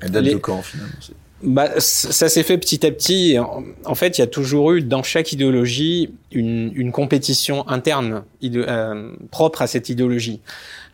Elle 0.01 0.11
date 0.11 0.25
de 0.25 0.37
quand 0.37 0.62
finalement 0.62 0.93
bah, 1.43 1.70
ça 1.78 2.28
s'est 2.28 2.43
fait 2.43 2.59
petit 2.59 2.84
à 2.84 2.91
petit. 2.91 3.36
En 3.84 3.95
fait, 3.95 4.18
il 4.18 4.20
y 4.20 4.24
a 4.24 4.26
toujours 4.26 4.72
eu 4.72 4.82
dans 4.82 5.05
chaque 5.05 5.32
idéologie 5.32 6.11
une, 6.32 6.72
une 6.74 6.91
compétition 6.91 7.66
interne 7.68 8.24
euh, 8.43 9.12
propre 9.30 9.62
à 9.62 9.68
cette 9.68 9.89
idéologie. 9.89 10.41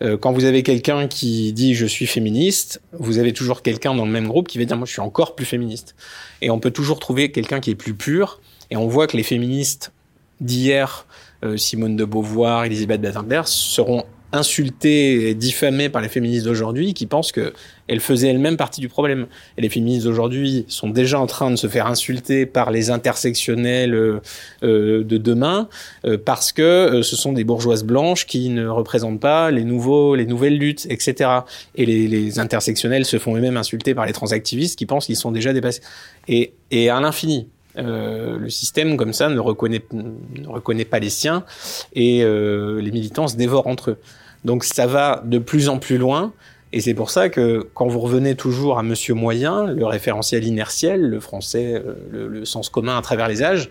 Euh, 0.03 0.18
quand 0.18 0.32
vous 0.32 0.45
avez 0.45 0.62
quelqu'un 0.62 1.09
qui 1.09 1.53
dit 1.55 1.74
je 1.74 1.86
suis 1.86 2.07
féministe, 2.07 2.82
vous 2.92 3.18
avez 3.18 3.32
toujours 3.32 3.62
quelqu'un 3.62 3.95
dans 3.95 4.05
le 4.05 4.11
même 4.11 4.28
groupe 4.28 4.49
qui 4.49 4.59
va 4.59 4.64
dire 4.66 4.76
moi 4.76 4.86
je 4.86 4.92
suis 4.92 5.01
encore 5.01 5.34
plus 5.34 5.47
féministe. 5.47 5.95
Et 6.42 6.51
on 6.51 6.59
peut 6.59 6.70
toujours 6.70 6.99
trouver 6.99 7.30
quelqu'un 7.32 7.61
qui 7.61 7.70
est 7.70 7.74
plus 7.74 7.95
pur. 7.95 8.40
Et 8.70 8.76
on 8.76 8.86
voit 8.86 9.07
que 9.07 9.16
les 9.16 9.22
féministes 9.22 9.92
d'hier, 10.42 11.07
euh, 11.42 11.57
Simone 11.57 11.97
de 11.97 12.05
Beauvoir, 12.05 12.66
Elisabeth 12.66 13.01
Badinter, 13.01 13.42
seront 13.47 14.05
insultées 14.35 15.30
et 15.30 15.35
diffamées 15.35 15.89
par 15.89 16.03
les 16.03 16.09
féministes 16.09 16.45
d'aujourd'hui 16.45 16.93
qui 16.93 17.07
pensent 17.07 17.32
que 17.32 17.53
elles 17.87 18.01
faisaient 18.01 18.28
elles-mêmes 18.28 18.57
partie 18.57 18.80
du 18.80 18.89
problème. 18.89 19.26
Et 19.59 19.62
les 19.62 19.68
féministes 19.68 20.05
d'aujourd'hui 20.05 20.64
sont 20.68 20.89
déjà 20.89 21.20
en 21.20 21.26
train 21.26 21.51
de 21.51 21.57
se 21.57 21.66
faire 21.66 21.87
insulter 21.87 22.47
par 22.47 22.70
les 22.70 22.91
intersectionnels 22.91 23.95
euh, 23.95 24.20
euh 24.62 25.05
de 25.05 25.18
demain 25.18 25.68
euh, 26.07 26.16
parce 26.22 26.53
que 26.53 27.03
ce 27.03 27.16
sont 27.16 27.32
des 27.32 27.45
bourgeoises 27.45 27.85
blanches 27.85 28.26
qui 28.26 28.49
ne 28.49 28.66
représentent 28.66 29.20
pas 29.20 29.51
les 29.51 29.64
nouveaux, 29.64 30.14
les 30.14 30.26
nouvelles 30.26 30.59
luttes, 30.59 30.87
etc. 30.89 31.30
Et 31.74 31.85
les, 31.85 32.39
intersectionnels 32.39 33.05
se 33.05 33.18
font 33.18 33.37
eux-mêmes 33.37 33.57
insulter 33.57 33.95
par 33.95 34.07
les 34.07 34.12
transactivistes 34.12 34.78
qui 34.78 34.87
pensent 34.87 35.07
qu'ils 35.07 35.16
sont 35.16 35.30
déjà 35.30 35.53
dépassés. 35.53 35.82
Et, 36.28 36.53
à 36.91 37.01
l'infini. 37.01 37.49
Le 37.76 38.49
système 38.49 38.97
comme 38.97 39.12
ça 39.12 39.28
ne 39.28 39.39
reconnaît, 39.39 39.80
pas 40.85 40.99
les 40.99 41.11
siens 41.11 41.45
et 41.93 42.24
les 42.24 42.91
militants 42.91 43.28
se 43.28 43.37
dévorent 43.37 43.66
entre 43.66 43.93
eux. 43.93 43.99
Donc 44.45 44.64
ça 44.64 44.86
va 44.86 45.22
de 45.24 45.38
plus 45.38 45.68
en 45.68 45.78
plus 45.78 45.99
loin. 45.99 46.32
Et 46.72 46.80
c'est 46.80 46.95
pour 46.95 47.11
ça 47.11 47.28
que 47.28 47.68
quand 47.74 47.86
vous 47.86 48.01
revenez 48.01 48.34
toujours 48.34 48.78
à 48.78 48.82
Monsieur 48.82 49.14
Moyen, 49.14 49.66
le 49.66 49.86
référentiel 49.86 50.45
inertiel, 50.45 51.03
le 51.03 51.20
français, 51.20 51.74
euh, 51.74 51.95
le, 52.11 52.45
sens 52.45 52.68
commun 52.68 52.99
à 52.99 53.03
travers 53.03 53.28
les 53.28 53.45
âges, 53.45 53.70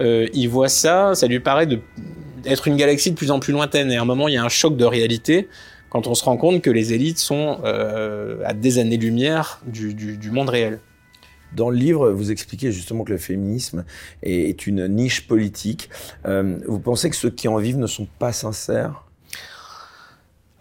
euh, 0.00 0.28
il 0.34 0.48
voit 0.48 0.68
ça, 0.68 1.14
ça 1.14 1.26
lui 1.26 1.40
paraît 1.40 1.66
d'être 1.66 2.68
une 2.68 2.76
galaxie 2.76 3.10
de 3.10 3.16
plus 3.16 3.30
en 3.30 3.40
plus 3.40 3.52
lointaine. 3.52 3.90
Et 3.90 3.96
à 3.96 4.02
un 4.02 4.04
moment, 4.04 4.28
il 4.28 4.34
y 4.34 4.36
a 4.36 4.44
un 4.44 4.50
choc 4.50 4.76
de 4.76 4.84
réalité 4.84 5.48
quand 5.88 6.06
on 6.06 6.14
se 6.14 6.24
rend 6.24 6.36
compte 6.36 6.62
que 6.62 6.70
les 6.70 6.92
élites 6.92 7.18
sont 7.18 7.58
euh, 7.64 8.42
à 8.44 8.54
des 8.54 8.78
années-lumière 8.78 9.60
du, 9.66 9.94
du, 9.94 10.16
du 10.16 10.30
monde 10.30 10.48
réel. 10.48 10.78
Dans 11.54 11.68
le 11.68 11.76
livre, 11.76 12.10
vous 12.10 12.30
expliquez 12.30 12.72
justement 12.72 13.04
que 13.04 13.12
le 13.12 13.18
féminisme 13.18 13.84
est 14.22 14.66
une 14.66 14.88
niche 14.88 15.26
politique. 15.26 15.90
Euh, 16.26 16.58
vous 16.66 16.78
pensez 16.78 17.10
que 17.10 17.16
ceux 17.16 17.30
qui 17.30 17.48
en 17.48 17.58
vivent 17.58 17.78
ne 17.78 17.86
sont 17.86 18.08
pas 18.18 18.32
sincères? 18.32 19.04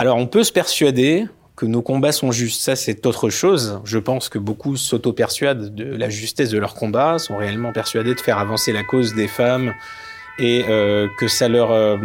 Alors 0.02 0.18
on 0.18 0.26
peut 0.26 0.44
se 0.44 0.52
persuader 0.52 1.28
que 1.56 1.68
nos 1.68 1.84
combats 1.84 2.12
sont 2.12 2.32
justes, 2.32 2.60
ça 2.60 2.76
c'est 2.76 3.06
autre 3.06 3.30
chose. 3.30 3.80
Je 3.84 4.00
pense 4.00 4.30
que 4.30 4.40
beaucoup 4.40 4.76
s'auto-persuadent 4.76 5.76
de 5.76 5.96
la 5.96 6.10
justesse 6.10 6.50
de 6.50 6.58
leurs 6.58 6.74
combats, 6.74 7.20
sont 7.20 7.38
réellement 7.38 7.72
persuadés 7.72 8.16
de 8.16 8.20
faire 8.20 8.40
avancer 8.40 8.74
la 8.74 8.84
cause 8.84 9.14
des 9.14 9.28
femmes 9.28 9.76
et 10.40 10.66
euh, 10.68 11.08
que 11.20 11.28
ça 11.28 11.48
leur 11.50 11.70
euh, 11.70 11.98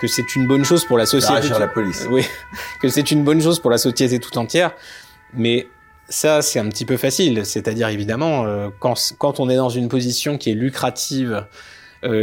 que 0.00 0.08
c'est 0.08 0.34
une 0.34 0.48
bonne 0.48 0.64
chose 0.64 0.84
pour 0.84 0.98
la 0.98 1.06
société. 1.06 1.48
la 1.60 1.68
police. 1.68 2.08
Oui, 2.10 2.26
que 2.82 2.88
c'est 2.88 3.12
une 3.12 3.22
bonne 3.22 3.40
chose 3.40 3.60
pour 3.60 3.70
la 3.70 3.78
société 3.78 4.18
tout 4.18 4.36
entière. 4.36 4.72
Mais 5.32 5.68
ça, 6.08 6.42
c'est 6.42 6.58
un 6.58 6.68
petit 6.70 6.84
peu 6.84 6.96
facile. 6.96 7.46
C'est-à-dire, 7.46 7.86
évidemment, 7.86 8.46
euh, 8.46 8.68
quand, 8.80 8.96
quand 9.18 9.38
on 9.38 9.48
est 9.48 9.54
dans 9.54 9.68
une 9.68 9.88
position 9.88 10.38
qui 10.38 10.50
est 10.50 10.54
lucrative, 10.54 11.46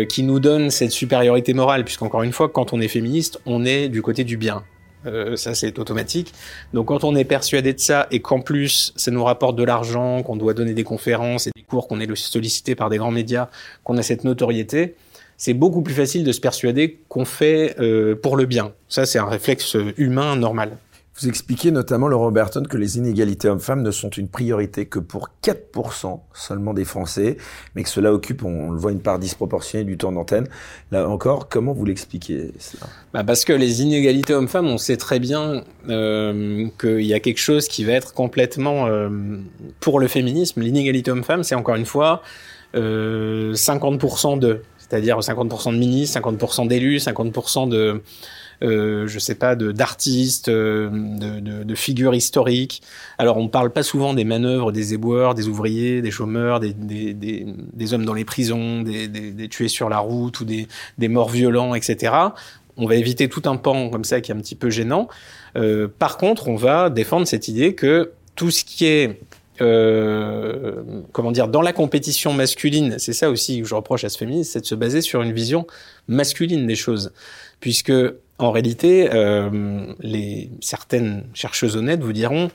qui 0.09 0.23
nous 0.23 0.41
donne 0.41 0.71
cette 0.71 0.91
supériorité 0.91 1.53
morale, 1.53 1.85
puisqu'encore 1.85 2.23
une 2.23 2.33
fois, 2.33 2.49
quand 2.49 2.73
on 2.73 2.81
est 2.81 2.89
féministe, 2.89 3.39
on 3.45 3.63
est 3.63 3.87
du 3.87 4.01
côté 4.01 4.25
du 4.25 4.35
bien. 4.35 4.65
Euh, 5.05 5.35
ça 5.37 5.55
c'est 5.55 5.79
automatique. 5.79 6.33
Donc 6.73 6.87
quand 6.87 7.03
on 7.03 7.15
est 7.15 7.23
persuadé 7.23 7.73
de 7.73 7.79
ça 7.79 8.07
et 8.11 8.19
qu'en 8.19 8.41
plus 8.41 8.93
ça 8.95 9.11
nous 9.11 9.23
rapporte 9.23 9.55
de 9.55 9.63
l'argent, 9.63 10.23
qu'on 10.23 10.35
doit 10.35 10.53
donner 10.53 10.73
des 10.73 10.83
conférences 10.83 11.47
et 11.47 11.51
des 11.55 11.63
cours, 11.63 11.87
qu'on 11.87 11.99
est 11.99 12.15
sollicité 12.15 12.75
par 12.75 12.89
des 12.89 12.97
grands 12.97 13.11
médias, 13.11 13.47
qu'on 13.83 13.97
a 13.97 14.01
cette 14.01 14.25
notoriété, 14.25 14.95
c'est 15.37 15.53
beaucoup 15.53 15.81
plus 15.81 15.93
facile 15.93 16.25
de 16.25 16.31
se 16.33 16.41
persuader 16.41 16.99
qu'on 17.07 17.23
fait 17.23 17.75
euh, 17.79 18.15
pour 18.15 18.35
le 18.35 18.45
bien. 18.45 18.73
Ça 18.89 19.05
c'est 19.05 19.19
un 19.19 19.27
réflexe 19.27 19.77
humain 19.97 20.35
normal. 20.35 20.77
Vous 21.21 21.27
expliquez 21.27 21.71
notamment, 21.71 22.07
Laurent 22.07 22.31
Berton, 22.31 22.63
que 22.63 22.77
les 22.77 22.97
inégalités 22.97 23.49
hommes-femmes 23.49 23.81
ne 23.81 23.91
sont 23.91 24.09
une 24.09 24.29
priorité 24.29 24.85
que 24.85 24.99
pour 24.99 25.29
4% 25.43 26.19
seulement 26.33 26.73
des 26.73 26.85
Français, 26.85 27.35
mais 27.75 27.83
que 27.83 27.89
cela 27.89 28.13
occupe, 28.13 28.45
on, 28.45 28.71
le 28.71 28.77
voit, 28.77 28.93
une 28.93 29.01
part 29.01 29.19
disproportionnée 29.19 29.83
du 29.83 29.97
temps 29.97 30.13
d'antenne. 30.13 30.47
Là 30.91 31.09
encore, 31.09 31.49
comment 31.49 31.73
vous 31.73 31.83
l'expliquez 31.83 32.53
cela? 32.59 32.85
Bah 33.13 33.25
Parce 33.25 33.43
que 33.43 33.51
les 33.51 33.81
inégalités 33.81 34.33
hommes-femmes, 34.33 34.67
on 34.67 34.77
sait 34.77 34.95
très 34.95 35.19
bien 35.19 35.65
euh, 35.89 36.67
qu'il 36.79 37.05
y 37.05 37.13
a 37.13 37.19
quelque 37.19 37.39
chose 37.39 37.67
qui 37.67 37.83
va 37.83 37.93
être 37.93 38.13
complètement 38.13 38.87
euh, 38.87 39.09
pour 39.81 39.99
le 39.99 40.07
féminisme. 40.07 40.61
L'inégalité 40.61 41.11
homme-femme, 41.11 41.43
c'est 41.43 41.55
encore 41.55 41.75
une 41.75 41.85
fois 41.85 42.21
euh, 42.75 43.53
50% 43.53 44.39
de, 44.39 44.61
c'est-à-dire 44.77 45.19
50% 45.19 45.73
de 45.73 45.77
ministres, 45.77 46.17
50% 46.17 46.67
d'élus, 46.69 46.97
50% 46.99 47.67
de 47.67 48.01
euh, 48.63 49.07
je 49.07 49.19
sais 49.19 49.35
pas, 49.35 49.55
d'artistes, 49.55 50.49
euh, 50.49 50.89
de, 50.89 51.39
de, 51.39 51.63
de, 51.63 51.75
figures 51.75 52.13
historiques. 52.13 52.81
Alors 53.17 53.37
on 53.37 53.47
parle 53.47 53.71
pas 53.71 53.83
souvent 53.83 54.13
des 54.13 54.25
manœuvres 54.25 54.71
des 54.71 54.93
éboueurs, 54.93 55.33
des 55.33 55.47
ouvriers, 55.47 56.01
des 56.01 56.11
chômeurs, 56.11 56.59
des, 56.59 56.73
des, 56.73 57.13
des, 57.13 57.45
des 57.73 57.93
hommes 57.93 58.05
dans 58.05 58.13
les 58.13 58.25
prisons, 58.25 58.81
des, 58.81 59.07
des, 59.07 59.47
tués 59.47 59.69
sur 59.69 59.89
la 59.89 59.99
route 59.99 60.39
ou 60.41 60.45
des, 60.45 60.67
des 60.97 61.07
morts 61.07 61.29
violents, 61.29 61.73
etc. 61.73 62.13
On 62.77 62.85
va 62.85 62.95
éviter 62.95 63.29
tout 63.29 63.43
un 63.45 63.55
pan 63.55 63.89
comme 63.89 64.03
ça 64.03 64.21
qui 64.21 64.31
est 64.31 64.35
un 64.35 64.39
petit 64.39 64.55
peu 64.55 64.69
gênant. 64.69 65.07
Euh, 65.55 65.87
par 65.87 66.17
contre, 66.17 66.47
on 66.47 66.55
va 66.55 66.89
défendre 66.89 67.27
cette 67.27 67.47
idée 67.47 67.75
que 67.75 68.11
tout 68.35 68.51
ce 68.51 68.63
qui 68.63 68.85
est 68.85 69.19
euh, 69.61 70.81
comment 71.11 71.31
dire, 71.31 71.47
dans 71.47 71.61
la 71.61 71.73
compétition 71.73 72.33
masculine, 72.33 72.95
c'est 72.97 73.13
ça 73.13 73.29
aussi 73.29 73.61
que 73.61 73.67
je 73.67 73.75
reproche 73.75 74.03
à 74.03 74.09
ce 74.09 74.17
féministe, 74.17 74.53
c'est 74.53 74.61
de 74.61 74.65
se 74.65 74.75
baser 74.75 75.01
sur 75.01 75.21
une 75.21 75.33
vision 75.33 75.67
masculine 76.07 76.65
des 76.65 76.75
choses, 76.75 77.11
puisque 77.59 77.91
en 78.39 78.51
réalité, 78.51 79.09
euh, 79.13 79.93
les, 79.99 80.49
certaines 80.61 81.25
chercheuses 81.33 81.75
honnêtes 81.75 82.01
vous 82.01 82.13
diront 82.13 82.49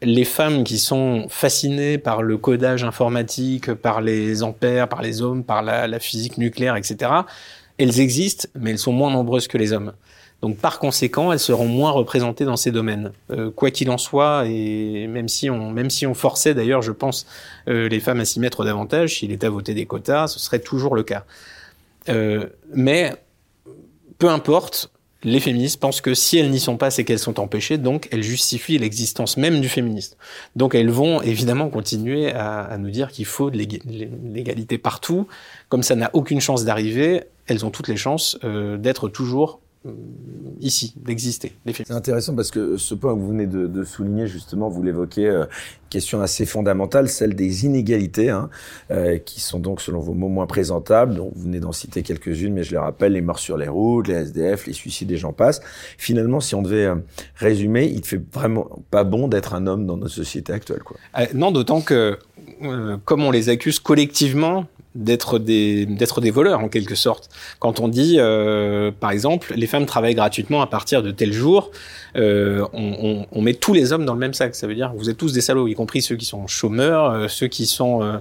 les 0.00 0.24
femmes 0.24 0.62
qui 0.62 0.78
sont 0.78 1.26
fascinées 1.28 1.98
par 1.98 2.22
le 2.22 2.38
codage 2.38 2.84
informatique, 2.84 3.74
par 3.74 4.00
les 4.00 4.42
ampères, 4.42 4.88
par 4.88 5.02
les 5.02 5.22
hommes, 5.22 5.42
par 5.42 5.62
la, 5.62 5.88
la 5.88 5.98
physique 5.98 6.38
nucléaire, 6.38 6.76
etc., 6.76 7.10
elles 7.78 8.00
existent, 8.00 8.48
mais 8.58 8.70
elles 8.70 8.78
sont 8.78 8.92
moins 8.92 9.10
nombreuses 9.10 9.48
que 9.48 9.58
les 9.58 9.72
hommes. 9.72 9.92
Donc 10.40 10.56
par 10.58 10.78
conséquent, 10.78 11.32
elles 11.32 11.40
seront 11.40 11.66
moins 11.66 11.90
représentées 11.90 12.44
dans 12.44 12.56
ces 12.56 12.70
domaines. 12.70 13.12
Euh, 13.30 13.50
quoi 13.50 13.70
qu'il 13.70 13.90
en 13.90 13.98
soit, 13.98 14.44
et 14.46 15.08
même 15.08 15.28
si 15.28 15.50
on, 15.50 15.70
même 15.70 15.90
si 15.90 16.06
on 16.06 16.14
forçait 16.14 16.54
d'ailleurs, 16.54 16.82
je 16.82 16.92
pense, 16.92 17.26
euh, 17.68 17.88
les 17.88 17.98
femmes 17.98 18.20
à 18.20 18.24
s'y 18.24 18.38
mettre 18.38 18.64
davantage, 18.64 19.16
si 19.18 19.26
l'État 19.26 19.50
votait 19.50 19.74
des 19.74 19.86
quotas, 19.86 20.28
ce 20.28 20.38
serait 20.38 20.60
toujours 20.60 20.94
le 20.94 21.02
cas. 21.02 21.24
Euh, 22.08 22.46
mais 22.72 23.14
peu 24.18 24.28
importe, 24.28 24.92
les 25.24 25.40
féministes 25.40 25.80
pensent 25.80 26.00
que 26.00 26.14
si 26.14 26.38
elles 26.38 26.50
n'y 26.50 26.60
sont 26.60 26.76
pas, 26.76 26.90
c'est 26.90 27.04
qu'elles 27.04 27.18
sont 27.18 27.40
empêchées, 27.40 27.76
donc 27.76 28.08
elles 28.12 28.22
justifient 28.22 28.78
l'existence 28.78 29.36
même 29.36 29.60
du 29.60 29.68
féministe. 29.68 30.16
Donc 30.54 30.74
elles 30.74 30.90
vont 30.90 31.20
évidemment 31.22 31.70
continuer 31.70 32.32
à, 32.32 32.60
à 32.60 32.78
nous 32.78 32.90
dire 32.90 33.10
qu'il 33.10 33.24
faut 33.24 33.50
de 33.50 33.58
l'égalité 33.58 34.78
partout. 34.78 35.26
Comme 35.68 35.82
ça 35.82 35.96
n'a 35.96 36.10
aucune 36.12 36.40
chance 36.40 36.64
d'arriver, 36.64 37.24
elles 37.48 37.66
ont 37.66 37.70
toutes 37.70 37.88
les 37.88 37.96
chances 37.96 38.38
euh, 38.44 38.76
d'être 38.76 39.08
toujours 39.08 39.60
ici, 40.60 40.94
d'exister. 40.96 41.52
C'est 41.72 41.90
intéressant 41.92 42.34
parce 42.34 42.50
que 42.50 42.76
ce 42.76 42.94
point 42.94 43.14
que 43.14 43.20
vous 43.20 43.28
venez 43.28 43.46
de, 43.46 43.66
de 43.66 43.84
souligner, 43.84 44.26
justement, 44.26 44.68
vous 44.68 44.82
l'évoquez, 44.82 45.26
euh, 45.28 45.44
question 45.88 46.20
assez 46.20 46.46
fondamentale, 46.46 47.08
celle 47.08 47.34
des 47.34 47.64
inégalités, 47.64 48.30
hein, 48.30 48.50
euh, 48.90 49.18
qui 49.18 49.40
sont 49.40 49.58
donc, 49.58 49.80
selon 49.80 50.00
vos 50.00 50.14
mots, 50.14 50.28
moins 50.28 50.46
présentables. 50.46 51.14
Donc, 51.14 51.32
vous 51.34 51.44
venez 51.44 51.60
d'en 51.60 51.72
citer 51.72 52.02
quelques-unes, 52.02 52.52
mais 52.52 52.64
je 52.64 52.72
les 52.72 52.78
rappelle, 52.78 53.12
les 53.12 53.20
morts 53.20 53.38
sur 53.38 53.56
les 53.56 53.68
routes, 53.68 54.08
les 54.08 54.14
SDF, 54.14 54.66
les 54.66 54.72
suicides, 54.72 55.10
et 55.12 55.16
j'en 55.16 55.32
passe. 55.32 55.60
Finalement, 55.96 56.40
si 56.40 56.54
on 56.54 56.62
devait 56.62 56.86
euh, 56.86 56.96
résumer, 57.36 57.86
il 57.86 58.00
ne 58.00 58.06
fait 58.06 58.20
vraiment 58.32 58.68
pas 58.90 59.04
bon 59.04 59.28
d'être 59.28 59.54
un 59.54 59.66
homme 59.66 59.86
dans 59.86 59.96
notre 59.96 60.14
société 60.14 60.52
actuelle. 60.52 60.82
Quoi. 60.82 60.96
Euh, 61.18 61.26
non, 61.34 61.50
d'autant 61.50 61.80
que, 61.80 62.18
comme 63.04 63.22
on 63.22 63.30
les 63.30 63.48
accuse 63.48 63.78
collectivement, 63.78 64.66
d'être 64.94 65.38
des 65.38 65.86
d'être 65.86 66.20
des 66.20 66.30
voleurs 66.30 66.60
en 66.60 66.68
quelque 66.68 66.94
sorte. 66.94 67.28
Quand 67.58 67.80
on 67.80 67.88
dit, 67.88 68.16
euh, 68.18 68.90
par 68.90 69.10
exemple, 69.10 69.52
les 69.54 69.66
femmes 69.66 69.86
travaillent 69.86 70.14
gratuitement 70.14 70.62
à 70.62 70.66
partir 70.66 71.02
de 71.02 71.10
tel 71.10 71.32
jour, 71.32 71.70
euh, 72.16 72.66
on, 72.72 72.96
on, 73.02 73.26
on, 73.30 73.42
met 73.42 73.54
tous 73.54 73.72
les 73.72 73.92
hommes 73.92 74.04
dans 74.04 74.14
le 74.14 74.18
même 74.18 74.34
sac. 74.34 74.54
Ça 74.54 74.66
veut 74.66 74.74
dire 74.74 74.92
vous 74.96 75.10
êtes 75.10 75.16
tous 75.16 75.32
des 75.32 75.40
salauds, 75.40 75.68
y 75.68 75.74
compris 75.74 76.02
ceux 76.02 76.16
qui 76.16 76.24
sont 76.24 76.46
chômeurs, 76.46 77.10
euh, 77.10 77.28
ceux 77.28 77.48
qui 77.48 77.66
sont 77.66 78.02
euh, 78.02 78.16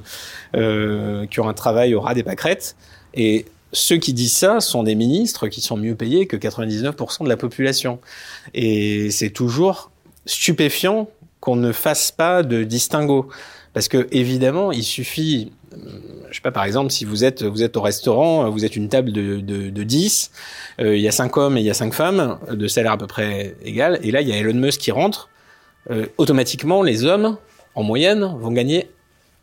euh, 0.55 1.25
qui 1.25 1.39
ont 1.39 1.47
un 1.47 1.53
travail 1.53 1.95
au 1.95 2.01
ras 2.01 2.13
des 2.13 2.23
pâquerettes. 2.23 2.75
Et 3.13 3.45
ceux 3.73 3.97
qui 3.97 4.13
disent 4.13 4.35
ça 4.35 4.59
sont 4.59 4.83
des 4.83 4.95
ministres 4.95 5.47
qui 5.47 5.61
sont 5.61 5.77
mieux 5.77 5.95
payés 5.95 6.27
que 6.27 6.37
99% 6.37 7.23
de 7.23 7.29
la 7.29 7.37
population. 7.37 7.99
Et 8.53 9.09
c'est 9.11 9.31
toujours 9.31 9.91
stupéfiant 10.25 11.09
qu'on 11.39 11.55
ne 11.55 11.71
fasse 11.71 12.11
pas 12.11 12.43
de 12.43 12.63
distinguo. 12.63 13.29
Parce 13.77 13.89
que 13.89 14.07
évidemment, 14.09 14.71
il 14.71 14.81
suffit 14.81 15.51
je 16.31 16.33
sais 16.33 16.41
pas, 16.41 16.51
par 16.51 16.63
exemple, 16.63 16.91
si 16.91 17.05
vous 17.05 17.23
êtes, 17.23 17.43
vous 17.43 17.61
êtes 17.61 17.77
au 17.77 17.81
restaurant, 17.81 18.49
vous 18.49 18.65
êtes 18.65 18.75
une 18.75 18.89
table 18.89 19.11
de, 19.11 19.39
de, 19.39 19.69
de 19.69 19.83
10, 19.83 20.31
euh, 20.79 20.97
il 20.97 21.01
y 21.03 21.07
a 21.07 21.11
5 21.11 21.37
hommes 21.37 21.57
et 21.57 21.59
il 21.59 21.63
y 21.63 21.69
a 21.69 21.75
5 21.75 21.93
femmes, 21.93 22.39
de 22.49 22.67
salaire 22.67 22.93
à 22.93 22.97
peu 22.97 23.05
près 23.05 23.55
égal, 23.63 23.99
et 24.01 24.09
là, 24.09 24.21
il 24.21 24.29
y 24.29 24.31
a 24.31 24.37
Elon 24.37 24.55
Musk 24.55 24.81
qui 24.81 24.89
rentre, 24.89 25.29
euh, 25.91 26.07
automatiquement, 26.17 26.81
les 26.81 27.05
hommes, 27.05 27.37
en 27.75 27.83
moyenne, 27.83 28.23
vont 28.39 28.51
gagner 28.51 28.89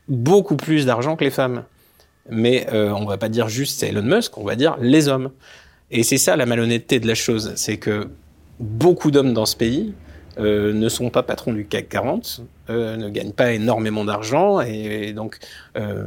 beaucoup 0.09 0.57
plus 0.57 0.85
d'argent 0.85 1.15
que 1.15 1.23
les 1.23 1.31
femmes. 1.31 1.63
Mais 2.29 2.67
euh, 2.73 2.91
on 2.91 3.05
va 3.05 3.19
pas 3.19 3.29
dire 3.29 3.49
juste 3.49 3.79
c'est 3.79 3.91
Elon 3.91 4.03
Musk, 4.03 4.37
on 4.37 4.43
va 4.43 4.57
dire 4.57 4.77
les 4.81 5.07
hommes. 5.07 5.31
Et 5.93 6.03
c'est 6.03 6.19
ça 6.19 6.35
la 6.35 6.45
malhonnêteté 6.45 6.99
de 6.99 7.07
la 7.07 7.15
chose, 7.15 7.53
c'est 7.55 7.77
que 7.77 8.09
beaucoup 8.59 9.13
d'hommes 9.13 9.33
dans 9.33 9.47
ce 9.47 9.55
pays 9.55 9.95
euh, 10.39 10.73
ne 10.73 10.89
sont 10.89 11.11
pas 11.11 11.23
patrons 11.23 11.53
du 11.53 11.67
CAC 11.67 11.89
40, 11.89 12.43
euh, 12.71 12.97
ne 12.97 13.09
gagnent 13.09 13.33
pas 13.33 13.53
énormément 13.53 14.05
d'argent 14.05 14.61
et, 14.61 15.09
et, 15.09 15.13
donc 15.13 15.39
euh, 15.77 16.07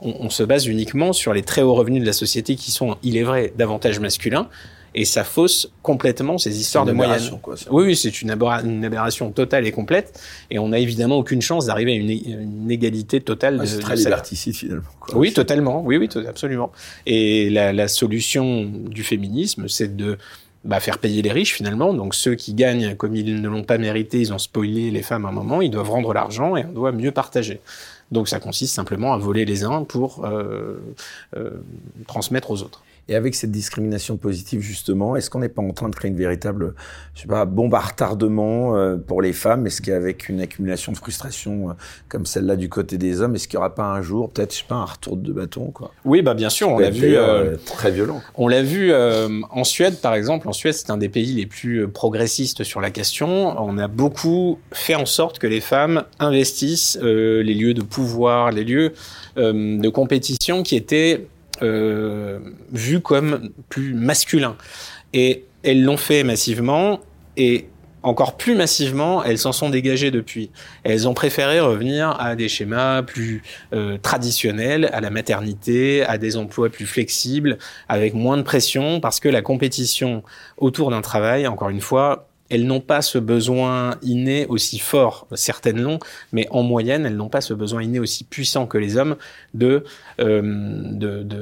on, 0.00 0.14
on, 0.20 0.30
se 0.30 0.42
base 0.42 0.66
uniquement 0.66 1.12
sur 1.12 1.32
les 1.32 1.42
très 1.42 1.62
hauts 1.62 1.74
revenus 1.74 2.02
de 2.02 2.06
la 2.06 2.12
société 2.12 2.56
qui 2.56 2.70
sont, 2.70 2.96
il 3.02 3.16
est 3.16 3.22
vrai, 3.22 3.52
davantage 3.56 3.98
masculins 4.00 4.48
et 4.94 5.04
ça 5.04 5.24
fausse 5.24 5.72
complètement 5.82 6.38
ces 6.38 6.60
histoires 6.60 6.84
de 6.84 6.92
moyenne. 6.92 7.22
Quoi, 7.40 7.54
oui, 7.70 7.84
oui, 7.84 7.96
c'est 7.96 8.20
une, 8.20 8.30
une, 8.30 8.84
aberration 8.84 9.30
totale 9.30 9.66
et 9.66 9.72
complète 9.72 10.20
et 10.50 10.58
on 10.58 10.68
n'a 10.68 10.78
évidemment 10.78 11.16
aucune 11.16 11.40
chance 11.40 11.66
d'arriver 11.66 11.92
à 11.92 11.96
une, 11.96 12.10
une, 12.10 12.70
égalité 12.70 13.20
totale. 13.20 13.58
Ah, 13.60 13.66
c'est 13.66 13.78
très 13.78 13.96
liberticide 13.96 14.54
finalement. 14.54 14.82
Quoi. 15.00 15.16
Oui, 15.16 15.32
totalement. 15.32 15.82
Oui, 15.82 15.96
oui, 15.96 16.08
absolument. 16.28 16.72
Et 17.06 17.48
la, 17.50 17.72
la 17.72 17.88
solution 17.88 18.64
du 18.64 19.02
féminisme, 19.02 19.68
c'est 19.68 19.96
de 19.96 20.18
bah, 20.64 20.80
faire 20.80 20.98
payer 20.98 21.22
les 21.22 21.32
riches 21.32 21.54
finalement. 21.54 21.92
Donc 21.94 22.14
ceux 22.14 22.34
qui 22.34 22.54
gagnent 22.54 22.94
comme 22.94 23.16
ils 23.16 23.40
ne 23.40 23.48
l'ont 23.48 23.64
pas 23.64 23.78
mérité, 23.78 24.20
ils 24.20 24.32
ont 24.32 24.38
spoilé 24.38 24.90
les 24.90 25.02
femmes 25.02 25.24
à 25.26 25.28
un 25.28 25.32
moment, 25.32 25.60
ils 25.60 25.70
doivent 25.70 25.90
rendre 25.90 26.12
l'argent 26.12 26.56
et 26.56 26.64
on 26.64 26.72
doit 26.72 26.92
mieux 26.92 27.10
partager. 27.10 27.60
Donc 28.10 28.28
ça 28.28 28.38
consiste 28.38 28.74
simplement 28.74 29.14
à 29.14 29.18
voler 29.18 29.44
les 29.44 29.64
uns 29.64 29.84
pour 29.84 30.24
euh, 30.24 30.80
euh, 31.36 31.50
transmettre 32.06 32.50
aux 32.50 32.62
autres. 32.62 32.82
Et 33.08 33.16
avec 33.16 33.34
cette 33.34 33.50
discrimination 33.50 34.16
positive, 34.16 34.60
justement, 34.60 35.16
est-ce 35.16 35.28
qu'on 35.28 35.40
n'est 35.40 35.48
pas 35.48 35.60
en 35.60 35.72
train 35.72 35.88
de 35.88 35.94
créer 35.94 36.10
une 36.10 36.16
véritable, 36.16 36.74
je 37.14 37.22
sais 37.22 37.26
pas, 37.26 37.44
bombe 37.44 37.74
à 37.74 37.80
retardement 37.80 38.76
euh, 38.76 38.96
pour 38.96 39.22
les 39.22 39.32
femmes? 39.32 39.66
Est-ce 39.66 39.82
qu'avec 39.82 40.28
une 40.28 40.40
accumulation 40.40 40.92
de 40.92 40.96
frustration 40.96 41.70
euh, 41.70 41.72
comme 42.08 42.26
celle-là 42.26 42.54
du 42.54 42.68
côté 42.68 42.98
des 42.98 43.20
hommes, 43.20 43.34
est-ce 43.34 43.48
qu'il 43.48 43.58
n'y 43.58 43.62
aura 43.64 43.74
pas 43.74 43.86
un 43.86 44.02
jour, 44.02 44.30
peut-être, 44.30 44.52
je 44.52 44.58
sais 44.58 44.64
pas, 44.68 44.76
un 44.76 44.84
retour 44.84 45.16
de 45.16 45.32
bâton, 45.32 45.72
quoi? 45.72 45.90
Oui, 46.04 46.22
bah 46.22 46.34
bien 46.34 46.48
sûr, 46.48 46.68
on 46.68 46.78
l'a 46.78 46.90
vu. 46.90 47.16
Euh, 47.16 47.56
très 47.66 47.90
violent. 47.90 48.22
On 48.36 48.46
l'a 48.46 48.62
vu 48.62 48.92
en 48.94 49.64
Suède, 49.64 50.00
par 50.00 50.14
exemple. 50.14 50.48
En 50.48 50.52
Suède, 50.52 50.74
c'est 50.74 50.90
un 50.90 50.96
des 50.96 51.08
pays 51.08 51.34
les 51.34 51.46
plus 51.46 51.88
progressistes 51.88 52.62
sur 52.62 52.80
la 52.80 52.90
question. 52.90 53.60
On 53.60 53.78
a 53.78 53.88
beaucoup 53.88 54.60
fait 54.70 54.94
en 54.94 55.06
sorte 55.06 55.40
que 55.40 55.48
les 55.48 55.60
femmes 55.60 56.04
investissent 56.20 56.98
les 57.02 57.54
lieux 57.54 57.74
de 57.74 57.82
pouvoir, 57.82 58.52
les 58.52 58.64
lieux 58.64 58.92
de 59.36 59.88
compétition 59.88 60.62
qui 60.62 60.76
étaient 60.76 61.26
euh, 61.62 62.38
vu 62.72 63.00
comme 63.00 63.50
plus 63.68 63.94
masculin. 63.94 64.56
Et 65.12 65.44
elles 65.62 65.82
l'ont 65.82 65.96
fait 65.96 66.24
massivement 66.24 67.00
et 67.36 67.66
encore 68.02 68.36
plus 68.36 68.54
massivement, 68.54 69.22
elles 69.22 69.38
s'en 69.38 69.52
sont 69.52 69.70
dégagées 69.70 70.10
depuis. 70.10 70.50
Elles 70.82 71.06
ont 71.06 71.14
préféré 71.14 71.60
revenir 71.60 72.20
à 72.20 72.34
des 72.34 72.48
schémas 72.48 73.02
plus 73.02 73.42
euh, 73.72 73.96
traditionnels, 73.96 74.90
à 74.92 75.00
la 75.00 75.10
maternité, 75.10 76.02
à 76.02 76.18
des 76.18 76.36
emplois 76.36 76.68
plus 76.68 76.86
flexibles, 76.86 77.58
avec 77.88 78.14
moins 78.14 78.36
de 78.36 78.42
pression, 78.42 79.00
parce 79.00 79.20
que 79.20 79.28
la 79.28 79.42
compétition 79.42 80.22
autour 80.56 80.90
d'un 80.90 81.00
travail, 81.00 81.46
encore 81.46 81.68
une 81.68 81.80
fois, 81.80 82.28
elles 82.52 82.66
n'ont 82.66 82.80
pas 82.80 83.00
ce 83.00 83.16
besoin 83.16 83.96
inné 84.02 84.44
aussi 84.46 84.78
fort, 84.78 85.26
certaines 85.34 85.80
l'ont, 85.80 85.98
mais 86.32 86.46
en 86.50 86.62
moyenne, 86.62 87.06
elles 87.06 87.16
n'ont 87.16 87.30
pas 87.30 87.40
ce 87.40 87.54
besoin 87.54 87.82
inné 87.82 87.98
aussi 87.98 88.24
puissant 88.24 88.66
que 88.66 88.76
les 88.76 88.98
hommes 88.98 89.16
de 89.54 89.84
euh, 90.20 90.92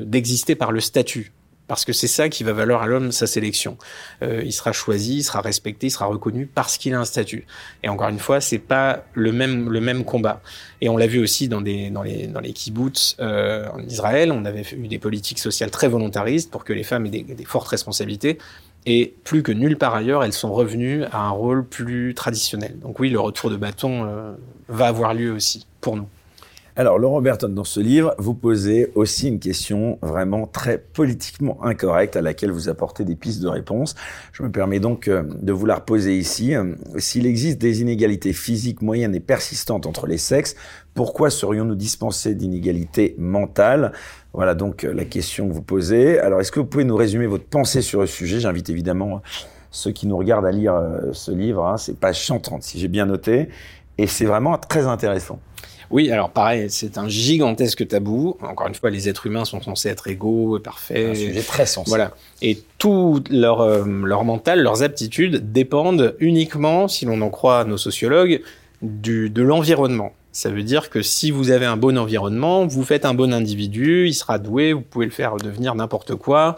d'exister 0.04 0.54
de, 0.54 0.58
par 0.58 0.70
le 0.70 0.78
statut. 0.78 1.32
Parce 1.66 1.84
que 1.84 1.92
c'est 1.92 2.08
ça 2.08 2.28
qui 2.28 2.42
va 2.42 2.52
valoir 2.52 2.82
à 2.82 2.86
l'homme 2.86 3.12
sa 3.12 3.28
sélection. 3.28 3.76
Euh, 4.22 4.42
il 4.44 4.52
sera 4.52 4.72
choisi, 4.72 5.18
il 5.18 5.22
sera 5.22 5.40
respecté, 5.40 5.86
il 5.86 5.90
sera 5.90 6.06
reconnu 6.06 6.46
parce 6.46 6.78
qu'il 6.78 6.94
a 6.94 7.00
un 7.00 7.04
statut. 7.04 7.46
Et 7.84 7.88
encore 7.88 8.08
une 8.08 8.18
fois, 8.18 8.40
c'est 8.40 8.58
pas 8.58 9.04
le 9.14 9.30
même 9.30 9.68
le 9.70 9.80
même 9.80 10.04
combat. 10.04 10.42
Et 10.80 10.88
on 10.88 10.96
l'a 10.96 11.06
vu 11.06 11.20
aussi 11.20 11.48
dans 11.48 11.60
des 11.60 11.90
dans 11.90 12.02
les 12.02 12.26
dans 12.26 12.40
les 12.40 12.52
kibbutz 12.52 13.16
euh, 13.20 13.68
en 13.72 13.80
Israël. 13.82 14.32
On 14.32 14.44
avait 14.44 14.64
eu 14.76 14.88
des 14.88 14.98
politiques 14.98 15.38
sociales 15.38 15.70
très 15.70 15.86
volontaristes 15.88 16.50
pour 16.50 16.64
que 16.64 16.72
les 16.72 16.82
femmes 16.82 17.06
aient 17.06 17.10
des 17.10 17.44
fortes 17.44 17.68
responsabilités. 17.68 18.38
Et 18.86 19.14
plus 19.24 19.42
que 19.42 19.52
nulle 19.52 19.76
part 19.76 19.94
ailleurs, 19.94 20.24
elles 20.24 20.32
sont 20.32 20.52
revenues 20.52 21.04
à 21.04 21.20
un 21.20 21.30
rôle 21.30 21.66
plus 21.66 22.14
traditionnel. 22.14 22.78
Donc 22.80 22.98
oui, 22.98 23.10
le 23.10 23.20
retour 23.20 23.50
de 23.50 23.56
bâton 23.56 24.06
euh, 24.06 24.32
va 24.68 24.86
avoir 24.86 25.14
lieu 25.14 25.32
aussi 25.32 25.66
pour 25.80 25.96
nous. 25.96 26.06
Alors, 26.76 26.98
Laurent 27.00 27.20
Berton, 27.20 27.48
dans 27.48 27.64
ce 27.64 27.80
livre, 27.80 28.14
vous 28.18 28.34
posez 28.34 28.92
aussi 28.94 29.28
une 29.28 29.40
question 29.40 29.98
vraiment 30.02 30.46
très 30.46 30.78
politiquement 30.78 31.58
incorrecte 31.64 32.14
à 32.14 32.22
laquelle 32.22 32.52
vous 32.52 32.68
apportez 32.68 33.04
des 33.04 33.16
pistes 33.16 33.42
de 33.42 33.48
réponse. 33.48 33.96
Je 34.32 34.44
me 34.44 34.50
permets 34.52 34.78
donc 34.78 35.08
euh, 35.08 35.24
de 35.42 35.52
vous 35.52 35.66
la 35.66 35.76
reposer 35.76 36.16
ici. 36.16 36.54
S'il 36.96 37.26
existe 37.26 37.58
des 37.58 37.80
inégalités 37.80 38.32
physiques 38.32 38.82
moyennes 38.82 39.16
et 39.16 39.20
persistantes 39.20 39.84
entre 39.86 40.06
les 40.06 40.18
sexes, 40.18 40.54
pourquoi 40.94 41.30
serions-nous 41.30 41.74
dispensés 41.74 42.36
d'inégalités 42.36 43.16
mentales? 43.18 43.92
Voilà 44.32 44.54
donc 44.54 44.84
euh, 44.84 44.94
la 44.94 45.04
question 45.04 45.48
que 45.48 45.52
vous 45.52 45.62
posez. 45.62 46.20
Alors, 46.20 46.40
est-ce 46.40 46.52
que 46.52 46.60
vous 46.60 46.66
pouvez 46.66 46.84
nous 46.84 46.96
résumer 46.96 47.26
votre 47.26 47.46
pensée 47.46 47.82
sur 47.82 48.00
le 48.00 48.06
sujet? 48.06 48.38
J'invite 48.38 48.70
évidemment 48.70 49.22
ceux 49.72 49.90
qui 49.90 50.06
nous 50.06 50.16
regardent 50.16 50.46
à 50.46 50.52
lire 50.52 50.74
euh, 50.74 51.12
ce 51.12 51.32
livre. 51.32 51.66
Hein. 51.66 51.76
C'est 51.78 51.98
page 51.98 52.24
130, 52.24 52.62
si 52.62 52.78
j'ai 52.78 52.88
bien 52.88 53.06
noté. 53.06 53.48
Et 53.98 54.06
c'est 54.06 54.24
vraiment 54.24 54.56
très 54.56 54.86
intéressant. 54.86 55.40
Oui, 55.90 56.10
alors 56.12 56.30
pareil, 56.30 56.66
c'est 56.70 56.98
un 56.98 57.08
gigantesque 57.08 57.86
tabou. 57.88 58.36
Encore 58.42 58.68
une 58.68 58.74
fois, 58.74 58.90
les 58.90 59.08
êtres 59.08 59.26
humains 59.26 59.44
sont 59.44 59.60
censés 59.60 59.88
être 59.88 60.06
égaux, 60.06 60.60
parfaits. 60.60 61.10
Un 61.10 61.14
sujet 61.14 61.42
très 61.42 61.66
sensible. 61.66 61.90
Voilà. 61.90 62.12
Et 62.42 62.62
tout 62.78 63.22
leur, 63.28 63.60
euh, 63.60 63.84
leur 64.04 64.24
mental, 64.24 64.62
leurs 64.62 64.84
aptitudes 64.84 65.52
dépendent 65.52 66.14
uniquement, 66.20 66.86
si 66.86 67.06
l'on 67.06 67.20
en 67.20 67.30
croit 67.30 67.64
nos 67.64 67.76
sociologues, 67.76 68.40
du, 68.82 69.30
de 69.30 69.42
l'environnement. 69.42 70.12
Ça 70.32 70.48
veut 70.48 70.62
dire 70.62 70.90
que 70.90 71.02
si 71.02 71.32
vous 71.32 71.50
avez 71.50 71.66
un 71.66 71.76
bon 71.76 71.98
environnement, 71.98 72.64
vous 72.64 72.84
faites 72.84 73.04
un 73.04 73.14
bon 73.14 73.34
individu, 73.34 74.06
il 74.06 74.14
sera 74.14 74.38
doué, 74.38 74.72
vous 74.72 74.80
pouvez 74.80 75.06
le 75.06 75.10
faire 75.10 75.36
devenir 75.36 75.74
n'importe 75.74 76.14
quoi. 76.14 76.54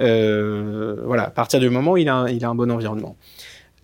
Euh, 0.00 0.96
voilà, 1.04 1.24
à 1.24 1.30
partir 1.30 1.60
du 1.60 1.68
moment 1.68 1.92
où 1.92 1.96
il 1.98 2.08
a, 2.08 2.26
il 2.30 2.42
a 2.46 2.48
un 2.48 2.54
bon 2.54 2.70
environnement. 2.70 3.16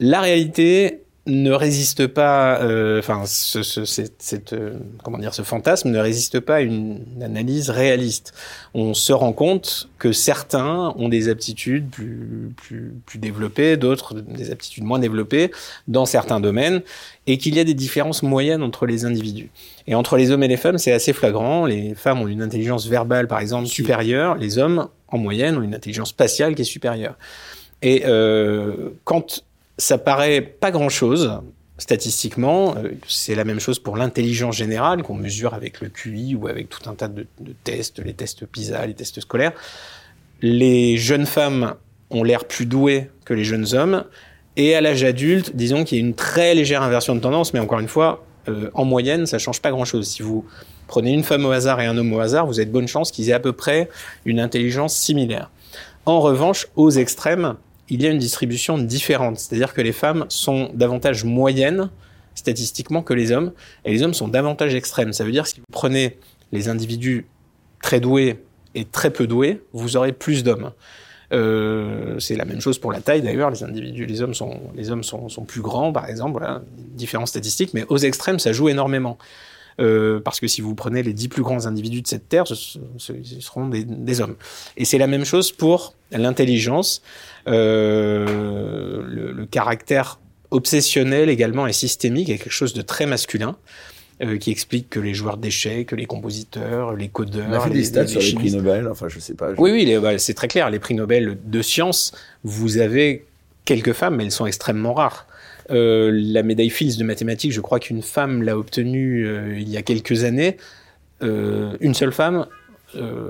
La 0.01 0.23
réalité, 0.23 1.03
ne 1.27 1.51
résiste 1.51 2.07
pas, 2.07 2.61
euh, 2.61 3.01
enfin, 3.01 3.25
ce, 3.27 3.63
ce, 3.63 3.85
cette, 3.85 4.53
euh, 4.53 4.75
comment 5.03 5.19
dire, 5.19 5.35
ce 5.35 5.43
fantasme 5.43 5.91
ne 5.91 5.99
résiste 5.99 6.39
pas 6.41 6.57
à 6.57 6.61
une, 6.61 7.01
analyse 7.21 7.71
réaliste. 7.71 8.33
On 8.75 8.95
se 8.95 9.13
rend 9.13 9.33
compte 9.33 9.89
que 9.99 10.13
certains 10.13 10.95
ont 10.97 11.09
des 11.09 11.29
aptitudes 11.29 11.91
plus, 11.91 12.53
plus, 12.57 12.95
plus 13.07 13.19
développées, 13.19 13.77
d'autres 13.77 14.15
des 14.15 14.53
aptitudes 14.53 14.85
moins 14.85 15.01
développées 15.01 15.51
dans 15.89 16.07
certains 16.07 16.39
domaines, 16.39 16.83
et 17.27 17.39
qu'il 17.39 17.57
y 17.57 17.61
a 17.61 17.65
des 17.65 17.75
différences 17.75 18.23
moyennes 18.23 18.63
entre 18.63 18.87
les 18.87 19.05
individus. 19.05 19.51
Et 19.89 19.95
entre 19.97 20.17
les 20.17 20.31
hommes 20.31 20.45
et 20.45 20.49
les 20.49 20.57
femmes, 20.57 20.79
c'est 20.79 20.93
assez 20.93 21.13
flagrant. 21.13 21.67
Les 21.67 21.95
femmes 21.95 22.21
ont 22.21 22.29
une 22.29 22.43
intelligence 22.43 22.87
verbale, 22.87 23.27
par 23.27 23.41
exemple, 23.41 23.67
supérieure. 23.67 24.37
Les 24.37 24.59
hommes, 24.59 24.89
en 25.09 25.19
moyenne, 25.19 25.57
ont 25.57 25.63
une 25.63 25.75
intelligence 25.75 26.11
spatiale 26.11 26.55
qui 26.55 26.63
est 26.63 26.67
supérieure. 26.67 27.17
Et 27.83 28.03
euh, 28.07 28.91
quand 29.05 29.45
ça 29.79 29.99
paraît 29.99 30.41
pas 30.41 30.71
grand-chose 30.71 31.41
statistiquement. 31.79 32.75
Euh, 32.77 32.93
c'est 33.07 33.35
la 33.35 33.45
même 33.45 33.61
chose 33.61 33.79
pour 33.79 33.97
l'intelligence 33.97 34.57
générale 34.57 35.03
qu'on 35.03 35.15
mesure 35.15 35.55
avec 35.55 35.81
le 35.81 35.89
QI 35.89 36.35
ou 36.35 36.49
avec 36.49 36.69
tout 36.69 36.89
un 36.89 36.95
tas 36.95 37.09
de, 37.09 37.27
tests, 37.65 38.03
les 38.05 38.15
tests 38.15 38.47
PISA, 38.47 38.87
les 38.87 38.95
tests 38.95 39.21
scolaires. 39.21 39.53
Les 40.43 40.97
jeunes 40.97 41.27
femmes 41.27 41.75
ont 42.11 42.23
l'air 42.23 42.45
plus 42.45 42.67
doués 42.67 43.11
que 43.25 43.35
les 43.35 43.45
jeunes 43.45 43.75
hommes. 43.75 44.05
Et 44.57 44.75
à 44.75 44.81
l'âge 44.81 45.05
adulte, 45.05 45.55
disons 45.55 45.85
qu'il 45.85 45.99
y 45.99 46.01
a 46.01 46.05
une 46.05 46.15
très 46.15 46.55
légère 46.55 46.83
inversion 46.83 47.15
de 47.15 47.21
tendance, 47.21 47.53
mais 47.53 47.61
encore 47.61 47.81
une 47.81 47.89
fois, 47.89 48.25
euh, 48.49 48.71
en 48.73 48.85
moyenne, 48.85 49.27
ça 49.27 49.39
change 49.39 49.61
pas 49.61 49.71
grand-chose. 49.71 50.09
Si 50.09 50.23
vous 50.23 50.47
prenez 50.87 51.13
une 51.13 51.25
femme 51.25 51.45
au 51.45 51.51
hasard 51.51 51.81
et 51.81 51.87
un 51.87 51.97
homme 51.99 52.13
au 52.13 52.21
hasard, 52.21 52.47
vous 52.47 52.59
avez 52.59 52.67
de 52.67 52.73
bonnes 52.73 52.89
chances 52.89 53.11
qu'ils 53.11 53.29
aient 53.29 53.35
à 53.35 53.41
peu 53.41 53.53
près 53.53 53.91
une 54.25 54.41
intelligence 54.41 54.97
similaire. 54.97 55.51
En 56.07 56.21
revanche, 56.21 56.69
aux 56.77 56.91
extrêmes, 56.91 57.57
il 57.89 58.03
y 58.03 58.07
a 58.07 58.11
une 58.11 58.19
distribution 58.19 58.79
différente. 58.79 59.39
C'est-à-dire 59.39 59.75
que 59.75 59.81
les 59.81 59.93
femmes 59.93 60.27
sont 60.29 60.71
davantage 60.75 61.25
moyennes 61.25 61.91
statistiquement 62.35 63.03
que 63.03 63.15
les 63.15 63.33
hommes, 63.33 63.53
et 63.85 63.93
les 63.93 64.03
hommes 64.03 64.15
sont 64.15 64.29
davantage 64.29 64.75
extrêmes. 64.75 65.13
Ça 65.13 65.25
veut 65.25 65.33
dire 65.33 65.45
que 65.45 65.49
si 65.49 65.57
vous 65.57 65.65
prenez 65.73 66.19
les 66.53 66.69
individus 66.69 67.27
très 67.83 67.99
doués 67.99 68.45
et 68.75 68.85
très 68.85 69.11
peu 69.11 69.27
doués, 69.27 69.63
vous 69.73 69.97
aurez 69.97 70.13
plus 70.13 70.45
d'hommes. 70.45 70.73
Euh, 71.33 72.19
c'est 72.21 72.37
la 72.37 72.45
même 72.45 72.61
chose 72.61 72.79
pour 72.79 72.93
la 72.93 73.01
taille 73.01 73.23
d'ailleurs. 73.23 73.51
Les 73.51 73.65
individus, 73.65 74.07
les 74.07 74.23
hommes 74.23 74.35
sont, 74.35 74.61
les 74.75 74.91
hommes 74.91 75.03
sont, 75.03 75.29
sont 75.29 75.45
plus 75.45 75.61
grands, 75.61 75.93
par 75.93 76.09
exemple. 76.09 76.47
Différentes 76.77 77.29
statistiques, 77.29 77.75
mais 77.75 77.85
aux 77.89 77.99
extrêmes, 77.99 78.39
ça 78.39 78.53
joue 78.53 78.69
énormément. 78.69 79.19
Euh, 79.79 80.21
parce 80.21 80.41
que 80.41 80.47
si 80.47 80.63
vous 80.63 80.75
prenez 80.75 81.03
les 81.03 81.13
dix 81.13 81.29
plus 81.29 81.43
grands 81.43 81.67
individus 81.67 82.01
de 82.01 82.07
cette 82.07 82.29
terre, 82.29 82.47
ce, 82.47 82.55
ce, 82.97 83.13
seront 83.41 83.69
des, 83.69 83.85
des, 83.85 84.21
hommes. 84.23 84.37
Et 84.79 84.87
c'est 84.87 84.97
la 84.97 85.07
même 85.07 85.27
chose 85.27 85.53
pour 85.53 85.95
l'intelligence, 86.13 87.03
euh, 87.47 89.03
le, 89.07 89.33
le, 89.33 89.47
caractère 89.47 90.19
obsessionnel 90.51 91.29
également 91.29 91.67
et 91.67 91.75
systémique 91.75 92.31
est 92.31 92.39
quelque 92.39 92.51
chose 92.51 92.73
de 92.73 92.83
très 92.83 93.07
masculin. 93.07 93.57
Euh, 94.23 94.39
qui 94.39 94.51
explique 94.51 94.89
que 94.89 94.99
les 94.99 95.13
joueurs 95.13 95.37
d'échecs, 95.37 95.93
les 95.93 96.07
compositeurs, 96.07 96.95
les 96.95 97.09
codeurs. 97.09 97.49
On 97.51 97.53
a 97.53 97.61
fait 97.61 97.69
les, 97.69 97.81
des 97.81 97.85
stats 97.85 98.05
les, 98.05 98.09
sur 98.09 98.23
les 98.23 98.33
prix 98.33 98.51
Nobel, 98.51 98.89
enfin 98.89 99.09
je 99.11 99.19
sais 99.19 99.35
pas. 99.35 99.55
Je... 99.55 99.61
Oui, 99.61 99.73
oui, 99.73 99.99
bah, 99.99 100.17
c'est 100.17 100.33
très 100.33 100.49
clair. 100.49 100.71
Les 100.71 100.79
prix 100.79 100.95
Nobel 100.95 101.37
de 101.45 101.61
sciences, 101.61 102.13
vous 102.43 102.79
avez 102.79 103.27
quelques 103.67 103.93
femmes, 103.93 104.17
mais 104.17 104.25
elles 104.25 104.31
sont 104.31 104.47
extrêmement 104.47 104.95
rares. 104.95 105.27
Euh, 105.71 106.11
la 106.13 106.43
médaille 106.43 106.71
Fields 106.71 106.97
de 106.97 107.05
mathématiques, 107.05 107.53
je 107.53 107.61
crois 107.61 107.81
qu'une 107.81 108.03
femme 108.03 108.43
l'a 108.43 108.57
obtenue 108.57 109.27
euh, 109.27 109.59
il 109.59 109.69
y 109.69 109.77
a 109.77 109.83
quelques 109.83 110.25
années. 110.25 110.57
Euh, 111.23 111.77
une 111.81 111.95
seule 111.95 112.13
femme. 112.13 112.47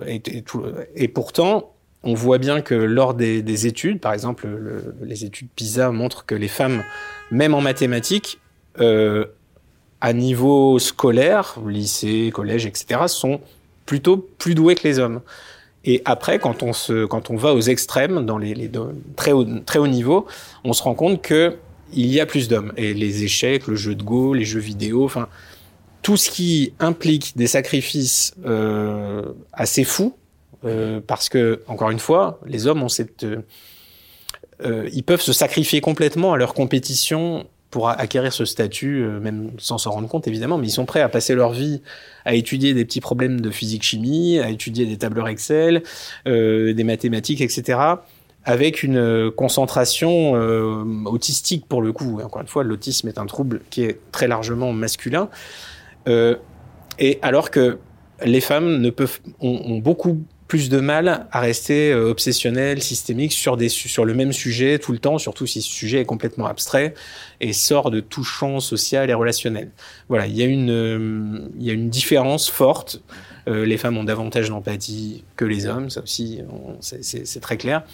Et, 0.07 1.09
pourtant, 1.09 1.73
on 2.05 2.15
voit 2.15 2.39
bien 2.39 2.61
que 2.61 2.75
lors 2.75 3.15
des, 3.15 3.43
des 3.43 3.67
études, 3.67 4.01
par 4.01 4.13
exemple, 4.13 4.47
le, 4.47 4.95
les 5.03 5.25
études 5.25 5.49
PISA 5.57 5.91
montrent 5.91 6.25
que 6.25 6.37
les 6.37 6.47
femmes, 6.47 6.85
même 7.33 7.53
en 7.53 7.61
mathématiques, 7.61 8.39
à 8.79 10.13
niveau 10.13 10.79
scolaire, 10.79 11.57
lycée, 11.67 12.31
collège, 12.33 12.67
etc., 12.67 13.01
sont 13.07 13.41
plutôt 13.87 14.19
plus 14.19 14.55
doués 14.55 14.77
que 14.77 14.87
les 14.87 15.01
hommes. 15.01 15.21
Et 15.85 16.03
après, 16.05 16.39
quand 16.39 16.63
on 16.63 16.73
se, 16.73 17.07
quand 17.07 17.31
on 17.31 17.37
va 17.37 17.55
aux 17.55 17.61
extrêmes, 17.61 18.27
dans 18.27 18.39
les, 18.39 18.55
les 18.55 18.71
très 19.17 19.33
haut, 19.33 19.47
très 19.65 19.79
haut 19.79 19.87
niveau, 19.87 20.27
on 20.65 20.73
se 20.73 20.83
rend 20.83 20.95
compte 20.95 21.23
que 21.23 21.57
il 21.93 22.07
y 22.07 22.21
a 22.21 22.27
plus 22.27 22.49
d'hommes. 22.49 22.73
Et 22.77 22.95
les 22.95 23.25
échecs, 23.25 23.67
le 23.67 23.77
jeu 23.77 23.95
de 23.95 24.03
Go, 24.03 24.35
les 24.35 24.45
jeux 24.45 24.61
vidéo, 24.61 25.05
enfin, 25.05 25.29
tout 26.03 26.17
ce 26.17 26.31
qui 26.31 26.73
implique 26.79 27.37
des 27.37 27.47
sacrifices 27.47 28.35
euh, 28.45 29.23
assez 29.53 29.85
fous, 29.85 30.17
euh, 30.65 31.01
parce 31.07 31.29
que 31.29 31.63
encore 31.67 31.91
une 31.91 31.99
fois, 31.99 32.41
les 32.47 32.67
hommes 32.67 32.83
ont 32.83 32.89
cette, 32.89 33.27
euh, 34.65 34.89
ils 34.93 35.03
peuvent 35.03 35.21
se 35.21 35.33
sacrifier 35.33 35.81
complètement 35.81 36.33
à 36.33 36.37
leur 36.37 36.55
compétition 36.55 37.47
pour 37.71 37.89
acquérir 37.89 38.33
ce 38.33 38.45
statut, 38.45 39.03
euh, 39.03 39.21
même 39.21 39.51
sans 39.59 39.77
s'en 39.77 39.91
rendre 39.91 40.09
compte 40.09 40.27
évidemment, 40.29 40.57
mais 40.57 40.69
ils 40.69 40.73
sont 40.73 40.87
prêts 40.87 41.03
à 41.03 41.09
passer 41.09 41.35
leur 41.35 41.53
vie 41.53 41.83
à 42.25 42.35
étudier 42.35 42.73
des 42.75 42.85
petits 42.85 43.01
problèmes 43.01 43.41
de 43.41 43.51
physique-chimie, 43.51 44.39
à 44.39 44.49
étudier 44.49 44.87
des 44.87 44.97
tableurs 44.97 45.29
Excel, 45.29 45.83
euh, 46.27 46.73
des 46.73 46.85
mathématiques, 46.85 47.41
etc., 47.41 47.79
avec 48.47 48.85
une 48.85 49.33
concentration 49.33 50.37
euh, 50.37 50.85
autistique 51.05 51.67
pour 51.69 51.83
le 51.83 51.93
coup. 51.93 52.21
Encore 52.25 52.41
une 52.41 52.49
fois, 52.49 52.63
l'autisme 52.63 53.09
est 53.09 53.19
un 53.19 53.27
trouble 53.27 53.61
qui 53.71 53.83
est 53.83 53.99
très 54.13 54.29
largement 54.29 54.73
masculin, 54.73 55.29
euh, 56.09 56.37
et 56.99 57.19
alors 57.23 57.51
que 57.51 57.79
les 58.25 58.41
femmes 58.41 58.81
ne 58.81 58.91
peuvent 58.91 59.21
ont 59.41 59.79
beaucoup 59.79 60.23
plus 60.49 60.69
de 60.69 60.79
mal 60.79 61.27
à 61.33 61.41
rester 61.41 61.93
euh, 61.93 62.11
obsessionnel, 62.11 62.83
systémique 62.83 63.33
sur 63.33 63.57
des 63.57 63.69
sur 63.69 64.05
le 64.05 64.15
même 64.15 64.33
sujet 64.33 64.79
tout 64.79 64.93
le 64.93 64.99
temps, 64.99 65.19
surtout 65.19 65.47
si 65.47 65.63
ce 65.63 65.71
sujet 65.71 66.01
est 66.01 66.05
complètement 66.05 66.47
abstrait 66.47 66.95
et 67.41 67.53
sort 67.53 67.91
de 67.91 68.01
tout 68.01 68.25
champ 68.25 68.61
social 68.61 69.11
et 69.11 69.15
relationnel. 69.15 69.71
Voilà, 70.09 70.27
il 70.27 70.37
y 70.37 70.43
a 70.43 70.47
une 70.47 70.71
euh, 70.71 71.49
il 71.59 71.65
y 71.65 71.71
a 71.71 71.73
une 71.73 71.91
différence 71.91 72.49
forte. 72.49 73.03
Euh, 73.49 73.65
les 73.65 73.77
femmes 73.77 73.97
ont 73.97 74.05
davantage 74.05 74.49
d'empathie 74.49 75.23
que 75.37 75.45
les 75.45 75.67
hommes, 75.67 75.89
ça 75.89 76.03
aussi 76.03 76.41
c'est 76.81 77.41
très 77.41 77.57
clair, 77.57 77.85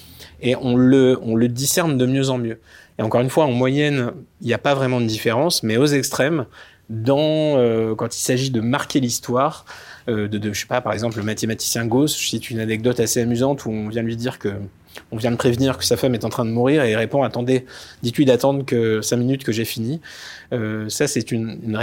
et 0.40 0.56
on 0.56 0.76
le 0.76 1.18
on 1.22 1.36
le 1.36 1.48
discerne 1.48 1.98
de 1.98 2.06
mieux 2.06 2.30
en 2.30 2.38
mieux. 2.38 2.58
Et 2.98 3.02
encore 3.02 3.20
une 3.22 3.30
fois, 3.30 3.44
en 3.44 3.52
moyenne, 3.52 4.12
il 4.40 4.46
n'y 4.46 4.52
a 4.52 4.58
pas 4.58 4.74
vraiment 4.74 5.00
de 5.00 5.06
différence, 5.06 5.62
mais 5.62 5.76
aux 5.78 5.86
extrêmes, 5.86 6.46
dans 6.90 7.56
euh, 7.56 7.94
quand 7.94 8.16
il 8.16 8.20
s'agit 8.20 8.50
de 8.50 8.60
marquer 8.60 9.00
l'histoire, 9.00 9.64
de, 10.08 10.26
de, 10.26 10.52
je 10.52 10.60
sais 10.60 10.66
pas, 10.66 10.80
par 10.80 10.92
exemple, 10.92 11.18
le 11.18 11.24
mathématicien 11.24 11.86
Gauss, 11.86 12.16
cite 12.16 12.50
une 12.50 12.60
anecdote 12.60 13.00
assez 13.00 13.20
amusante 13.20 13.66
où 13.66 13.70
on 13.70 13.88
vient 13.88 14.02
lui 14.02 14.16
dire 14.16 14.38
que 14.38 14.50
on 15.10 15.16
vient 15.16 15.30
de 15.30 15.36
prévenir 15.36 15.78
que 15.78 15.84
sa 15.84 15.96
femme 15.96 16.14
est 16.14 16.24
en 16.24 16.28
train 16.28 16.44
de 16.44 16.50
mourir 16.50 16.84
et 16.84 16.92
il 16.92 16.96
répond 16.96 17.22
attendez, 17.22 17.64
dites-lui 18.02 18.24
d'attendre 18.24 18.64
que 18.64 19.00
cinq 19.00 19.16
minutes 19.18 19.44
que 19.44 19.52
j'ai 19.52 19.64
fini. 19.64 20.00
Euh, 20.52 20.88
ça, 20.88 21.06
c'est 21.06 21.32
une, 21.32 21.58
une 21.62 21.78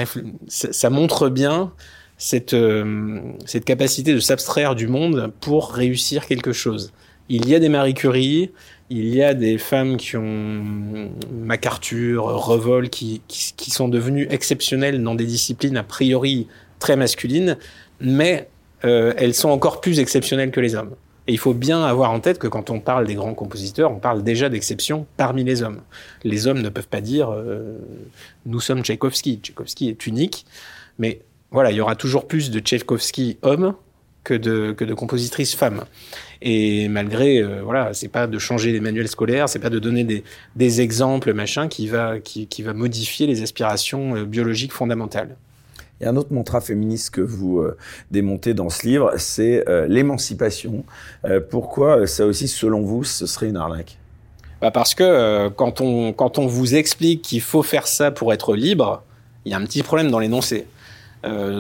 ça, 0.47 0.71
ça, 0.71 0.89
montre 0.89 1.29
bien 1.29 1.71
cette 2.17 2.53
euh, 2.53 3.19
cette 3.45 3.65
capacité 3.65 4.13
de 4.13 4.19
s'abstraire 4.19 4.75
du 4.75 4.87
monde 4.87 5.31
pour 5.41 5.71
réussir 5.71 6.27
quelque 6.27 6.51
chose. 6.51 6.91
Il 7.29 7.47
y 7.47 7.55
a 7.55 7.59
des 7.59 7.69
Marie 7.69 7.93
Curie, 7.93 8.51
il 8.89 9.13
y 9.13 9.21
a 9.21 9.35
des 9.35 9.59
femmes 9.59 9.97
qui 9.97 10.17
ont 10.17 10.63
MacArthur, 11.31 12.23
Revol, 12.23 12.89
qui, 12.89 13.21
qui, 13.27 13.53
qui 13.55 13.69
sont 13.69 13.87
devenues 13.87 14.27
exceptionnelles 14.31 15.01
dans 15.03 15.13
des 15.13 15.25
disciplines 15.25 15.77
a 15.77 15.83
priori 15.83 16.47
très 16.79 16.95
masculines, 16.95 17.57
mais 17.99 18.49
euh, 18.85 19.13
elles 19.17 19.33
sont 19.33 19.49
encore 19.49 19.81
plus 19.81 19.99
exceptionnelles 19.99 20.51
que 20.51 20.59
les 20.59 20.75
hommes. 20.75 20.95
Et 21.27 21.33
il 21.33 21.37
faut 21.37 21.53
bien 21.53 21.83
avoir 21.83 22.11
en 22.11 22.19
tête 22.19 22.39
que 22.39 22.47
quand 22.47 22.71
on 22.71 22.79
parle 22.79 23.05
des 23.05 23.13
grands 23.13 23.35
compositeurs, 23.35 23.91
on 23.91 23.99
parle 23.99 24.23
déjà 24.23 24.49
d'exceptions 24.49 25.05
parmi 25.15 25.43
les 25.43 25.61
hommes. 25.61 25.81
Les 26.23 26.47
hommes 26.47 26.61
ne 26.61 26.69
peuvent 26.69 26.87
pas 26.87 27.01
dire 27.01 27.29
euh, 27.31 27.77
nous 28.45 28.59
sommes 28.59 28.83
Tchaïkovski. 28.83 29.39
Tchaïkovski 29.43 29.89
est 29.89 30.07
unique, 30.07 30.45
mais 30.97 31.21
voilà, 31.51 31.71
il 31.71 31.77
y 31.77 31.81
aura 31.81 31.95
toujours 31.95 32.27
plus 32.27 32.49
de 32.49 32.59
Tchaïkovski 32.59 33.37
hommes 33.43 33.75
que 34.23 34.33
de, 34.33 34.71
que 34.71 34.85
de 34.85 34.93
compositrices 34.93 35.55
femmes. 35.55 35.85
Et 36.41 36.87
malgré, 36.87 37.41
euh, 37.41 37.61
voilà, 37.63 37.93
c'est 37.93 38.07
pas 38.07 38.27
de 38.27 38.39
changer 38.39 38.71
les 38.71 38.79
manuels 38.79 39.07
scolaires, 39.07 39.49
c'est 39.49 39.59
pas 39.59 39.69
de 39.69 39.79
donner 39.79 40.03
des, 40.03 40.23
des 40.55 40.81
exemples, 40.81 41.33
machin, 41.33 41.67
qui 41.67 41.87
va, 41.87 42.19
qui, 42.19 42.47
qui 42.47 42.63
va 42.63 42.73
modifier 42.73 43.27
les 43.27 43.41
aspirations 43.41 44.15
euh, 44.15 44.25
biologiques 44.25 44.73
fondamentales. 44.73 45.35
A 46.01 46.09
un 46.09 46.15
autre 46.15 46.33
mantra 46.33 46.61
féministe 46.61 47.09
que 47.09 47.21
vous 47.21 47.59
euh, 47.59 47.77
démontez 48.09 48.53
dans 48.53 48.69
ce 48.69 48.85
livre, 48.87 49.11
c'est 49.17 49.67
euh, 49.67 49.85
l'émancipation. 49.87 50.83
Euh, 51.25 51.41
pourquoi 51.41 52.07
ça 52.07 52.25
aussi, 52.25 52.47
selon 52.47 52.81
vous, 52.81 53.03
ce 53.03 53.25
serait 53.25 53.49
une 53.49 53.57
arnaque? 53.57 53.97
Bah 54.61 54.71
Parce 54.71 54.95
que 54.95 55.03
euh, 55.03 55.49
quand, 55.49 55.81
on, 55.81 56.13
quand 56.13 56.37
on 56.37 56.47
vous 56.47 56.75
explique 56.75 57.21
qu'il 57.21 57.41
faut 57.41 57.63
faire 57.63 57.87
ça 57.87 58.11
pour 58.11 58.33
être 58.33 58.55
libre, 58.55 59.03
il 59.45 59.51
y 59.51 59.55
a 59.55 59.57
un 59.57 59.65
petit 59.65 59.83
problème 59.83 60.09
dans 60.09 60.19
l'énoncé. 60.19 60.67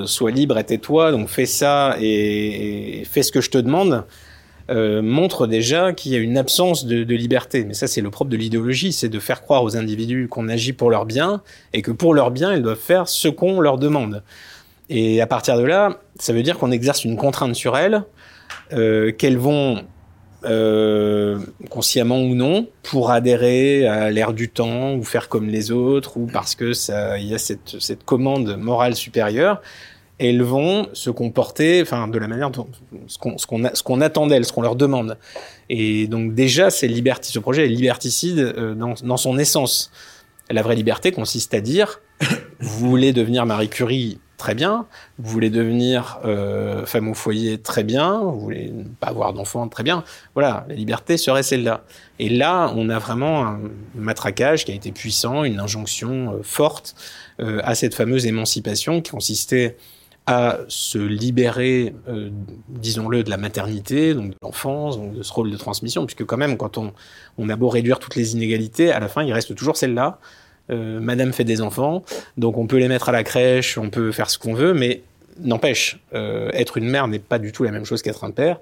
sois 0.05 0.31
libre 0.31 0.57
et 0.57 0.63
tais-toi, 0.63 1.11
donc 1.11 1.27
fais 1.27 1.45
ça 1.45 1.95
et, 1.99 3.01
et 3.01 3.05
fais 3.05 3.23
ce 3.23 3.31
que 3.31 3.41
je 3.41 3.49
te 3.49 3.57
demande. 3.57 4.05
Euh, 4.69 5.01
montre 5.01 5.47
déjà 5.47 5.93
qu'il 5.93 6.11
y 6.11 6.15
a 6.15 6.19
une 6.19 6.37
absence 6.37 6.85
de, 6.85 7.15
liberté. 7.15 7.65
Mais 7.65 7.73
ça, 7.73 7.87
c'est 7.87 8.01
le 8.01 8.11
propre 8.11 8.29
de 8.29 8.37
l'idéologie, 8.37 8.93
c'est 8.93 9.09
de 9.09 9.19
faire 9.19 9.41
croire 9.41 9.63
aux 9.63 9.75
individus 9.75 10.27
qu'on 10.29 10.47
agit 10.47 10.73
pour 10.73 10.91
leur 10.91 11.05
bien 11.05 11.41
et 11.73 11.81
que 11.81 11.91
pour 11.91 12.13
leur 12.13 12.29
bien, 12.29 12.53
ils 12.53 12.61
doivent 12.61 12.77
faire 12.77 13.07
ce 13.07 13.27
qu'on 13.27 13.61
leur 13.61 13.79
demande. 13.79 14.23
Et 14.89 15.21
à 15.21 15.27
partir 15.27 15.57
de 15.57 15.63
là, 15.63 15.99
ça 16.19 16.33
veut 16.33 16.43
dire 16.43 16.57
qu'on 16.57 16.71
exerce 16.71 17.03
une 17.03 17.17
contrainte 17.17 17.55
sur 17.55 17.77
elles, 17.77 18.03
euh, 18.73 19.11
qu'elles 19.11 19.37
vont 19.37 19.83
euh, 20.45 21.39
consciemment 21.71 22.21
ou 22.21 22.35
non, 22.35 22.67
pour 22.83 23.09
adhérer 23.09 23.87
à 23.87 24.11
l'ère 24.11 24.33
du 24.33 24.49
temps 24.49 24.93
ou 24.93 25.03
faire 25.03 25.29
comme 25.29 25.47
les 25.47 25.71
autres 25.71 26.17
ou 26.17 26.27
parce 26.27 26.53
que 26.53 26.73
ça, 26.73 27.17
il 27.17 27.25
y 27.25 27.33
a 27.33 27.39
cette, 27.39 27.77
cette 27.79 28.03
commande 28.03 28.55
morale 28.57 28.95
supérieure 28.95 29.61
elles 30.19 30.41
vont 30.41 30.87
se 30.93 31.09
comporter, 31.09 31.81
enfin, 31.81 32.07
de 32.07 32.19
la 32.19 32.27
manière 32.27 32.51
dont 32.51 32.67
ce 33.07 33.17
qu'on 33.17 33.37
ce 33.37 33.83
qu'on 33.83 34.01
attend 34.01 34.27
d'elles, 34.27 34.45
ce 34.45 34.53
qu'on 34.53 34.61
leur 34.61 34.75
demande. 34.75 35.17
Et 35.69 36.07
donc 36.07 36.35
déjà, 36.35 36.69
c'est 36.69 36.87
liberti, 36.87 37.31
ce 37.31 37.39
projet 37.39 37.65
est 37.65 37.69
liberticide 37.69 38.39
euh, 38.39 38.75
dans, 38.75 38.93
dans 39.03 39.17
son 39.17 39.37
essence. 39.37 39.91
La 40.49 40.61
vraie 40.61 40.75
liberté 40.75 41.11
consiste 41.11 41.53
à 41.53 41.61
dire, 41.61 42.01
vous 42.59 42.89
voulez 42.89 43.13
devenir 43.13 43.45
Marie 43.45 43.69
Curie, 43.69 44.19
très 44.39 44.55
bien. 44.55 44.87
Vous 45.19 45.29
voulez 45.29 45.51
devenir 45.51 46.19
euh, 46.25 46.85
femme 46.87 47.09
au 47.09 47.13
foyer, 47.13 47.59
très 47.59 47.83
bien. 47.83 48.19
Vous 48.21 48.39
voulez 48.39 48.71
ne 48.71 48.85
pas 48.85 49.07
avoir 49.07 49.33
d'enfants, 49.33 49.67
très 49.67 49.83
bien. 49.83 50.03
Voilà, 50.33 50.65
la 50.67 50.73
liberté 50.73 51.17
serait 51.17 51.43
celle-là. 51.43 51.83
Et 52.17 52.29
là, 52.29 52.73
on 52.75 52.89
a 52.89 52.97
vraiment 52.97 53.45
un 53.45 53.59
matraquage 53.93 54.65
qui 54.65 54.71
a 54.71 54.75
été 54.75 54.91
puissant, 54.91 55.43
une 55.43 55.59
injonction 55.59 56.33
euh, 56.33 56.39
forte 56.41 56.95
euh, 57.39 57.59
à 57.63 57.75
cette 57.75 57.93
fameuse 57.93 58.25
émancipation 58.25 59.01
qui 59.01 59.11
consistait 59.11 59.77
à 60.29 60.59
se 60.67 60.99
libérer, 60.99 61.95
euh, 62.07 62.29
disons-le, 62.67 63.23
de 63.23 63.31
la 63.31 63.37
maternité, 63.37 64.13
donc 64.13 64.29
de 64.29 64.35
l'enfance, 64.43 64.95
donc 64.95 65.15
de 65.15 65.23
ce 65.23 65.33
rôle 65.33 65.49
de 65.49 65.57
transmission, 65.57 66.05
puisque 66.05 66.23
quand 66.23 66.37
même, 66.37 66.55
quand 66.55 66.77
on, 66.77 66.93
on 67.39 67.49
a 67.49 67.55
beau 67.55 67.67
réduire 67.67 67.97
toutes 67.97 68.15
les 68.15 68.33
inégalités, 68.33 68.91
à 68.91 68.99
la 68.99 69.07
fin, 69.07 69.23
il 69.23 69.33
reste 69.33 69.55
toujours 69.55 69.75
celle-là. 69.75 70.19
Euh, 70.69 70.99
Madame 70.99 71.33
fait 71.33 71.45
des 71.45 71.61
enfants, 71.61 72.03
donc 72.37 72.59
on 72.59 72.67
peut 72.67 72.77
les 72.77 72.87
mettre 72.87 73.09
à 73.09 73.11
la 73.11 73.23
crèche, 73.23 73.79
on 73.79 73.89
peut 73.89 74.11
faire 74.11 74.29
ce 74.29 74.37
qu'on 74.37 74.53
veut, 74.53 74.75
mais 74.75 75.01
n'empêche, 75.39 75.99
euh, 76.13 76.51
être 76.53 76.77
une 76.77 76.87
mère 76.87 77.07
n'est 77.07 77.17
pas 77.17 77.39
du 77.39 77.51
tout 77.51 77.63
la 77.63 77.71
même 77.71 77.85
chose 77.85 78.03
qu'être 78.03 78.23
un 78.23 78.29
père. 78.29 78.59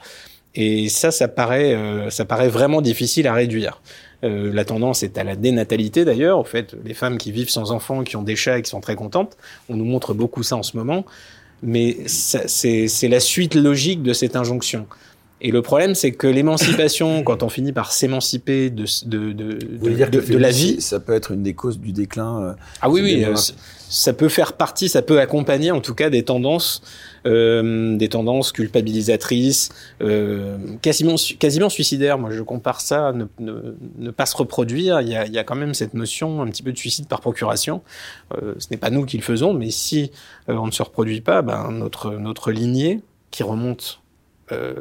Et 0.56 0.88
ça, 0.88 1.12
ça 1.12 1.28
paraît, 1.28 1.78
ça 2.10 2.26
paraît 2.26 2.48
vraiment 2.48 2.82
difficile 2.82 3.28
à 3.28 3.34
réduire. 3.34 3.80
La 4.24 4.66
tendance 4.66 5.04
est 5.04 5.20
à 5.20 5.24
la 5.24 5.36
dénatalité 5.36 6.04
d'ailleurs. 6.04 6.40
En 6.40 6.44
fait, 6.44 6.76
les 6.84 6.96
femmes 6.96 7.20
qui 7.20 7.32
vivent 7.32 7.52
sans 7.52 7.72
enfants, 7.72 8.04
qui 8.04 8.16
ont 8.16 8.24
des 8.24 8.36
chats 8.36 8.58
et 8.58 8.64
qui 8.64 8.72
sont 8.72 8.82
très 8.82 8.96
contentes, 8.96 9.38
on 9.70 9.76
nous 9.76 9.86
montre 9.86 10.16
beaucoup 10.16 10.42
ça 10.42 10.56
en 10.56 10.64
ce 10.64 10.76
moment. 10.76 11.06
Mais 11.64 11.98
c'est 12.08 13.08
la 13.08 13.20
suite 13.20 13.56
logique 13.56 14.04
de 14.04 14.14
cette 14.14 14.36
injonction. 14.36 14.88
Et 15.40 15.52
le 15.52 15.62
problème, 15.62 15.94
c'est 15.94 16.12
que 16.12 16.28
l'émancipation, 16.28 17.24
quand 17.26 17.44
on 17.44 17.50
finit 17.50 17.72
par 17.72 17.92
s'émanciper 17.92 18.70
de, 18.70 18.86
de, 19.06 19.34
de, 19.34 19.60
de, 19.84 20.20
de 20.20 20.38
la 20.38 20.50
vie, 20.50 20.82
ça 20.82 21.00
peut 21.00 21.14
être 21.14 21.32
une 21.32 21.44
des 21.44 21.54
causes 21.54 21.80
du 21.80 21.92
déclin. 21.92 22.42
Euh, 22.42 22.54
ah 22.82 22.90
oui, 22.90 23.02
oui, 23.02 23.24
euh, 23.24 23.36
ça 23.90 24.14
peut 24.14 24.30
faire 24.30 24.54
partie, 24.54 24.90
ça 24.90 25.02
peut 25.02 25.20
accompagner 25.20 25.72
en 25.72 25.80
tout 25.80 25.94
cas 25.94 26.10
des 26.10 26.24
tendances, 26.24 26.82
des 27.28 28.10
tendances 28.10 28.52
culpabilisatrices, 28.52 29.70
euh, 30.02 30.58
quasiment, 30.82 31.16
quasiment 31.40 31.70
suicidaires. 31.70 32.18
Moi, 32.18 32.32
je 32.32 32.42
compare 32.42 32.82
ça 32.82 33.10
à 33.10 33.14
ne, 33.14 34.12
pas 34.12 34.26
se 34.26 34.38
reproduire. 34.38 35.02
Il 35.02 35.10
y, 35.10 35.16
a, 35.16 35.44
quand 35.44 35.56
même 35.56 35.74
cette 35.74 35.94
notion 35.94 36.42
un 36.42 36.48
petit 36.48 36.64
peu 36.64 36.72
de 36.72 36.78
suicide 36.78 37.08
par 37.08 37.22
procuration. 37.22 37.82
Euh, 38.36 38.54
ce 38.60 38.68
n'est 38.72 38.78
pas 38.78 38.90
nous 38.90 39.06
qui 39.06 39.18
le 39.18 39.24
faisons, 39.24 39.54
mais 39.54 39.72
si 39.72 40.12
euh, 40.50 40.56
on 40.56 40.68
ne 40.68 40.72
se 40.72 40.84
reproduit 40.84 41.22
pas, 41.22 41.42
ben, 41.42 41.72
notre, 41.72 42.12
notre 42.12 42.52
lignée 42.52 43.02
qui 43.32 43.44
remonte 43.44 44.00
euh, 44.52 44.74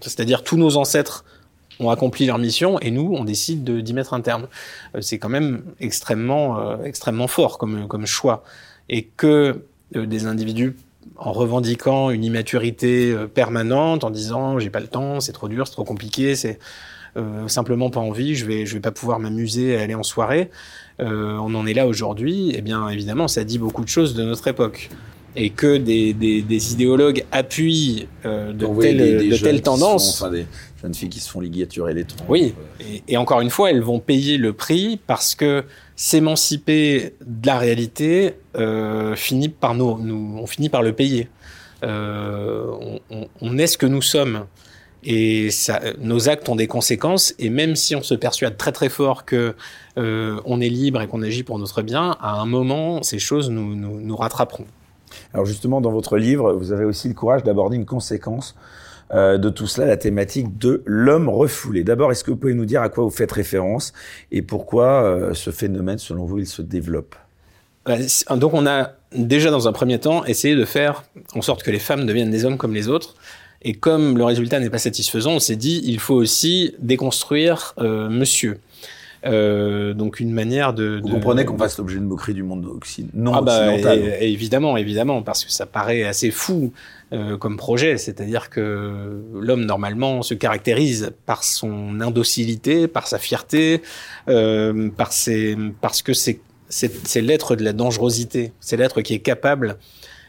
c'est-à-dire 0.00 0.42
tous 0.42 0.56
nos 0.56 0.76
ancêtres 0.76 1.24
ont 1.80 1.90
accompli 1.90 2.26
leur 2.26 2.38
mission 2.38 2.78
et 2.78 2.90
nous, 2.90 3.12
on 3.14 3.24
décide 3.24 3.64
d'y 3.64 3.94
mettre 3.94 4.14
un 4.14 4.20
terme. 4.20 4.46
Euh, 4.94 5.00
c'est 5.00 5.18
quand 5.18 5.28
même 5.28 5.64
extrêmement, 5.80 6.60
euh, 6.60 6.84
extrêmement 6.84 7.26
fort 7.26 7.58
comme, 7.58 7.88
comme 7.88 8.06
choix. 8.06 8.44
Et 8.88 9.04
que 9.16 9.64
des 9.94 10.26
individus 10.26 10.76
en 11.16 11.32
revendiquant 11.32 12.10
une 12.10 12.24
immaturité 12.24 13.14
permanente, 13.34 14.04
en 14.04 14.10
disant 14.10 14.58
j'ai 14.58 14.70
pas 14.70 14.80
le 14.80 14.88
temps, 14.88 15.20
c'est 15.20 15.32
trop 15.32 15.48
dur, 15.48 15.66
c'est 15.66 15.72
trop 15.72 15.84
compliqué, 15.84 16.34
c'est 16.36 16.58
euh, 17.16 17.46
simplement 17.46 17.90
pas 17.90 18.00
envie, 18.00 18.34
je 18.34 18.44
vais 18.44 18.66
je 18.66 18.74
vais 18.74 18.80
pas 18.80 18.90
pouvoir 18.90 19.20
m'amuser 19.20 19.76
à 19.76 19.82
aller 19.82 19.94
en 19.94 20.02
soirée. 20.02 20.50
Euh, 21.00 21.36
on 21.36 21.54
en 21.54 21.66
est 21.66 21.74
là 21.74 21.86
aujourd'hui. 21.86 22.52
Eh 22.56 22.60
bien 22.60 22.88
évidemment, 22.88 23.28
ça 23.28 23.44
dit 23.44 23.58
beaucoup 23.58 23.84
de 23.84 23.88
choses 23.88 24.14
de 24.14 24.24
notre 24.24 24.48
époque 24.48 24.90
et 25.36 25.50
que 25.50 25.76
des, 25.76 26.12
des, 26.12 26.42
des 26.42 26.72
idéologues 26.72 27.24
appuient 27.32 28.06
euh, 28.24 28.52
de, 28.52 28.66
telles, 28.80 28.96
des, 28.96 29.28
de 29.28 29.36
telles 29.36 29.62
tendances. 29.62 30.18
Sont, 30.18 30.24
enfin, 30.24 30.32
des 30.32 30.46
jeunes 30.80 30.94
filles 30.94 31.08
qui 31.08 31.20
se 31.20 31.28
font 31.28 31.40
ligaturer 31.40 31.94
les 31.94 32.04
troncs. 32.04 32.26
Oui, 32.28 32.54
et, 32.80 33.02
et, 33.08 33.16
encore 33.16 33.40
une 33.40 33.50
fois, 33.50 33.70
elles 33.70 33.80
vont 33.82 33.98
payer 33.98 34.36
le 34.36 34.52
prix 34.52 35.00
parce 35.06 35.34
que 35.34 35.64
s'émanciper 35.96 37.14
de 37.24 37.46
la 37.46 37.58
réalité 37.58 38.36
euh, 38.56 39.14
finit 39.14 39.48
par 39.48 39.74
nous, 39.74 39.86
on 39.86 40.46
finit 40.46 40.68
par 40.68 40.82
le 40.82 40.92
payer. 40.92 41.28
Euh, 41.82 42.98
on, 43.40 43.58
est 43.58 43.66
ce 43.66 43.78
que 43.78 43.86
nous 43.86 44.02
sommes. 44.02 44.46
Et 45.06 45.50
nos 46.00 46.30
actes 46.30 46.48
ont 46.48 46.56
des 46.56 46.66
conséquences. 46.66 47.34
Et 47.38 47.50
même 47.50 47.76
si 47.76 47.94
on 47.94 48.02
se 48.02 48.14
persuade 48.14 48.56
très 48.56 48.72
très 48.72 48.88
fort 48.88 49.24
que 49.24 49.54
euh, 49.98 50.40
on 50.46 50.60
est 50.60 50.68
libre 50.68 51.02
et 51.02 51.06
qu'on 51.06 51.22
agit 51.22 51.42
pour 51.42 51.58
notre 51.58 51.82
bien, 51.82 52.16
à 52.20 52.40
un 52.40 52.46
moment, 52.46 53.02
ces 53.02 53.18
choses 53.18 53.50
nous, 53.50 53.74
nous, 53.74 54.00
nous 54.00 54.16
rattraperont. 54.16 54.64
Alors 55.32 55.46
justement, 55.46 55.80
dans 55.80 55.92
votre 55.92 56.16
livre, 56.16 56.54
vous 56.54 56.72
avez 56.72 56.84
aussi 56.84 57.08
le 57.08 57.14
courage 57.14 57.42
d'aborder 57.42 57.76
une 57.76 57.84
conséquence 57.84 58.56
euh, 59.12 59.38
de 59.38 59.48
tout 59.50 59.66
cela, 59.66 59.86
la 59.86 59.96
thématique 59.96 60.58
de 60.58 60.82
l'homme 60.86 61.28
refoulé. 61.28 61.84
D'abord, 61.84 62.10
est-ce 62.10 62.24
que 62.24 62.30
vous 62.30 62.36
pouvez 62.36 62.54
nous 62.54 62.64
dire 62.64 62.82
à 62.82 62.88
quoi 62.88 63.04
vous 63.04 63.10
faites 63.10 63.32
référence 63.32 63.92
et 64.32 64.42
pourquoi 64.42 65.04
euh, 65.04 65.34
ce 65.34 65.50
phénomène, 65.50 65.98
selon 65.98 66.24
vous, 66.24 66.38
il 66.38 66.46
se 66.46 66.62
développe? 66.62 67.14
Donc 68.30 68.54
on 68.54 68.66
a 68.66 68.92
déjà 69.14 69.50
dans 69.50 69.68
un 69.68 69.72
premier 69.72 69.98
temps 69.98 70.24
essayé 70.24 70.56
de 70.56 70.64
faire 70.64 71.04
en 71.34 71.42
sorte 71.42 71.62
que 71.62 71.70
les 71.70 71.78
femmes 71.78 72.06
deviennent 72.06 72.30
des 72.30 72.44
hommes 72.44 72.56
comme 72.56 72.74
les 72.74 72.88
autres. 72.88 73.14
Et 73.62 73.74
comme 73.74 74.18
le 74.18 74.24
résultat 74.24 74.60
n'est 74.60 74.70
pas 74.70 74.78
satisfaisant, 74.78 75.32
on 75.32 75.38
s'est 75.38 75.56
dit 75.56 75.82
il 75.84 75.98
faut 75.98 76.14
aussi 76.14 76.74
déconstruire 76.78 77.74
euh, 77.78 78.08
monsieur. 78.10 78.58
Euh, 79.26 79.94
donc 79.94 80.20
une 80.20 80.32
manière 80.32 80.74
de. 80.74 81.00
Vous 81.02 81.08
de... 81.08 81.14
comprenez 81.14 81.44
qu'on 81.44 81.56
fasse 81.56 81.78
l'objet 81.78 81.98
de 81.98 82.04
moquerie 82.04 82.34
du 82.34 82.42
monde 82.42 82.66
occident, 82.66 83.08
non 83.14 83.32
ah 83.34 83.40
bah, 83.40 83.68
occidental. 83.68 83.98
Et, 84.20 84.32
évidemment, 84.32 84.76
évidemment, 84.76 85.22
parce 85.22 85.44
que 85.44 85.50
ça 85.50 85.66
paraît 85.66 86.04
assez 86.04 86.30
fou 86.30 86.72
euh, 87.12 87.38
comme 87.38 87.56
projet. 87.56 87.96
C'est-à-dire 87.96 88.50
que 88.50 89.22
l'homme 89.34 89.64
normalement 89.64 90.22
se 90.22 90.34
caractérise 90.34 91.12
par 91.24 91.42
son 91.42 92.00
indocilité, 92.00 92.86
par 92.86 93.06
sa 93.06 93.18
fierté, 93.18 93.82
euh, 94.28 94.90
par 94.90 95.12
ses, 95.12 95.56
parce 95.80 96.02
que 96.02 96.12
c'est 96.12 96.40
c'est 96.68 97.20
l'être 97.20 97.54
de 97.56 97.62
la 97.62 97.72
dangerosité. 97.72 98.52
C'est 98.58 98.76
l'être 98.76 99.00
qui 99.00 99.14
est 99.14 99.20
capable 99.20 99.78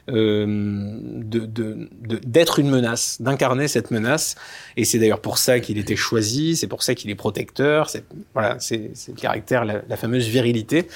d'être 0.08 1.50
de, 1.50 1.88
de, 1.88 2.62
une 2.62 2.70
menace, 2.70 3.22
d'incarner 3.22 3.68
cette 3.68 3.92
menace. 3.92 4.36
Et 4.78 4.86
c'est 4.86 5.00
d'ailleurs 5.00 5.22
pour 5.22 5.38
ça 5.38 5.60
qu'il 5.60 5.78
était 5.78 5.96
choisi, 5.96 6.56
c'est 6.56 6.68
pour 6.68 6.84
ça 6.84 6.94
qu'il 6.94 7.10
est 7.10 7.16
protecteur. 7.16 7.90
C'est 7.90 8.04
voilà, 8.34 8.58
c'est 8.60 8.92
le 9.08 9.20
caractère, 9.20 9.66
la, 9.66 9.98
fameuse 9.98 10.28
virilité. 10.28 10.88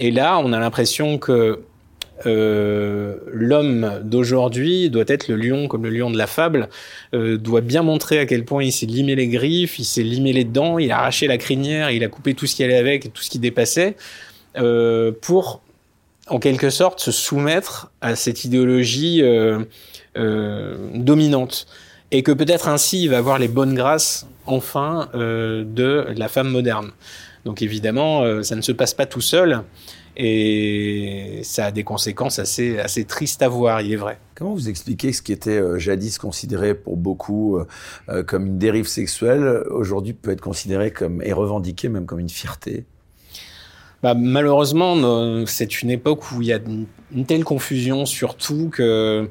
Et 0.00 0.10
là, 0.10 0.38
on 0.38 0.52
a 0.52 0.58
l'impression 0.58 1.18
que 1.18 1.60
euh, 2.26 3.16
l'homme 3.32 4.00
d'aujourd'hui 4.02 4.90
doit 4.90 5.04
être 5.06 5.28
le 5.28 5.36
lion 5.36 5.68
comme 5.68 5.84
le 5.84 5.90
lion 5.90 6.10
de 6.10 6.18
la 6.18 6.26
fable, 6.26 6.68
euh, 7.14 7.36
doit 7.36 7.60
bien 7.60 7.82
montrer 7.82 8.18
à 8.18 8.26
quel 8.26 8.44
point 8.44 8.64
il 8.64 8.72
s'est 8.72 8.86
limé 8.86 9.14
les 9.14 9.28
griffes, 9.28 9.78
il 9.78 9.84
s'est 9.84 10.02
limé 10.02 10.32
les 10.32 10.44
dents, 10.44 10.78
il 10.78 10.90
a 10.90 10.98
arraché 10.98 11.28
la 11.28 11.38
crinière, 11.38 11.92
il 11.92 12.02
a 12.02 12.08
coupé 12.08 12.34
tout 12.34 12.46
ce 12.46 12.56
qui 12.56 12.64
allait 12.64 12.76
avec, 12.76 13.12
tout 13.12 13.22
ce 13.22 13.30
qui 13.30 13.38
dépassait, 13.38 13.94
euh, 14.56 15.12
pour 15.12 15.62
en 16.28 16.38
quelque 16.38 16.70
sorte 16.70 17.00
se 17.00 17.12
soumettre 17.12 17.90
à 18.00 18.16
cette 18.16 18.44
idéologie 18.44 19.22
euh, 19.22 19.64
euh, 20.16 20.76
dominante 20.94 21.66
et 22.10 22.22
que 22.22 22.32
peut-être 22.32 22.68
ainsi 22.68 23.02
il 23.02 23.10
va 23.10 23.18
avoir 23.18 23.38
les 23.38 23.48
bonnes 23.48 23.74
grâces 23.74 24.26
enfin 24.46 25.08
euh, 25.14 25.64
de 25.64 26.06
la 26.16 26.28
femme 26.28 26.48
moderne. 26.48 26.90
Donc 27.44 27.62
évidemment, 27.62 28.42
ça 28.42 28.56
ne 28.56 28.60
se 28.60 28.72
passe 28.72 28.92
pas 28.92 29.06
tout 29.06 29.20
seul 29.20 29.62
et 30.16 31.40
ça 31.44 31.66
a 31.66 31.70
des 31.70 31.84
conséquences 31.84 32.38
assez, 32.38 32.78
assez 32.78 33.04
tristes 33.04 33.40
à 33.40 33.48
voir, 33.48 33.80
il 33.80 33.92
est 33.92 33.96
vrai. 33.96 34.18
Comment 34.34 34.52
vous 34.52 34.68
expliquez 34.68 35.12
ce 35.12 35.22
qui 35.22 35.32
était 35.32 35.62
jadis 35.78 36.18
considéré 36.18 36.74
pour 36.74 36.96
beaucoup 36.96 37.58
comme 38.26 38.46
une 38.46 38.58
dérive 38.58 38.88
sexuelle, 38.88 39.62
aujourd'hui 39.70 40.12
peut 40.12 40.32
être 40.32 40.42
considéré 40.42 40.90
comme 40.90 41.22
et 41.22 41.32
revendiqué 41.32 41.88
même 41.88 42.04
comme 42.04 42.18
une 42.18 42.28
fierté? 42.28 42.84
Bah, 44.02 44.14
malheureusement, 44.14 45.44
c'est 45.46 45.82
une 45.82 45.90
époque 45.90 46.30
où 46.32 46.42
il 46.42 46.48
y 46.48 46.52
a 46.52 46.60
une 47.14 47.26
telle 47.26 47.44
confusion 47.44 48.06
surtout 48.06 48.70
que, 48.70 49.28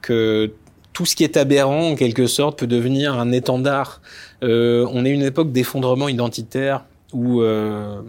que 0.00 0.52
tout 0.98 1.06
ce 1.06 1.14
qui 1.14 1.22
est 1.22 1.36
aberrant, 1.36 1.90
en 1.90 1.94
quelque 1.94 2.26
sorte, 2.26 2.58
peut 2.58 2.66
devenir 2.66 3.14
un 3.14 3.30
étendard. 3.30 4.02
Euh, 4.42 4.84
on 4.92 5.04
est 5.04 5.10
une 5.10 5.22
époque 5.22 5.52
d'effondrement 5.52 6.08
identitaire 6.08 6.86
où 7.12 7.40
euh, 7.40 8.02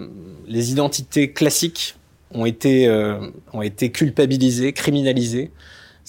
les 0.47 0.71
identités 0.71 1.31
classiques 1.31 1.95
ont 2.31 2.47
été, 2.47 2.87
euh, 2.87 3.19
ont 3.53 3.61
été 3.61 3.91
culpabilisées, 3.91 4.73
criminalisées. 4.73 5.51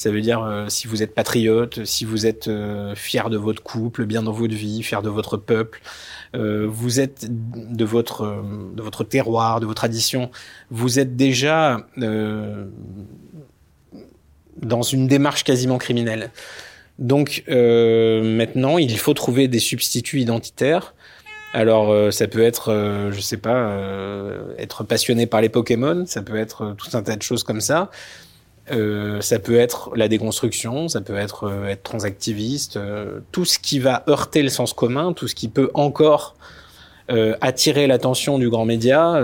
Ça 0.01 0.11
veut 0.11 0.23
dire 0.23 0.43
euh, 0.43 0.65
si 0.71 0.87
vous 0.87 1.03
êtes 1.03 1.15
patriote, 1.15 1.85
si 1.85 2.07
vous 2.07 2.25
êtes 2.25 2.49
euh, 2.49 2.95
fier 2.95 3.29
de 3.29 3.37
votre 3.37 3.63
couple, 3.63 4.07
bien 4.07 4.23
dans 4.23 4.33
votre 4.33 4.55
vie, 4.55 4.83
fier 4.83 5.03
de 5.03 5.11
votre 5.11 5.37
peuple, 5.37 5.83
euh, 6.35 6.67
vous 6.67 7.01
êtes 7.01 7.27
de 7.29 7.85
votre 7.85 8.43
de 8.75 8.81
votre 8.81 9.05
terroir, 9.05 9.61
de 9.61 9.67
vos 9.67 9.75
traditions, 9.75 10.31
vous 10.71 10.99
êtes 11.01 11.17
déjà 11.17 11.87
dans 14.57 14.81
une 14.81 15.07
démarche 15.07 15.45
quasiment 15.45 15.77
criminelle. 15.77 16.31
Donc 16.99 17.45
maintenant, 17.47 18.79
il 18.79 18.97
faut 18.97 19.13
trouver 19.13 19.49
des 19.49 19.59
substituts 19.59 20.21
identitaires. 20.21 20.95
Alors 21.53 21.91
euh, 21.91 22.11
ça 22.11 22.29
peut 22.29 22.43
être, 22.43 22.71
euh, 22.71 23.11
je 23.11 23.21
sais 23.21 23.37
pas, 23.37 23.57
euh, 23.57 24.55
être 24.59 24.85
passionné 24.85 25.27
par 25.27 25.41
les 25.41 25.49
Pokémon, 25.49 26.05
ça 26.07 26.23
peut 26.23 26.37
être 26.37 26.75
tout 26.79 26.97
un 26.97 27.03
tas 27.03 27.17
de 27.17 27.23
choses 27.23 27.43
comme 27.43 27.61
ça. 27.61 27.91
Euh, 28.71 29.21
ça 29.21 29.39
peut 29.39 29.59
être 29.59 29.91
la 29.97 30.09
déconstruction, 30.09 30.89
ça 30.89 31.01
peut 31.01 31.17
être 31.17 31.45
euh, 31.45 31.69
être 31.69 31.83
transactiviste, 31.83 32.77
euh, 32.77 33.21
tout 33.33 33.45
ce 33.45 33.59
qui 33.59 33.79
va 33.79 34.05
heurter 34.09 34.43
le 34.43 34.49
sens 34.49 34.73
commun, 34.73 35.13
tout 35.13 35.29
ce 35.29 35.35
qui 35.35 35.49
peut 35.49 35.71
encore 35.75 36.37
attirer 37.41 37.89
l'attention 37.89 38.39
du 38.39 38.49
grand 38.49 38.65
média 38.65 39.21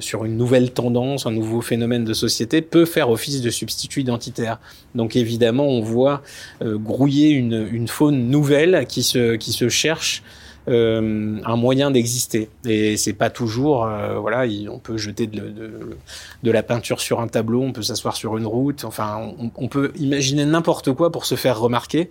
sur 0.00 0.24
une 0.24 0.36
nouvelle 0.36 0.72
tendance, 0.72 1.24
un 1.24 1.30
nouveau 1.30 1.60
phénomène 1.60 2.04
de 2.04 2.12
société, 2.12 2.62
peut 2.62 2.84
faire 2.84 3.10
office 3.10 3.42
de 3.42 3.50
substitut 3.50 4.00
identitaire. 4.00 4.58
Donc 4.96 5.14
évidemment, 5.14 5.68
on 5.68 5.80
voit 5.80 6.22
grouiller 6.60 7.28
une, 7.28 7.68
une 7.70 7.86
faune 7.86 8.28
nouvelle 8.28 8.86
qui 8.88 9.04
se, 9.04 9.36
qui 9.36 9.52
se 9.52 9.68
cherche 9.68 10.24
un 10.68 11.56
moyen 11.56 11.90
d'exister. 11.90 12.50
Et 12.66 12.96
c'est 12.96 13.12
pas 13.14 13.30
toujours, 13.30 13.88
voilà, 14.20 14.44
on 14.70 14.78
peut 14.78 14.96
jeter 14.96 15.26
de, 15.26 16.50
la 16.50 16.62
peinture 16.62 17.00
sur 17.00 17.20
un 17.20 17.28
tableau, 17.28 17.62
on 17.62 17.72
peut 17.72 17.82
s'asseoir 17.82 18.16
sur 18.16 18.36
une 18.36 18.46
route, 18.46 18.84
enfin, 18.84 19.32
on, 19.56 19.68
peut 19.68 19.92
imaginer 19.96 20.44
n'importe 20.44 20.92
quoi 20.92 21.10
pour 21.10 21.26
se 21.26 21.34
faire 21.34 21.58
remarquer 21.58 22.10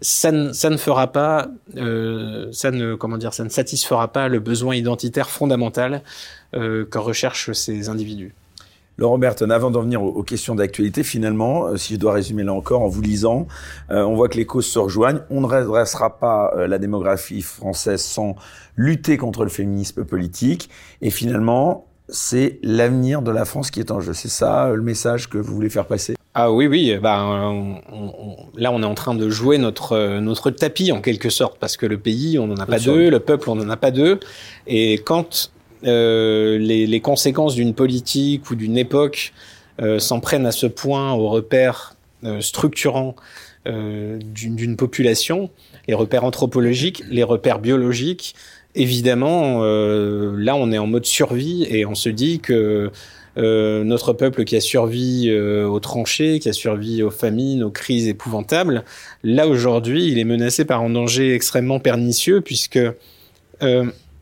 ça 0.00 0.32
ne, 0.32 0.52
ça 0.52 0.70
ne 0.70 0.76
fera 0.76 1.12
pas, 1.12 1.48
euh, 1.76 2.48
ça 2.52 2.70
ne, 2.70 2.94
comment 2.94 3.16
dire, 3.16 3.32
ça 3.32 3.44
ne 3.44 3.48
satisfera 3.48 4.08
pas 4.08 4.28
le 4.28 4.40
besoin 4.40 4.74
identitaire 4.74 5.30
fondamental 5.30 6.02
euh, 6.54 6.84
que 6.84 6.98
recherchent 6.98 7.52
ces 7.52 7.88
individus. 7.88 8.34
Laurent 8.96 9.18
Berton, 9.18 9.50
avant 9.50 9.72
d'en 9.72 9.82
venir 9.82 10.02
aux, 10.02 10.22
questions 10.22 10.54
d'actualité, 10.54 11.02
finalement, 11.02 11.66
euh, 11.66 11.76
si 11.76 11.94
je 11.94 11.98
dois 11.98 12.12
résumer 12.12 12.44
là 12.44 12.52
encore 12.52 12.82
en 12.82 12.88
vous 12.88 13.02
lisant, 13.02 13.48
euh, 13.90 14.02
on 14.02 14.14
voit 14.14 14.28
que 14.28 14.36
les 14.36 14.46
causes 14.46 14.66
se 14.66 14.78
rejoignent. 14.78 15.20
On 15.30 15.40
ne 15.40 15.46
redressera 15.46 16.18
pas 16.18 16.52
euh, 16.56 16.68
la 16.68 16.78
démographie 16.78 17.42
française 17.42 18.02
sans 18.02 18.36
lutter 18.76 19.16
contre 19.16 19.42
le 19.42 19.50
féminisme 19.50 20.04
politique. 20.04 20.70
Et 21.02 21.10
finalement, 21.10 21.86
c'est 22.08 22.60
l'avenir 22.62 23.22
de 23.22 23.32
la 23.32 23.44
France 23.44 23.72
qui 23.72 23.80
est 23.80 23.90
en 23.90 24.00
jeu. 24.00 24.12
C'est 24.12 24.28
ça 24.28 24.70
le 24.72 24.82
message 24.82 25.28
que 25.28 25.38
vous 25.38 25.54
voulez 25.54 25.70
faire 25.70 25.86
passer? 25.86 26.14
Ah 26.34 26.52
oui, 26.52 26.68
oui. 26.68 26.96
Bah, 27.02 27.52
là, 28.56 28.72
on 28.72 28.82
est 28.82 28.86
en 28.86 28.94
train 28.94 29.14
de 29.14 29.28
jouer 29.28 29.56
notre 29.58 30.18
notre 30.18 30.50
tapis 30.50 30.92
en 30.92 31.00
quelque 31.00 31.30
sorte 31.30 31.58
parce 31.58 31.76
que 31.76 31.86
le 31.86 31.96
pays, 31.96 32.38
on 32.38 32.48
n'en 32.48 32.56
a 32.56 32.66
pas 32.66 32.80
deux, 32.80 33.08
le 33.08 33.20
peuple, 33.20 33.50
on 33.50 33.54
n'en 33.54 33.70
a 33.70 33.76
pas 33.76 33.92
deux. 33.92 34.18
Et 34.66 34.94
quand 34.94 35.52
euh, 35.86 36.58
les, 36.58 37.00
conséquences 37.00 37.54
d'une 37.54 37.74
politique 37.74 38.50
ou 38.50 38.54
d'une 38.54 38.78
époque 38.78 39.32
euh, 39.82 39.98
s'en 39.98 40.20
prennent 40.20 40.46
à 40.46 40.52
ce 40.52 40.66
point 40.66 41.12
aux 41.12 41.28
repères 41.28 41.96
euh, 42.24 42.40
structurants 42.40 43.14
d'une 43.66 44.76
population, 44.76 45.48
les 45.88 45.94
repères 45.94 46.24
anthropologiques, 46.24 47.02
les 47.08 47.22
repères 47.22 47.60
biologiques, 47.60 48.34
évidemment, 48.74 49.62
là, 49.62 50.54
on 50.54 50.70
est 50.70 50.76
en 50.76 50.86
mode 50.86 51.06
survie 51.06 51.66
et 51.70 51.86
on 51.86 51.94
se 51.94 52.10
dit 52.10 52.40
que 52.40 52.90
notre 53.38 54.12
peuple 54.12 54.44
qui 54.44 54.54
a 54.56 54.60
survécu 54.60 55.34
aux 55.64 55.80
tranchées, 55.80 56.40
qui 56.40 56.50
a 56.50 56.52
survécu 56.52 57.04
aux 57.04 57.10
famines, 57.10 57.64
aux 57.64 57.70
crises 57.70 58.06
épouvantables, 58.06 58.84
là 59.22 59.48
aujourd'hui, 59.48 60.08
il 60.08 60.18
est 60.18 60.24
menacé 60.24 60.66
par 60.66 60.82
un 60.82 60.90
danger 60.90 61.34
extrêmement 61.34 61.80
pernicieux 61.80 62.42
puisque 62.42 62.78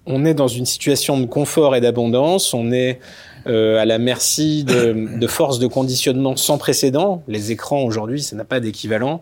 on 0.06 0.24
est 0.24 0.34
dans 0.34 0.48
une 0.48 0.66
situation 0.66 1.18
de 1.18 1.26
confort 1.26 1.76
et 1.76 1.80
d'abondance, 1.80 2.54
on 2.54 2.72
est 2.72 3.00
à 3.46 3.84
la 3.84 3.98
merci 3.98 4.62
de, 4.62 5.18
de, 5.18 5.26
forces 5.26 5.58
de 5.58 5.66
conditionnement 5.66 6.36
sans 6.36 6.58
précédent. 6.58 7.24
Les 7.26 7.50
écrans 7.50 7.82
aujourd'hui, 7.82 8.22
ça 8.22 8.36
n'a 8.36 8.44
pas 8.44 8.60
d'équivalent. 8.60 9.20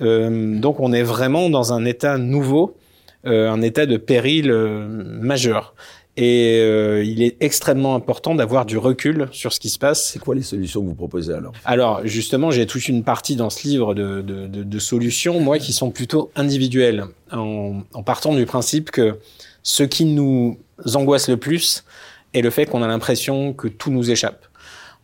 donc 0.00 0.80
on 0.80 0.92
est 0.92 1.04
vraiment 1.04 1.48
dans 1.48 1.72
un 1.72 1.84
état 1.84 2.18
nouveau, 2.18 2.76
un 3.24 3.62
état 3.62 3.86
de 3.86 3.96
péril 3.96 4.52
majeur. 4.52 5.74
Et 6.16 6.58
euh, 6.60 7.02
il 7.02 7.22
est 7.22 7.36
extrêmement 7.40 7.94
important 7.94 8.34
d'avoir 8.34 8.66
du 8.66 8.76
recul 8.76 9.28
sur 9.32 9.52
ce 9.52 9.58
qui 9.58 9.70
se 9.70 9.78
passe. 9.78 10.04
C'est 10.04 10.18
quoi 10.18 10.34
les 10.34 10.42
solutions 10.42 10.82
que 10.82 10.86
vous 10.86 10.94
proposez 10.94 11.32
alors? 11.32 11.52
Alors 11.64 12.02
justement, 12.04 12.50
j'ai 12.50 12.66
toute 12.66 12.86
une 12.88 13.02
partie 13.02 13.34
dans 13.34 13.48
ce 13.48 13.66
livre 13.66 13.94
de, 13.94 14.20
de, 14.20 14.46
de, 14.46 14.62
de 14.62 14.78
solutions, 14.78 15.40
moi, 15.40 15.58
qui 15.58 15.72
sont 15.72 15.90
plutôt 15.90 16.30
individuelles, 16.36 17.04
en, 17.30 17.80
en, 17.94 18.02
partant 18.02 18.34
du 18.34 18.44
principe 18.44 18.90
que 18.90 19.16
ce 19.62 19.82
qui 19.82 20.04
nous 20.04 20.58
angoisse 20.94 21.28
le 21.28 21.36
plus 21.36 21.84
est 22.34 22.42
le 22.42 22.50
fait 22.50 22.66
qu'on 22.66 22.82
a 22.82 22.88
l'impression 22.88 23.52
que 23.52 23.68
tout 23.68 23.90
nous 23.90 24.10
échappe. 24.10 24.46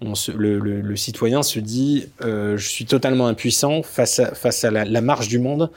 Le, 0.00 0.94
citoyen 0.94 1.42
se 1.42 1.58
dit 1.58 2.06
euh, 2.22 2.56
je 2.56 2.68
suis 2.68 2.84
totalement 2.84 3.26
impuissant 3.26 3.82
face 3.82 4.20
à, 4.20 4.70
la, 4.70 5.00
marche 5.00 5.28
du 5.28 5.40
monde. 5.40 5.70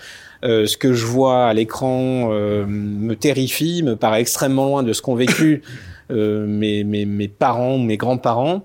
Euh, 0.43 0.67
ce 0.67 0.77
que 0.77 0.93
je 0.93 1.05
vois 1.05 1.47
à 1.47 1.53
l'écran 1.53 2.29
euh, 2.31 2.65
me 2.67 3.15
terrifie, 3.15 3.81
me 3.83 3.95
paraît 3.95 4.21
extrêmement 4.21 4.65
loin 4.65 4.83
de 4.83 4.93
ce 4.93 5.01
qu'ont 5.01 5.15
vécu 5.15 5.63
euh, 6.11 6.45
mes, 6.45 6.83
mes, 6.83 7.05
mes, 7.05 7.27
parents, 7.27 7.79
mes 7.79 7.97
grands-parents. 7.97 8.63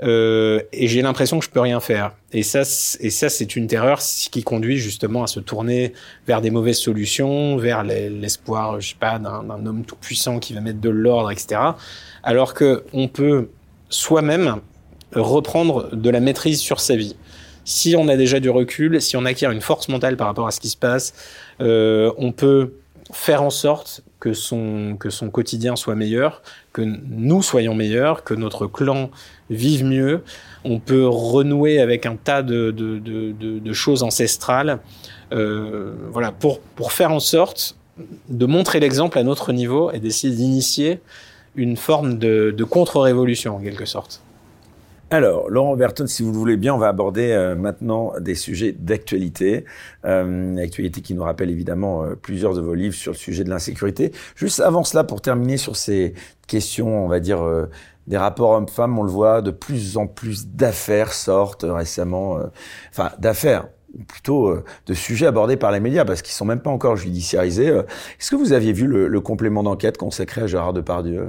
et 0.00 0.86
j'ai 0.86 1.02
l'impression 1.02 1.38
que 1.38 1.44
je 1.44 1.50
peux 1.50 1.60
rien 1.60 1.80
faire. 1.80 2.12
Et 2.36 2.42
ça, 2.42 2.60
et 3.00 3.08
ça, 3.08 3.30
c'est 3.30 3.56
une 3.56 3.66
terreur 3.66 3.98
qui 3.98 4.42
conduit 4.42 4.76
justement 4.76 5.22
à 5.22 5.26
se 5.26 5.40
tourner 5.40 5.94
vers 6.26 6.42
des 6.42 6.50
mauvaises 6.50 6.78
solutions, 6.78 7.56
vers 7.56 7.82
l'espoir, 7.82 8.78
je 8.78 8.90
sais 8.90 8.94
pas, 9.00 9.18
d'un 9.18 9.64
homme 9.64 9.84
tout 9.86 9.96
puissant 9.96 10.38
qui 10.38 10.52
va 10.52 10.60
mettre 10.60 10.80
de 10.80 10.90
l'ordre, 10.90 11.30
etc. 11.30 11.58
Alors 12.22 12.52
que 12.52 12.84
on 12.92 13.08
peut 13.08 13.48
soi-même 13.88 14.56
reprendre 15.14 15.88
de 15.96 16.10
la 16.10 16.20
maîtrise 16.20 16.60
sur 16.60 16.78
sa 16.80 16.94
vie 16.94 17.16
si 17.64 17.96
on 17.96 18.06
a 18.08 18.16
déjà 18.16 18.38
du 18.38 18.48
recul, 18.48 19.02
si 19.02 19.16
on 19.16 19.24
acquiert 19.24 19.50
une 19.50 19.60
force 19.60 19.88
mentale 19.88 20.16
par 20.16 20.28
rapport 20.28 20.46
à 20.46 20.50
ce 20.52 20.60
qui 20.60 20.68
se 20.68 20.76
passe, 20.76 21.14
euh, 21.60 22.12
on 22.16 22.32
peut 22.32 22.74
faire 23.12 23.42
en 23.42 23.50
sorte 23.50 24.02
que 24.20 24.32
son, 24.32 24.96
que 24.98 25.10
son 25.10 25.30
quotidien 25.30 25.74
soit 25.74 25.94
meilleur, 25.94 26.42
que 26.72 26.82
nous 26.82 27.42
soyons 27.42 27.74
meilleurs, 27.74 28.24
que 28.24 28.34
notre 28.34 28.66
clan 28.66 29.10
vive 29.50 29.84
mieux. 29.84 30.22
On 30.64 30.78
peut 30.80 31.06
renouer 31.06 31.80
avec 31.80 32.06
un 32.06 32.16
tas 32.16 32.42
de, 32.42 32.70
de, 32.70 33.72
choses 33.72 34.02
ancestrales, 34.02 34.78
euh, 35.32 35.94
voilà, 36.10 36.32
pour, 36.32 36.60
pour 36.60 36.92
faire 36.92 37.12
en 37.12 37.20
sorte 37.20 37.76
de 38.28 38.46
montrer 38.46 38.80
l'exemple 38.80 39.18
à 39.18 39.22
notre 39.22 39.52
niveau 39.52 39.90
et 39.90 39.98
d'essayer 40.00 40.34
d'initier 40.34 41.00
une 41.54 41.76
forme 41.76 42.18
de, 42.18 42.64
contre-révolution 42.64 43.56
en 43.56 43.60
quelque 43.60 43.86
sorte. 43.86 44.22
Alors, 45.10 45.48
Laurent 45.48 45.76
Berton, 45.76 46.08
si 46.08 46.24
vous 46.24 46.32
le 46.32 46.36
voulez 46.36 46.56
bien, 46.56 46.74
on 46.74 46.78
va 46.78 46.88
aborder 46.88 47.30
euh, 47.30 47.54
maintenant 47.54 48.12
des 48.18 48.34
sujets 48.34 48.72
d'actualité. 48.72 49.64
Euh, 50.04 50.56
actualité 50.56 51.00
qui 51.00 51.14
nous 51.14 51.22
rappelle 51.22 51.48
évidemment 51.48 52.02
euh, 52.02 52.16
plusieurs 52.20 52.54
de 52.54 52.60
vos 52.60 52.74
livres 52.74 52.94
sur 52.94 53.12
le 53.12 53.16
sujet 53.16 53.44
de 53.44 53.48
l'insécurité. 53.48 54.10
Juste 54.34 54.58
avant 54.58 54.82
cela, 54.82 55.04
pour 55.04 55.20
terminer 55.20 55.58
sur 55.58 55.76
ces 55.76 56.14
questions, 56.48 57.04
on 57.04 57.08
va 57.08 57.20
dire, 57.20 57.38
des 58.06 58.16
rapports 58.16 58.50
hommes-femmes, 58.50 58.98
on 58.98 59.02
le 59.02 59.10
voit, 59.10 59.42
de 59.42 59.50
plus 59.50 59.96
en 59.96 60.06
plus 60.06 60.48
d'affaires 60.48 61.12
sortent 61.12 61.66
récemment. 61.68 62.38
Enfin, 62.90 63.10
d'affaires, 63.18 63.68
plutôt 64.08 64.56
de 64.86 64.94
sujets 64.94 65.26
abordés 65.26 65.56
par 65.56 65.72
les 65.72 65.80
médias 65.80 66.04
parce 66.04 66.22
qu'ils 66.22 66.34
sont 66.34 66.44
même 66.44 66.60
pas 66.60 66.70
encore 66.70 66.96
judiciarisés. 66.96 67.68
Est-ce 67.68 68.30
que 68.30 68.36
vous 68.36 68.52
aviez 68.52 68.72
vu 68.72 68.86
le, 68.86 69.08
le 69.08 69.20
complément 69.20 69.62
d'enquête 69.62 69.96
consacré 69.96 70.42
à 70.42 70.46
Gérard 70.46 70.72
Depardieu? 70.72 71.28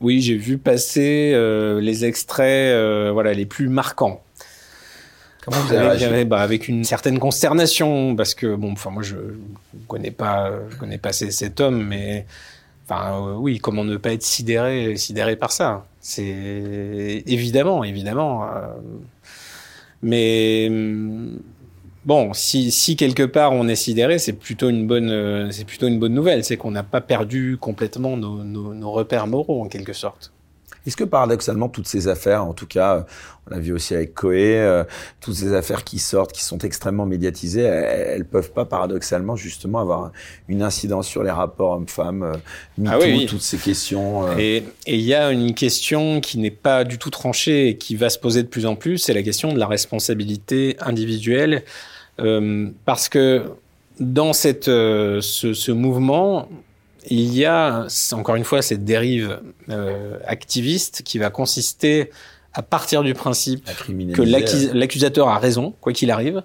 Oui, 0.00 0.22
j'ai 0.22 0.36
vu 0.36 0.56
passer 0.56 1.32
euh, 1.34 1.80
les 1.80 2.06
extraits, 2.06 2.72
euh, 2.72 3.10
voilà, 3.12 3.34
les 3.34 3.44
plus 3.44 3.68
marquants. 3.68 4.22
Comment 5.44 5.58
vous 5.58 5.72
avez 5.74 6.24
bah, 6.24 6.40
avec 6.40 6.68
une 6.68 6.84
certaine 6.84 7.18
consternation 7.18 8.14
parce 8.14 8.34
que 8.34 8.54
bon, 8.54 8.72
enfin 8.72 8.90
moi 8.90 9.02
je 9.02 9.16
connais 9.88 10.10
pas, 10.10 10.52
je 10.70 10.76
connais 10.76 10.98
pas 10.98 11.12
cet 11.12 11.60
homme, 11.60 11.82
mais 11.86 12.26
enfin 12.90 13.14
euh, 13.14 13.34
oui, 13.36 13.58
comment 13.58 13.84
ne 13.84 13.96
pas 13.96 14.12
être 14.12 14.22
sidéré, 14.22 14.96
sidéré 14.96 15.36
par 15.36 15.52
ça? 15.52 15.86
C'est 16.00 17.22
évidemment, 17.26 17.84
évidemment. 17.84 18.46
mais 20.02 20.68
bon, 22.04 22.32
si, 22.32 22.96
quelque 22.96 23.22
part 23.22 23.52
on 23.52 23.68
est 23.68 23.76
sidéré, 23.76 24.18
c'est 24.18 24.32
plutôt 24.32 24.68
une 24.68 24.86
bonne, 24.86 25.10
euh, 25.10 25.50
c'est 25.50 25.64
plutôt 25.64 25.86
une 25.88 25.98
bonne 25.98 26.14
nouvelle. 26.14 26.44
C'est 26.44 26.56
qu'on 26.56 26.70
n'a 26.70 26.82
pas 26.82 27.00
perdu 27.00 27.56
complètement 27.60 28.16
nos, 28.16 28.42
nos, 28.44 28.90
repères 28.90 29.26
moraux 29.26 29.62
en 29.62 29.68
quelque 29.68 29.92
sorte. 29.92 30.32
Est-ce 30.86 30.96
que 30.96 31.04
paradoxalement 31.04 31.68
toutes 31.68 31.86
ces 31.86 32.08
affaires, 32.08 32.44
en 32.44 32.54
tout 32.54 32.66
cas, 32.66 33.06
on 33.46 33.54
l'a 33.54 33.60
vu 33.60 33.72
aussi 33.72 33.94
avec 33.94 34.14
Coé, 34.14 34.58
euh, 34.58 34.84
toutes 35.20 35.34
ces 35.34 35.52
affaires 35.54 35.84
qui 35.84 35.98
sortent, 35.98 36.32
qui 36.32 36.42
sont 36.42 36.58
extrêmement 36.58 37.06
médiatisées, 37.06 37.62
elles, 37.62 38.06
elles, 38.08 38.24
peuvent 38.24 38.52
pas 38.52 38.64
paradoxalement 38.64 39.36
justement 39.36 39.80
avoir 39.80 40.12
une 40.48 40.62
incidence 40.62 41.06
sur 41.06 41.22
les 41.22 41.30
rapports 41.30 41.72
hommes-femmes, 41.72 42.22
euh, 42.22 42.86
ah 42.86 42.98
oui, 42.98 43.12
oui. 43.12 43.26
toutes 43.26 43.42
ces 43.42 43.58
questions. 43.58 44.26
Euh... 44.26 44.36
Et 44.38 44.64
il 44.86 45.00
y 45.00 45.14
a 45.14 45.30
une 45.30 45.54
question 45.54 46.20
qui 46.20 46.38
n'est 46.38 46.50
pas 46.50 46.84
du 46.84 46.98
tout 46.98 47.10
tranchée 47.10 47.68
et 47.68 47.76
qui 47.76 47.96
va 47.96 48.08
se 48.08 48.18
poser 48.18 48.42
de 48.42 48.48
plus 48.48 48.66
en 48.66 48.76
plus, 48.76 48.98
c'est 48.98 49.14
la 49.14 49.22
question 49.22 49.52
de 49.52 49.58
la 49.58 49.66
responsabilité 49.66 50.76
individuelle 50.80 51.64
euh, 52.20 52.68
parce 52.84 53.08
que 53.08 53.44
dans 53.98 54.32
cette, 54.32 54.68
euh, 54.68 55.20
ce, 55.20 55.52
ce, 55.52 55.72
mouvement, 55.72 56.48
il 57.08 57.34
y 57.34 57.44
a, 57.44 57.86
encore 58.12 58.36
une 58.36 58.44
fois, 58.44 58.62
cette 58.62 58.84
dérive 58.84 59.40
euh, 59.70 60.18
activiste 60.26 61.02
qui 61.02 61.18
va 61.18 61.30
consister 61.30 62.10
à 62.52 62.62
partir 62.62 63.02
du 63.02 63.14
principe 63.14 63.64
que 64.12 64.22
l'accusateur 64.74 65.28
a 65.28 65.38
raison, 65.38 65.74
quoi 65.80 65.92
qu'il 65.92 66.10
arrive, 66.10 66.42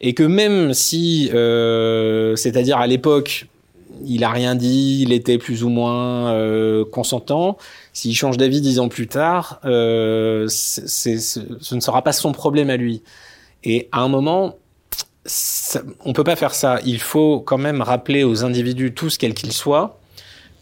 et 0.00 0.14
que 0.14 0.22
même 0.22 0.72
si, 0.74 1.30
euh, 1.34 2.36
c'est-à-dire 2.36 2.78
à, 2.78 2.86
l'époque, 2.86 3.46
il 4.06 4.24
a 4.24 4.30
rien 4.30 4.54
dit, 4.54 5.00
il 5.02 5.12
était 5.12 5.38
plus 5.38 5.64
ou 5.64 5.68
moins 5.68 6.32
euh, 6.32 6.84
consentant, 6.84 7.58
s'il 7.92 8.14
change 8.14 8.36
d'avis 8.36 8.60
dix 8.60 8.78
ans 8.78 8.88
plus 8.88 9.08
tard, 9.08 9.60
euh, 9.64 10.46
ce 10.48 11.74
ne 11.74 11.80
sera 11.80 12.02
pas 12.02 12.12
son 12.12 12.32
problème 12.32 12.70
à 12.70 12.76
lui. 12.76 13.02
Et 13.64 13.88
à 13.92 14.00
un 14.00 14.08
moment, 14.08 14.54
ça, 15.30 15.82
on 16.04 16.12
peut 16.12 16.24
pas 16.24 16.36
faire 16.36 16.54
ça. 16.54 16.80
Il 16.84 17.00
faut 17.00 17.40
quand 17.40 17.58
même 17.58 17.82
rappeler 17.82 18.24
aux 18.24 18.44
individus, 18.44 18.92
tous 18.92 19.16
quels 19.16 19.34
qu'ils 19.34 19.52
soient, 19.52 19.98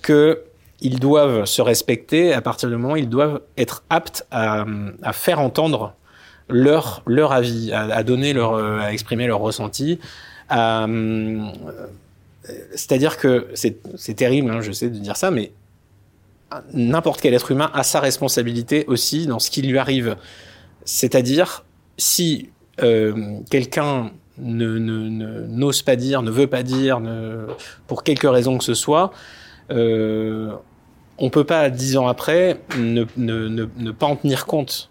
que 0.03 0.43
ils 0.81 1.01
doivent 1.01 1.45
se 1.45 1.61
respecter 1.63 2.33
à 2.33 2.41
partir 2.41 2.69
du 2.69 2.77
moment 2.77 2.95
où 2.95 2.97
ils 2.97 3.09
doivent 3.09 3.41
être 3.57 3.83
aptes 3.91 4.27
à, 4.31 4.65
faire 5.13 5.41
entendre 5.41 5.95
leur 6.49 7.03
avis, 7.33 7.73
à, 7.73 8.03
donner 8.05 8.33
leur, 8.33 8.55
à 8.55 8.93
exprimer 8.93 9.27
leur 9.27 9.41
ressenti. 9.41 9.99
À, 10.49 10.87
c'est-à-dire 12.75 13.17
que 13.17 13.49
c'est 13.55 14.15
terrible, 14.15 14.51
hein, 14.51 14.61
je 14.61 14.73
sais 14.73 14.89
de 14.89 14.99
dire 14.99 15.17
ça, 15.17 15.31
mais 15.31 15.53
n'importe 16.73 17.21
quel 17.21 17.35
être 17.35 17.51
humain 17.51 17.71
a 17.75 17.83
sa 17.83 18.01
responsabilité 18.01 18.85
aussi 18.87 19.27
dans 19.27 19.39
ce 19.39 19.51
qui 19.51 19.63
lui 19.63 19.79
arrive. 19.79 20.17
C'est-à-dire, 20.85 21.65
si 21.97 22.51
euh, 22.83 23.41
quelqu'un 23.51 24.13
ne, 24.41 24.79
n'ose 25.49 25.83
pas 25.83 25.97
dire, 25.97 26.23
ne 26.23 26.31
veut 26.31 26.47
pas 26.47 26.63
dire, 26.63 27.01
ne, 27.01 27.47
pour 27.87 28.03
quelque 28.03 28.27
raison 28.27 28.59
que 28.59 28.65
ce 28.65 28.75
soit, 28.75 29.13
euh, 29.71 30.53
on 31.19 31.31
peut 31.31 31.45
pas, 31.45 31.71
dix 31.71 31.97
ans 31.97 32.07
après, 32.07 32.61
ne, 32.79 33.05
ne 33.17 33.91
pas 33.91 34.07
en 34.07 34.17
tenir 34.17 34.47
compte. 34.47 34.91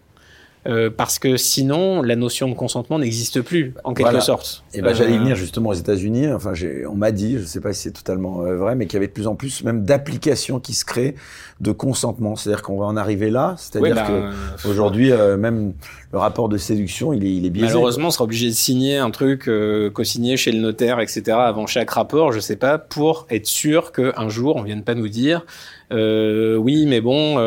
Euh, 0.67 0.89
parce 0.89 1.17
que 1.17 1.37
sinon, 1.37 2.01
la 2.01 2.15
notion 2.15 2.49
de 2.49 2.53
consentement 2.53 2.99
n'existe 2.99 3.41
plus, 3.41 3.73
en 3.83 3.93
quelque 3.93 4.19
sorte. 4.19 4.63
Et 4.73 4.81
ben, 4.81 4.93
j'allais 4.93 5.15
euh, 5.15 5.19
venir 5.19 5.35
justement 5.35 5.69
aux 5.69 5.73
États-Unis. 5.75 6.27
Enfin, 6.31 6.53
on 6.89 6.95
m'a 6.95 7.11
dit, 7.11 7.33
je 7.33 7.41
ne 7.41 7.45
sais 7.45 7.61
pas 7.61 7.71
si 7.71 7.83
c'est 7.83 7.91
totalement 7.91 8.41
euh, 8.41 8.57
vrai, 8.57 8.75
mais 8.75 8.85
qu'il 8.85 8.95
y 8.95 8.97
avait 8.97 9.07
de 9.07 9.13
plus 9.13 9.27
en 9.27 9.35
plus 9.35 9.63
même 9.63 9.85
d'applications 9.85 10.59
qui 10.59 10.73
se 10.73 10.83
créent 10.83 11.15
de 11.61 11.71
consentement. 11.71 12.35
C'est-à-dire 12.35 12.63
qu'on 12.63 12.77
va 12.77 12.85
en 12.85 12.97
arriver 12.97 13.29
là. 13.29 13.55
C'est-à-dire 13.57 13.95
bah, 13.95 14.07
que 14.07 14.67
aujourd'hui, 14.67 15.11
même 15.37 15.73
le 16.11 16.19
rapport 16.19 16.49
de 16.49 16.57
séduction, 16.57 17.13
il 17.13 17.25
est, 17.25 17.33
il 17.33 17.45
est 17.45 17.49
biaisé. 17.49 17.67
Malheureusement, 17.67 18.09
on 18.09 18.11
sera 18.11 18.25
obligé 18.25 18.47
de 18.47 18.53
signer 18.53 18.97
un 18.97 19.11
truc 19.11 19.49
co-signé 19.93 20.35
chez 20.35 20.51
le 20.51 20.59
notaire, 20.59 20.99
etc. 20.99 21.23
avant 21.31 21.65
chaque 21.65 21.91
rapport, 21.91 22.33
je 22.33 22.39
sais 22.39 22.57
pas, 22.57 22.77
pour 22.77 23.25
être 23.29 23.47
sûr 23.47 23.93
qu'un 23.93 24.29
jour, 24.29 24.57
on 24.57 24.63
vienne 24.63 24.83
pas 24.83 24.95
nous 24.95 25.07
dire, 25.07 25.45
oui, 25.91 26.85
mais 26.87 26.99
bon, 26.99 27.37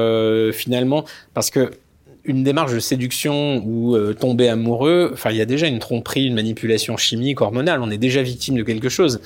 finalement, 0.52 1.04
parce 1.34 1.50
que 1.50 1.70
une 2.24 2.44
démarche 2.44 2.72
de 2.72 2.80
séduction 2.80 3.62
ou 3.64 3.96
euh, 3.96 4.14
tomber 4.14 4.48
amoureux, 4.48 5.10
enfin, 5.12 5.30
il 5.30 5.36
y 5.36 5.40
a 5.40 5.46
déjà 5.46 5.66
une 5.66 5.78
tromperie, 5.78 6.26
une 6.26 6.34
manipulation 6.34 6.96
chimique, 6.96 7.40
hormonale. 7.40 7.80
On 7.82 7.90
est 7.90 7.98
déjà 7.98 8.22
victime 8.22 8.56
de 8.56 8.62
quelque 8.62 8.88
chose. 8.88 9.20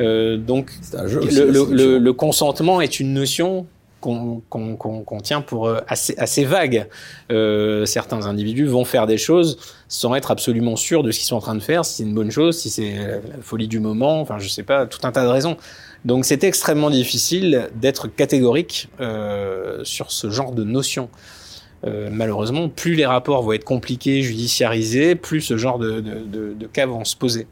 Euh, 0.00 0.36
donc, 0.36 0.70
le, 0.92 2.10
consentement 2.10 2.80
est 2.80 3.00
une 3.00 3.12
notion 3.12 3.66
qu'on 4.00 5.20
tient 5.22 5.42
pour 5.42 5.68
euh, 5.68 5.78
assez, 5.86 6.14
assez 6.18 6.44
vague. 6.44 6.88
certains 7.86 8.26
individus 8.26 8.66
vont 8.66 8.84
faire 8.84 9.06
des 9.06 9.18
choses 9.18 9.58
sans 9.86 10.14
être 10.16 10.32
absolument 10.32 10.74
sûrs 10.74 11.04
de 11.04 11.12
ce 11.12 11.18
qu'ils 11.18 11.28
sont 11.28 11.36
en 11.36 11.40
train 11.40 11.54
de 11.54 11.60
faire, 11.60 11.84
si 11.84 11.96
c'est 11.96 12.02
une 12.02 12.14
bonne 12.14 12.30
chose, 12.30 12.58
si 12.58 12.70
c'est 12.70 12.94
la 12.96 13.42
folie 13.42 13.68
du 13.68 13.78
moment, 13.78 14.20
enfin, 14.20 14.38
je 14.38 14.48
sais 14.48 14.64
pas, 14.64 14.86
tout 14.86 15.00
un 15.04 15.12
tas 15.12 15.22
de 15.22 15.28
raisons. 15.28 15.56
Donc, 16.04 16.24
c'est 16.24 16.42
extrêmement 16.42 16.90
difficile 16.90 17.68
d'être 17.80 18.08
catégorique 18.08 18.88
sur 19.84 20.10
ce 20.10 20.30
genre 20.30 20.52
de 20.52 20.64
notion. 20.64 21.08
Euh, 21.84 22.08
malheureusement, 22.12 22.68
plus 22.68 22.94
les 22.94 23.06
rapports 23.06 23.42
vont 23.42 23.52
être 23.52 23.64
compliqués, 23.64 24.22
judiciarisés, 24.22 25.14
plus 25.14 25.40
ce 25.40 25.56
genre 25.56 25.78
de, 25.78 26.00
de, 26.00 26.54
de, 26.54 26.66
cas 26.66 26.86
vont 26.86 27.04
se 27.04 27.16
poser. 27.16 27.46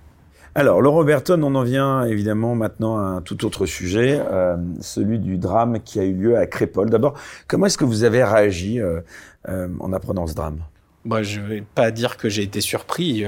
Alors, 0.55 0.81
Laurent 0.81 1.05
Berton, 1.05 1.41
on 1.43 1.55
en 1.55 1.63
vient 1.63 2.05
évidemment 2.05 2.55
maintenant 2.55 2.99
à 2.99 3.03
un 3.03 3.21
tout 3.23 3.45
autre 3.45 3.67
sujet, 3.67 4.21
euh, 4.21 4.57
celui 4.81 5.19
du 5.19 5.37
drame 5.39 5.81
qui 5.85 5.99
a 6.01 6.05
eu 6.05 6.13
lieu 6.13 6.37
à 6.37 6.47
Crépol. 6.47 6.91
D'abord, 6.91 7.15
comment 7.47 7.67
est-ce 7.67 7.79
que 7.79 7.85
vous 7.85 8.05
avez 8.05 8.23
réagi 8.23 8.81
euh, 8.81 9.01
en 9.47 9.93
apprenant 9.93 10.27
ce 10.27 10.35
drame? 10.35 10.59
Bah, 11.05 11.23
Je 11.23 11.41
ne 11.41 11.47
vais 11.47 11.65
pas 11.75 11.91
dire 11.91 12.17
que 12.17 12.29
j'ai 12.29 12.43
été 12.43 12.61
surpris. 12.61 13.25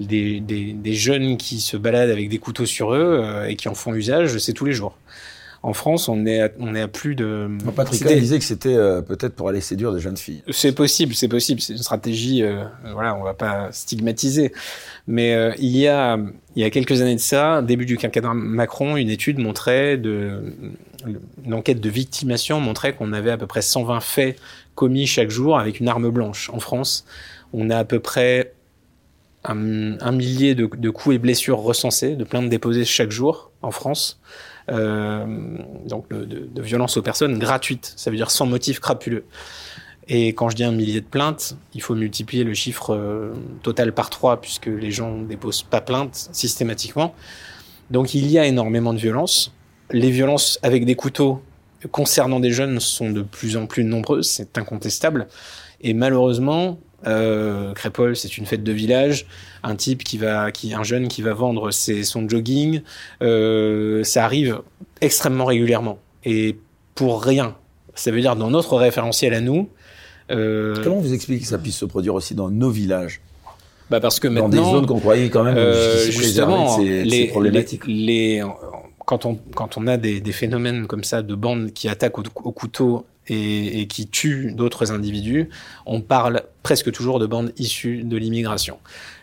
Des, 0.00 0.38
des, 0.38 0.74
des, 0.74 0.94
jeunes 0.94 1.36
qui 1.36 1.58
se 1.58 1.76
baladent 1.76 2.10
avec 2.10 2.28
des 2.28 2.38
couteaux 2.38 2.66
sur 2.66 2.94
eux 2.94 3.44
et 3.48 3.56
qui 3.56 3.68
en 3.68 3.74
font 3.74 3.94
usage, 3.94 4.38
c'est 4.38 4.52
tous 4.52 4.64
les 4.64 4.72
jours. 4.72 4.96
En 5.68 5.74
France, 5.74 6.08
on 6.08 6.24
est 6.24 6.40
à, 6.40 6.48
on 6.60 6.74
est 6.74 6.80
à 6.80 6.88
plus 6.88 7.14
de. 7.14 7.46
Patrick 7.76 8.02
disait 8.02 8.38
que 8.38 8.44
c'était 8.44 8.74
euh, 8.74 9.02
peut-être 9.02 9.34
pour 9.34 9.50
aller 9.50 9.60
séduire 9.60 9.92
des 9.92 10.00
jeunes 10.00 10.16
filles. 10.16 10.42
C'est 10.50 10.72
possible, 10.72 11.14
c'est 11.14 11.28
possible. 11.28 11.60
C'est 11.60 11.74
une 11.74 11.78
stratégie. 11.82 12.42
Euh, 12.42 12.64
voilà, 12.94 13.14
on 13.14 13.22
va 13.22 13.34
pas 13.34 13.70
stigmatiser. 13.70 14.54
Mais 15.06 15.34
euh, 15.34 15.52
il 15.58 15.76
y 15.76 15.86
a 15.86 16.18
il 16.56 16.62
y 16.62 16.64
a 16.64 16.70
quelques 16.70 17.02
années 17.02 17.16
de 17.16 17.20
ça, 17.20 17.60
début 17.60 17.84
du 17.84 17.98
quinquennat 17.98 18.32
Macron, 18.32 18.96
une 18.96 19.10
étude 19.10 19.40
montrait 19.40 19.98
de 19.98 20.54
une 21.44 21.52
enquête 21.52 21.82
de 21.82 21.90
victimation 21.90 22.60
montrait 22.60 22.94
qu'on 22.94 23.12
avait 23.12 23.30
à 23.30 23.36
peu 23.36 23.46
près 23.46 23.60
120 23.60 24.00
faits 24.00 24.40
commis 24.74 25.06
chaque 25.06 25.28
jour 25.28 25.58
avec 25.58 25.80
une 25.80 25.88
arme 25.88 26.08
blanche 26.08 26.48
en 26.48 26.60
France. 26.60 27.04
On 27.52 27.68
a 27.68 27.76
à 27.76 27.84
peu 27.84 28.00
près 28.00 28.54
un, 29.44 30.00
un 30.00 30.12
millier 30.12 30.54
de, 30.54 30.64
de 30.64 30.88
coups 30.88 31.16
et 31.16 31.18
blessures 31.18 31.58
recensés, 31.58 32.16
de 32.16 32.24
plaintes 32.24 32.48
déposées 32.48 32.86
chaque 32.86 33.10
jour 33.10 33.50
en 33.60 33.70
France. 33.70 34.18
Euh, 34.70 35.26
donc 35.86 36.08
de, 36.10 36.24
de, 36.24 36.62
violence 36.62 36.96
aux 36.96 37.02
personnes 37.02 37.38
gratuite, 37.38 37.94
ça 37.96 38.10
veut 38.10 38.16
dire 38.16 38.30
sans 38.30 38.46
motif 38.46 38.80
crapuleux. 38.80 39.24
Et 40.08 40.28
quand 40.28 40.48
je 40.48 40.56
dis 40.56 40.64
un 40.64 40.72
millier 40.72 41.00
de 41.00 41.06
plaintes, 41.06 41.56
il 41.74 41.82
faut 41.82 41.94
multiplier 41.94 42.44
le 42.44 42.54
chiffre 42.54 42.94
euh, 42.94 43.32
total 43.62 43.92
par 43.92 44.10
trois, 44.10 44.40
puisque 44.40 44.66
les 44.66 44.90
gens 44.90 45.12
ne 45.12 45.26
déposent 45.26 45.62
pas 45.62 45.80
plainte 45.80 46.28
systématiquement. 46.32 47.14
Donc 47.90 48.14
il 48.14 48.30
y 48.30 48.38
a 48.38 48.46
énormément 48.46 48.94
de 48.94 48.98
violences. 48.98 49.52
Les 49.90 50.10
violences 50.10 50.58
avec 50.62 50.84
des 50.84 50.94
couteaux 50.94 51.42
concernant 51.92 52.40
des 52.40 52.50
jeunes 52.50 52.80
sont 52.80 53.10
de 53.10 53.22
plus 53.22 53.56
en 53.56 53.66
plus 53.66 53.84
nombreuses, 53.84 54.28
c'est 54.28 54.58
incontestable. 54.58 55.28
Et 55.80 55.94
malheureusement, 55.94 56.78
euh, 57.06 57.72
Crépole, 57.74 58.16
c'est 58.16 58.38
une 58.38 58.46
fête 58.46 58.64
de 58.64 58.72
village. 58.72 59.26
Un 59.62 59.76
type 59.76 60.04
qui 60.04 60.18
va, 60.18 60.50
qui, 60.50 60.74
un 60.74 60.82
jeune 60.82 61.08
qui 61.08 61.22
va 61.22 61.32
vendre 61.32 61.70
ses, 61.70 62.04
son 62.04 62.28
jogging, 62.28 62.82
euh, 63.22 64.02
ça 64.04 64.24
arrive 64.24 64.60
extrêmement 65.00 65.44
régulièrement 65.44 65.98
et 66.24 66.56
pour 66.94 67.22
rien. 67.22 67.54
Ça 67.94 68.10
veut 68.10 68.20
dire 68.20 68.36
dans 68.36 68.50
notre 68.50 68.76
référentiel 68.76 69.34
à 69.34 69.40
nous. 69.40 69.68
Euh, 70.30 70.76
Comment 70.82 70.98
vous 70.98 71.14
expliquez 71.14 71.42
que 71.42 71.48
ça 71.48 71.58
puisse 71.58 71.76
se 71.76 71.84
produire 71.84 72.14
aussi 72.14 72.34
dans 72.34 72.50
nos 72.50 72.70
villages? 72.70 73.20
Bah 73.90 74.00
parce 74.00 74.20
que 74.20 74.28
maintenant, 74.28 74.48
dans 74.48 74.64
des 74.64 74.70
zones 74.70 74.86
qu'on 74.86 75.00
croyait 75.00 75.30
quand 75.30 75.44
même 75.44 75.56
euh, 75.56 76.04
justement, 76.10 76.76
c'est 76.76 77.28
problématique. 77.30 77.82
Les, 77.86 78.42
quand 79.06 79.24
on 79.24 79.38
quand 79.54 79.78
on 79.78 79.86
a 79.86 79.96
des, 79.96 80.20
des, 80.20 80.32
phénomènes 80.32 80.86
comme 80.86 81.04
ça 81.04 81.22
de 81.22 81.34
bandes 81.34 81.72
qui 81.72 81.88
attaquent 81.88 82.18
au, 82.18 82.24
au 82.44 82.52
couteau 82.52 83.06
et, 83.28 83.80
et 83.80 83.86
qui 83.86 84.08
tuent 84.08 84.52
d'autres 84.52 84.92
individus, 84.92 85.48
on 85.86 86.00
parle 86.00 86.42
presque 86.62 86.90
toujours 86.92 87.18
de 87.18 87.26
bandes 87.26 87.52
issues 87.58 88.02
de 88.02 88.16
l'immigration. 88.16 88.78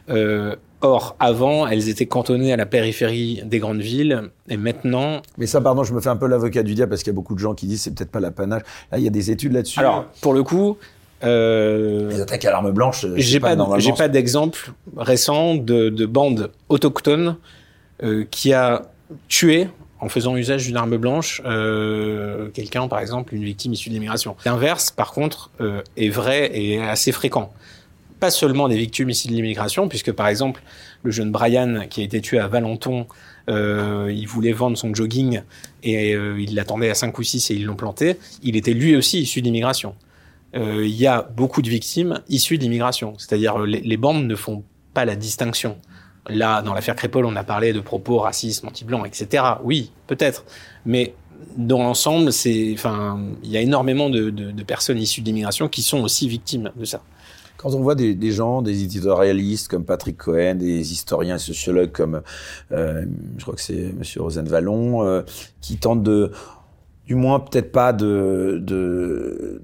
Euh, 0.10 0.56
or, 0.82 1.16
avant, 1.20 1.68
elles 1.68 1.90
étaient 1.90 2.06
cantonnées 2.06 2.54
à 2.54 2.58
la 2.58 2.66
périphérie 2.66 3.42
des 3.44 3.60
grandes 3.60 3.82
villes, 3.82 4.30
et 4.50 4.58
maintenant... 4.58 5.22
Mais 5.38 5.48
ça, 5.48 5.60
pardon, 5.62 5.84
je 5.84 5.94
me 5.94 6.00
fais 6.00 6.10
un 6.10 6.16
peu 6.16 6.28
l'avocat 6.28 6.64
du 6.64 6.76
diable, 6.76 6.92
parce 6.92 7.02
qu'il 7.02 7.12
y 7.12 7.16
a 7.16 7.20
beaucoup 7.22 7.34
de 7.34 7.40
gens 7.40 7.56
qui 7.56 7.66
disent 7.66 7.82
c'est 7.82 7.96
peut-être 7.96 8.12
pas 8.12 8.20
l'apanage. 8.20 8.62
Là, 8.92 9.00
il 9.00 9.04
y 9.04 9.08
a 9.08 9.12
des 9.12 9.32
études 9.32 9.54
là-dessus. 9.54 9.80
Alors, 9.80 10.06
pour 10.22 10.34
le 10.34 10.44
coup... 10.44 10.78
Euh, 11.24 12.10
Les 12.12 12.22
attaques 12.22 12.46
à 12.46 12.52
l'arme 12.52 12.72
blanche. 12.72 13.06
J'ai 13.16 13.40
pas, 13.40 13.56
j'ai 13.80 13.94
pas 13.94 14.10
d'exemple 14.10 14.74
récent 14.96 15.56
de, 15.56 15.90
de 15.90 16.06
bande 16.06 16.52
autochtone 16.70 17.38
euh, 18.04 18.26
qui 18.30 18.54
a 18.54 18.84
tué 19.28 19.70
en 20.00 20.10
faisant 20.10 20.36
usage 20.36 20.66
d'une 20.66 20.78
arme 20.78 20.98
blanche, 20.98 21.42
euh, 21.46 22.50
quelqu'un, 22.50 22.88
par 22.88 23.00
exemple, 23.00 23.34
une 23.34 23.44
victime 23.44 23.74
issue 23.74 23.90
de 23.90 23.96
l'immigration. 23.96 24.36
L'inverse, 24.46 24.92
par 24.92 25.12
contre, 25.12 25.52
euh, 25.62 25.82
est 25.98 26.10
vrai 26.10 26.52
et 26.54 26.82
assez 26.82 27.12
fréquent. 27.12 27.54
Pas 28.20 28.30
seulement 28.30 28.68
des 28.68 28.78
victimes 28.78 29.10
issues 29.10 29.28
de 29.30 29.34
l'immigration, 29.34 29.88
puisque, 29.88 30.12
par 30.12 30.28
exemple, 30.28 30.62
le 31.04 31.12
jeune 31.12 31.32
Brian, 31.32 31.86
qui 31.90 32.02
a 32.02 32.04
été 32.04 32.22
tué 32.22 32.40
à 32.40 32.48
Valenton, 32.48 33.08
euh, 33.50 34.12
il 34.14 34.28
voulait 34.28 34.54
vendre 34.54 34.78
son 34.78 34.94
jogging 34.94 35.42
et 35.84 36.12
il 36.12 36.56
l'attendait 36.56 36.90
à 36.90 36.96
5 36.96 37.18
ou 37.18 37.24
6 37.24 37.52
et 37.52 37.56
ils 37.56 37.66
l'ont 37.66 37.76
planté. 37.76 38.18
Il 38.42 38.56
était 38.56 38.74
lui 38.74 38.96
aussi 38.96 39.22
issu 39.22 39.42
d'immigration. 39.42 39.96
Euh, 40.56 40.86
il 40.86 40.96
y 40.96 41.08
a 41.08 41.22
beaucoup 41.22 41.62
de 41.62 41.70
victimes 41.70 42.22
issues 42.30 42.58
d'immigration. 42.58 43.14
C'est-à-dire 43.18 43.60
les, 43.60 43.82
les 43.82 43.98
bandes 43.98 44.26
ne 44.26 44.36
font 44.36 44.64
pas 44.94 45.06
la 45.06 45.16
distinction. 45.16 45.78
Là, 46.28 46.62
dans 46.62 46.74
l'affaire 46.74 46.96
Crépol, 46.96 47.26
on 47.26 47.36
a 47.36 47.44
parlé 47.44 47.74
de 47.74 47.80
propos 47.80 48.18
racistes, 48.20 48.66
anti-blancs, 48.66 49.06
etc. 49.06 49.44
Oui, 49.64 49.92
peut-être. 50.08 50.44
Mais 50.86 51.14
dans 51.58 51.84
l'ensemble, 51.84 52.32
c'est, 52.34 52.72
enfin, 52.74 53.20
il 53.44 53.52
y 53.52 53.58
a 53.58 53.62
énormément 53.62 54.10
de, 54.10 54.30
de, 54.30 54.52
de 54.52 54.64
personnes 54.64 54.98
issues 54.98 55.22
d'immigration 55.22 55.68
qui 55.68 55.82
sont 55.82 56.02
aussi 56.02 56.28
victimes 56.28 56.72
de 56.76 56.86
ça. 56.86 57.02
Quand 57.58 57.74
on 57.74 57.82
voit 57.82 57.96
des, 57.96 58.16
des, 58.16 58.32
gens, 58.32 58.62
des 58.62 58.84
éditorialistes 58.84 59.70
comme 59.70 59.86
Patrick 59.86 60.18
Cohen, 60.18 60.56
des 60.56 60.92
historiens 60.92 61.36
et 61.36 61.40
sociologues 61.40 61.92
comme, 61.92 62.22
euh, 62.72 63.06
je 63.38 63.42
crois 63.42 63.56
que 63.56 63.62
c'est 63.62 63.94
Monsieur 63.98 64.22
Rosenvallon, 64.22 65.04
euh, 65.04 65.22
qui 65.62 65.78
tentent 65.78 66.04
de, 66.04 66.32
du 67.08 67.16
moins 67.16 67.40
peut-être 67.40 67.72
pas 67.72 67.94
de, 67.94 68.60
de 68.62 69.62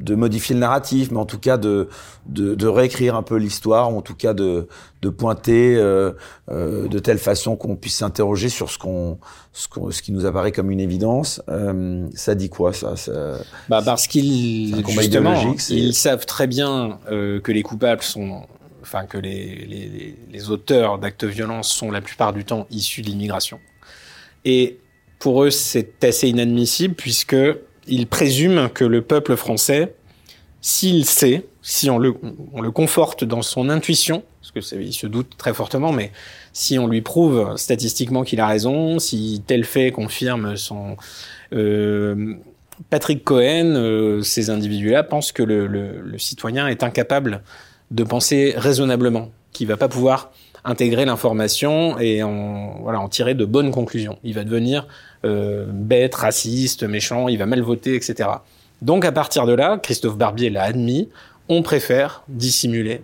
de 0.00 0.14
modifier 0.14 0.54
le 0.54 0.60
narratif, 0.60 1.10
mais 1.10 1.18
en 1.18 1.26
tout 1.26 1.38
cas 1.38 1.58
de, 1.58 1.88
de, 2.26 2.54
de 2.54 2.66
réécrire 2.66 3.14
un 3.14 3.22
peu 3.22 3.36
l'histoire, 3.36 3.92
ou 3.92 3.98
en 3.98 4.02
tout 4.02 4.14
cas 4.14 4.32
de, 4.32 4.66
de 5.02 5.08
pointer 5.10 5.76
euh, 5.76 6.12
euh, 6.50 6.88
de 6.88 6.98
telle 6.98 7.18
façon 7.18 7.56
qu'on 7.56 7.76
puisse 7.76 7.96
s'interroger 7.96 8.48
sur 8.48 8.70
ce, 8.70 8.78
qu'on, 8.78 9.18
ce, 9.52 9.68
qu'on, 9.68 9.90
ce 9.90 10.02
qui 10.02 10.12
nous 10.12 10.26
apparaît 10.26 10.52
comme 10.52 10.70
une 10.70 10.80
évidence. 10.80 11.42
Euh, 11.48 12.08
ça 12.14 12.34
dit 12.34 12.48
quoi 12.48 12.72
ça, 12.72 12.96
ça 12.96 13.38
bah 13.68 13.82
Parce 13.84 14.06
qu'ils 14.06 14.82
justement, 14.88 15.54
ils 15.68 15.94
savent 15.94 16.26
très 16.26 16.46
bien 16.46 16.98
euh, 17.10 17.40
que 17.40 17.52
les 17.52 17.62
coupables 17.62 18.02
sont, 18.02 18.46
enfin 18.82 19.04
que 19.04 19.18
les, 19.18 19.66
les, 19.66 20.16
les 20.30 20.50
auteurs 20.50 20.98
d'actes 20.98 21.24
violents 21.24 21.62
sont 21.62 21.90
la 21.90 22.00
plupart 22.00 22.32
du 22.32 22.44
temps 22.44 22.66
issus 22.70 23.02
de 23.02 23.06
l'immigration. 23.06 23.60
Et 24.46 24.78
pour 25.18 25.44
eux, 25.44 25.50
c'est 25.50 26.02
assez 26.04 26.28
inadmissible 26.28 26.94
puisque 26.94 27.36
il 27.86 28.06
présume 28.06 28.68
que 28.72 28.84
le 28.84 29.02
peuple 29.02 29.36
français, 29.36 29.94
s'il 30.60 31.04
sait, 31.04 31.46
si 31.62 31.90
on 31.90 31.98
le, 31.98 32.14
on 32.52 32.60
le 32.60 32.70
conforte 32.70 33.24
dans 33.24 33.42
son 33.42 33.68
intuition, 33.68 34.22
parce 34.40 34.52
que 34.52 34.76
il 34.76 34.92
se 34.92 35.06
doute 35.06 35.36
très 35.36 35.54
fortement, 35.54 35.92
mais 35.92 36.12
si 36.52 36.78
on 36.78 36.86
lui 36.86 37.00
prouve 37.00 37.56
statistiquement 37.56 38.22
qu'il 38.22 38.40
a 38.40 38.46
raison, 38.46 38.98
si 38.98 39.42
tel 39.46 39.64
fait 39.64 39.92
confirme 39.92 40.56
son 40.56 40.96
euh, 41.52 42.34
Patrick 42.88 43.24
Cohen, 43.24 43.74
euh, 43.76 44.22
ces 44.22 44.50
individus-là 44.50 45.02
pensent 45.02 45.32
que 45.32 45.42
le, 45.42 45.66
le, 45.66 46.00
le, 46.00 46.18
citoyen 46.18 46.66
est 46.66 46.82
incapable 46.82 47.42
de 47.90 48.04
penser 48.04 48.54
raisonnablement, 48.56 49.30
qu'il 49.52 49.66
va 49.66 49.76
pas 49.76 49.88
pouvoir 49.88 50.32
intégrer 50.64 51.04
l'information 51.04 51.98
et 51.98 52.22
en, 52.22 52.78
voilà, 52.82 53.00
en 53.00 53.08
tirer 53.08 53.34
de 53.34 53.44
bonnes 53.44 53.70
conclusions. 53.70 54.18
Il 54.24 54.34
va 54.34 54.44
devenir 54.44 54.86
euh, 55.24 55.66
bête, 55.68 56.14
raciste, 56.14 56.82
méchant, 56.82 57.28
il 57.28 57.38
va 57.38 57.46
mal 57.46 57.60
voter, 57.60 57.94
etc. 57.94 58.28
Donc 58.82 59.04
à 59.04 59.12
partir 59.12 59.46
de 59.46 59.52
là, 59.52 59.78
Christophe 59.82 60.16
Barbier 60.16 60.50
l'a 60.50 60.64
admis, 60.64 61.08
on 61.48 61.62
préfère 61.62 62.22
dissimuler 62.28 63.02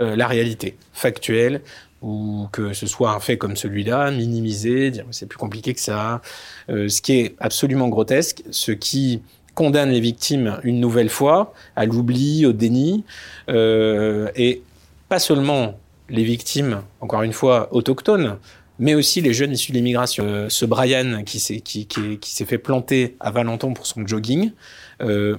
euh, 0.00 0.16
la 0.16 0.26
réalité 0.26 0.76
factuelle 0.92 1.62
ou 2.02 2.48
que 2.52 2.74
ce 2.74 2.86
soit 2.86 3.10
un 3.12 3.20
fait 3.20 3.38
comme 3.38 3.56
celui-là, 3.56 4.10
minimiser, 4.10 4.90
dire 4.90 5.06
c'est 5.10 5.26
plus 5.26 5.38
compliqué 5.38 5.72
que 5.72 5.80
ça, 5.80 6.20
euh, 6.68 6.88
ce 6.88 7.00
qui 7.00 7.18
est 7.18 7.34
absolument 7.38 7.88
grotesque, 7.88 8.42
ce 8.50 8.72
qui 8.72 9.22
condamne 9.54 9.90
les 9.90 10.00
victimes 10.00 10.60
une 10.62 10.78
nouvelle 10.78 11.08
fois 11.08 11.54
à 11.74 11.86
l'oubli, 11.86 12.44
au 12.44 12.52
déni, 12.52 13.04
et 13.48 14.62
pas 15.08 15.18
seulement 15.18 15.78
les 16.08 16.24
victimes, 16.24 16.82
encore 17.00 17.22
une 17.22 17.32
fois, 17.32 17.68
autochtones, 17.72 18.38
mais 18.78 18.94
aussi 18.94 19.20
les 19.20 19.32
jeunes 19.32 19.52
issus 19.52 19.72
de 19.72 19.76
l'immigration. 19.76 20.24
Euh, 20.26 20.48
ce 20.48 20.64
Brian 20.64 21.22
qui 21.24 21.40
s'est 21.40 21.60
qui, 21.60 21.86
qui, 21.86 22.18
qui 22.18 22.34
s'est 22.34 22.44
fait 22.44 22.58
planter 22.58 23.16
à 23.20 23.30
Valenton 23.30 23.72
pour 23.72 23.86
son 23.86 24.06
jogging, 24.06 24.52
euh, 25.00 25.36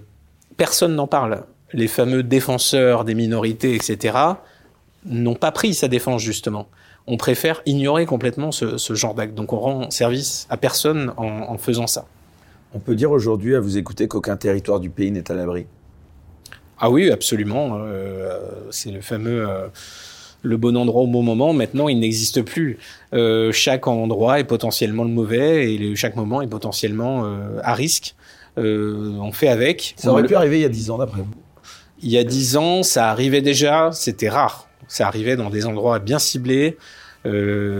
personne 0.58 0.96
n'en 0.96 1.08
parle. 1.08 1.44
Les 1.74 1.88
fameux 1.88 2.24
défenseurs 2.24 3.04
des 3.04 3.14
minorités, 3.14 3.76
etc., 3.76 4.18
n'ont 5.06 5.36
pas 5.36 5.52
pris 5.52 5.74
sa 5.74 5.88
défense 5.88 6.22
justement. 6.22 6.68
On 7.06 7.18
préfère 7.18 7.62
ignorer 7.66 8.06
complètement 8.06 8.52
ce, 8.52 8.78
ce 8.78 8.94
genre 8.94 9.14
d'acte. 9.14 9.34
Donc 9.36 9.54
on 9.54 9.60
rend 9.60 9.92
service 9.92 10.48
à 10.50 10.58
personne 10.58 11.14
en, 11.18 11.28
en 11.28 11.58
faisant 11.58 11.88
ça. 11.88 12.06
On 12.74 12.80
peut 12.80 12.96
dire 12.96 13.12
aujourd'hui, 13.12 13.56
à 13.56 13.60
vous 13.60 13.78
écouter, 13.78 14.08
qu'aucun 14.08 14.36
territoire 14.36 14.80
du 14.80 14.90
pays 14.90 15.12
n'est 15.12 15.32
à 15.32 15.36
l'abri. 15.36 15.68
Ah 16.80 16.90
oui, 16.90 17.10
absolument. 17.10 17.78
Euh, 17.80 18.40
c'est 18.72 18.92
le 18.92 19.02
fameux 19.02 19.48
le 20.42 20.58
bon 20.58 20.76
endroit 20.78 21.02
au 21.02 21.08
bon 21.08 21.24
moment. 21.24 21.54
Maintenant, 21.54 21.88
il 21.88 22.00
n'existe 22.00 22.42
plus. 22.42 22.78
Euh, 23.14 23.52
chaque 23.52 23.88
endroit 23.88 24.40
est 24.40 24.44
potentiellement 24.44 25.04
le 25.04 25.10
mauvais 25.10 25.74
et 25.74 25.78
le, 25.78 25.96
chaque 25.96 26.16
moment 26.16 26.42
est 26.42 26.48
potentiellement 26.48 27.26
euh, 27.26 27.60
à 27.64 27.74
risque. 27.74 28.16
Euh, 28.58 29.18
on 29.20 29.32
fait 29.32 29.50
avec. 29.50 29.94
Ça 29.98 30.12
aurait 30.12 30.26
pu 30.26 30.36
arriver 30.36 30.60
il 30.60 30.62
y 30.62 30.66
a 30.66 30.70
dix 30.70 30.90
ans, 30.90 30.98
d'après 30.98 31.22
vous 31.22 31.34
Il 32.02 32.10
y 32.10 32.18
a 32.18 32.24
dix 32.24 32.58
ans, 32.58 32.84
ça 32.84 33.10
arrivait 33.10 33.42
déjà. 33.42 33.92
C'était 33.92 34.30
rare. 34.30 34.68
Ça 34.88 35.08
arrivait 35.08 35.36
dans 35.36 35.50
des 35.50 35.66
endroits 35.66 36.00
bien 36.00 36.18
ciblés, 36.18 36.78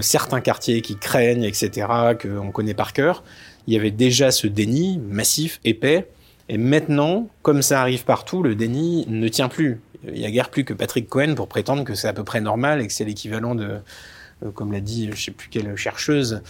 certains 0.02 0.42
quartiers 0.42 0.82
qui 0.82 0.98
craignent, 0.98 1.46
etc., 1.46 1.88
qu'on 2.22 2.52
connaît 2.52 2.74
par 2.74 2.92
cœur. 2.92 3.24
Il 3.66 3.74
y 3.74 3.78
avait 3.78 3.92
déjà 3.92 4.30
ce 4.32 4.46
déni 4.46 5.00
massif, 5.10 5.62
épais. 5.64 6.10
Et 6.50 6.58
maintenant, 6.58 7.28
comme 7.42 7.62
ça 7.62 7.82
arrive 7.82 8.06
partout, 8.06 8.44
le 8.44 8.56
déni 8.56 9.06
ne 9.08 9.28
tient 9.28 9.50
plus. 9.50 9.82
Il 10.06 10.18
y 10.18 10.26
a 10.26 10.32
guère 10.32 10.50
plus 10.50 10.64
que 10.64 10.74
Patrick 10.74 11.08
Cohen 11.08 11.36
pour 11.36 11.48
prétendre 11.48 11.84
que 11.84 11.96
c'est 11.96 12.08
à 12.08 12.14
peu 12.14 12.24
près 12.24 12.42
normal 12.42 12.82
et 12.82 12.88
que 12.88 12.94
c'est 12.94 13.06
l'équivalent 13.06 13.56
de, 13.56 13.80
euh, 14.44 14.52
comme 14.52 14.72
l'a 14.72 14.80
dit, 14.80 15.10
je 15.14 15.22
sais 15.22 15.32
plus 15.32 15.50
quelle 15.50 15.76
chercheuse, 15.76 16.42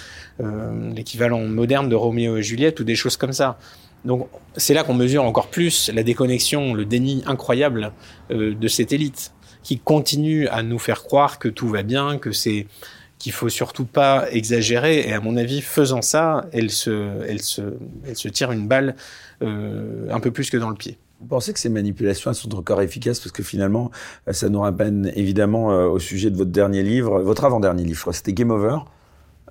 euh, 0.42 0.94
l'équivalent 0.94 1.42
moderne 1.42 1.90
de 1.90 1.96
Roméo 1.96 2.38
et 2.38 2.44
Juliette 2.44 2.80
ou 2.80 2.84
des 2.84 2.96
choses 2.96 3.18
comme 3.18 3.34
ça. 3.34 3.58
Donc 4.06 4.28
c'est 4.56 4.74
là 4.74 4.84
qu'on 4.84 4.94
mesure 4.94 5.24
encore 5.24 5.48
plus 5.48 5.90
la 5.94 6.04
déconnexion, 6.04 6.74
le 6.74 6.86
déni 6.86 7.24
incroyable 7.26 7.92
euh, 8.32 8.54
de 8.54 8.68
cette 8.68 8.92
élite 8.92 9.34
qui 9.64 9.80
continue 9.80 10.48
à 10.48 10.64
nous 10.64 10.80
faire 10.80 11.04
croire 11.04 11.40
que 11.40 11.50
tout 11.50 11.68
va 11.68 11.84
bien, 11.84 12.18
que 12.18 12.32
c'est 12.32 12.68
qu'il 13.20 13.32
faut 13.32 13.50
surtout 13.50 13.86
pas 13.86 14.28
exagérer. 14.32 15.00
Et 15.08 15.14
à 15.14 15.20
mon 15.20 15.36
avis, 15.36 15.62
faisant 15.62 16.02
ça, 16.02 16.46
elle 16.54 16.70
se, 16.70 18.28
tire 18.30 18.52
une 18.52 18.68
balle 18.68 18.96
un 19.42 20.20
peu 20.22 20.32
plus 20.32 20.50
que 20.52 20.58
dans 20.58 20.70
le 20.70 20.76
pied. 20.76 20.98
Vous 21.20 21.28
pensez 21.28 21.52
que 21.52 21.60
ces 21.60 21.70
manipulations 21.70 22.34
sont 22.34 22.56
encore 22.56 22.82
efficaces 22.82 23.20
parce 23.20 23.32
que 23.32 23.44
finalement, 23.44 23.92
ça 24.30 24.50
nous 24.50 24.60
ramène 24.60 25.12
évidemment 25.16 25.72
euh, 25.72 25.88
au 25.88 26.00
sujet 26.00 26.30
de 26.30 26.38
votre 26.38 26.52
dernier 26.52 26.84
livre, 26.84 27.22
votre 27.22 27.44
avant-dernier 27.44 27.84
livre, 27.84 28.12
c'était 28.12 28.34
Game 28.34 28.52
Over. 28.52 28.78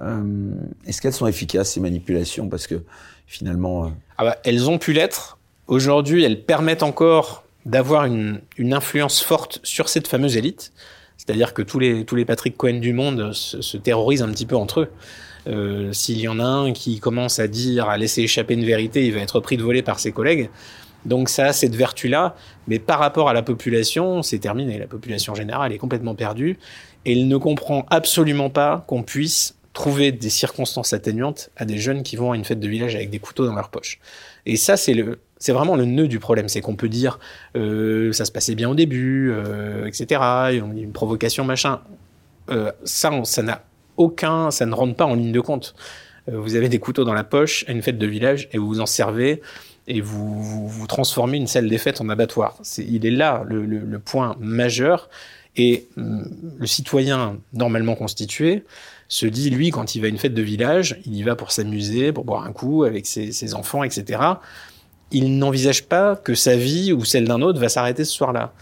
Euh, 0.01 0.53
Est-ce 0.87 1.01
qu'elles 1.01 1.13
sont 1.13 1.27
efficaces 1.27 1.73
ces 1.73 1.81
manipulations? 1.81 2.49
Parce 2.49 2.67
que 2.67 2.83
finalement, 3.27 3.87
euh... 3.87 3.91
ah 4.19 4.25
bah, 4.25 4.37
elles 4.45 4.71
ont 4.71 4.79
pu 4.79 4.93
l'être. 4.93 5.39
Aujourd'hui, 5.67 6.23
elles 6.23 6.45
permettent 6.45 6.85
encore 6.85 7.45
d'avoir 7.65 8.05
une, 8.05 8.41
influence 8.59 9.21
forte 9.21 9.59
sur 9.65 9.89
cette 9.89 10.07
fameuse 10.07 10.37
élite. 10.37 10.73
C'est-à-dire 11.17 11.53
que 11.53 11.63
tous 11.63 11.81
les, 11.81 12.05
tous 12.05 12.15
les 12.15 12.25
Patrick 12.25 12.57
Cohen 12.57 12.79
du 12.79 12.93
monde 12.93 13.33
se, 13.33 13.61
se 13.61 13.77
terrorisent 13.77 14.23
un 14.23 14.31
petit 14.31 14.47
peu 14.47 14.55
entre 14.55 14.81
eux. 14.83 14.89
Euh, 15.49 15.93
S'il 15.93 16.21
y 16.21 16.29
en 16.29 16.39
a 16.41 16.45
un 16.45 16.73
qui 16.73 17.01
commence 17.01 17.39
à 17.39 17.49
dire, 17.49 17.89
à 17.89 17.97
laisser 17.97 18.23
échapper 18.23 18.55
une 18.55 18.65
vérité, 18.65 19.07
il 19.07 19.15
va 19.15 19.21
être 19.21 19.41
pris 19.41 19.57
de 19.57 19.63
voler 19.63 19.83
par 19.83 19.99
ses 19.99 20.13
collègues. 20.13 20.51
Donc 21.07 21.29
ça 21.29 21.53
cette 21.53 21.75
vertu-là, 21.75 22.35
mais 22.69 22.79
par 22.79 22.99
rapport 22.99 23.29
à 23.29 23.33
la 23.33 23.43
population, 23.43 24.23
c'est 24.23 24.39
terminé. 24.39 24.79
La 24.79 24.87
population 24.87 25.35
générale 25.35 25.73
est 25.73 25.79
complètement 25.79 26.15
perdue 26.15 26.59
et 27.05 27.13
elle 27.13 27.29
ne 27.29 27.37
comprend 27.37 27.87
absolument 27.91 28.51
pas 28.51 28.85
qu'on 28.89 29.03
puisse 29.03 29.57
trouver 29.73 30.11
des 30.11 30.31
circonstances 30.31 30.93
atténuantes 30.93 31.51
à 31.57 31.65
des 31.65 31.79
jeunes 31.79 32.03
qui 32.03 32.17
vont 32.17 32.33
à 32.33 32.37
une 32.37 32.45
fête 32.45 32.61
de 32.61 32.69
village 32.69 32.97
avec 32.97 33.11
des 33.11 33.19
couteaux 33.19 33.47
dans 33.47 33.55
leur 33.55 33.69
poche. 33.69 34.01
Et 34.47 34.57
ça, 34.57 34.77
c'est 34.77 34.95
le, 34.95 35.21
c'est 35.39 35.53
vraiment 35.53 35.77
le 35.77 35.85
nœud 35.85 36.09
du 36.09 36.19
problème, 36.19 36.49
c'est 36.49 36.61
qu'on 36.61 36.77
peut 36.77 36.89
dire 36.89 37.19
euh, 37.57 38.13
ça 38.13 38.25
se 38.25 38.33
passait 38.33 38.55
bien 38.55 38.71
au 38.71 38.75
début, 38.75 39.31
euh, 39.31 39.87
etc. 39.87 40.21
Il 40.53 40.83
une 40.83 40.93
provocation, 40.93 41.45
machin. 41.45 41.81
Euh, 42.51 42.73
ça, 42.85 43.11
ça 43.25 43.43
n'a 43.43 43.63
aucun, 43.97 44.51
ça 44.51 44.67
ne 44.67 44.75
rentre 44.75 44.95
pas 44.95 45.05
en 45.05 45.15
ligne 45.15 45.33
de 45.33 45.41
compte. 45.41 45.75
Euh, 46.29 46.39
vous 46.39 46.57
avez 46.57 46.69
des 46.69 46.79
couteaux 46.79 47.05
dans 47.05 47.15
la 47.15 47.25
poche 47.25 47.65
à 47.69 47.73
une 47.73 47.83
fête 47.83 47.99
de 47.99 48.07
village 48.07 48.49
et 48.53 48.59
vous 48.59 48.67
vous 48.67 48.81
en 48.81 48.87
servez 48.87 49.43
et 49.89 50.01
vous, 50.01 50.43
vous, 50.43 50.69
vous 50.69 50.87
transformez 50.87 51.37
une 51.37 51.47
salle 51.47 51.69
des 51.69 51.79
fêtes 51.79 52.01
en 52.01 52.09
abattoir. 52.09 52.59
C'est, 52.63 52.85
il 52.85 53.07
est 53.07 53.11
là 53.11 53.45
le, 53.47 53.65
le, 53.65 53.79
le 53.79 53.99
point 53.99 54.37
majeur. 54.41 55.09
Et 55.59 55.87
hum, 55.97 56.29
le 56.59 56.67
citoyen 56.67 57.39
normalement 57.53 57.95
constitué 57.95 58.65
se 59.09 59.27
dit, 59.27 59.51
lui, 59.51 59.71
quand 59.71 59.95
il 59.95 60.01
va 60.01 60.07
à 60.07 60.11
une 60.11 60.19
fête 60.19 60.35
de 60.35 60.43
village, 60.43 61.01
il 61.07 61.15
y 61.15 61.23
va 61.23 61.37
pour 61.37 61.53
s'amuser, 61.53 62.13
pour 62.13 62.25
boire 62.25 62.45
un 62.45 62.53
coup 62.53 62.85
avec 62.85 63.07
ses, 63.07 63.33
ses 63.33 63.55
enfants, 63.55 63.85
etc 63.85 64.35
il 65.11 65.39
n'envisage 65.39 65.85
pas 65.85 66.17
que 66.17 66.35
sa 66.35 66.57
vie 66.57 66.93
ou 66.93 67.05
celle 67.05 67.27
d'un 67.27 67.43
autre 67.43 67.61
va 67.61 67.69
s'arrêter 67.69 68.05
ce 68.05 68.13
soir-là. 68.13 68.53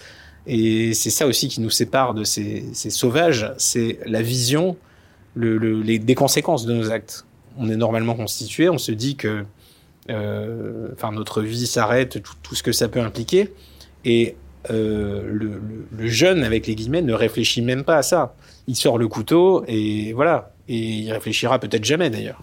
Et 0.47 0.93
c'est 0.93 1.11
ça 1.11 1.27
aussi 1.27 1.49
qui 1.49 1.61
nous 1.61 1.71
sépare 1.71 2.15
de 2.15 2.25
ces, 2.25 2.65
ces 2.75 2.91
sauvages, 2.91 3.53
c'est 3.57 3.99
la 4.05 4.21
vision 4.21 4.77
le, 5.35 5.57
le, 5.57 5.81
les, 5.81 5.99
des 5.99 6.15
conséquences 6.15 6.67
de 6.67 6.75
nos 6.75 6.91
actes. 6.91 7.25
On 7.57 7.71
est 7.71 7.77
normalement 7.77 8.15
constitué, 8.15 8.69
on 8.69 8.79
se 8.79 8.93
dit 8.93 9.17
que 9.17 9.45
enfin, 10.09 11.13
notre 11.13 11.43
vie 11.43 11.67
s'arrête, 11.67 12.23
tout, 12.23 12.35
tout, 12.43 12.55
ce 12.55 12.63
que 12.63 12.73
ça 12.73 12.89
peut 12.89 13.01
impliquer. 13.01 13.53
Et 14.05 14.37
euh, 14.71 15.23
le, 15.27 15.47
le, 15.47 15.87
le, 15.97 16.07
jeune, 16.07 16.43
avec 16.43 16.67
les 16.67 16.75
guillemets, 16.75 17.03
ne 17.03 17.13
réfléchit 17.13 17.63
même 17.63 17.85
pas 17.85 17.97
à 17.97 18.03
ça. 18.03 18.35
Il 18.67 18.77
sort 18.77 18.99
le 18.99 19.09
couteau 19.09 19.65
et 19.67 20.13
voilà. 20.13 20.53
Et 20.69 20.79
il 20.79 21.13
réfléchira 21.13 21.59
peut-être 21.59 21.85
jamais 21.85 22.09
d'ailleurs. 22.09 22.43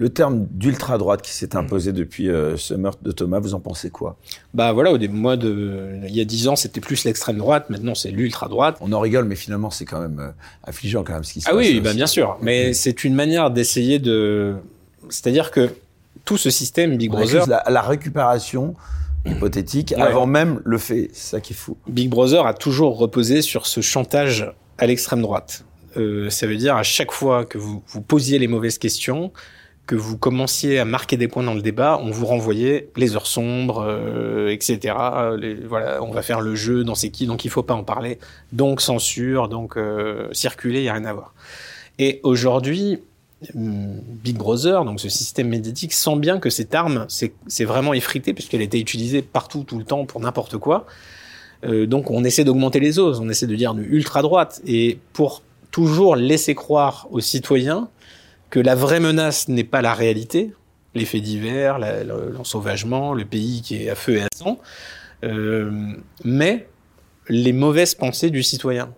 Le 0.00 0.10
terme 0.10 0.46
d'ultra-droite 0.52 1.22
qui 1.22 1.32
s'est 1.32 1.56
imposé 1.56 1.92
depuis 1.92 2.28
euh, 2.28 2.56
ce 2.56 2.72
meurtre 2.74 3.02
de 3.02 3.10
Thomas, 3.10 3.40
vous 3.40 3.54
en 3.54 3.60
pensez 3.60 3.90
quoi? 3.90 4.16
Bah 4.54 4.70
voilà, 4.72 4.92
au 4.92 4.98
début, 4.98 5.16
moi, 5.16 5.36
de, 5.36 5.98
il 6.06 6.14
y 6.14 6.20
a 6.20 6.24
dix 6.24 6.46
ans, 6.46 6.54
c'était 6.54 6.80
plus 6.80 7.02
l'extrême 7.02 7.38
droite, 7.38 7.68
maintenant 7.68 7.96
c'est 7.96 8.12
l'ultra-droite. 8.12 8.76
On 8.80 8.92
en 8.92 9.00
rigole, 9.00 9.24
mais 9.24 9.34
finalement, 9.34 9.70
c'est 9.70 9.84
quand 9.84 10.00
même 10.00 10.20
euh, 10.20 10.30
affligeant 10.62 11.02
quand 11.02 11.14
même 11.14 11.24
ce 11.24 11.32
qui 11.32 11.40
se 11.40 11.48
ah 11.48 11.52
passe. 11.52 11.66
Ah 11.66 11.68
oui, 11.68 11.80
bah 11.80 11.94
bien 11.94 12.06
sûr, 12.06 12.38
mais 12.40 12.74
c'est 12.74 13.02
une 13.02 13.14
manière 13.14 13.50
d'essayer 13.50 13.98
de... 13.98 14.54
C'est-à-dire 15.08 15.50
que 15.50 15.70
tout 16.28 16.36
ce 16.36 16.50
système 16.50 16.98
Big 16.98 17.10
Brother... 17.10 17.48
La, 17.48 17.64
la 17.70 17.80
récupération 17.80 18.74
hypothétique 19.24 19.94
ouais. 19.96 20.02
avant 20.02 20.26
même 20.26 20.60
le 20.62 20.76
fait, 20.76 21.08
c'est 21.14 21.30
ça 21.30 21.40
qui 21.40 21.54
est 21.54 21.56
fou. 21.56 21.78
Big 21.86 22.10
Brother 22.10 22.46
a 22.46 22.52
toujours 22.52 22.98
reposé 22.98 23.40
sur 23.40 23.64
ce 23.64 23.80
chantage 23.80 24.52
à 24.76 24.86
l'extrême 24.86 25.22
droite. 25.22 25.64
Euh, 25.96 26.28
ça 26.28 26.46
veut 26.46 26.56
dire 26.56 26.76
à 26.76 26.82
chaque 26.82 27.12
fois 27.12 27.46
que 27.46 27.56
vous, 27.56 27.82
vous 27.86 28.02
posiez 28.02 28.38
les 28.38 28.46
mauvaises 28.46 28.76
questions, 28.76 29.32
que 29.86 29.94
vous 29.94 30.18
commenciez 30.18 30.78
à 30.78 30.84
marquer 30.84 31.16
des 31.16 31.28
points 31.28 31.44
dans 31.44 31.54
le 31.54 31.62
débat, 31.62 31.98
on 32.02 32.10
vous 32.10 32.26
renvoyait 32.26 32.90
les 32.96 33.16
heures 33.16 33.26
sombres, 33.26 33.82
euh, 33.88 34.50
etc. 34.50 34.94
Les, 35.38 35.54
voilà, 35.54 36.02
on 36.02 36.10
va 36.10 36.20
faire 36.20 36.42
le 36.42 36.54
jeu 36.54 36.84
dans 36.84 36.94
c'est 36.94 37.08
qui, 37.08 37.26
donc 37.26 37.46
il 37.46 37.50
faut 37.50 37.62
pas 37.62 37.74
en 37.74 37.84
parler. 37.84 38.18
Donc 38.52 38.82
censure, 38.82 39.48
donc 39.48 39.78
euh, 39.78 40.28
circuler, 40.32 40.80
il 40.80 40.84
y 40.84 40.88
a 40.90 40.92
rien 40.92 41.06
à 41.06 41.14
voir. 41.14 41.32
Et 41.98 42.20
aujourd'hui, 42.22 42.98
Big 43.54 44.36
Brother, 44.36 44.84
donc 44.84 45.00
ce 45.00 45.08
système 45.08 45.48
médiatique, 45.48 45.92
sent 45.92 46.16
bien 46.16 46.38
que 46.40 46.50
cette 46.50 46.74
arme, 46.74 47.06
c'est 47.08 47.64
vraiment 47.64 47.94
effrité 47.94 48.34
puisqu'elle 48.34 48.62
été 48.62 48.80
utilisée 48.80 49.22
partout, 49.22 49.62
tout 49.62 49.78
le 49.78 49.84
temps, 49.84 50.06
pour 50.06 50.20
n'importe 50.20 50.58
quoi. 50.58 50.86
Euh, 51.64 51.86
donc 51.86 52.10
on 52.10 52.24
essaie 52.24 52.44
d'augmenter 52.44 52.80
les 52.80 52.98
oses, 52.98 53.20
on 53.20 53.28
essaie 53.28 53.46
de 53.46 53.54
dire 53.54 53.74
de 53.74 53.82
ultra 53.82 54.22
droite, 54.22 54.60
et 54.66 54.98
pour 55.12 55.42
toujours 55.70 56.16
laisser 56.16 56.54
croire 56.54 57.06
aux 57.10 57.20
citoyens 57.20 57.88
que 58.50 58.60
la 58.60 58.74
vraie 58.74 59.00
menace 59.00 59.48
n'est 59.48 59.64
pas 59.64 59.82
la 59.82 59.94
réalité, 59.94 60.52
les 60.94 61.04
faits 61.04 61.22
divers, 61.22 61.78
l'ensauvagement, 61.78 63.12
le 63.12 63.24
pays 63.24 63.62
qui 63.62 63.82
est 63.82 63.90
à 63.90 63.94
feu 63.94 64.16
et 64.16 64.22
à 64.22 64.28
sang, 64.34 64.58
euh, 65.24 65.70
mais 66.24 66.68
les 67.28 67.52
mauvaises 67.52 67.94
pensées 67.94 68.30
du 68.30 68.42
citoyen. 68.42 68.94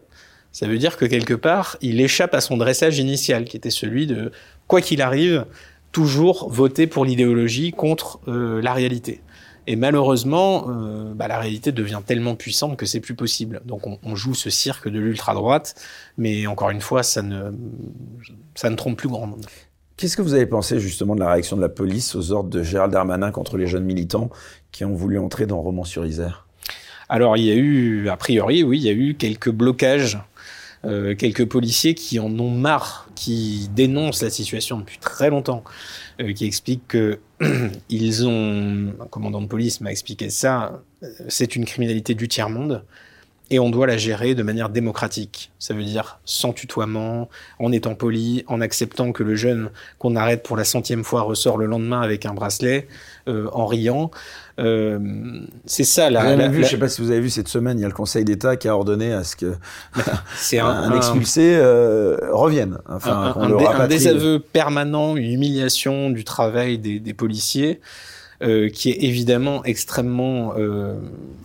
Ça 0.53 0.67
veut 0.67 0.79
dire 0.79 0.97
que 0.97 1.05
quelque 1.05 1.35
part, 1.35 1.77
il 1.81 2.01
échappe 2.01 2.35
à 2.35 2.41
son 2.41 2.57
dressage 2.57 2.99
initial, 2.99 3.45
qui 3.45 3.57
était 3.57 3.71
celui 3.71 4.07
de, 4.07 4.33
quoi 4.67 4.81
qu'il 4.81 5.03
arrive, 5.03 5.47
toujours 5.93 6.51
voter 6.51 6.87
pour 6.87 7.05
l'idéologie 7.05 7.73
contre 7.73 8.21
euh, 8.29 8.61
la 8.63 8.73
réalité. 8.73 9.21
Et 9.67 9.77
malheureusement, 9.77 10.67
euh, 10.69 11.13
bah, 11.15 11.29
la 11.29 11.39
réalité 11.39 11.71
devient 11.71 12.01
tellement 12.05 12.35
puissante 12.35 12.77
que 12.77 12.87
c'est 12.87 13.01
plus 13.01 13.15
possible. 13.15 13.61
Donc 13.65 13.87
on, 13.87 13.99
on 14.03 14.17
joue 14.17 14.35
ce 14.35 14.51
cirque 14.51 14.89
de 14.89 14.99
l'ultra-droite, 14.99 15.75
mais 16.19 16.47
encore 16.47 16.71
une 16.71 16.81
fois, 16.81 17.03
ça 17.03 17.23
ne, 17.23 17.53
ça 18.55 18.71
ne 18.71 18.77
trompe 18.77 18.97
plus 18.97 19.09
grand 19.09 19.27
monde. 19.27 19.47
Qu'est-ce 19.97 20.17
que 20.17 20.23
vous 20.23 20.35
avez 20.35 20.47
pensé 20.47 20.81
justement 20.81 21.15
de 21.15 21.21
la 21.21 21.31
réaction 21.31 21.57
de 21.57 21.63
la 21.63 21.69
police 21.69 22.15
aux 22.15 22.33
ordres 22.33 22.49
de 22.49 22.63
Gérald 22.63 22.93
Darmanin 22.93 23.31
contre 23.33 23.59
les 23.59 23.67
jeunes 23.67 23.85
militants 23.85 24.31
qui 24.73 24.85
ont 24.85 24.95
voulu 24.95 25.19
entrer 25.19 25.47
dans 25.47 25.61
Romans-sur-Isère? 25.61 26.47
Alors 27.11 27.37
il 27.37 27.45
y 27.45 27.51
a 27.51 27.55
eu, 27.55 28.09
a 28.09 28.17
priori, 28.17 28.63
oui, 28.63 28.79
il 28.79 28.85
y 28.85 28.89
a 28.89 28.93
eu 28.93 29.15
quelques 29.15 29.51
blocages 29.51 30.19
euh, 30.87 31.15
quelques 31.15 31.45
policiers 31.45 31.95
qui 31.95 32.19
en 32.19 32.39
ont 32.39 32.51
marre, 32.51 33.09
qui 33.15 33.69
dénoncent 33.75 34.23
la 34.23 34.31
situation 34.31 34.79
depuis 34.79 34.99
très 34.99 35.29
longtemps, 35.29 35.63
euh, 36.21 36.33
qui 36.33 36.47
expliquent 36.47 36.89
que 36.89 37.19
ils 37.91 38.27
ont, 38.27 38.95
un 38.99 39.07
commandant 39.07 39.43
de 39.43 39.47
police 39.47 39.83
m'a 39.83 39.91
expliqué 39.91 40.31
ça, 40.31 40.83
euh, 41.03 41.09
c'est 41.29 41.55
une 41.55 41.67
criminalité 41.67 42.15
du 42.15 42.29
tiers-monde 42.29 42.83
et 43.51 43.59
on 43.59 43.71
doit 43.71 43.87
la 43.87 43.97
gérer 43.97 44.35
de 44.35 44.43
manière 44.43 44.69
démocratique. 44.69 45.51
Ça 45.59 45.75
veut 45.75 45.83
dire 45.83 46.21
sans 46.25 46.53
tutoiement, 46.53 47.29
en 47.59 47.73
étant 47.73 47.95
poli, 47.95 48.45
en 48.47 48.61
acceptant 48.61 49.13
que 49.13 49.23
le 49.23 49.35
jeune 49.35 49.71
qu'on 49.99 50.17
arrête 50.17 50.43
pour 50.43 50.57
la 50.57 50.65
centième 50.65 51.05
fois 51.05 51.23
ressort 51.23 51.59
le 51.59 51.67
lendemain 51.67 52.01
avec 52.01 52.27
un 52.27 52.35
bracelet, 52.35 52.87
euh, 53.29 53.49
en 53.53 53.67
riant. 53.67 54.11
Euh, 54.59 54.99
c'est 55.67 55.85
ça 55.85 56.11
la. 56.11 56.37
la, 56.37 56.49
vu, 56.49 56.59
Je 56.59 56.61
ne 56.61 56.67
sais 56.67 56.77
pas 56.79 56.89
si 56.89 57.03
vous 57.03 57.11
avez 57.11 57.21
vu 57.21 57.31
cette 57.31 57.49
semaine, 57.49 57.79
il 57.79 57.83
y 57.83 57.85
a 57.85 57.89
le 57.89 57.95
Conseil 57.95 58.25
d'État 58.25 58.57
qui 58.57 58.69
a 58.69 58.75
ordonné 58.75 59.13
à 59.13 59.25
ce 59.25 59.37
que 59.37 59.57
un, 60.59 60.65
un, 60.65 60.97
expulsé 60.97 61.57
euh, 61.57 62.17
revienne. 62.33 62.79
Enfin, 62.89 63.35
un, 63.37 63.53
un, 63.53 63.89
désaveu 63.89 64.39
permanent, 64.39 65.17
une 65.17 65.33
humiliation 65.33 66.11
du 66.11 66.25
travail 66.25 66.79
des, 66.79 67.01
des 67.01 67.15
policiers, 67.15 67.81
euh, 68.43 68.71
qui 68.71 68.89
est 68.89 69.05
évidemment 69.05 69.63
extrêmement 69.65 70.55
euh, 70.57 70.95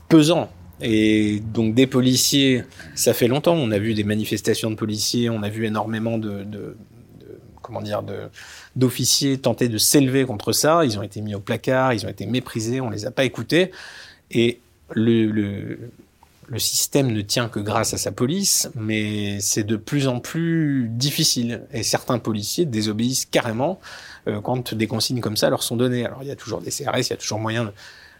pesant 0.08 0.50
et 0.82 1.40
donc 1.54 1.74
des 1.74 1.88
policiers, 1.88 2.64
ça 2.96 3.14
fait 3.14 3.28
longtemps. 3.28 3.56
On 3.56 3.72
a 3.72 3.80
vu 3.80 3.94
des 3.94 4.04
manifestations 4.04 4.70
de 4.70 4.76
policiers, 4.76 5.30
on 5.30 5.44
a 5.44 5.50
vu 5.50 5.66
énormément 5.66 6.18
de, 6.18 6.44
de, 6.44 6.76
comment 7.62 7.82
dire, 7.82 8.04
d'officiers 8.76 9.38
tenter 9.38 9.70
de 9.70 9.78
s'élever 9.78 10.26
contre 10.26 10.52
ça. 10.52 10.86
Ils 10.86 11.00
ont 11.00 11.04
été 11.04 11.22
mis 11.22 11.34
au 11.36 11.40
placard, 11.40 11.94
ils 11.94 12.06
ont 12.06 12.10
été 12.10 12.26
méprisés, 12.26 12.82
on 12.82 12.90
les 12.90 13.06
a 13.06 13.12
pas 13.12 13.24
écoutés. 13.24 13.72
Et 14.32 14.60
le, 14.94 15.26
le, 15.28 15.80
le 16.48 16.60
système 16.60 17.12
ne 17.12 17.22
tient 17.22 17.50
que 17.50 17.60
grâce 17.60 17.94
à 17.94 17.98
sa 17.98 18.12
police, 18.12 18.70
mais 18.76 19.40
c'est 19.40 19.64
de 19.64 19.78
plus 19.78 20.08
en 20.08 20.20
plus 20.20 20.88
difficile. 20.90 21.64
Et 21.74 21.84
certains 21.84 22.20
policiers 22.20 22.66
désobéissent 22.66 23.26
carrément 23.26 23.80
euh, 24.28 24.42
quand 24.42 24.74
des 24.74 24.88
consignes 24.88 25.22
comme 25.22 25.38
ça 25.38 25.50
leur 25.50 25.64
sont 25.64 25.76
données. 25.76 26.06
Alors 26.06 26.20
il 26.22 26.28
y 26.28 26.32
a 26.32 26.36
toujours 26.36 26.62
des 26.62 26.72
CRS, 26.72 27.00
il 27.00 27.10
y 27.10 27.14
a 27.14 27.18
toujours 27.18 27.40
moyen 27.40 27.66
de 27.66 27.72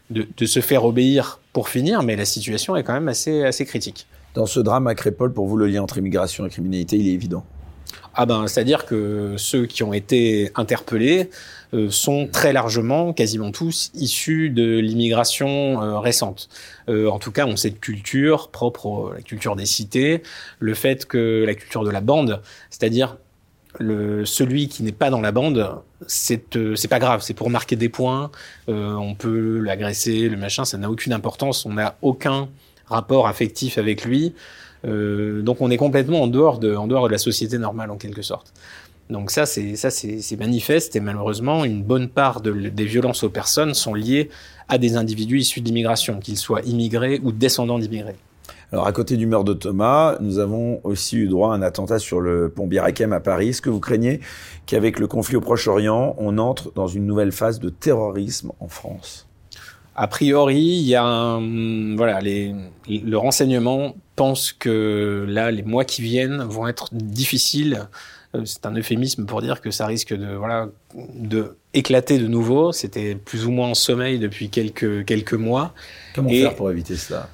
de, 0.10 0.28
de, 0.38 0.46
se 0.46 0.60
faire 0.60 0.86
obéir 0.86 1.40
pour 1.54 1.70
finir, 1.70 2.04
mais 2.04 2.16
la 2.16 2.26
situation 2.26 2.76
est 2.76 2.84
quand 2.84 2.94
même 2.94 3.08
assez, 3.08 3.44
assez 3.44 3.66
critique. 3.66 4.08
Dans 4.34 4.46
ce 4.46 4.60
drame 4.60 4.88
à 4.88 4.96
Crépole, 4.96 5.34
pour 5.34 5.48
vous, 5.48 5.58
le 5.58 5.68
lien 5.68 5.82
entre 5.82 5.98
immigration 5.98 6.46
et 6.46 6.50
criminalité, 6.50 6.98
il 6.98 7.08
est 7.08 7.14
évident 7.14 7.44
ah 8.16 8.26
ben, 8.26 8.48
c'est-à-dire 8.48 8.86
que 8.86 9.36
ceux 9.38 9.66
qui 9.66 9.84
ont 9.84 9.92
été 9.92 10.50
interpellés 10.56 11.30
euh, 11.74 11.90
sont 11.90 12.30
très 12.32 12.54
largement, 12.54 13.12
quasiment 13.12 13.52
tous, 13.52 13.92
issus 13.94 14.50
de 14.50 14.80
l'immigration 14.80 15.82
euh, 15.82 16.00
récente. 16.00 16.48
Euh, 16.88 17.10
en 17.10 17.20
tout 17.20 17.32
cas, 17.32 17.46
on 17.46 17.58
cette 17.58 17.82
culture 17.82 18.50
propre 18.52 19.12
à 19.12 19.16
la 19.16 19.22
culture 19.22 19.58
des 19.58 19.66
cités, 19.66 20.24
le 20.60 20.74
fait 20.74 21.06
que 21.06 21.44
la 21.46 21.56
culture 21.56 21.84
de 21.84 21.90
la 21.90 22.00
bande, 22.00 22.42
c'est-à-dire 22.70 23.18
le, 23.80 24.26
celui 24.26 24.68
qui 24.68 24.84
n'est 24.84 24.92
pas 24.92 25.10
dans 25.10 25.22
la 25.22 25.32
bande, 25.32 25.70
c'est 26.08 26.56
euh, 26.56 26.76
pas 26.90 27.00
grave, 27.00 27.22
c'est 27.22 27.34
pour 27.34 27.50
marquer 27.50 27.76
des 27.76 27.90
points. 27.90 28.32
Euh, 28.70 28.94
on 28.94 29.16
peut 29.16 29.60
l'agresser, 29.60 30.30
le 30.30 30.38
machin, 30.38 30.66
ça 30.66 30.78
n'a 30.78 30.90
aucune 30.90 31.14
importance. 31.14 31.66
On 31.66 31.74
n'a 31.74 31.98
aucun 32.02 32.50
rapport 32.88 33.28
affectif 33.28 33.78
avec 33.78 34.06
lui. 34.06 34.34
Euh, 34.86 35.42
donc 35.42 35.62
on 35.62 35.72
est 35.72 35.78
complètement 35.78 36.22
en 36.22 36.28
dehors 36.28 36.60
de 36.60 36.76
en 36.76 36.88
dehors 36.88 37.08
de 37.08 37.12
la 37.12 37.18
société 37.18 37.58
normale 37.58 37.90
en 37.90 37.98
quelque 37.98 38.22
sorte. 38.22 38.54
Donc 39.10 39.32
ça 39.32 39.46
c'est 39.46 39.76
ça 39.76 39.90
c'est 39.90 40.38
manifeste 40.38 40.96
et 40.96 41.00
malheureusement 41.00 41.66
une 41.66 41.84
bonne 41.84 42.08
part 42.08 42.42
de, 42.42 42.52
des 42.52 42.86
violences 42.86 43.24
aux 43.24 43.30
personnes 43.30 43.74
sont 43.74 43.94
liées 43.94 44.30
à 44.68 44.78
des 44.78 44.96
individus 44.96 45.40
issus 45.40 45.62
de 45.62 45.66
l'immigration, 45.66 46.20
qu'ils 46.20 46.38
soient 46.38 46.62
immigrés 46.62 47.20
ou 47.24 47.32
descendants 47.32 47.80
d'immigrés. 47.80 48.16
Alors, 48.72 48.88
à 48.88 48.92
côté 48.92 49.16
du 49.16 49.26
meurtre 49.26 49.46
de 49.46 49.54
Thomas, 49.54 50.18
nous 50.20 50.40
avons 50.40 50.82
aussi 50.84 51.18
eu 51.18 51.28
droit 51.28 51.54
à 51.54 51.56
un 51.56 51.62
attentat 51.62 52.00
sur 52.00 52.20
le 52.20 52.50
pont 52.50 52.68
Bir 52.68 52.84
Hakeim 52.84 53.12
à 53.12 53.20
Paris. 53.20 53.50
Est-ce 53.50 53.62
que 53.62 53.70
vous 53.70 53.80
craignez 53.80 54.20
qu'avec 54.66 55.00
le 55.00 55.08
conflit 55.08 55.36
au 55.36 55.42
Proche-Orient, 55.42 56.16
on 56.18 56.38
entre 56.38 56.74
dans 56.74 56.88
une 56.88 57.06
nouvelle 57.06 57.32
phase 57.32 57.60
de 57.60 57.70
terrorisme 57.70 58.52
en 58.60 58.68
France? 58.68 59.28
A 59.96 60.08
priori, 60.08 60.58
il 60.58 60.88
y 60.88 60.96
a 60.96 61.06
un, 61.06 61.96
voilà, 61.96 62.20
les, 62.20 62.54
le 62.90 63.16
renseignement 63.16 63.96
pense 64.18 64.52
que 64.52 65.26
là, 65.28 65.52
les 65.52 65.64
mois 65.64 65.86
qui 65.86 66.02
viennent 66.02 66.44
vont 66.44 66.68
être 66.68 66.90
difficiles. 66.94 67.88
Euh, 68.36 68.42
c'est 68.44 68.66
un 68.66 68.76
euphémisme 68.76 69.26
pour 69.26 69.42
dire 69.42 69.62
que 69.62 69.72
ça 69.72 69.86
risque 69.86 70.14
de, 70.14 70.36
voilà, 70.36 70.68
de 71.14 71.56
éclater 71.74 72.18
de 72.18 72.28
nouveau. 72.28 72.74
C'était 72.74 73.16
plus 73.16 73.46
ou 73.46 73.52
moins 73.52 73.70
en 73.70 73.74
sommeil 73.74 74.20
depuis 74.20 74.50
quelques, 74.50 75.06
quelques 75.06 75.34
mois. 75.34 75.74
Comment 76.14 76.30
faire 76.30 76.56
pour 76.56 76.70
éviter 76.70 76.98
cela? 76.98 77.30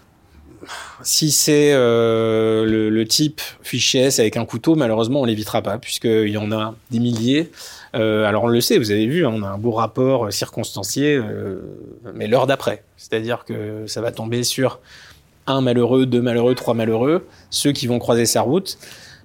Si 1.04 1.32
c'est 1.32 1.72
euh, 1.74 2.90
le, 2.90 3.06
type 3.08 3.42
fichier 3.62 4.02
S 4.02 4.20
avec 4.20 4.38
un 4.38 4.46
couteau, 4.46 4.76
malheureusement, 4.76 5.22
on 5.22 5.26
l'évitera 5.26 5.62
pas, 5.62 5.78
puisqu'il 5.78 6.30
y 6.30 6.38
en 6.38 6.52
a 6.52 6.76
des 6.92 7.00
milliers. 7.00 7.52
Euh, 7.96 8.26
alors 8.26 8.46
on 8.46 8.48
le 8.48 8.62
sait, 8.62 8.78
vous 8.78 8.92
avez 8.92 9.08
vu, 9.08 9.26
hein, 9.26 9.32
on 9.34 9.44
a 9.44 9.48
un 9.48 9.58
beau 9.58 9.72
rapport 9.72 10.32
circonstancié, 10.32 11.16
euh, 11.16 11.62
mais 12.14 12.28
l'heure 12.28 12.48
d'après. 12.48 12.84
C'est-à-dire 12.96 13.44
que 13.46 13.86
ça 13.88 14.02
va 14.02 14.12
tomber 14.12 14.44
sur 14.44 14.80
un 15.48 15.62
malheureux, 15.62 16.06
deux 16.06 16.22
malheureux, 16.22 16.56
trois 16.56 16.74
malheureux, 16.74 17.26
ceux 17.50 17.72
qui 17.72 17.88
vont 17.88 18.00
croiser 18.00 18.26
sa 18.26 18.42
route 18.42 18.78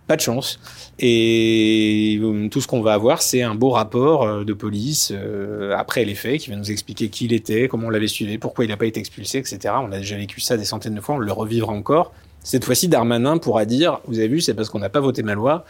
pas 0.06 0.16
de 0.16 0.20
chance. 0.20 0.58
Et 0.98 2.18
euh, 2.22 2.48
tout 2.48 2.60
ce 2.60 2.66
qu'on 2.66 2.80
va 2.80 2.94
avoir, 2.94 3.22
c'est 3.22 3.42
un 3.42 3.54
beau 3.54 3.70
rapport 3.70 4.22
euh, 4.22 4.44
de 4.44 4.52
police 4.52 5.12
euh, 5.14 5.74
après 5.76 6.04
les 6.04 6.14
faits 6.14 6.40
qui 6.40 6.50
va 6.50 6.56
nous 6.56 6.70
expliquer 6.70 7.08
qui 7.08 7.26
il 7.26 7.32
était, 7.32 7.68
comment 7.68 7.88
on 7.88 7.90
l'avait 7.90 8.06
suivi, 8.06 8.38
pourquoi 8.38 8.64
il 8.64 8.68
n'a 8.68 8.76
pas 8.76 8.86
été 8.86 9.00
expulsé, 9.00 9.38
etc. 9.38 9.74
On 9.82 9.92
a 9.92 9.98
déjà 9.98 10.16
vécu 10.16 10.40
ça 10.40 10.56
des 10.56 10.64
centaines 10.64 10.94
de 10.94 11.00
fois, 11.00 11.16
on 11.16 11.18
le 11.18 11.32
revivra 11.32 11.72
encore. 11.72 12.12
Cette 12.42 12.64
fois-ci, 12.64 12.86
Darmanin 12.86 13.38
pourra 13.38 13.64
dire, 13.64 14.00
vous 14.06 14.20
avez 14.20 14.28
vu, 14.28 14.40
c'est 14.40 14.54
parce 14.54 14.70
qu'on 14.70 14.78
n'a 14.78 14.88
pas 14.88 15.00
voté 15.00 15.24
ma 15.24 15.34
loi, 15.34 15.64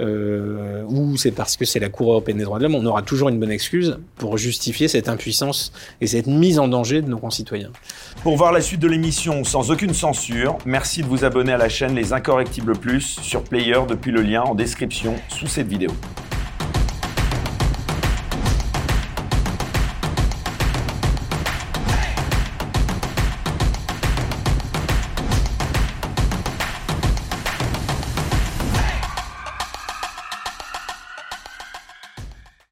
euh, 0.00 0.84
ou 0.88 1.16
c'est 1.16 1.30
parce 1.30 1.56
que 1.56 1.64
c'est 1.64 1.80
la 1.80 1.88
Cour 1.88 2.10
européenne 2.10 2.38
des 2.38 2.44
droits 2.44 2.58
de 2.58 2.64
l'homme. 2.64 2.74
On 2.74 2.86
aura 2.86 3.02
toujours 3.02 3.28
une 3.28 3.38
bonne 3.38 3.50
excuse 3.50 3.98
pour 4.16 4.38
justifier 4.38 4.88
cette 4.88 5.08
impuissance 5.08 5.72
et 6.00 6.06
cette 6.06 6.26
mise 6.26 6.58
en 6.58 6.68
danger 6.68 7.02
de 7.02 7.08
nos 7.08 7.18
concitoyens. 7.18 7.70
Pour 8.22 8.36
voir 8.36 8.52
la 8.52 8.60
suite 8.60 8.80
de 8.80 8.88
l'émission 8.88 9.44
sans 9.44 9.70
aucune 9.70 9.94
censure, 9.94 10.58
merci 10.64 11.02
de 11.02 11.06
vous 11.06 11.24
abonner 11.24 11.52
à 11.52 11.58
la 11.58 11.68
chaîne 11.68 11.94
Les 11.94 12.12
Incorrectibles 12.12 12.76
Plus 12.76 13.18
sur 13.20 13.42
Player 13.42 13.80
depuis 13.88 14.12
le 14.12 14.22
lien 14.22 14.42
en 14.42 14.54
description 14.54 15.14
sous 15.28 15.46
cette 15.46 15.68
vidéo. 15.68 15.90